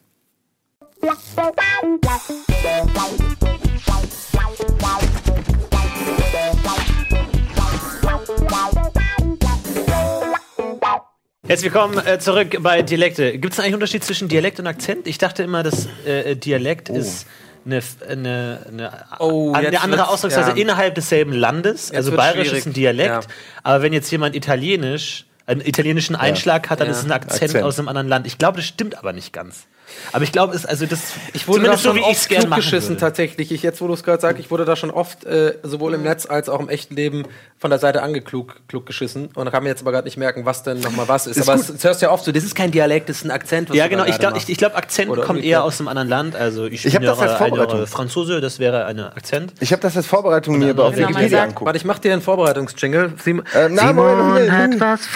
Herzlich 11.46 11.72
willkommen 11.72 12.06
äh, 12.06 12.18
zurück 12.18 12.58
bei 12.60 12.82
Dialekte. 12.82 13.38
Gibt 13.38 13.54
es 13.54 13.58
eigentlich 13.58 13.66
einen 13.66 13.74
Unterschied 13.74 14.04
zwischen 14.04 14.28
Dialekt 14.28 14.60
und 14.60 14.66
Akzent? 14.66 15.06
Ich 15.06 15.18
dachte 15.18 15.42
immer, 15.42 15.62
dass 15.62 15.88
äh, 16.04 16.36
Dialekt 16.36 16.90
ist 16.90 17.26
eine, 17.68 17.82
eine, 18.08 18.58
eine, 18.68 18.92
Oh, 19.18 19.52
eine 19.52 19.70
jetzt 19.70 19.84
andere 19.84 20.08
Ausdrucksweise 20.08 20.50
ja. 20.50 20.56
innerhalb 20.56 20.94
desselben 20.94 21.32
Landes. 21.32 21.92
also 21.92 22.12
wird's 22.12 22.22
bayerisch 22.24 22.48
schwierig. 22.48 22.58
ist 22.60 22.66
ein 22.66 22.72
Dialekt, 22.72 23.08
Ja. 23.08 23.20
aber 23.62 23.82
wenn 23.82 23.92
jetzt 23.92 24.10
jemand 24.10 24.34
Italienisch 24.34 25.26
einen 25.46 25.60
italienischen 25.62 26.14
Einschlag 26.16 26.68
hat, 26.70 26.80
dann 26.80 26.88
ist 26.90 26.98
es 26.98 27.04
ein 27.04 27.12
Akzent, 27.12 27.42
Akzent. 27.50 27.64
aus 27.64 27.78
einem 27.78 27.88
anderen 27.88 28.08
Land. 28.08 28.26
Ich 28.26 28.36
glaube, 28.38 28.56
das 28.58 28.66
stimmt 28.66 28.98
aber 28.98 29.12
nicht 29.12 29.32
ganz. 29.32 29.66
Aber 30.12 30.24
ich 30.24 30.32
glaube, 30.32 30.58
also 30.66 30.86
das 30.86 31.00
Ich 31.32 31.46
wurde 31.48 31.64
da 31.64 31.76
so, 31.76 31.88
schon 31.88 31.96
wie 31.96 32.00
ich 32.00 32.18
es 32.18 32.30
oft 32.30 32.48
machen 32.48 32.60
geschissen 32.60 32.90
würde. 32.90 33.00
tatsächlich. 33.00 33.50
Ich, 33.52 33.62
jetzt, 33.62 33.80
wo 33.80 33.86
du 33.86 33.94
es 33.94 34.02
gerade 34.02 34.20
sagst, 34.20 34.40
ich 34.40 34.50
wurde 34.50 34.64
da 34.64 34.76
schon 34.76 34.90
oft 34.90 35.24
äh, 35.24 35.54
sowohl 35.62 35.94
im 35.94 36.02
Netz 36.02 36.26
als 36.26 36.48
auch 36.48 36.60
im 36.60 36.68
echten 36.68 36.94
Leben 36.96 37.24
von 37.58 37.70
der 37.70 37.78
Seite 37.78 38.02
angeklug 38.02 38.56
klug 38.68 38.86
geschissen 38.86 39.30
und 39.34 39.50
kann 39.50 39.62
mir 39.64 39.70
jetzt 39.70 39.82
aber 39.82 39.90
gerade 39.92 40.04
nicht 40.06 40.16
merken, 40.16 40.44
was 40.46 40.62
denn 40.62 40.80
nochmal 40.80 41.08
was 41.08 41.26
ist. 41.26 41.36
Ist 41.36 41.48
aber 41.48 41.58
gut. 41.58 41.68
es, 41.70 41.74
es 41.76 41.84
hörst 41.84 42.02
ja 42.02 42.10
oft 42.10 42.24
so, 42.24 42.32
das 42.32 42.44
ist 42.44 42.54
kein 42.54 42.70
Dialekt, 42.70 43.08
das 43.08 43.18
ist 43.18 43.24
ein 43.24 43.30
Akzent. 43.30 43.70
Was 43.70 43.76
Ja, 43.76 43.88
genau. 43.88 44.04
Ich 44.04 44.18
glaube, 44.18 44.38
ich, 44.38 44.48
ich 44.48 44.56
glaub, 44.58 44.76
Akzent 44.76 45.10
Oder 45.10 45.22
kommt 45.22 45.42
eher 45.44 45.64
aus 45.64 45.80
einem 45.80 45.88
anderen 45.88 46.08
Land. 46.08 46.36
Also 46.36 46.66
ich, 46.66 46.84
Ich 46.86 46.94
hab 46.94 47.02
das 47.02 47.18
als 47.18 47.34
Vorbereitung. 47.34 47.86
Franzose, 47.86 48.40
das 48.40 48.58
wäre 48.58 48.84
eine 48.86 49.16
Akzent. 49.16 49.52
Ich 49.60 49.72
habe 49.72 49.82
das 49.82 49.96
als 49.96 50.06
Vorbereitung 50.06 50.58
mir 50.58 50.70
auf 50.78 50.94
Genau, 50.94 51.08
Wikipedia 51.08 51.28
sagt- 51.38 51.48
anguckt. 51.48 51.66
Warte, 51.66 51.76
ich 51.78 51.84
mach 51.84 51.98
dir 51.98 52.12
einen 52.12 52.22
Vorbereitungsjingle. 52.22 53.12
Sim 53.22 53.42
Äh, 53.54 53.68
na, 53.70 53.92
Moment, 53.92 54.48
Moment. 54.50 54.80
was 54.80 55.08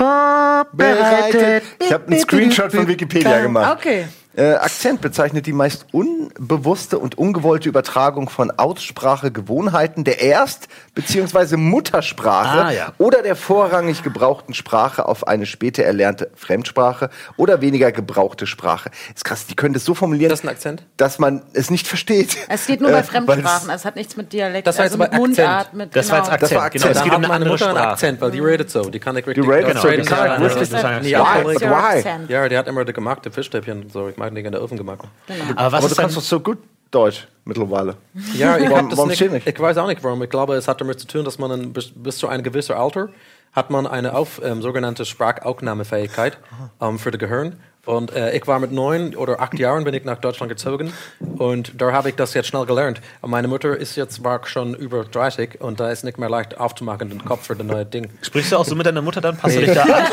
Bereitet. 0.73 1.62
Ich 1.81 1.93
habe 1.93 2.07
einen 2.09 2.20
Screenshot 2.20 2.73
von 2.73 2.87
Wikipedia 2.89 3.41
gemacht. 3.41 3.77
Okay. 3.79 4.07
Äh, 4.35 4.55
Akzent 4.55 5.01
bezeichnet 5.03 5.47
die 5.47 5.53
meist 5.53 5.87
unbewusste 5.93 6.99
und 6.99 7.18
ungewollte 7.18 7.68
Übertragung 7.68 8.28
von 8.30 8.51
Aussprachegewohnheiten 8.51 10.05
der 10.05 10.20
Erst- 10.20 10.68
bzw. 10.95 11.57
Muttersprache 11.57 12.64
Ah, 12.64 12.70
ja. 12.72 12.93
oder 12.99 13.22
der 13.22 13.37
vorrangig 13.37 14.03
gebrauchten 14.03 14.55
Sprache 14.55 15.07
auf 15.07 15.26
eine 15.26 15.47
später 15.47 15.83
erlernte 15.85 16.30
Fremdsprache 16.35 17.11
oder 17.37 17.61
weniger 17.61 17.93
gebrauchte 17.93 18.47
Sprache. 18.47 18.91
Ist 19.14 19.24
krass, 19.24 19.47
die 19.47 19.55
können 19.57 19.74
das 19.74 19.85
so 19.85 19.95
formulieren, 19.95 20.30
Das 20.30 20.41
ist 20.41 20.45
ein 20.47 20.51
Akzent? 20.51 20.87
dass 20.97 21.18
man 21.18 21.43
es 21.53 21.70
nicht 21.70 21.87
versteht. 21.87 22.37
Es 22.49 22.66
geht 22.66 22.80
nur 22.80 22.91
bei 22.91 22.99
Äh, 23.01 23.03
Fremdsprachen, 23.03 23.70
es 23.70 23.85
hat 23.85 23.97
nichts 23.97 24.16
mit 24.16 24.33
Dialekt, 24.33 24.66
Das 24.66 24.78
war 24.78 24.85
also 24.85 24.99
jetzt 24.99 25.11
mit. 25.12 25.20
Mundart, 25.20 25.74
mit 25.74 25.95
Das 25.95 26.11
war 26.11 26.18
jetzt 26.18 26.26
genau. 26.26 26.35
Akzent. 26.35 26.43
Das 26.53 26.59
war 26.59 26.70
Genau, 26.70 26.85
Akzent. 26.87 26.97
es 26.97 26.99
Da 26.99 27.05
geht 27.05 27.12
um 27.12 27.16
eine 27.18 27.22
meine 27.28 27.35
andere 27.35 27.51
Mutter 27.55 27.66
einen 27.68 27.76
Sprache. 27.76 27.93
Akzent, 27.93 28.20
weil 28.20 28.30
die 28.30 28.41
redet 28.41 28.70
so. 28.70 28.83
Die 28.91 28.99
kann 28.99 29.16
ich 29.16 29.26
richtig 29.26 29.47
redet 29.49 29.68
Deutsch 29.74 29.83
so, 29.83 29.89
reden. 29.89 30.03
die 30.03 30.09
kann 30.09 30.18
halt 30.20 31.03
nie 31.03 31.12
Why? 31.12 31.61
why? 31.61 31.99
accent. 31.99 32.30
Ja, 32.30 32.49
die 32.49 32.57
hat 32.57 32.66
immer 32.68 32.85
die 32.85 32.93
gemachte 32.93 33.30
Fischstäbchen 33.30 33.89
so. 33.91 34.09
Ich 34.09 34.16
die 34.31 34.41
in 34.41 34.53
der 34.53 34.62
Ofen 34.62 34.77
gemacht. 34.77 35.01
Aber 35.57 35.79
Aber 35.79 35.89
du 35.89 35.95
kannst 35.95 36.16
doch 36.16 36.23
so 36.23 36.41
gut 36.41 36.59
Deutsch 36.91 37.27
mittlerweile. 37.45 37.97
Ja, 38.35 38.59
ich, 38.59 38.68
Warum- 38.70 38.89
das 38.91 38.99
warum 38.99 39.11
nicht, 39.11 39.31
nicht? 39.31 39.47
ich 39.47 39.59
weiß 39.59 39.79
auch 39.79 39.87
nicht 39.87 40.05
warum. 40.05 40.23
Ich 40.23 40.31
glaube, 40.31 40.55
es 40.55 40.68
hat 40.68 40.81
damit 40.81 41.01
zu 41.01 41.07
tun, 41.07 41.25
dass 41.25 41.39
man 41.39 41.51
ein, 41.51 41.73
bis, 41.73 41.91
bis 41.95 42.18
zu 42.18 42.29
einem 42.29 42.43
gewissen 42.43 42.75
Alter 42.75 43.09
hat 43.53 43.70
man 43.70 43.87
eine 43.87 44.14
auf, 44.14 44.41
ähm, 44.45 44.62
sogenannte 44.62 45.05
Sprachaufnahmefähigkeit 45.05 46.39
ähm, 46.81 46.99
für 46.99 47.11
das 47.11 47.18
Gehirn. 47.18 47.57
Und 47.85 48.14
äh, 48.14 48.37
ich 48.37 48.47
war 48.47 48.61
mit 48.61 48.70
neun 48.70 49.16
oder 49.16 49.41
acht 49.41 49.59
Jahren 49.59 49.83
bin 49.83 49.93
ich 49.93 50.05
nach 50.05 50.18
Deutschland 50.18 50.49
gezogen 50.49 50.93
und 51.37 51.72
da 51.80 51.91
habe 51.91 52.11
ich 52.11 52.14
das 52.14 52.33
jetzt 52.33 52.47
schnell 52.47 52.64
gelernt. 52.64 53.01
Und 53.22 53.30
meine 53.30 53.49
Mutter 53.49 53.76
ist 53.76 53.97
jetzt 53.97 54.22
war 54.22 54.47
schon 54.47 54.74
über 54.74 55.03
30 55.03 55.61
und 55.61 55.80
da 55.80 55.91
ist 55.91 56.05
nicht 56.05 56.16
mehr 56.16 56.28
leicht 56.30 56.61
aufzumachen 56.61 57.11
den 57.11 57.24
Kopf 57.24 57.49
für 57.49 57.57
das 57.57 57.66
neue 57.66 57.85
Ding. 57.85 58.09
sprichst 58.20 58.53
du 58.53 58.59
auch 58.59 58.64
so 58.64 58.76
mit 58.76 58.87
deiner 58.87 59.03
Mutter 59.03 59.20
dann? 59.20 59.37
Passt 59.37 59.57
du 59.57 59.62
dich 59.62 59.74
da 59.74 59.83
an? 59.83 60.05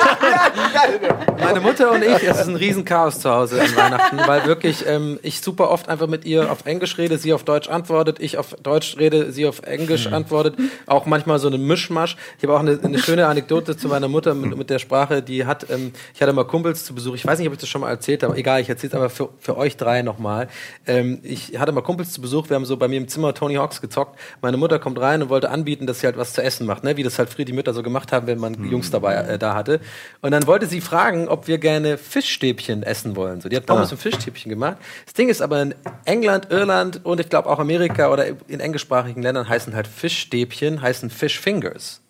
Meine 1.39 1.61
Mutter 1.61 1.91
und 1.91 2.03
ich, 2.03 2.23
es 2.27 2.39
ist 2.39 2.47
ein 2.47 2.55
Riesenchaos 2.55 3.19
zu 3.19 3.29
Hause 3.29 3.61
an 3.61 3.75
Weihnachten, 3.75 4.17
weil 4.25 4.45
wirklich 4.47 4.87
ähm, 4.87 5.19
ich 5.21 5.39
super 5.39 5.69
oft 5.69 5.89
einfach 5.89 6.07
mit 6.07 6.25
ihr 6.25 6.51
auf 6.51 6.65
Englisch 6.65 6.97
rede, 6.97 7.19
sie 7.19 7.33
auf 7.33 7.43
Deutsch 7.43 7.69
antwortet, 7.69 8.17
ich 8.19 8.39
auf 8.39 8.55
Deutsch 8.63 8.97
rede, 8.97 9.31
sie 9.31 9.45
auf 9.45 9.61
Englisch 9.61 10.07
antwortet. 10.07 10.55
Auch 10.87 11.05
manchmal 11.05 11.37
so 11.37 11.47
eine 11.47 11.59
Mischmasch. 11.59 12.17
Ich 12.39 12.43
habe 12.45 12.55
auch 12.55 12.61
eine, 12.61 12.79
eine 12.81 12.97
schöne 12.97 13.27
Anekdote 13.27 13.77
zu 13.77 13.89
meiner 13.89 14.07
Mutter 14.07 14.33
mit, 14.33 14.57
mit 14.57 14.71
der 14.71 14.79
Sprache, 14.79 15.21
die 15.21 15.45
hat, 15.45 15.69
ähm, 15.69 15.91
ich 16.15 16.21
hatte 16.23 16.33
mal 16.33 16.45
Kumpels 16.45 16.83
zu 16.83 16.95
Besuch, 16.95 17.13
ich 17.13 17.27
weiß 17.27 17.37
nicht, 17.37 17.47
ob 17.47 17.53
ich 17.53 17.58
das 17.59 17.69
schon 17.69 17.81
mal 17.81 17.89
erzählt 17.89 18.23
habe, 18.23 18.35
egal, 18.35 18.61
ich 18.61 18.69
erzähle 18.69 18.89
es 18.89 18.95
aber 18.95 19.09
für, 19.09 19.29
für 19.39 19.57
euch 19.57 19.77
drei 19.77 20.01
nochmal. 20.01 20.47
Ähm, 20.87 21.19
ich 21.23 21.59
hatte 21.59 21.71
mal 21.71 21.81
Kumpels 21.81 22.11
zu 22.11 22.21
Besuch, 22.21 22.49
wir 22.49 22.55
haben 22.55 22.65
so 22.65 22.77
bei 22.77 22.87
mir 22.87 22.97
im 22.97 23.07
Zimmer 23.07 23.33
Tony 23.33 23.55
Hawks 23.55 23.81
gezockt. 23.81 24.19
Meine 24.41 24.57
Mutter 24.57 24.79
kommt 24.79 24.99
rein 24.99 25.21
und 25.21 25.29
wollte 25.29 25.49
anbieten, 25.49 25.87
dass 25.87 25.99
sie 25.99 26.07
halt 26.07 26.17
was 26.17 26.33
zu 26.33 26.41
essen 26.41 26.65
macht, 26.65 26.83
ne? 26.83 26.97
wie 26.97 27.03
das 27.03 27.19
halt 27.19 27.29
früher 27.29 27.45
die 27.45 27.53
Mütter 27.53 27.73
so 27.73 27.83
gemacht 27.83 28.11
haben, 28.11 28.27
wenn 28.27 28.39
man 28.39 28.69
Jungs 28.69 28.91
dabei 28.91 29.15
äh, 29.15 29.39
da 29.39 29.55
hatte. 29.55 29.79
Und 30.21 30.31
dann 30.31 30.47
wollte 30.47 30.65
sie 30.65 30.81
fragen, 30.81 31.27
ob 31.27 31.47
wir 31.47 31.57
gerne 31.57 31.97
Fischstäbchen 31.97 32.83
essen 32.83 33.15
wollen. 33.15 33.41
So, 33.41 33.49
die 33.49 33.55
hat 33.55 33.65
Pommes 33.65 33.91
und 33.91 33.97
Fischstäbchen 33.97 34.49
gemacht. 34.49 34.77
Das 35.05 35.13
Ding 35.13 35.29
ist 35.29 35.41
aber 35.41 35.61
in 35.61 35.75
England, 36.05 36.47
Irland 36.49 37.05
und 37.05 37.19
ich 37.19 37.29
glaube 37.29 37.49
auch 37.49 37.59
Amerika 37.59 38.11
oder 38.11 38.25
in 38.47 38.59
englischsprachigen 38.59 39.21
Ländern 39.21 39.47
heißen 39.47 39.75
halt 39.75 39.87
Fischstäbchen, 39.87 40.81
heißen 40.81 41.09
Fish 41.09 41.39
Fingers. 41.39 42.01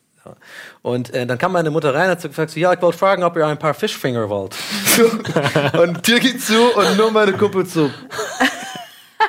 Und 0.82 1.14
äh, 1.14 1.26
dann 1.26 1.38
kam 1.38 1.54
meine 1.54 1.72
Mutter 1.72 1.94
rein 1.94 2.06
und 2.06 2.12
hat 2.12 2.22
so 2.22 2.28
gefragt, 2.30 2.52
so, 2.52 2.60
ja, 2.60 2.74
ich 2.74 2.82
wollte 2.82 2.98
fragen, 2.98 3.24
ob 3.24 3.36
ihr 3.38 3.46
ein 3.46 3.60
paar 3.60 3.74
Fischfinger 3.74 4.30
wollt. 4.30 4.56
So. 4.96 5.04
Und 5.82 5.98
die 5.98 6.02
Tür 6.02 6.20
geht 6.20 6.42
zu 6.42 6.76
und 6.76 6.98
nur 6.98 7.12
meine 7.12 7.34
Kumpel 7.34 7.66
so. 7.66 7.90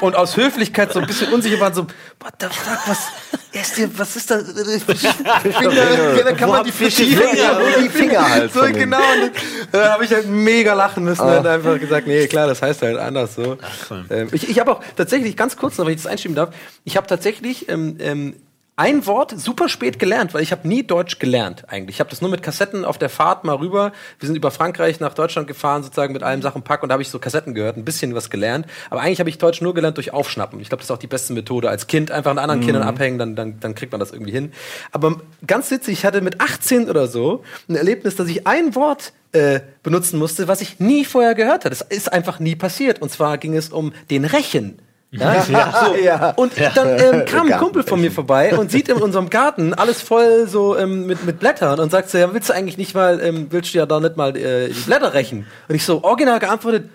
Und 0.00 0.16
aus 0.16 0.36
Höflichkeit 0.36 0.92
so 0.92 1.00
ein 1.00 1.06
bisschen 1.06 1.32
unsicher 1.32 1.60
waren 1.60 1.74
so, 1.74 1.82
what 1.82 2.32
the 2.40 2.46
fuck, 2.46 2.78
was, 2.86 3.08
ist 3.52 3.76
hier, 3.76 3.98
was 3.98 4.16
ist 4.16 4.30
das? 4.30 4.44
Finger, 4.50 6.24
dann 6.24 6.36
kann 6.36 6.48
man 6.48 6.64
die 6.64 6.72
Fisch 6.72 6.94
Fisch 6.94 7.08
die 7.08 7.16
Finger? 7.16 7.30
Finger, 7.30 7.60
Wo 7.60 7.80
die 7.80 7.88
Finger 7.88 8.30
halt 8.30 8.52
So 8.52 8.62
genau. 8.62 8.96
Und 8.96 9.32
da 9.72 9.92
habe 9.92 10.04
ich 10.04 10.12
halt 10.12 10.26
mega 10.28 10.72
lachen 10.72 11.04
müssen 11.04 11.22
und 11.22 11.46
einfach 11.46 11.78
gesagt, 11.78 12.06
nee, 12.06 12.26
klar, 12.28 12.46
das 12.46 12.62
heißt 12.62 12.82
halt 12.82 12.98
anders 12.98 13.34
so. 13.34 13.58
cool. 13.90 14.04
Ähm, 14.10 14.28
ich 14.32 14.48
ich 14.48 14.58
habe 14.58 14.72
auch 14.72 14.80
tatsächlich, 14.96 15.36
ganz 15.36 15.56
kurz 15.56 15.76
noch, 15.76 15.86
wenn 15.86 15.94
ich 15.94 16.02
das 16.02 16.10
einschieben 16.10 16.34
darf, 16.34 16.54
ich 16.84 16.96
habe 16.96 17.06
tatsächlich 17.06 17.68
ähm, 17.68 17.96
ähm, 18.00 18.36
ein 18.80 19.04
Wort 19.04 19.38
super 19.38 19.68
spät 19.68 19.98
gelernt, 19.98 20.32
weil 20.32 20.42
ich 20.42 20.52
habe 20.52 20.66
nie 20.66 20.82
Deutsch 20.82 21.18
gelernt 21.18 21.64
eigentlich. 21.68 21.96
Ich 21.96 22.00
habe 22.00 22.08
das 22.08 22.22
nur 22.22 22.30
mit 22.30 22.42
Kassetten 22.42 22.86
auf 22.86 22.96
der 22.96 23.10
Fahrt 23.10 23.44
mal 23.44 23.56
rüber. 23.56 23.92
Wir 24.18 24.26
sind 24.26 24.36
über 24.36 24.50
Frankreich 24.50 25.00
nach 25.00 25.12
Deutschland 25.12 25.46
gefahren, 25.46 25.82
sozusagen 25.82 26.14
mit 26.14 26.22
allem 26.22 26.40
Sachen 26.40 26.62
pack 26.62 26.82
und 26.82 26.88
da 26.88 26.94
habe 26.94 27.02
ich 27.02 27.10
so 27.10 27.18
Kassetten 27.18 27.52
gehört, 27.52 27.76
ein 27.76 27.84
bisschen 27.84 28.14
was 28.14 28.30
gelernt. 28.30 28.64
Aber 28.88 29.02
eigentlich 29.02 29.20
habe 29.20 29.28
ich 29.28 29.36
Deutsch 29.36 29.60
nur 29.60 29.74
gelernt 29.74 29.98
durch 29.98 30.14
Aufschnappen. 30.14 30.58
Ich 30.60 30.70
glaube, 30.70 30.80
das 30.80 30.86
ist 30.86 30.92
auch 30.92 30.98
die 30.98 31.08
beste 31.08 31.34
Methode. 31.34 31.68
Als 31.68 31.88
Kind 31.88 32.10
einfach 32.10 32.30
an 32.30 32.38
anderen 32.38 32.62
Kindern 32.62 32.82
abhängen, 32.82 33.18
dann, 33.18 33.36
dann, 33.36 33.60
dann 33.60 33.74
kriegt 33.74 33.92
man 33.92 34.00
das 34.00 34.12
irgendwie 34.12 34.32
hin. 34.32 34.50
Aber 34.92 35.20
ganz 35.46 35.70
witzig, 35.70 35.98
ich 35.98 36.06
hatte 36.06 36.22
mit 36.22 36.40
18 36.40 36.88
oder 36.88 37.06
so 37.06 37.44
ein 37.68 37.76
Erlebnis, 37.76 38.16
dass 38.16 38.28
ich 38.28 38.46
ein 38.46 38.74
Wort 38.74 39.12
äh, 39.32 39.60
benutzen 39.82 40.18
musste, 40.18 40.48
was 40.48 40.62
ich 40.62 40.80
nie 40.80 41.04
vorher 41.04 41.34
gehört 41.34 41.66
hatte. 41.66 41.68
Das 41.68 41.82
ist 41.82 42.10
einfach 42.10 42.40
nie 42.40 42.56
passiert. 42.56 43.02
Und 43.02 43.10
zwar 43.10 43.36
ging 43.36 43.54
es 43.54 43.68
um 43.68 43.92
den 44.08 44.24
Rechen. 44.24 44.78
Ja? 45.18 45.42
So. 45.42 45.96
Ja. 45.96 46.30
Und 46.36 46.52
dann 46.74 46.98
ähm, 46.98 47.24
kam 47.26 47.50
ein 47.50 47.58
Kumpel 47.58 47.82
von 47.82 48.00
mir 48.00 48.12
vorbei 48.12 48.56
und 48.56 48.70
sieht 48.70 48.88
in 48.88 48.96
unserem 48.98 49.28
Garten 49.28 49.74
alles 49.74 50.00
voll 50.00 50.46
so 50.46 50.78
ähm, 50.78 51.06
mit, 51.06 51.24
mit 51.24 51.40
Blättern 51.40 51.80
und 51.80 51.90
sagt 51.90 52.10
so, 52.10 52.18
ja, 52.18 52.32
willst 52.32 52.48
du 52.48 52.54
eigentlich 52.54 52.78
nicht 52.78 52.94
mal, 52.94 53.20
ähm, 53.20 53.48
willst 53.50 53.74
du 53.74 53.78
ja 53.78 53.86
da 53.86 53.98
nicht 53.98 54.16
mal 54.16 54.36
äh, 54.36 54.68
die 54.68 54.80
Blätter 54.80 55.12
rächen? 55.12 55.46
Und 55.68 55.74
ich 55.74 55.84
so 55.84 56.04
original 56.04 56.38
geantwortet, 56.38 56.90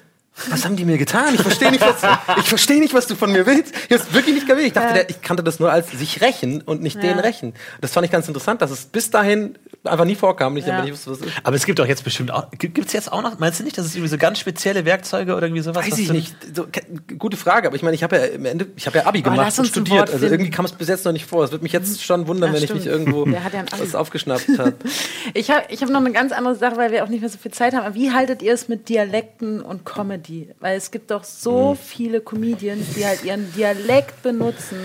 was 0.50 0.66
haben 0.66 0.76
die 0.76 0.86
mir 0.86 0.98
getan? 0.98 1.34
Ich 1.34 1.42
verstehe 1.42 1.72
nicht, 1.72 1.82
was, 1.82 2.02
ich 2.40 2.48
verstehe 2.50 2.80
nicht, 2.80 2.94
was 2.94 3.08
du 3.08 3.16
von 3.16 3.32
mir 3.32 3.46
willst. 3.46 3.74
Ich 3.90 3.98
hab's 3.98 4.14
wirklich 4.14 4.36
nicht 4.36 4.48
gewählt. 4.48 4.68
Ich 4.68 4.74
dachte, 4.74 4.88
Ja. 4.90 4.94
der, 4.94 5.10
ich 5.10 5.22
kannte 5.22 5.44
das 5.44 5.60
nur 5.60 5.72
als 5.72 5.92
sich 5.92 6.22
rächen 6.22 6.62
und 6.62 6.82
nicht 6.82 7.02
den 7.02 7.20
rächen. 7.20 7.54
Das 7.82 7.92
fand 7.94 8.06
ich 8.06 8.12
ganz 8.12 8.28
interessant, 8.28 8.62
dass 8.62 8.70
es 8.72 8.86
bis 8.86 9.10
dahin 9.10 9.58
einfach 9.86 10.06
nie 10.06 10.16
vorkam. 10.16 10.58
Ich 10.58 10.66
Ja. 10.66 10.74
aber 10.74 10.84
nicht 10.84 10.94
wusste, 10.94 11.12
was 11.12 11.20
es 11.22 11.28
ist. 11.28 11.34
Aber 11.44 11.56
es 11.56 11.66
gibt 11.66 11.80
doch 11.80 11.88
jetzt 11.88 12.04
bestimmt 12.04 12.32
auch. 12.32 12.50
Gibt 12.52 12.86
es 12.88 12.94
jetzt 12.94 13.12
auch 13.12 13.22
noch? 13.22 13.40
Meinst 13.40 13.60
du 13.60 13.64
nicht, 13.64 13.78
dass 13.78 13.86
es 13.86 13.96
irgendwie 13.96 14.10
so 14.10 14.18
ganz 14.18 14.40
spezielle 14.40 14.84
Werkzeuge 14.86 15.36
oder 15.36 15.48
irgendwie 15.48 15.62
sowas? 15.62 15.86
Weiß 15.86 15.98
ich 15.98 16.12
nicht. 16.12 16.36
So, 16.54 16.68
gute 17.18 17.38
Frage, 17.38 17.68
aber 17.68 17.76
ich 17.76 17.84
meine, 17.84 17.96
ich 17.96 18.04
habe 18.04 18.18
ja 18.18 18.24
im 18.26 18.46
Ende, 18.46 18.68
ich 18.76 18.88
habe 18.88 18.98
ja 18.98 19.06
Abi 19.06 19.20
Oh, 19.20 19.24
gemacht 19.24 19.40
lass 19.46 19.60
und 19.60 19.68
studiert. 19.68 20.10
Also 20.12 20.26
irgendwie 20.26 20.52
kam 20.52 20.66
es 20.66 20.74
bis 20.74 20.88
jetzt 20.90 21.06
noch 21.06 21.12
nicht 21.14 21.26
vor. 21.26 21.44
Es 21.46 21.52
würde 21.52 21.64
mich 21.64 21.72
jetzt 21.74 22.04
schon 22.04 22.28
wundern, 22.28 22.50
Ja, 22.50 22.56
wenn 22.56 22.64
ich 22.64 22.70
stimmt. 22.70 22.82
mich 22.86 22.92
irgendwo 22.92 23.26
ja 23.26 23.42
was 23.80 23.96
aufgeschnappt 23.96 24.50
habe. 24.58 24.74
Ich 25.34 25.50
habe 25.50 25.64
ich 25.70 25.82
hab 25.82 25.90
noch 25.90 26.00
eine 26.00 26.12
ganz 26.12 26.32
andere 26.32 26.56
Sache, 26.56 26.78
weil 26.78 26.92
wir 26.92 27.04
auch 27.04 27.10
nicht 27.10 27.22
mehr 27.22 27.30
so 27.30 27.38
viel 27.38 27.52
Zeit 27.52 27.74
haben. 27.74 27.86
Aber 27.86 27.96
wie 27.96 28.12
haltet 28.12 28.42
ihr 28.42 28.54
es 28.54 28.68
mit 28.68 28.90
Dialekten 28.90 29.62
und 29.62 29.86
Comedy? 29.86 30.25
Weil 30.60 30.78
es 30.78 30.92
gibt 30.92 31.12
doch 31.12 31.24
so 31.24 31.72
Hm. 31.72 31.78
viele 31.78 32.22
Comedians, 32.22 32.94
die 32.96 33.06
halt 33.06 33.24
ihren 33.24 33.52
Dialekt 33.54 34.22
benutzen, 34.24 34.78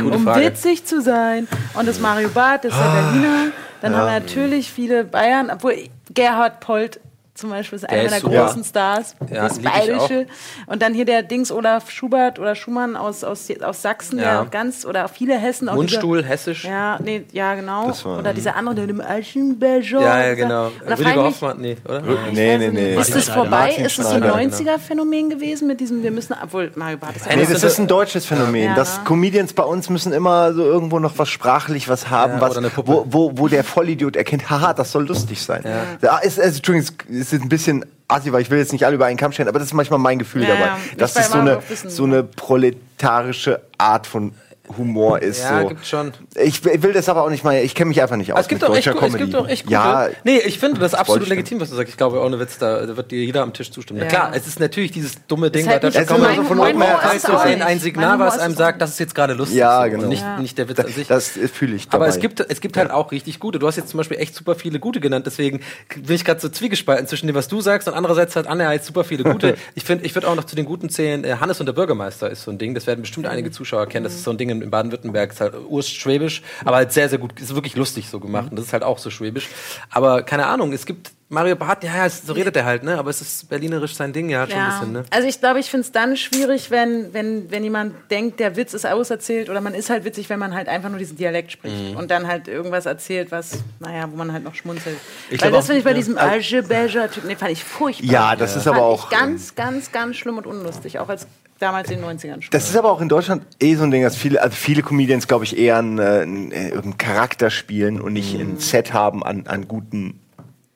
gute 0.00 0.16
um 0.16 0.26
witzig 0.26 0.84
zu 0.84 1.00
sein. 1.00 1.48
Und 1.74 1.86
das 1.88 2.00
Mario 2.00 2.28
Barth, 2.30 2.64
das 2.64 2.72
ist 2.72 2.80
der 2.80 2.88
Berliner. 2.90 3.52
Dann 3.82 3.94
haben 3.94 4.06
wir 4.06 4.20
natürlich 4.20 4.70
viele 4.70 5.04
Bayern, 5.04 5.50
obwohl 5.50 5.74
Gerhard 6.14 6.60
Polt 6.60 7.00
zum 7.36 7.50
Beispiel 7.50 7.76
ist 7.76 7.88
einer 7.88 7.96
Der 8.02 8.04
ist 8.06 8.10
meiner 8.22 8.34
super. 8.34 8.46
großen 8.46 8.64
Stars. 8.64 9.14
Ja, 9.30 9.48
das 9.48 9.58
Bayerische. 9.58 10.26
Und 10.66 10.82
dann 10.82 10.94
hier 10.94 11.04
der 11.04 11.22
Dings 11.22 11.52
Olaf 11.52 11.90
Schubert 11.90 12.38
oder 12.38 12.54
Schumann 12.54 12.96
aus, 12.96 13.22
aus, 13.24 13.48
aus 13.62 13.82
Sachsen, 13.82 14.18
Ja. 14.18 14.42
der 14.42 14.50
ganz, 14.50 14.84
oder 14.86 15.08
viele 15.08 15.38
Hessen. 15.38 15.68
auch 15.68 15.74
Mundstuhl, 15.74 16.24
hessisch. 16.24 16.62
Dieser, 16.62 16.72
ja, 16.74 16.98
nee, 17.02 17.24
ja, 17.32 17.54
genau. 17.54 17.92
War- 18.04 18.18
oder 18.18 18.32
dieser 18.32 18.56
andere, 18.56 18.74
der 18.74 18.88
im 18.88 19.00
Aschenbecher. 19.00 20.00
Ja, 20.00 20.26
ja, 20.26 20.34
genau. 20.34 20.70
Da 20.86 20.94
Rüdiger 20.94 21.24
Hoffmann, 21.24 21.58
nee, 21.60 21.76
oder? 21.84 22.00
Nee, 22.00 22.08
weiß 22.14 22.32
nee, 22.32 22.58
nicht, 22.58 22.72
nee. 22.72 22.94
Ist 22.94 23.14
das 23.14 23.24
Schneider. 23.24 23.40
vorbei? 23.42 23.50
Martin 23.66 23.84
ist 23.84 23.98
das 23.98 24.06
so 24.08 24.12
ein 24.14 24.22
Schneider, 24.22 24.36
90er-Phänomen 24.36 25.30
gewesen 25.30 25.68
mit 25.68 25.80
diesem, 25.80 26.02
wir 26.02 26.10
müssen, 26.10 26.34
obwohl 26.42 26.72
Mario 26.74 26.96
Barth 26.96 27.16
ist 27.16 27.26
ja 27.26 27.36
Nee, 27.36 27.46
das 27.50 27.62
ist 27.62 27.78
ein 27.78 27.86
deutsches 27.86 28.24
Phänomen. 28.26 28.64
Ja, 28.64 28.74
dass? 28.74 29.04
Comedians 29.04 29.52
bei 29.52 29.62
uns 29.62 29.90
müssen 29.90 30.12
immer 30.12 30.52
so 30.54 30.62
irgendwo 30.62 30.98
noch 30.98 31.18
was 31.18 31.28
sprachlich 31.28 31.88
was 31.88 32.08
haben, 32.10 32.34
Ja, 32.34 32.40
was, 32.40 32.56
wo, 32.76 33.04
wo, 33.08 33.32
wo 33.34 33.48
der 33.48 33.64
Vollidiot 33.64 34.16
erkennt, 34.16 34.48
haha, 34.48 34.72
das 34.72 34.92
soll 34.92 35.06
lustig 35.06 35.42
sein. 35.42 35.62
Ja. 36.00 36.18
ist, 36.18 36.38
ist, 36.38 36.56
Entschuldigung, 36.56 36.96
es 37.10 37.25
ist 37.32 37.42
ein 37.42 37.48
bisschen 37.48 37.84
assi, 38.08 38.32
weil 38.32 38.42
ich 38.42 38.50
will 38.50 38.58
jetzt 38.58 38.72
nicht 38.72 38.84
alle 38.86 38.94
über 38.94 39.06
einen 39.06 39.16
Kamm 39.18 39.32
stellen, 39.32 39.48
aber 39.48 39.58
das 39.58 39.68
ist 39.68 39.74
manchmal 39.74 39.98
mein 39.98 40.18
Gefühl 40.18 40.42
Ja, 40.42 40.48
dabei. 40.54 40.66
ja. 40.66 40.78
Das 40.96 41.14
so 41.14 41.38
Mario 41.38 41.58
eine, 41.58 41.90
so 41.90 42.04
eine 42.04 42.22
proletarische 42.22 43.60
Art 43.78 44.06
von 44.06 44.32
Humor 44.76 45.20
ist. 45.22 45.42
Ja, 45.42 45.62
so. 45.62 45.68
gibt 45.68 45.86
schon. 45.86 46.12
Ich 46.42 46.64
will 46.64 46.92
das 46.92 47.08
aber 47.08 47.22
auch 47.24 47.30
nicht 47.30 47.44
mal, 47.44 47.56
ich 47.56 47.74
kenne 47.74 47.88
mich 47.88 48.02
einfach 48.02 48.16
nicht 48.16 48.32
aus 48.32 48.40
Es 48.40 48.48
gibt, 48.48 48.62
mit 48.62 48.70
doch 48.70 48.76
echt, 48.76 48.86
gu- 48.86 48.92
es 48.94 48.98
Comedy. 49.00 49.18
gibt 49.24 49.34
doch 49.34 49.48
echt 49.48 49.62
gute. 49.64 49.72
Ja, 49.74 50.08
nee, 50.24 50.38
ich 50.38 50.58
finde 50.58 50.80
das 50.80 50.94
absolut 50.94 51.20
wollte 51.20 51.24
ich 51.24 51.30
legitim, 51.38 51.60
was 51.60 51.70
du 51.70 51.76
sagst. 51.76 51.90
Ich 51.90 51.96
glaube, 51.96 52.20
ohne 52.20 52.38
Witz, 52.40 52.58
da, 52.58 52.84
da 52.86 52.96
wird 52.96 53.10
dir 53.10 53.24
jeder 53.24 53.42
am 53.42 53.52
Tisch 53.52 53.70
zustimmen. 53.70 54.00
Ja. 54.00 54.06
Klar, 54.06 54.32
es 54.34 54.46
ist 54.46 54.60
natürlich 54.60 54.92
dieses 54.92 55.26
dumme 55.26 55.50
Ding 55.50 55.62
Ist 55.62 55.68
halt 55.68 55.82
bei 55.82 55.88
deutscher 55.88 56.00
nicht- 56.00 56.10
Es 56.10 56.10
ist 56.10 56.16
immer 56.18 56.26
Comedy. 56.28 56.42
so 56.48 56.54
von 56.54 57.16
ist 57.16 57.26
so 57.26 57.32
auch 57.32 57.44
ein, 57.44 57.62
ein 57.62 57.78
Signal, 57.80 58.18
was 58.18 58.38
einem 58.38 58.54
sagt, 58.54 58.76
auch 58.76 58.78
das 58.80 58.90
ist 58.90 59.00
jetzt 59.00 59.14
gerade 59.14 59.34
lustig. 59.34 59.58
Ja, 59.58 59.86
genau. 59.86 60.02
Und 60.04 60.08
nicht, 60.10 60.22
Ja. 60.22 60.38
nicht 60.38 60.58
der 60.58 60.68
Witz 60.68 60.76
das, 60.76 60.86
an 60.86 60.92
sich. 60.92 61.06
das 61.08 61.28
fühle 61.52 61.76
ich 61.76 61.88
dabei. 61.88 61.96
Aber 62.04 62.08
es 62.08 62.18
gibt, 62.20 62.40
es 62.40 62.60
gibt 62.60 62.76
halt 62.76 62.90
auch 62.90 63.12
richtig 63.12 63.38
gute. 63.40 63.58
Du 63.58 63.66
hast 63.66 63.76
jetzt 63.76 63.88
zum 63.90 63.98
Beispiel 63.98 64.18
echt 64.18 64.34
super 64.34 64.54
viele 64.54 64.78
gute 64.80 65.00
genannt, 65.00 65.26
deswegen 65.26 65.60
bin 65.94 66.14
ich 66.16 66.24
gerade 66.24 66.40
so 66.40 66.48
zwiegespalten 66.48 67.06
zwischen 67.06 67.26
dem, 67.26 67.36
was 67.36 67.48
du 67.48 67.60
sagst 67.60 67.88
und 67.88 67.94
andererseits 67.94 68.36
halt 68.36 68.46
Anne 68.46 68.66
halt 68.66 68.84
super 68.84 69.04
viele 69.04 69.24
gute. 69.24 69.56
ich 69.74 69.84
finde, 69.84 70.04
ich 70.04 70.14
würde 70.14 70.28
auch 70.28 70.34
noch 70.36 70.44
zu 70.44 70.56
den 70.56 70.64
guten 70.64 70.88
zählen. 70.88 71.24
Äh, 71.24 71.36
Hannes 71.40 71.60
und 71.60 71.66
der 71.66 71.72
Bürgermeister 71.72 72.30
ist 72.30 72.42
so 72.42 72.50
ein 72.50 72.58
Ding. 72.58 72.74
Das 72.74 72.86
werden 72.86 73.02
bestimmt 73.02 73.26
einige 73.26 73.50
Zuschauer 73.50 73.86
kennen. 73.86 74.04
Das 74.04 74.14
ist 74.14 74.24
so 74.24 74.30
ein 74.30 74.38
Ding 74.38 74.55
in, 74.56 74.62
in 74.62 74.70
Baden-Württemberg. 74.70 75.32
Ist 75.32 75.40
halt 75.40 75.54
urschwäbisch, 75.68 76.42
aber 76.64 76.76
halt 76.76 76.92
sehr, 76.92 77.08
sehr 77.08 77.18
gut. 77.18 77.38
Ist 77.40 77.54
wirklich 77.54 77.76
lustig 77.76 78.08
so 78.08 78.20
gemacht. 78.20 78.48
Und 78.50 78.56
das 78.56 78.66
ist 78.66 78.72
halt 78.72 78.82
auch 78.82 78.98
so 78.98 79.10
schwäbisch. 79.10 79.48
Aber 79.90 80.22
keine 80.22 80.46
Ahnung, 80.46 80.72
es 80.72 80.86
gibt 80.86 81.12
Mario 81.28 81.56
Barth, 81.56 81.82
ja, 81.82 81.96
ja, 82.04 82.08
so 82.08 82.34
redet 82.34 82.54
er 82.54 82.64
halt, 82.64 82.84
ne? 82.84 82.96
Aber 82.98 83.10
es 83.10 83.20
ist 83.20 83.48
berlinerisch 83.48 83.96
sein 83.96 84.12
Ding 84.12 84.28
ja 84.30 84.46
schon 84.46 84.54
ein 84.54 84.58
Ja. 84.60 84.68
bisschen, 84.78 84.92
ne? 84.92 85.04
Also 85.10 85.26
ich 85.26 85.40
glaube, 85.40 85.58
ich 85.58 85.68
finde 85.68 85.80
es 85.84 85.90
dann 85.90 86.16
schwierig, 86.16 86.70
wenn, 86.70 87.12
wenn, 87.12 87.50
wenn 87.50 87.64
jemand 87.64 87.94
denkt, 88.12 88.38
der 88.38 88.54
Witz 88.54 88.74
ist 88.74 88.86
auserzählt 88.86 89.50
oder 89.50 89.60
man 89.60 89.74
ist 89.74 89.90
halt 89.90 90.04
witzig, 90.04 90.28
wenn 90.30 90.38
man 90.38 90.54
halt 90.54 90.68
einfach 90.68 90.88
nur 90.88 91.00
diesen 91.00 91.16
Dialekt 91.16 91.50
spricht 91.50 91.74
Mhm. 91.90 91.96
und 91.96 92.12
dann 92.12 92.28
halt 92.28 92.46
irgendwas 92.46 92.86
erzählt, 92.86 93.32
was, 93.32 93.58
naja, 93.80 94.06
wo 94.08 94.14
man 94.16 94.32
halt 94.32 94.44
noch 94.44 94.54
schmunzelt. 94.54 94.98
Ich 95.28 95.42
Weil 95.42 95.50
das 95.50 95.66
finde 95.66 95.78
ich 95.80 95.84
bei 95.84 95.90
ja. 95.90 95.96
diesem 95.96 96.16
Alge-Beige-Typ, 96.16 97.24
nee, 97.24 97.34
fand 97.34 97.50
ich 97.50 97.64
furchtbar. 97.64 98.06
Ja, 98.08 98.36
das 98.36 98.54
ist 98.54 98.62
fand 98.62 98.76
aber 98.76 98.94
ich 98.94 99.00
auch. 99.00 99.10
ganz, 99.10 99.56
ganz, 99.56 99.90
ganz 99.90 100.14
schlimm 100.16 100.38
und 100.38 100.46
unlustig, 100.46 101.00
auch 101.00 101.08
als 101.08 101.26
damals 101.58 101.90
in 101.90 102.00
den 102.00 102.04
90ern 102.18 102.42
schon. 102.42 102.50
Das 102.50 102.68
ist 102.68 102.76
aber 102.76 102.90
auch 102.90 103.00
in 103.00 103.08
Deutschland 103.08 103.44
eh 103.60 103.74
so 103.74 103.84
ein 103.84 103.90
Ding, 103.90 104.02
dass 104.02 104.16
viele, 104.16 104.42
also 104.42 104.54
viele 104.54 104.82
Comedians, 104.82 105.26
glaube 105.28 105.44
ich, 105.44 105.58
eher 105.58 105.78
einen, 105.78 105.98
äh, 105.98 106.02
einen, 106.22 106.52
äh, 106.52 106.72
Charakter 106.98 107.50
spielen 107.50 108.00
und 108.00 108.12
nicht 108.12 108.34
ein 108.38 108.58
Set 108.58 108.92
haben 108.92 109.22
an, 109.24 109.46
an 109.46 109.68
guten 109.68 110.20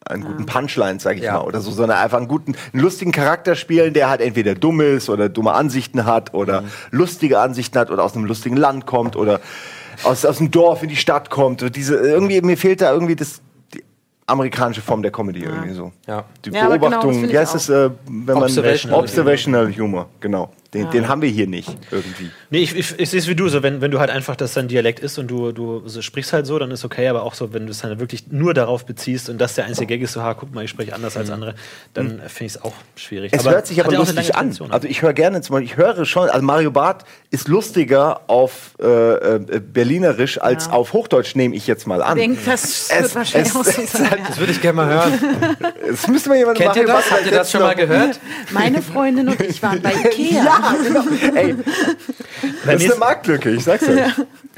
an 0.07 0.23
guten 0.23 0.47
Punchlines, 0.47 1.03
sag 1.05 1.19
ich 1.19 1.23
Ja. 1.23 1.35
mal, 1.35 1.43
oder 1.43 1.61
so, 1.61 1.71
sondern 1.71 1.99
einfach 1.99 2.19
einen 2.19 2.27
guten, 2.27 2.57
einen 2.73 2.83
lustigen 2.83 3.13
Charakter 3.13 3.55
spielen, 3.55 3.93
der 3.95 4.09
halt 4.09 4.21
entweder 4.21 4.55
dumm 4.55 4.81
ist 4.81 5.09
oder 5.09 5.29
dumme 5.29 5.53
Ansichten 5.53 6.05
hat 6.05 6.35
oder 6.35 6.65
lustige 6.91 7.39
Ansichten 7.39 7.79
hat 7.79 7.91
oder 7.91 8.03
aus 8.03 8.17
einem 8.17 8.25
lustigen 8.25 8.57
Land 8.57 8.87
kommt 8.87 9.15
oder 9.15 9.41
aus, 10.03 10.25
aus 10.25 10.39
dem 10.39 10.51
Dorf 10.51 10.83
in 10.83 10.89
die 10.89 10.97
Stadt 10.97 11.31
kommt. 11.31 11.77
Diese, 11.77 11.97
irgendwie, 11.97 12.41
mir 12.41 12.57
fehlt 12.57 12.81
da 12.81 12.93
irgendwie 12.93 13.15
das, 13.15 13.41
die 13.73 13.85
amerikanische 14.27 14.81
Form 14.81 15.03
der 15.03 15.13
Comedy 15.13 15.45
irgendwie 15.45 15.75
so. 15.75 15.93
Ja. 16.09 16.25
Die 16.45 16.51
Ja, 16.51 16.63
genau, 16.63 16.71
das 16.71 16.81
Beobachtung, 16.81 17.11
finde 17.13 17.29
wie 17.29 17.33
ich 17.33 17.39
heißt 17.39 17.55
es, 17.55 17.69
äh, 17.69 17.91
wenn 18.09 18.35
man 18.35 18.43
Observational 18.45 18.99
Observational 18.99 19.77
Humor, 19.77 20.09
genau. 20.19 20.51
Den, 20.73 20.89
den 20.91 21.09
haben 21.09 21.21
wir 21.21 21.29
hier 21.29 21.49
nicht 21.49 21.69
irgendwie. 21.91 22.31
Nee, 22.51 22.59
ich, 22.61 22.77
ich, 22.77 22.97
ich 22.97 23.11
sehe 23.11 23.19
es 23.19 23.27
wie 23.27 23.35
du, 23.35 23.49
so 23.49 23.65
wenn, 23.65 23.81
wenn 23.81 23.91
du 23.91 23.99
halt 23.99 24.09
einfach 24.11 24.37
das 24.37 24.53
dein 24.55 24.69
Dialekt 24.69 25.01
ist 25.01 25.19
und 25.19 25.27
du, 25.29 25.51
du 25.51 25.83
so 25.89 26.01
sprichst 26.01 26.33
halt 26.33 26.47
so, 26.47 26.61
dann 26.61 26.71
ist 26.71 26.85
okay, 26.85 27.09
aber 27.09 27.25
auch 27.25 27.35
so, 27.35 27.53
wenn 27.53 27.67
du 27.67 27.73
es 27.73 27.79
dann 27.81 27.99
wirklich 27.99 28.29
nur 28.31 28.55
darauf 28.55 28.87
beziehst 28.87 29.29
und 29.31 29.39
das 29.39 29.57
der 29.57 29.65
einzige 29.65 29.87
Gag 29.89 30.03
ist, 30.03 30.13
so, 30.13 30.23
ha, 30.23 30.35
guck 30.35 30.55
mal, 30.55 30.63
ich 30.63 30.71
spreche 30.71 30.95
anders 30.95 31.17
als 31.17 31.29
andere, 31.31 31.57
dann 31.93 32.21
finde 32.29 32.45
ich 32.45 32.53
es 32.55 32.63
auch 32.63 32.73
schwierig. 32.95 33.33
Es 33.35 33.49
hört 33.49 33.67
sich 33.67 33.81
aber 33.83 33.93
ja 33.93 33.99
lustig 33.99 34.37
an. 34.37 34.43
Tradition. 34.47 34.71
Also 34.71 34.87
ich 34.87 35.03
höre 35.03 35.13
gerne 35.13 35.41
zum 35.41 35.55
Beispiel, 35.55 35.67
ich 35.73 35.77
höre 35.77 36.05
schon, 36.05 36.29
also 36.31 36.45
Mario 36.47 36.71
Barth 36.71 37.05
ist 37.31 37.49
lustiger 37.49 38.21
auf 38.29 38.77
äh, 38.81 38.85
äh, 38.87 39.61
Berlinerisch 39.61 40.41
als 40.41 40.67
Ja. 40.67 40.73
auf 40.73 40.93
Hochdeutsch, 40.93 41.35
nehme 41.35 41.57
ich 41.57 41.67
jetzt 41.67 41.89
mal 41.89 42.01
an. 42.01 42.17
Ich 42.17 42.23
denke, 42.27 42.41
das 42.47 42.91
Es- 42.91 43.03
wird 43.03 43.15
wahrscheinlich 43.17 43.51
es- 43.51 43.57
auch 43.57 43.65
so 43.65 43.83
sein. 43.99 44.05
ja. 44.21 44.25
Das 44.29 44.39
würde 44.39 44.53
ich 44.53 44.61
gerne 44.61 44.77
mal 44.77 44.87
hören. 44.89 45.13
Das 45.91 46.07
müsste 46.07 46.29
mal 46.29 46.39
jemand 46.39 46.57
Kennt 46.57 46.77
ihr 46.77 46.87
das? 46.87 47.11
Habt 47.11 47.27
ihr 47.27 47.33
das 47.33 47.51
schon 47.51 47.63
mal 47.63 47.75
gehört? 47.75 48.21
Meine 48.53 48.81
Freundin 48.81 49.29
und 49.29 49.41
ich 49.41 49.61
waren 49.63 49.83
bei 49.83 49.93
Ikea. 50.05 50.45
Ja, 50.45 50.60
genau. 50.83 51.05
Ey, 51.35 51.55
das 52.65 52.83
ist 52.83 52.91
eine 52.91 53.01
Marktlücke, 53.01 53.51
ich 53.51 53.65
sag's 53.65 53.89
euch. 53.89 54.01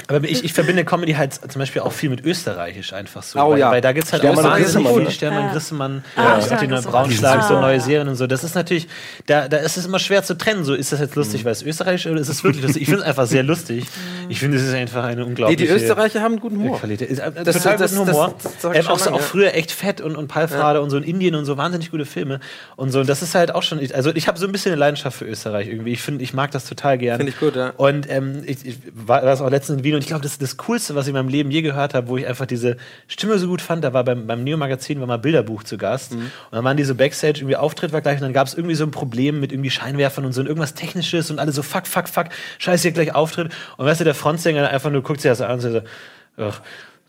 Aber 0.07 0.23
ich, 0.27 0.43
ich 0.43 0.53
verbinde 0.53 0.83
Comedy 0.85 1.13
halt 1.13 1.33
zum 1.33 1.59
Beispiel 1.59 1.81
auch 1.81 1.91
viel 1.91 2.09
mit 2.09 2.25
Österreichisch 2.25 2.93
einfach 2.93 3.23
so. 3.23 3.39
Oh 3.39 3.51
weil, 3.51 3.59
ja. 3.59 3.71
weil 3.71 3.81
da 3.81 3.91
gibt 3.93 4.05
es 4.07 4.11
halt 4.13 4.21
Sternmann 4.21 4.45
auch 4.45 4.49
und 4.49 4.53
wahnsinnig 4.61 4.73
Grissemann, 4.73 4.93
viel 4.95 5.03
ne? 5.05 5.11
Sternmann, 5.11 5.45
Ja. 5.45 5.51
Grissemann, 5.53 6.03
Ah, 6.15 6.21
ja, 6.21 6.25
auch 6.37 6.49
neue 6.49 6.67
Grissemann. 6.67 6.83
Braunschlag, 6.83 7.43
so 7.43 7.55
Ah, 7.55 7.61
neue 7.61 7.73
ja. 7.75 7.79
Serien 7.79 8.07
und 8.07 8.15
so. 8.15 8.27
Das 8.27 8.43
ist 8.43 8.55
natürlich, 8.55 8.87
da, 9.27 9.47
da 9.47 9.57
ist 9.57 9.77
es 9.77 9.85
immer 9.85 9.99
schwer 9.99 10.23
zu 10.23 10.37
trennen. 10.37 10.63
So, 10.65 10.73
ist 10.73 10.91
das 10.91 10.99
jetzt 10.99 11.15
lustig, 11.15 11.45
weil 11.45 11.51
es 11.53 11.63
österreichisch 11.63 12.07
oder 12.11 12.19
ist 12.21 12.29
es 12.29 12.43
wirklich 12.43 12.63
lustig? 12.63 12.81
Ich 12.83 12.87
finde 12.89 13.01
es 13.03 13.07
einfach 13.07 13.27
sehr 13.27 13.43
lustig. 13.43 13.85
Ich 14.29 14.39
finde, 14.39 14.57
es 14.57 14.63
ist 14.63 14.73
einfach 14.73 15.03
eine 15.05 15.21
Nee, 15.21 15.27
unglaubliche 15.27 15.65
die 15.65 15.69
Österreicher 15.69 16.21
haben 16.21 16.33
einen 16.33 16.41
guten 16.41 16.57
Humor. 16.57 16.79
Qualität. 16.79 17.09
Ist, 17.09 17.19
äh, 17.19 17.31
Das- 17.43 17.57
total 17.57 17.77
das- 17.77 17.93
guten 17.95 18.07
das- 18.07 18.15
Humor. 18.15 18.35
das 18.43 18.75
ähm, 18.75 18.87
auch, 18.87 18.99
so, 18.99 19.09
auch 19.11 19.15
ja. 19.17 19.21
früher 19.21 19.53
echt 19.53 19.71
fett 19.71 20.01
und, 20.01 20.15
und 20.15 20.27
Palfrade 20.27 20.81
und 20.81 20.89
so 20.89 20.97
in 20.97 21.03
Indien 21.03 21.35
und 21.35 21.45
so 21.45 21.57
wahnsinnig 21.57 21.91
gute 21.91 22.05
Filme. 22.05 22.39
Und 22.75 22.91
so, 22.91 22.99
und 22.99 23.07
das 23.09 23.21
ist 23.21 23.35
halt 23.35 23.53
auch 23.55 23.63
schon, 23.63 23.79
also 23.93 24.11
ich 24.13 24.27
habe 24.27 24.37
so 24.39 24.45
ein 24.45 24.51
bisschen 24.51 24.71
eine 24.73 24.79
Leidenschaft 24.79 25.17
für 25.17 25.25
Österreich 25.25 25.67
irgendwie. 25.67 25.91
Ich 25.93 26.01
finde, 26.01 26.23
ich 26.23 26.33
mag 26.33 26.51
das 26.51 26.65
total 26.65 26.97
gern. 26.97 27.17
Finde 27.17 27.31
ich 27.31 27.39
gut, 27.39 27.55
ja. 27.55 27.71
Und 27.77 28.09
ähm, 28.09 28.43
ich, 28.45 28.65
ich 28.65 28.77
war 28.93 29.21
das 29.21 29.41
auch 29.41 29.49
letztens 29.49 29.77
in 29.77 29.83
Wien 29.93 29.95
und 29.95 30.01
ich 30.01 30.07
glaube, 30.07 30.23
das 30.23 30.33
ist 30.33 30.41
das 30.41 30.57
Coolste, 30.57 30.95
was 30.95 31.05
ich 31.05 31.09
in 31.09 31.13
meinem 31.13 31.29
Leben 31.29 31.51
je 31.51 31.61
gehört 31.61 31.93
habe, 31.93 32.07
wo 32.07 32.17
ich 32.17 32.27
einfach 32.27 32.45
diese 32.45 32.77
Stimme 33.07 33.37
so 33.37 33.47
gut 33.47 33.61
fand. 33.61 33.83
Da 33.83 33.93
war 33.93 34.03
beim, 34.03 34.27
beim 34.27 34.43
Neo-Magazin 34.43 34.99
war 34.99 35.07
mal 35.07 35.17
Bilderbuch 35.17 35.63
zu 35.63 35.77
Gast. 35.77 36.13
Mhm. 36.13 36.19
Und 36.19 36.31
dann 36.51 36.63
waren 36.63 36.77
die 36.77 36.83
so 36.83 36.95
Backstage, 36.95 37.39
irgendwie 37.39 37.55
Auftritt 37.55 37.93
war 37.93 38.01
gleich 38.01 38.15
und 38.15 38.23
dann 38.23 38.33
gab 38.33 38.47
es 38.47 38.53
irgendwie 38.53 38.75
so 38.75 38.83
ein 38.83 38.91
Problem 38.91 39.39
mit 39.39 39.51
irgendwie 39.51 39.69
Scheinwerfern 39.69 40.25
und 40.25 40.33
so 40.33 40.41
und 40.41 40.47
irgendwas 40.47 40.73
Technisches 40.73 41.31
und 41.31 41.39
alle 41.39 41.51
so 41.51 41.61
fuck, 41.61 41.87
fuck, 41.87 42.09
fuck, 42.09 42.27
scheiße, 42.59 42.83
hier 42.83 42.91
gleich 42.91 43.13
Auftritt. 43.15 43.51
Und 43.77 43.85
weißt 43.85 44.01
du, 44.01 44.05
der 44.05 44.15
Frontsänger 44.15 44.69
einfach 44.69 44.91
nur 44.91 45.03
guckt 45.03 45.21
sich 45.21 45.29
das 45.29 45.41
an 45.41 45.51
und 45.51 45.61
so, 45.61 45.81
ach, 46.37 46.61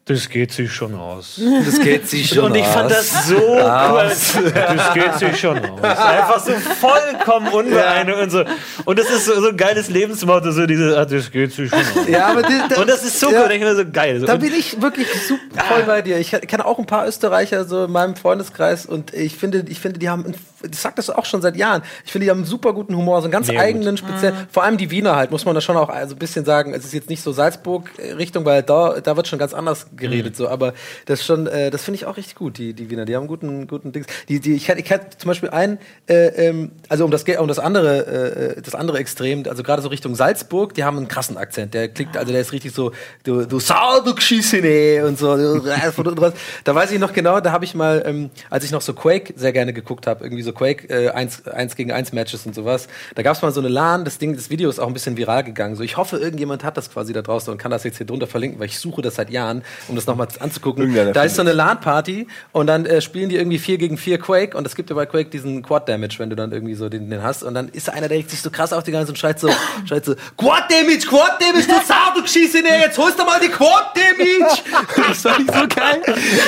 das 0.06 0.28
geht 0.28 0.52
sich 0.52 0.70
schon 0.72 0.94
aus. 0.94 1.40
Das 1.64 1.80
geht 1.80 2.06
sich 2.08 2.38
Und 2.38 2.54
ich 2.54 2.66
fand 2.66 2.90
das 2.90 3.26
so 3.26 3.36
cool. 3.36 4.12
Das 4.52 4.92
geht 4.94 5.14
sich 5.18 5.40
schon 5.40 5.58
aus. 5.58 5.80
Einfach 5.82 6.44
so 6.44 6.52
vollkommen 6.52 7.48
unbeeindruckt 7.48 8.22
und 8.22 8.30
so. 8.30 8.44
Und 8.84 8.98
das 8.98 9.08
ist 9.08 9.24
so, 9.24 9.40
so 9.40 9.48
ein 9.48 9.56
geiles 9.56 9.88
Lebensmotto, 9.88 10.50
so 10.52 10.66
diese, 10.66 10.98
ah, 10.98 11.06
das 11.06 11.30
geht 11.30 11.52
sich 11.52 11.70
schon 11.70 11.78
aus. 11.78 12.06
Ja, 12.08 12.26
aber 12.26 12.42
die, 12.42 12.52
da, 12.68 12.80
Und 12.82 12.90
das 12.90 13.02
ist 13.02 13.18
so 13.18 13.30
ja. 13.30 13.44
cool, 13.44 13.52
ich 13.52 13.60
mir 13.60 13.74
so 13.76 13.84
geil. 13.90 14.20
Da 14.20 14.34
und- 14.34 14.40
bin 14.40 14.52
ich 14.54 14.82
wirklich 14.82 15.08
super 15.26 15.64
voll 15.64 15.82
bei 15.84 16.02
dir. 16.02 16.18
Ich 16.18 16.32
kenne 16.32 16.66
auch 16.66 16.78
ein 16.78 16.86
paar 16.86 17.06
Österreicher 17.08 17.64
so 17.64 17.84
in 17.84 17.92
meinem 17.92 18.14
Freundeskreis 18.16 18.84
und 18.84 19.14
ich 19.14 19.36
finde, 19.36 19.64
ich 19.68 19.80
finde, 19.80 19.98
die 19.98 20.10
haben, 20.10 20.24
einen- 20.26 20.34
ich 20.70 20.78
sag 20.78 20.96
das 20.96 21.10
auch 21.10 21.24
schon 21.24 21.42
seit 21.42 21.56
Jahren, 21.56 21.82
ich 22.04 22.12
finde, 22.12 22.24
die 22.26 22.30
haben 22.30 22.38
einen 22.38 22.46
super 22.46 22.72
guten 22.72 22.96
Humor, 22.96 23.20
so 23.20 23.24
einen 23.24 23.32
ganz 23.32 23.48
Mega 23.48 23.60
eigenen, 23.60 23.96
speziellen, 23.96 24.34
vor 24.50 24.64
allem 24.64 24.76
die 24.76 24.90
Wiener 24.90 25.16
halt, 25.16 25.30
muss 25.30 25.44
man 25.44 25.54
da 25.54 25.60
schon 25.60 25.76
auch 25.76 25.88
also 25.88 26.14
ein 26.14 26.18
bisschen 26.18 26.44
sagen, 26.44 26.72
es 26.74 26.84
ist 26.84 26.92
jetzt 26.94 27.08
nicht 27.10 27.22
so 27.22 27.32
Salzburg-Richtung, 27.32 28.44
weil 28.44 28.62
da, 28.62 29.00
da 29.00 29.16
wird 29.16 29.28
schon 29.28 29.38
ganz 29.38 29.54
anders 29.54 29.86
geredet, 29.96 30.36
so, 30.36 30.48
aber 30.48 30.74
das 31.06 31.20
ist 31.20 31.26
schon, 31.26 31.46
äh, 31.46 31.70
das 31.70 31.82
finde 31.82 31.96
ich 31.96 32.06
auch 32.06 32.16
richtig 32.16 32.34
gut, 32.34 32.58
die, 32.58 32.72
die 32.74 32.90
Wiener, 32.90 33.04
die 33.04 33.14
haben 33.14 33.22
einen 33.22 33.28
guten, 33.28 33.66
guten 33.66 33.92
Dings. 33.92 34.06
Die, 34.28 34.40
die, 34.40 34.54
ich, 34.54 34.68
hatte- 34.70 34.80
ich 34.80 34.90
hatte 34.92 35.16
zum 35.18 35.28
Beispiel 35.28 35.50
einen, 35.50 35.78
äh, 36.08 36.48
ähm, 36.48 36.72
also 36.88 37.04
um 37.04 37.10
das, 37.10 37.24
um 37.24 37.48
das 37.48 37.58
andere, 37.58 38.54
äh, 38.56 38.62
das 38.62 38.74
andere 38.74 38.98
Extrem, 38.98 39.44
also 39.48 39.62
gerade 39.62 39.82
so 39.82 39.88
Richtung 39.88 40.14
Salzburg, 40.14 40.74
die 40.74 40.84
haben 40.84 40.96
einen 40.96 41.08
krassen 41.08 41.36
Akzent, 41.36 41.74
der 41.74 41.88
klingt, 41.88 42.16
also 42.16 42.32
der 42.32 42.40
ist 42.40 42.52
richtig 42.52 42.72
so, 42.72 42.92
du, 43.24 43.44
du 43.44 43.60
Sau, 43.60 44.00
du 44.04 44.14
Geschissene 44.14 45.04
und 45.06 45.18
so, 45.18 45.36
du, 45.36 45.52
und 45.62 46.20
was. 46.20 46.34
da 46.64 46.74
weiß 46.74 46.90
ich 46.92 46.98
noch 46.98 47.12
genau, 47.12 47.40
da 47.40 47.52
habe 47.52 47.64
ich 47.64 47.74
mal, 47.74 48.02
ähm, 48.06 48.30
als 48.50 48.64
ich 48.64 48.70
noch 48.70 48.80
so 48.82 48.94
Quake 48.94 49.34
sehr 49.36 49.52
gerne 49.52 49.72
geguckt 49.72 50.06
habe, 50.06 50.24
irgendwie 50.24 50.42
so 50.42 50.52
Quake 50.54 50.88
äh, 50.88 51.10
1, 51.10 51.46
1 51.46 51.76
gegen 51.76 51.92
1 51.92 52.12
Matches 52.12 52.46
und 52.46 52.54
sowas, 52.54 52.88
da 53.14 53.22
gab 53.22 53.36
es 53.36 53.42
mal 53.42 53.52
so 53.52 53.60
eine 53.60 53.68
LAN, 53.68 54.04
das 54.04 54.18
Ding, 54.18 54.34
das 54.34 54.50
Video 54.50 54.70
ist 54.70 54.78
auch 54.78 54.86
ein 54.86 54.94
bisschen 54.94 55.16
viral 55.16 55.44
gegangen, 55.44 55.76
so 55.76 55.82
ich 55.82 55.96
hoffe, 55.96 56.16
irgendjemand 56.18 56.64
hat 56.64 56.76
das 56.76 56.90
quasi 56.90 57.12
da 57.12 57.22
draußen 57.22 57.52
und 57.52 57.58
kann 57.58 57.70
das 57.70 57.84
jetzt 57.84 57.98
hier 57.98 58.06
drunter 58.06 58.26
verlinken, 58.26 58.58
weil 58.60 58.66
ich 58.66 58.78
suche 58.78 59.02
das 59.02 59.16
seit 59.16 59.30
Jahren, 59.30 59.62
um 59.88 59.96
das 59.96 60.06
nochmal 60.06 60.28
anzugucken. 60.40 60.84
Da 61.12 61.24
ist 61.24 61.36
so 61.36 61.42
eine 61.42 61.52
LAN-Party 61.52 62.26
und 62.52 62.66
dann 62.66 62.86
äh, 62.86 63.00
spielen 63.00 63.28
die 63.28 63.36
irgendwie 63.36 63.58
4 63.58 63.78
gegen 63.78 63.96
4 63.96 64.18
Quake 64.18 64.56
und 64.56 64.66
es 64.66 64.74
gibt 64.74 64.90
ja 64.90 64.96
bei 64.96 65.06
Quake 65.06 65.30
diesen 65.30 65.62
Quad-Damage, 65.62 66.18
wenn 66.18 66.30
du 66.30 66.36
dann 66.36 66.52
irgendwie 66.52 66.74
so 66.74 66.88
den, 66.88 67.10
den 67.10 67.22
hast 67.22 67.42
und 67.42 67.54
dann 67.54 67.68
ist 67.68 67.90
einer, 67.90 68.08
der 68.08 68.18
regt 68.18 68.30
sich 68.30 68.40
so 68.40 68.50
krass 68.50 68.72
auf 68.72 68.84
die 68.84 68.92
ganze 68.92 69.12
und 69.12 69.18
schreit 69.18 69.40
so, 69.40 69.50
schreit 69.86 70.04
so, 70.04 70.14
Quad-Damage, 70.36 71.06
Quad-Damage, 71.08 71.66
du 71.66 71.86
Sau, 71.86 72.14
du 72.14 72.22
Geschissene, 72.22 72.68
jetzt 72.80 72.98
holst 72.98 73.18
du 73.18 73.24
mal 73.24 73.40
die 73.40 73.48
Quad-Damage! 73.48 74.62
das 75.08 75.22
fand 75.22 75.40
ich 75.40 75.56
so 75.56 75.66
geil. 75.68 76.00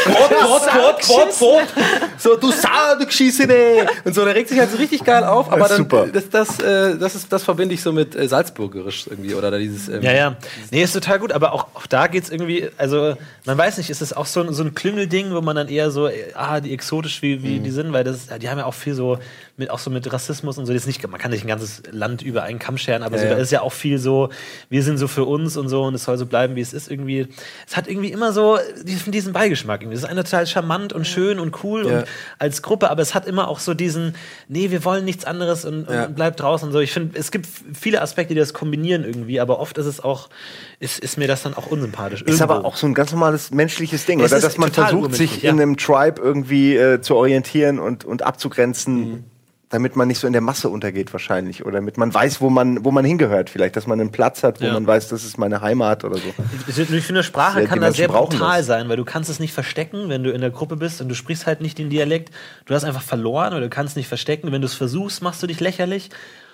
Quad, 0.05 0.31
Quad, 0.31 0.63
Quad, 0.69 1.01
Quad, 1.01 1.31
Quad. 1.31 1.69
So, 2.19 2.37
du 2.37 2.51
Sau, 2.53 2.99
du 2.99 3.07
Geschissene! 3.07 3.87
Und 4.05 4.14
so, 4.14 4.24
der 4.24 4.34
regt 4.34 4.49
sich 4.49 4.59
halt 4.59 4.70
so 4.70 4.76
richtig 4.76 5.05
geil 5.05 5.24
auf, 5.24 5.49
aber 5.51 5.61
Das 5.61 5.68
dann, 5.68 5.78
super. 5.78 6.07
das, 6.07 6.28
das, 6.30 6.59
äh, 6.61 6.97
das, 6.99 7.14
ist, 7.14 7.32
das 7.32 7.42
verbinde 7.44 7.74
ich 7.74 7.82
so 7.82 7.92
mit 7.92 8.14
äh, 8.14 8.28
Salzburgerisch 8.28 9.07
irgendwie 9.09 9.34
oder 9.34 9.51
da 9.51 9.59
dieses, 9.59 9.88
ähm, 9.88 10.03
Ja, 10.03 10.12
ja. 10.12 10.36
Nee, 10.70 10.82
ist 10.82 10.92
total 10.92 11.18
gut, 11.18 11.32
aber 11.32 11.53
auch, 11.53 11.66
auch 11.74 11.86
da 11.86 12.07
geht's 12.07 12.30
irgendwie, 12.30 12.68
also 12.76 13.16
man 13.44 13.59
weiß 13.59 13.78
nicht, 13.78 13.90
ist 13.90 14.03
es 14.03 14.12
auch 14.12 14.26
so 14.26 14.40
ein, 14.42 14.53
so 14.53 14.62
ein 14.62 14.74
Klüngelding, 14.74 15.32
wo 15.32 15.40
man 15.40 15.57
dann 15.57 15.68
eher 15.68 15.90
so, 15.90 16.09
äh, 16.09 16.32
ah, 16.34 16.61
die 16.61 16.72
exotisch 16.72 17.22
wie, 17.22 17.36
Mhm. 17.36 17.42
wie 17.42 17.61
die 17.61 17.70
sind, 17.70 17.92
weil 17.92 18.05
das, 18.05 18.26
die 18.40 18.49
haben 18.49 18.59
ja 18.59 18.66
auch 18.66 18.74
viel 18.74 18.94
so, 18.94 19.18
mit, 19.59 19.71
auch 19.71 19.79
so 19.79 19.91
mit 19.91 20.13
Rassismus 20.13 20.59
und 20.59 20.67
so, 20.67 20.73
jetzt 20.73 20.87
nicht, 20.87 21.07
man 21.09 21.19
kann 21.21 21.31
nicht 21.31 21.45
ein 21.45 21.49
ganzes 21.49 21.83
Land 21.91 22.23
über 22.23 22.43
einen 22.43 22.59
Kamm 22.59 22.77
scheren, 22.79 23.03
aber 23.03 23.17
Ja, 23.17 23.23
so, 23.23 23.29
ja. 23.29 23.35
da 23.35 23.41
ist 23.41 23.53
ja 23.53 23.61
auch 23.63 23.73
viel 23.73 23.99
so, 23.99 24.29
wir 24.69 24.83
sind 24.83 24.99
so 24.99 25.09
für 25.09 25.25
uns 25.25 25.57
und 25.57 25.69
so 25.69 25.85
und 25.85 25.95
es 25.95 26.05
soll 26.05 26.19
so 26.19 26.27
bleiben, 26.27 26.57
wie 26.57 26.61
es 26.61 26.73
ist 26.73 26.91
irgendwie. 26.91 27.29
Es 27.67 27.77
hat 27.77 27.89
irgendwie 27.89 28.13
immer 28.13 28.33
so 28.33 28.59
diesen, 28.85 29.13
diesen 29.13 29.33
Beigeschmack 29.33 29.81
irgendwie. 29.83 29.97
Es 29.97 30.03
ist 30.03 30.09
eine 30.09 30.25
total 30.25 30.47
charmant 30.47 30.93
und 30.93 31.07
schön 31.07 31.39
und 31.39 31.65
cool 31.65 31.87
Ja. 31.87 31.99
und 32.01 32.05
als 32.39 32.63
Gruppe, 32.63 32.91
aber 32.91 33.01
es 33.03 33.15
hat 33.15 33.27
immer 33.27 33.49
auch 33.49 33.59
so 33.61 33.73
diesen, 33.75 34.15
nee, 34.49 34.71
wir 34.71 34.85
wollen 34.85 35.05
nichts 35.05 35.25
anderes 35.25 35.65
und, 35.65 35.89
Ja. 35.89 36.05
und 36.07 36.15
bleibt 36.17 36.41
draußen 36.41 36.69
und 36.69 36.73
so. 36.73 36.81
Ich 36.81 36.93
finde, 36.93 37.19
es 37.19 37.31
gibt 37.31 37.47
viele 37.73 38.03
Aspekte, 38.03 38.35
die 38.35 38.41
das 38.41 38.53
kombinieren 38.53 39.05
irgendwie, 39.05 39.41
aber 39.41 39.59
oft 39.59 39.79
ist 39.79 39.87
es 39.87 40.01
auch, 40.05 40.29
ist, 40.81 40.99
ist 40.99 41.17
mir 41.17 41.29
das 41.29 41.43
dann 41.43 41.55
auch 41.55 41.67
unsympathisch. 41.67 42.23
Ist 42.23 42.43
aber 42.43 42.55
Irgendwo. 42.57 42.69
auch 42.69 42.77
so 42.77 42.87
ein 42.87 42.95
ganz 42.95 43.13
normales 43.13 43.51
menschliches 43.53 44.05
Ding, 44.07 44.21
Es 44.21 44.33
oder? 44.33 44.43
Dass 44.43 44.59
man 44.59 44.71
versucht, 44.71 45.15
sich 45.15 45.43
ja. 45.43 45.51
in 45.51 45.61
einem 45.61 45.77
Tribe 45.79 46.21
irgendwie 46.21 46.77
äh, 46.77 47.01
zu 47.01 47.17
orientieren 47.17 47.79
und, 47.79 48.05
und 48.05 48.23
abzugrenzen, 48.23 49.25
damit 49.69 49.97
man 49.97 50.07
nicht 50.07 50.21
so 50.21 50.27
in 50.29 50.33
der 50.33 50.43
Masse 50.43 50.69
untergeht 50.69 51.12
wahrscheinlich. 51.12 51.64
Oder 51.67 51.77
damit 51.81 51.99
man 51.99 52.14
weiß, 52.14 52.41
wo 52.41 52.51
man, 52.51 52.85
wo 52.85 52.93
man 52.93 53.05
hingehört. 53.05 53.51
Vielleicht, 53.51 53.75
dass 53.77 53.87
man 53.89 54.01
einen 54.01 54.12
Platz 54.12 54.43
hat, 54.45 54.61
wo 54.61 54.64
Ja. 54.67 54.73
man 54.75 54.87
weiß, 54.87 55.09
das 55.09 55.25
ist 55.25 55.39
meine 55.39 55.61
Heimat 55.61 56.05
oder 56.05 56.17
so. 56.19 56.33
Ich 56.69 56.79
ich 56.79 57.05
finde, 57.05 57.25
Sprache 57.25 57.59
Sehr- 57.61 57.69
kann 57.69 57.81
da 57.81 57.91
sehr 57.93 58.07
brutal 58.09 58.59
das. 58.59 58.67
sein, 58.67 58.89
weil 58.89 58.97
du 58.97 59.05
kannst 59.05 59.29
es 59.29 59.41
nicht 59.41 59.53
verstecken, 59.53 60.09
wenn 60.09 60.23
du 60.23 60.31
in 60.31 60.41
der 60.41 60.51
Gruppe 60.51 60.77
bist 60.77 61.01
und 61.01 61.09
du 61.09 61.14
sprichst 61.17 61.47
halt 61.47 61.61
nicht 61.61 61.79
den 61.79 61.91
Dialekt. 61.91 62.31
Du 62.67 62.75
hast 62.75 62.85
einfach 62.85 63.03
verloren 63.03 63.53
oder 63.55 63.62
du 63.62 63.69
kannst 63.69 63.97
nicht 63.97 64.07
verstecken. 64.09 64.53
Wenn 64.53 64.61
du 64.62 64.67
es 64.67 64.75
versuchst, 64.75 65.21
machst 65.23 65.43
du 65.43 65.49
dich 65.49 65.59
lächerlich. 65.59 66.11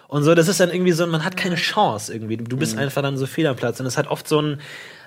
Und 0.09 0.23
so, 0.25 0.35
das 0.35 0.49
ist 0.49 0.61
dann 0.61 0.71
irgendwie 0.71 0.93
so, 0.93 1.07
man 1.07 1.25
hat 1.25 1.37
keine 1.37 1.57
Chance 1.57 2.15
irgendwie. 2.15 2.37
Du 2.39 2.57
Mhm. 2.57 2.61
bist 2.61 2.77
einfach 2.79 3.03
dann 3.03 3.17
so 3.19 3.27
fehl 3.27 3.47
am 3.47 3.57
Platz. 3.57 3.79
Und 3.81 3.87
es 3.87 3.97
hat 3.99 4.09
oft 4.09 4.27
so 4.29 4.41
ein, 4.41 4.61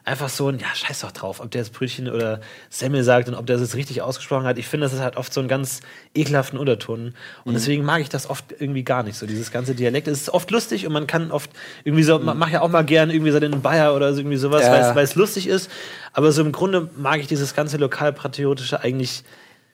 einfach 0.06 0.30
so 0.30 0.50
ein, 0.50 0.60
ja, 0.60 0.68
scheiß 0.74 1.00
doch 1.02 1.12
drauf, 1.12 1.40
ob 1.40 1.50
der 1.52 1.62
jetzt 1.62 1.74
Brötchen 1.74 2.08
oder 2.10 2.40
Semmel 2.70 3.04
sagt 3.04 3.28
und 3.28 3.34
ob 3.34 3.48
der 3.48 3.56
es 3.56 3.62
jetzt 3.64 3.76
richtig 3.76 4.04
ausgesprochen 4.04 4.46
hat. 4.46 4.58
Ich 4.60 4.68
finde, 4.68 4.86
das 4.86 4.94
ist 4.94 5.00
halt 5.02 5.18
oft 5.18 5.34
so 5.34 5.40
einen 5.42 5.50
ganz 5.50 5.80
ekelhaften 6.14 6.60
Unterton. 6.60 7.16
Und 7.44 7.52
Mhm. 7.52 7.56
deswegen 7.56 7.84
mag 7.84 8.02
ich 8.02 8.10
das 8.10 8.30
oft 8.30 8.46
irgendwie 8.60 8.84
gar 8.84 9.02
nicht 9.04 9.18
so, 9.18 9.26
dieses 9.26 9.52
ganze 9.52 9.74
Dialekt. 9.74 10.08
Es 10.08 10.22
ist 10.22 10.30
oft 10.30 10.52
lustig 10.52 10.86
und 10.86 10.94
man 10.94 11.08
kann 11.08 11.32
oft 11.32 11.50
irgendwie 11.84 12.04
so, 12.04 12.20
man 12.20 12.38
macht 12.38 12.54
ja 12.54 12.62
auch 12.62 12.70
mal 12.70 12.86
gern 12.86 13.10
irgendwie 13.10 13.32
so 13.32 13.40
den 13.40 13.62
Bayer 13.62 13.96
oder 13.96 14.14
so 14.14 14.20
irgendwie 14.20 14.38
sowas, 14.38 14.62
Ja. 14.64 14.94
weil 14.96 15.04
es 15.04 15.16
lustig 15.16 15.48
ist. 15.48 15.72
Aber 16.14 16.32
so 16.32 16.42
im 16.44 16.52
Grunde 16.52 16.88
mag 16.96 17.20
ich 17.20 17.28
dieses 17.28 17.56
ganze 17.56 17.78
lokalpatriotische 17.78 18.82
eigentlich. 18.82 19.24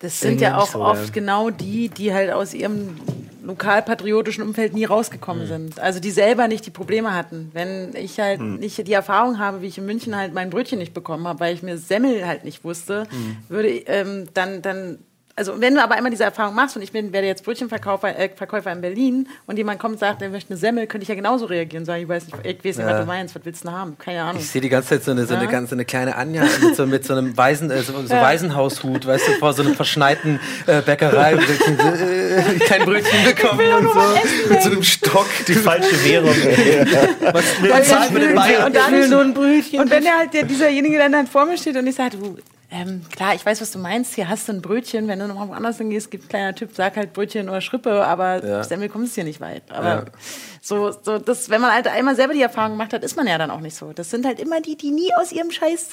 Das 0.01 0.19
sind 0.19 0.41
ja 0.41 0.57
auch 0.57 0.71
so, 0.71 0.79
oft 0.79 1.07
ja. 1.07 1.11
genau 1.13 1.49
die, 1.51 1.89
die 1.89 2.13
halt 2.13 2.31
aus 2.31 2.53
ihrem 2.53 2.97
lokalpatriotischen 3.43 4.43
Umfeld 4.43 4.73
nie 4.73 4.85
rausgekommen 4.85 5.47
sind. 5.47 5.79
Also 5.79 5.99
die 5.99 6.11
selber 6.11 6.47
nicht 6.47 6.65
die 6.65 6.71
Probleme 6.71 7.13
hatten. 7.13 7.49
Wenn 7.53 7.95
ich 7.95 8.19
halt 8.19 8.39
nicht 8.41 8.87
die 8.87 8.93
Erfahrung 8.93 9.39
habe, 9.39 9.61
wie 9.61 9.67
ich 9.67 9.77
in 9.77 9.85
München 9.85 10.15
halt 10.15 10.33
mein 10.33 10.49
Brötchen 10.49 10.79
nicht 10.79 10.93
bekommen 10.93 11.27
habe, 11.27 11.39
weil 11.39 11.53
ich 11.53 11.63
mir 11.63 11.77
Semmel 11.77 12.25
halt 12.25 12.45
nicht 12.45 12.63
wusste, 12.63 13.07
würde 13.49 13.69
ich, 13.69 13.83
ähm, 13.87 14.27
dann, 14.33 14.61
dann 14.61 14.99
also 15.35 15.59
wenn 15.59 15.75
du 15.75 15.81
aber 15.81 15.95
einmal 15.95 16.11
diese 16.11 16.23
Erfahrung 16.23 16.55
machst 16.55 16.75
und 16.75 16.81
ich 16.81 16.91
bin, 16.91 17.13
werde 17.13 17.27
jetzt 17.27 17.43
Brötchenverkäufer 17.43 18.17
äh, 18.17 18.29
Verkäufer 18.35 18.71
in 18.71 18.81
Berlin 18.81 19.27
und 19.47 19.57
jemand 19.57 19.79
kommt 19.79 19.93
und 19.93 19.99
sagt, 19.99 20.21
er 20.21 20.29
möchte 20.29 20.51
eine 20.51 20.57
Semmel, 20.59 20.87
könnte 20.87 21.03
ich 21.03 21.09
ja 21.09 21.15
genauso 21.15 21.45
reagieren. 21.45 21.85
Sagen, 21.85 22.03
ich 22.03 22.09
weiß 22.09 22.25
nicht, 22.25 22.37
ich 22.43 22.57
weiß 22.65 22.77
nicht, 22.77 22.85
was 22.87 22.99
du 22.99 23.05
meinst, 23.05 23.35
was 23.35 23.45
willst 23.45 23.63
du 23.63 23.67
denn 23.69 23.77
haben? 23.77 23.97
Keine 23.97 24.23
Ahnung. 24.23 24.41
Ich 24.41 24.49
sehe 24.49 24.61
die 24.61 24.69
ganze 24.69 24.89
Zeit 24.89 25.03
so 25.03 25.11
eine, 25.11 25.25
so 25.25 25.35
eine, 25.35 25.47
ganz, 25.47 25.69
so 25.69 25.75
eine 25.75 25.85
kleine 25.85 26.15
Anja 26.15 26.43
mit 26.61 26.75
so, 26.75 26.85
mit 26.87 27.05
so 27.05 27.13
einem 27.13 27.37
Waisen, 27.37 27.71
äh, 27.71 27.81
so, 27.81 27.93
so 28.01 28.09
Waisenhaushut, 28.13 29.05
weißt 29.05 29.27
du, 29.27 29.31
vor 29.33 29.53
so 29.53 29.63
einer 29.63 29.73
verschneiten 29.73 30.39
äh, 30.67 30.81
Bäckerei, 30.81 31.35
und 31.35 31.43
so, 31.43 32.05
äh, 32.05 32.59
kein 32.59 32.85
Brötchen 32.85 33.23
bekommen 33.25 33.73
und 33.73 33.93
so, 33.93 34.49
mit 34.49 34.61
so 34.63 34.69
einem 34.69 34.83
Stock. 34.83 35.27
Die 35.47 35.53
falsche 35.53 36.03
Währung. 36.05 36.29
Was 37.33 37.43
Weil 37.61 37.83
zahlt 37.83 38.05
ich 38.07 38.11
mit 38.11 38.23
will- 38.23 38.29
den 38.35 38.63
und 38.65 38.75
dann 38.75 38.91
will 38.91 39.07
nur 39.07 39.21
ein 39.21 39.33
Brötchen. 39.33 39.79
Und 39.79 39.89
wenn 39.89 40.03
der 40.03 40.17
halt 40.17 40.33
der, 40.33 40.43
dieserjenige 40.43 40.97
dann, 40.97 41.11
dann 41.11 41.27
vor 41.27 41.45
mir 41.45 41.57
steht 41.57 41.75
und 41.77 41.87
ich 41.87 41.95
sage, 41.95 42.17
du, 42.17 42.37
ähm, 42.71 43.01
klar, 43.11 43.35
ich 43.35 43.45
weiß, 43.45 43.61
was 43.61 43.71
du 43.71 43.79
meinst, 43.79 44.15
hier 44.15 44.29
hast 44.29 44.47
du 44.47 44.53
ein 44.53 44.61
Brötchen, 44.61 45.07
wenn 45.07 45.19
du 45.19 45.27
nochmal 45.27 45.49
woanders 45.49 45.77
hingehst, 45.77 46.09
gibt 46.09 46.25
ein 46.25 46.29
kleiner 46.29 46.55
Typ, 46.55 46.71
sag 46.73 46.95
halt 46.95 47.13
Brötchen 47.13 47.49
oder 47.49 47.61
Schrippe, 47.61 48.05
aber 48.05 48.43
Ja. 48.45 48.63
Semmel 48.63 48.89
kommst 48.89 49.15
hier 49.15 49.23
nicht 49.25 49.41
weit. 49.41 49.63
Aber 49.69 49.87
Ja. 49.89 50.05
so, 50.61 50.91
so 50.91 51.19
das, 51.19 51.49
wenn 51.49 51.61
man 51.61 51.73
halt 51.73 51.87
einmal 51.87 52.15
selber 52.15 52.33
die 52.33 52.41
Erfahrung 52.41 52.71
gemacht 52.71 52.93
hat, 52.93 53.03
ist 53.03 53.15
man 53.17 53.27
ja 53.27 53.37
dann 53.37 53.51
auch 53.51 53.59
nicht 53.59 53.75
so. 53.75 53.93
Das 53.93 54.09
sind 54.09 54.25
halt 54.25 54.39
immer 54.39 54.61
die, 54.61 54.77
die 54.77 54.91
nie 54.91 55.09
aus 55.19 55.31
ihrem 55.31 55.51
Scheiß 55.51 55.89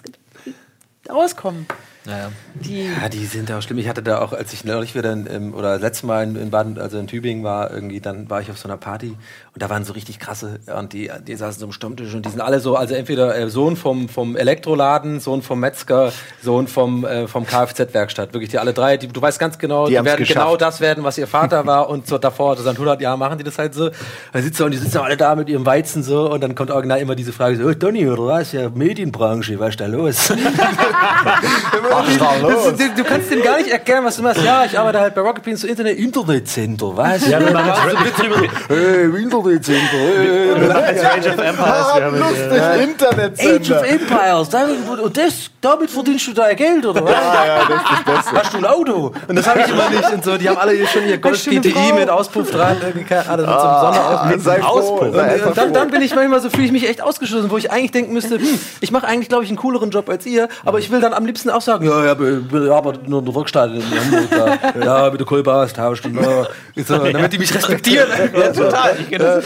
rauskommen. 1.11 1.67
Naja. 2.09 2.33
Die, 2.55 2.85
Ja, 2.85 3.09
die 3.11 3.27
sind 3.27 3.53
auch 3.53 3.61
schlimm. 3.61 3.77
Ich 3.77 3.87
hatte 3.87 4.03
da 4.03 4.23
auch, 4.23 4.33
als 4.33 4.55
ich 4.55 4.65
neulich 4.65 4.95
wieder 4.95 5.13
in, 5.13 5.27
im, 5.27 5.55
oder 5.55 5.79
letztes 5.79 6.05
Mal 6.05 6.25
in, 6.25 6.37
in 6.37 6.51
Baden, 6.51 6.79
also 6.79 6.99
in 6.99 7.07
Tübingen 7.07 7.45
war, 7.45 7.71
irgendwie, 7.71 8.01
dann 8.01 8.31
war 8.31 8.41
ich 8.41 8.51
auf 8.51 8.57
so 8.57 8.67
einer 8.67 8.79
Party 8.79 9.09
und 9.09 9.63
da 9.63 9.69
waren 9.69 9.85
so 9.85 9.93
richtig 9.93 10.19
krasse 10.19 10.59
und 10.75 10.95
die, 10.95 11.11
die 11.27 11.35
saßen 11.35 11.61
so 11.61 11.67
am 11.67 11.73
Stammtisch 11.73 12.15
und 12.15 12.25
die 12.25 12.31
sind 12.31 12.41
alle 12.41 12.61
so, 12.61 12.77
also 12.77 12.95
entweder 12.95 13.37
äh, 13.37 13.51
Sohn 13.51 13.77
vom, 13.77 14.09
vom 14.09 14.37
Elektroladen, 14.37 15.21
Sohn 15.21 15.43
vom 15.43 15.61
Metzger, 15.61 16.11
Sohn 16.43 16.67
vom, 16.67 17.05
äh, 17.05 17.29
vom 17.29 17.45
Kfz-Werkstatt. 17.45 18.33
Wirklich, 18.33 18.51
die 18.51 18.59
alle 18.59 18.73
drei, 18.73 18.97
die, 18.97 19.09
du 19.09 19.21
weißt 19.21 19.39
ganz 19.39 19.59
genau, 19.59 19.87
Die 19.87 19.91
die, 19.95 20.03
werden 20.03 20.19
geschafft. 20.19 20.39
genau 20.47 20.57
das 20.57 20.81
werden, 20.81 21.05
was 21.05 21.19
ihr 21.19 21.27
Vater 21.27 21.67
war 21.67 21.91
und 21.91 22.07
so 22.07 22.17
davor, 22.17 22.57
seit 22.57 22.73
100 22.73 23.03
Jahren 23.03 23.19
machen 23.19 23.37
die 23.37 23.45
das 23.45 23.59
halt 23.59 23.75
so. 23.75 23.91
Da 24.33 24.41
sitzen 24.41 24.63
und 24.63 24.71
die 24.71 24.79
sitzen 24.79 24.97
alle 24.99 25.19
da 25.19 25.35
mit 25.35 25.51
ihrem 25.51 25.67
Weizen 25.67 26.03
so 26.03 26.31
und 26.33 26.41
dann 26.41 26.55
kommt 26.55 26.71
original 26.71 27.01
immer 27.01 27.15
diese 27.15 27.35
Frage 27.35 27.57
so, 27.57 27.65
oh, 27.65 27.75
Donny, 27.75 28.09
oder 28.09 28.25
was? 28.25 28.53
Ja, 28.53 28.71
Medienbranche, 28.71 29.61
was 29.61 29.71
ist 29.71 29.81
da 29.81 29.87
los? 29.87 30.33
Was 32.01 32.09
ist 32.09 32.21
da 32.21 32.37
los? 32.37 32.65
Du, 32.77 32.89
du 32.97 33.05
kannst 33.05 33.31
dem 33.31 33.43
gar 33.43 33.57
nicht 33.59 33.71
erklären, 33.71 34.05
was 34.05 34.17
du 34.17 34.23
machst. 34.23 34.43
Ja, 34.43 34.65
ich 34.65 34.79
arbeite 34.79 35.01
halt 35.01 35.15
bei 35.15 35.21
Rocket 35.21 35.43
Beans 35.45 35.61
so 35.61 35.67
Internet 35.67 35.99
Internetcenter, 35.99 36.97
was? 36.97 37.27
Ja, 37.29 37.41
wir 37.41 37.51
machen 37.53 37.73
mit 38.05 38.19
drüber. 38.19 38.37
Hey, 38.69 39.23
Internetcenter. 39.23 39.97
Hey. 39.97 40.95
jetzt 40.95 41.05
Age 41.05 41.27
of 41.27 41.39
Empires. 41.45 41.87
Wir 41.95 42.05
haben 42.05 42.19
lustig, 42.19 43.19
jetzt, 43.19 43.45
äh, 43.45 43.57
Age 43.57 43.71
of. 43.71 43.91
Empires, 43.91 44.49
damit, 44.51 44.77
und 45.03 45.17
das, 45.17 45.35
damit 45.61 45.91
verdienst 45.91 46.27
du 46.29 46.33
dein 46.33 46.57
Geld, 46.57 46.87
oder 46.87 47.05
was? 47.05 47.11
Ja, 47.13 47.47
ja, 47.47 47.59
das 47.69 47.83
ist 47.83 47.91
das 47.91 48.15
Beste. 48.15 48.37
Hast 48.43 48.55
du 48.55 48.59
ein 48.59 48.67
Auto? 48.67 49.13
Und 49.27 49.37
das 49.37 49.47
habe 49.47 49.61
ich 49.61 49.69
immer 49.69 49.89
nicht. 49.91 50.13
Und 50.13 50.25
so, 50.25 50.37
die 50.39 50.49
haben 50.49 50.59
alle 50.59 50.73
hier 50.73 50.87
schon 50.87 51.07
ihr 51.07 51.19
Golf 51.19 51.43
du 51.45 51.51
GTI 51.51 51.93
mit 51.95 52.09
Auspuff 52.11 52.51
dran, 52.51 52.77
keine 53.09 53.29
Ahnung, 53.29 53.47
mit 53.47 53.55
so 53.55 53.67
einem 53.67 53.77
Ah, 53.79 54.31
Sonderauspuff. 54.33 54.43
sei 54.45 54.61
froh, 54.61 54.67
Auspuff. 54.69 55.15
sei 55.15 55.35
Und, 55.35 55.47
und 55.47 55.59
dann, 55.59 55.73
dann 55.73 55.91
bin 55.91 56.03
ich 56.03 56.15
manchmal 56.15 56.41
so, 56.41 56.51
fühle 56.51 56.65
ich 56.65 56.73
mich 56.73 56.89
echt 56.89 57.03
ausgeschlossen, 57.03 57.51
wo 57.51 57.57
ich 57.57 57.71
eigentlich 57.71 57.93
denken 57.93 58.13
müsste, 58.13 58.37
hm, 58.39 58.61
ich 58.81 58.91
mache 58.91 59.07
eigentlich, 59.07 59.29
glaube 59.29 59.45
ich, 59.45 59.51
einen 59.51 59.59
cooleren 59.59 59.91
Job 59.91 60.09
als 60.09 60.27
ihr, 60.27 60.49
aber 60.65 60.79
ich 60.79 60.91
will 60.91 61.01
dann 61.01 61.13
am 61.15 61.27
liebsten 61.27 61.51
auch 61.51 61.61
sagen, 61.61 61.78
ja, 61.83 62.05
ja, 62.05 62.13
ich 62.13 62.71
arbeite 62.71 63.11
nur 63.11 63.21
in 63.21 63.25
der 63.27 63.35
Werkstatt 63.35 63.71
in 63.73 63.83
Hamburg, 63.83 64.31
da, 64.31 64.81
ja, 65.05 65.11
mit 65.11 65.21
der 65.21 65.27
Kohle 65.27 65.53
austauscht 65.53 66.05
und 66.07 66.15
ja, 66.17 66.47
so, 66.85 66.99
damit 66.99 67.33
die 67.33 67.39
mich 67.39 67.55
respektieren. 67.55 68.09
ja, 68.35 68.53
total. 68.53 68.97
Ich 69.11 69.19
das. 69.19 69.45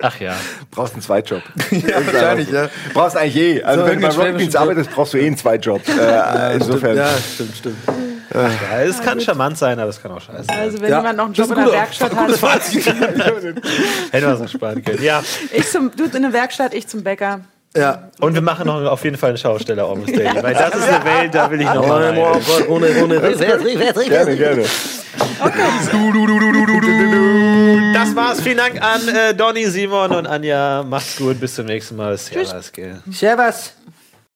Ach 0.00 0.20
ja. 0.20 0.34
brauchst 0.70 0.94
einen 0.94 1.02
Zweitjob. 1.02 1.42
Ja, 1.70 1.96
wahrscheinlich, 2.06 2.50
ja. 2.50 2.68
Brauchst 2.94 3.16
eigentlich 3.16 3.34
je. 3.34 3.62
Also 3.62 3.80
So 3.82 3.86
wenn 3.88 4.00
du 4.00 4.06
bei 4.06 4.14
irgendeinen 4.14 4.20
Rocket 4.20 4.36
Beans 4.38 4.52
schwäbischen- 4.54 4.56
arbeitest, 4.58 4.90
brauchst 4.90 5.12
du 5.14 5.18
eh 5.18 5.26
einen 5.26 5.36
Zweitjob. 5.36 5.80
Äh, 5.88 6.54
insofern. 6.54 6.96
Ja, 6.96 7.08
stimmt, 7.34 7.56
stimmt. 7.56 7.76
ja. 8.34 8.80
Es 8.80 9.00
kann 9.00 9.20
charmant 9.20 9.58
sein, 9.58 9.78
aber 9.78 9.90
es 9.90 10.00
kann 10.00 10.12
auch 10.12 10.20
scheiße 10.20 10.44
sein. 10.44 10.58
also 10.58 10.80
wenn 10.80 10.90
Ja, 10.90 10.98
jemand 10.98 11.16
noch 11.16 11.24
einen 11.26 11.34
Job 11.34 11.50
in 11.50 11.56
der 11.56 11.72
Werkstatt 11.72 12.14
hat. 12.14 12.30
Hätten 12.30 14.26
wir 14.26 14.32
es 14.34 14.40
noch 14.40 14.48
sparen 14.48 14.84
können. 14.84 15.02
Ja. 15.02 15.22
ich 15.52 15.70
zum, 15.70 15.90
du 15.96 16.04
in 16.04 16.22
der 16.22 16.32
Werkstatt, 16.32 16.74
ich 16.74 16.86
zum 16.86 17.02
Bäcker. 17.02 17.40
Ja. 17.78 18.02
Und 18.20 18.34
wir 18.34 18.42
machen 18.42 18.66
noch 18.66 18.84
auf 18.84 19.04
jeden 19.04 19.16
Fall 19.16 19.30
einen 19.30 19.38
Schausteller 19.38 19.88
Almost 19.88 20.16
Daily, 20.16 20.42
weil 20.42 20.54
das 20.54 20.74
ist 20.74 20.88
eine 20.88 21.04
Welt, 21.04 21.34
da 21.34 21.50
will 21.50 21.60
ich 21.60 21.66
noch 21.66 21.86
mal 21.86 22.02
rein. 22.02 22.18
Ohne, 22.18 22.66
ohne, 22.68 23.04
ohne, 23.04 23.20
Gerne, 24.08 24.36
gerne. 24.36 24.64
Das 27.94 28.14
war's. 28.16 28.40
Vielen 28.40 28.58
Dank 28.58 28.82
an 28.82 29.08
äh, 29.08 29.34
Donny, 29.34 29.66
Simon 29.66 30.10
und 30.12 30.26
Anja. 30.26 30.82
Macht's 30.82 31.16
gut. 31.16 31.40
Bis 31.40 31.54
zum 31.54 31.66
nächsten 31.66 31.96
Mal. 31.96 32.16
Servus, 32.16 32.72
gell. 32.72 33.00
Servus. 33.10 33.72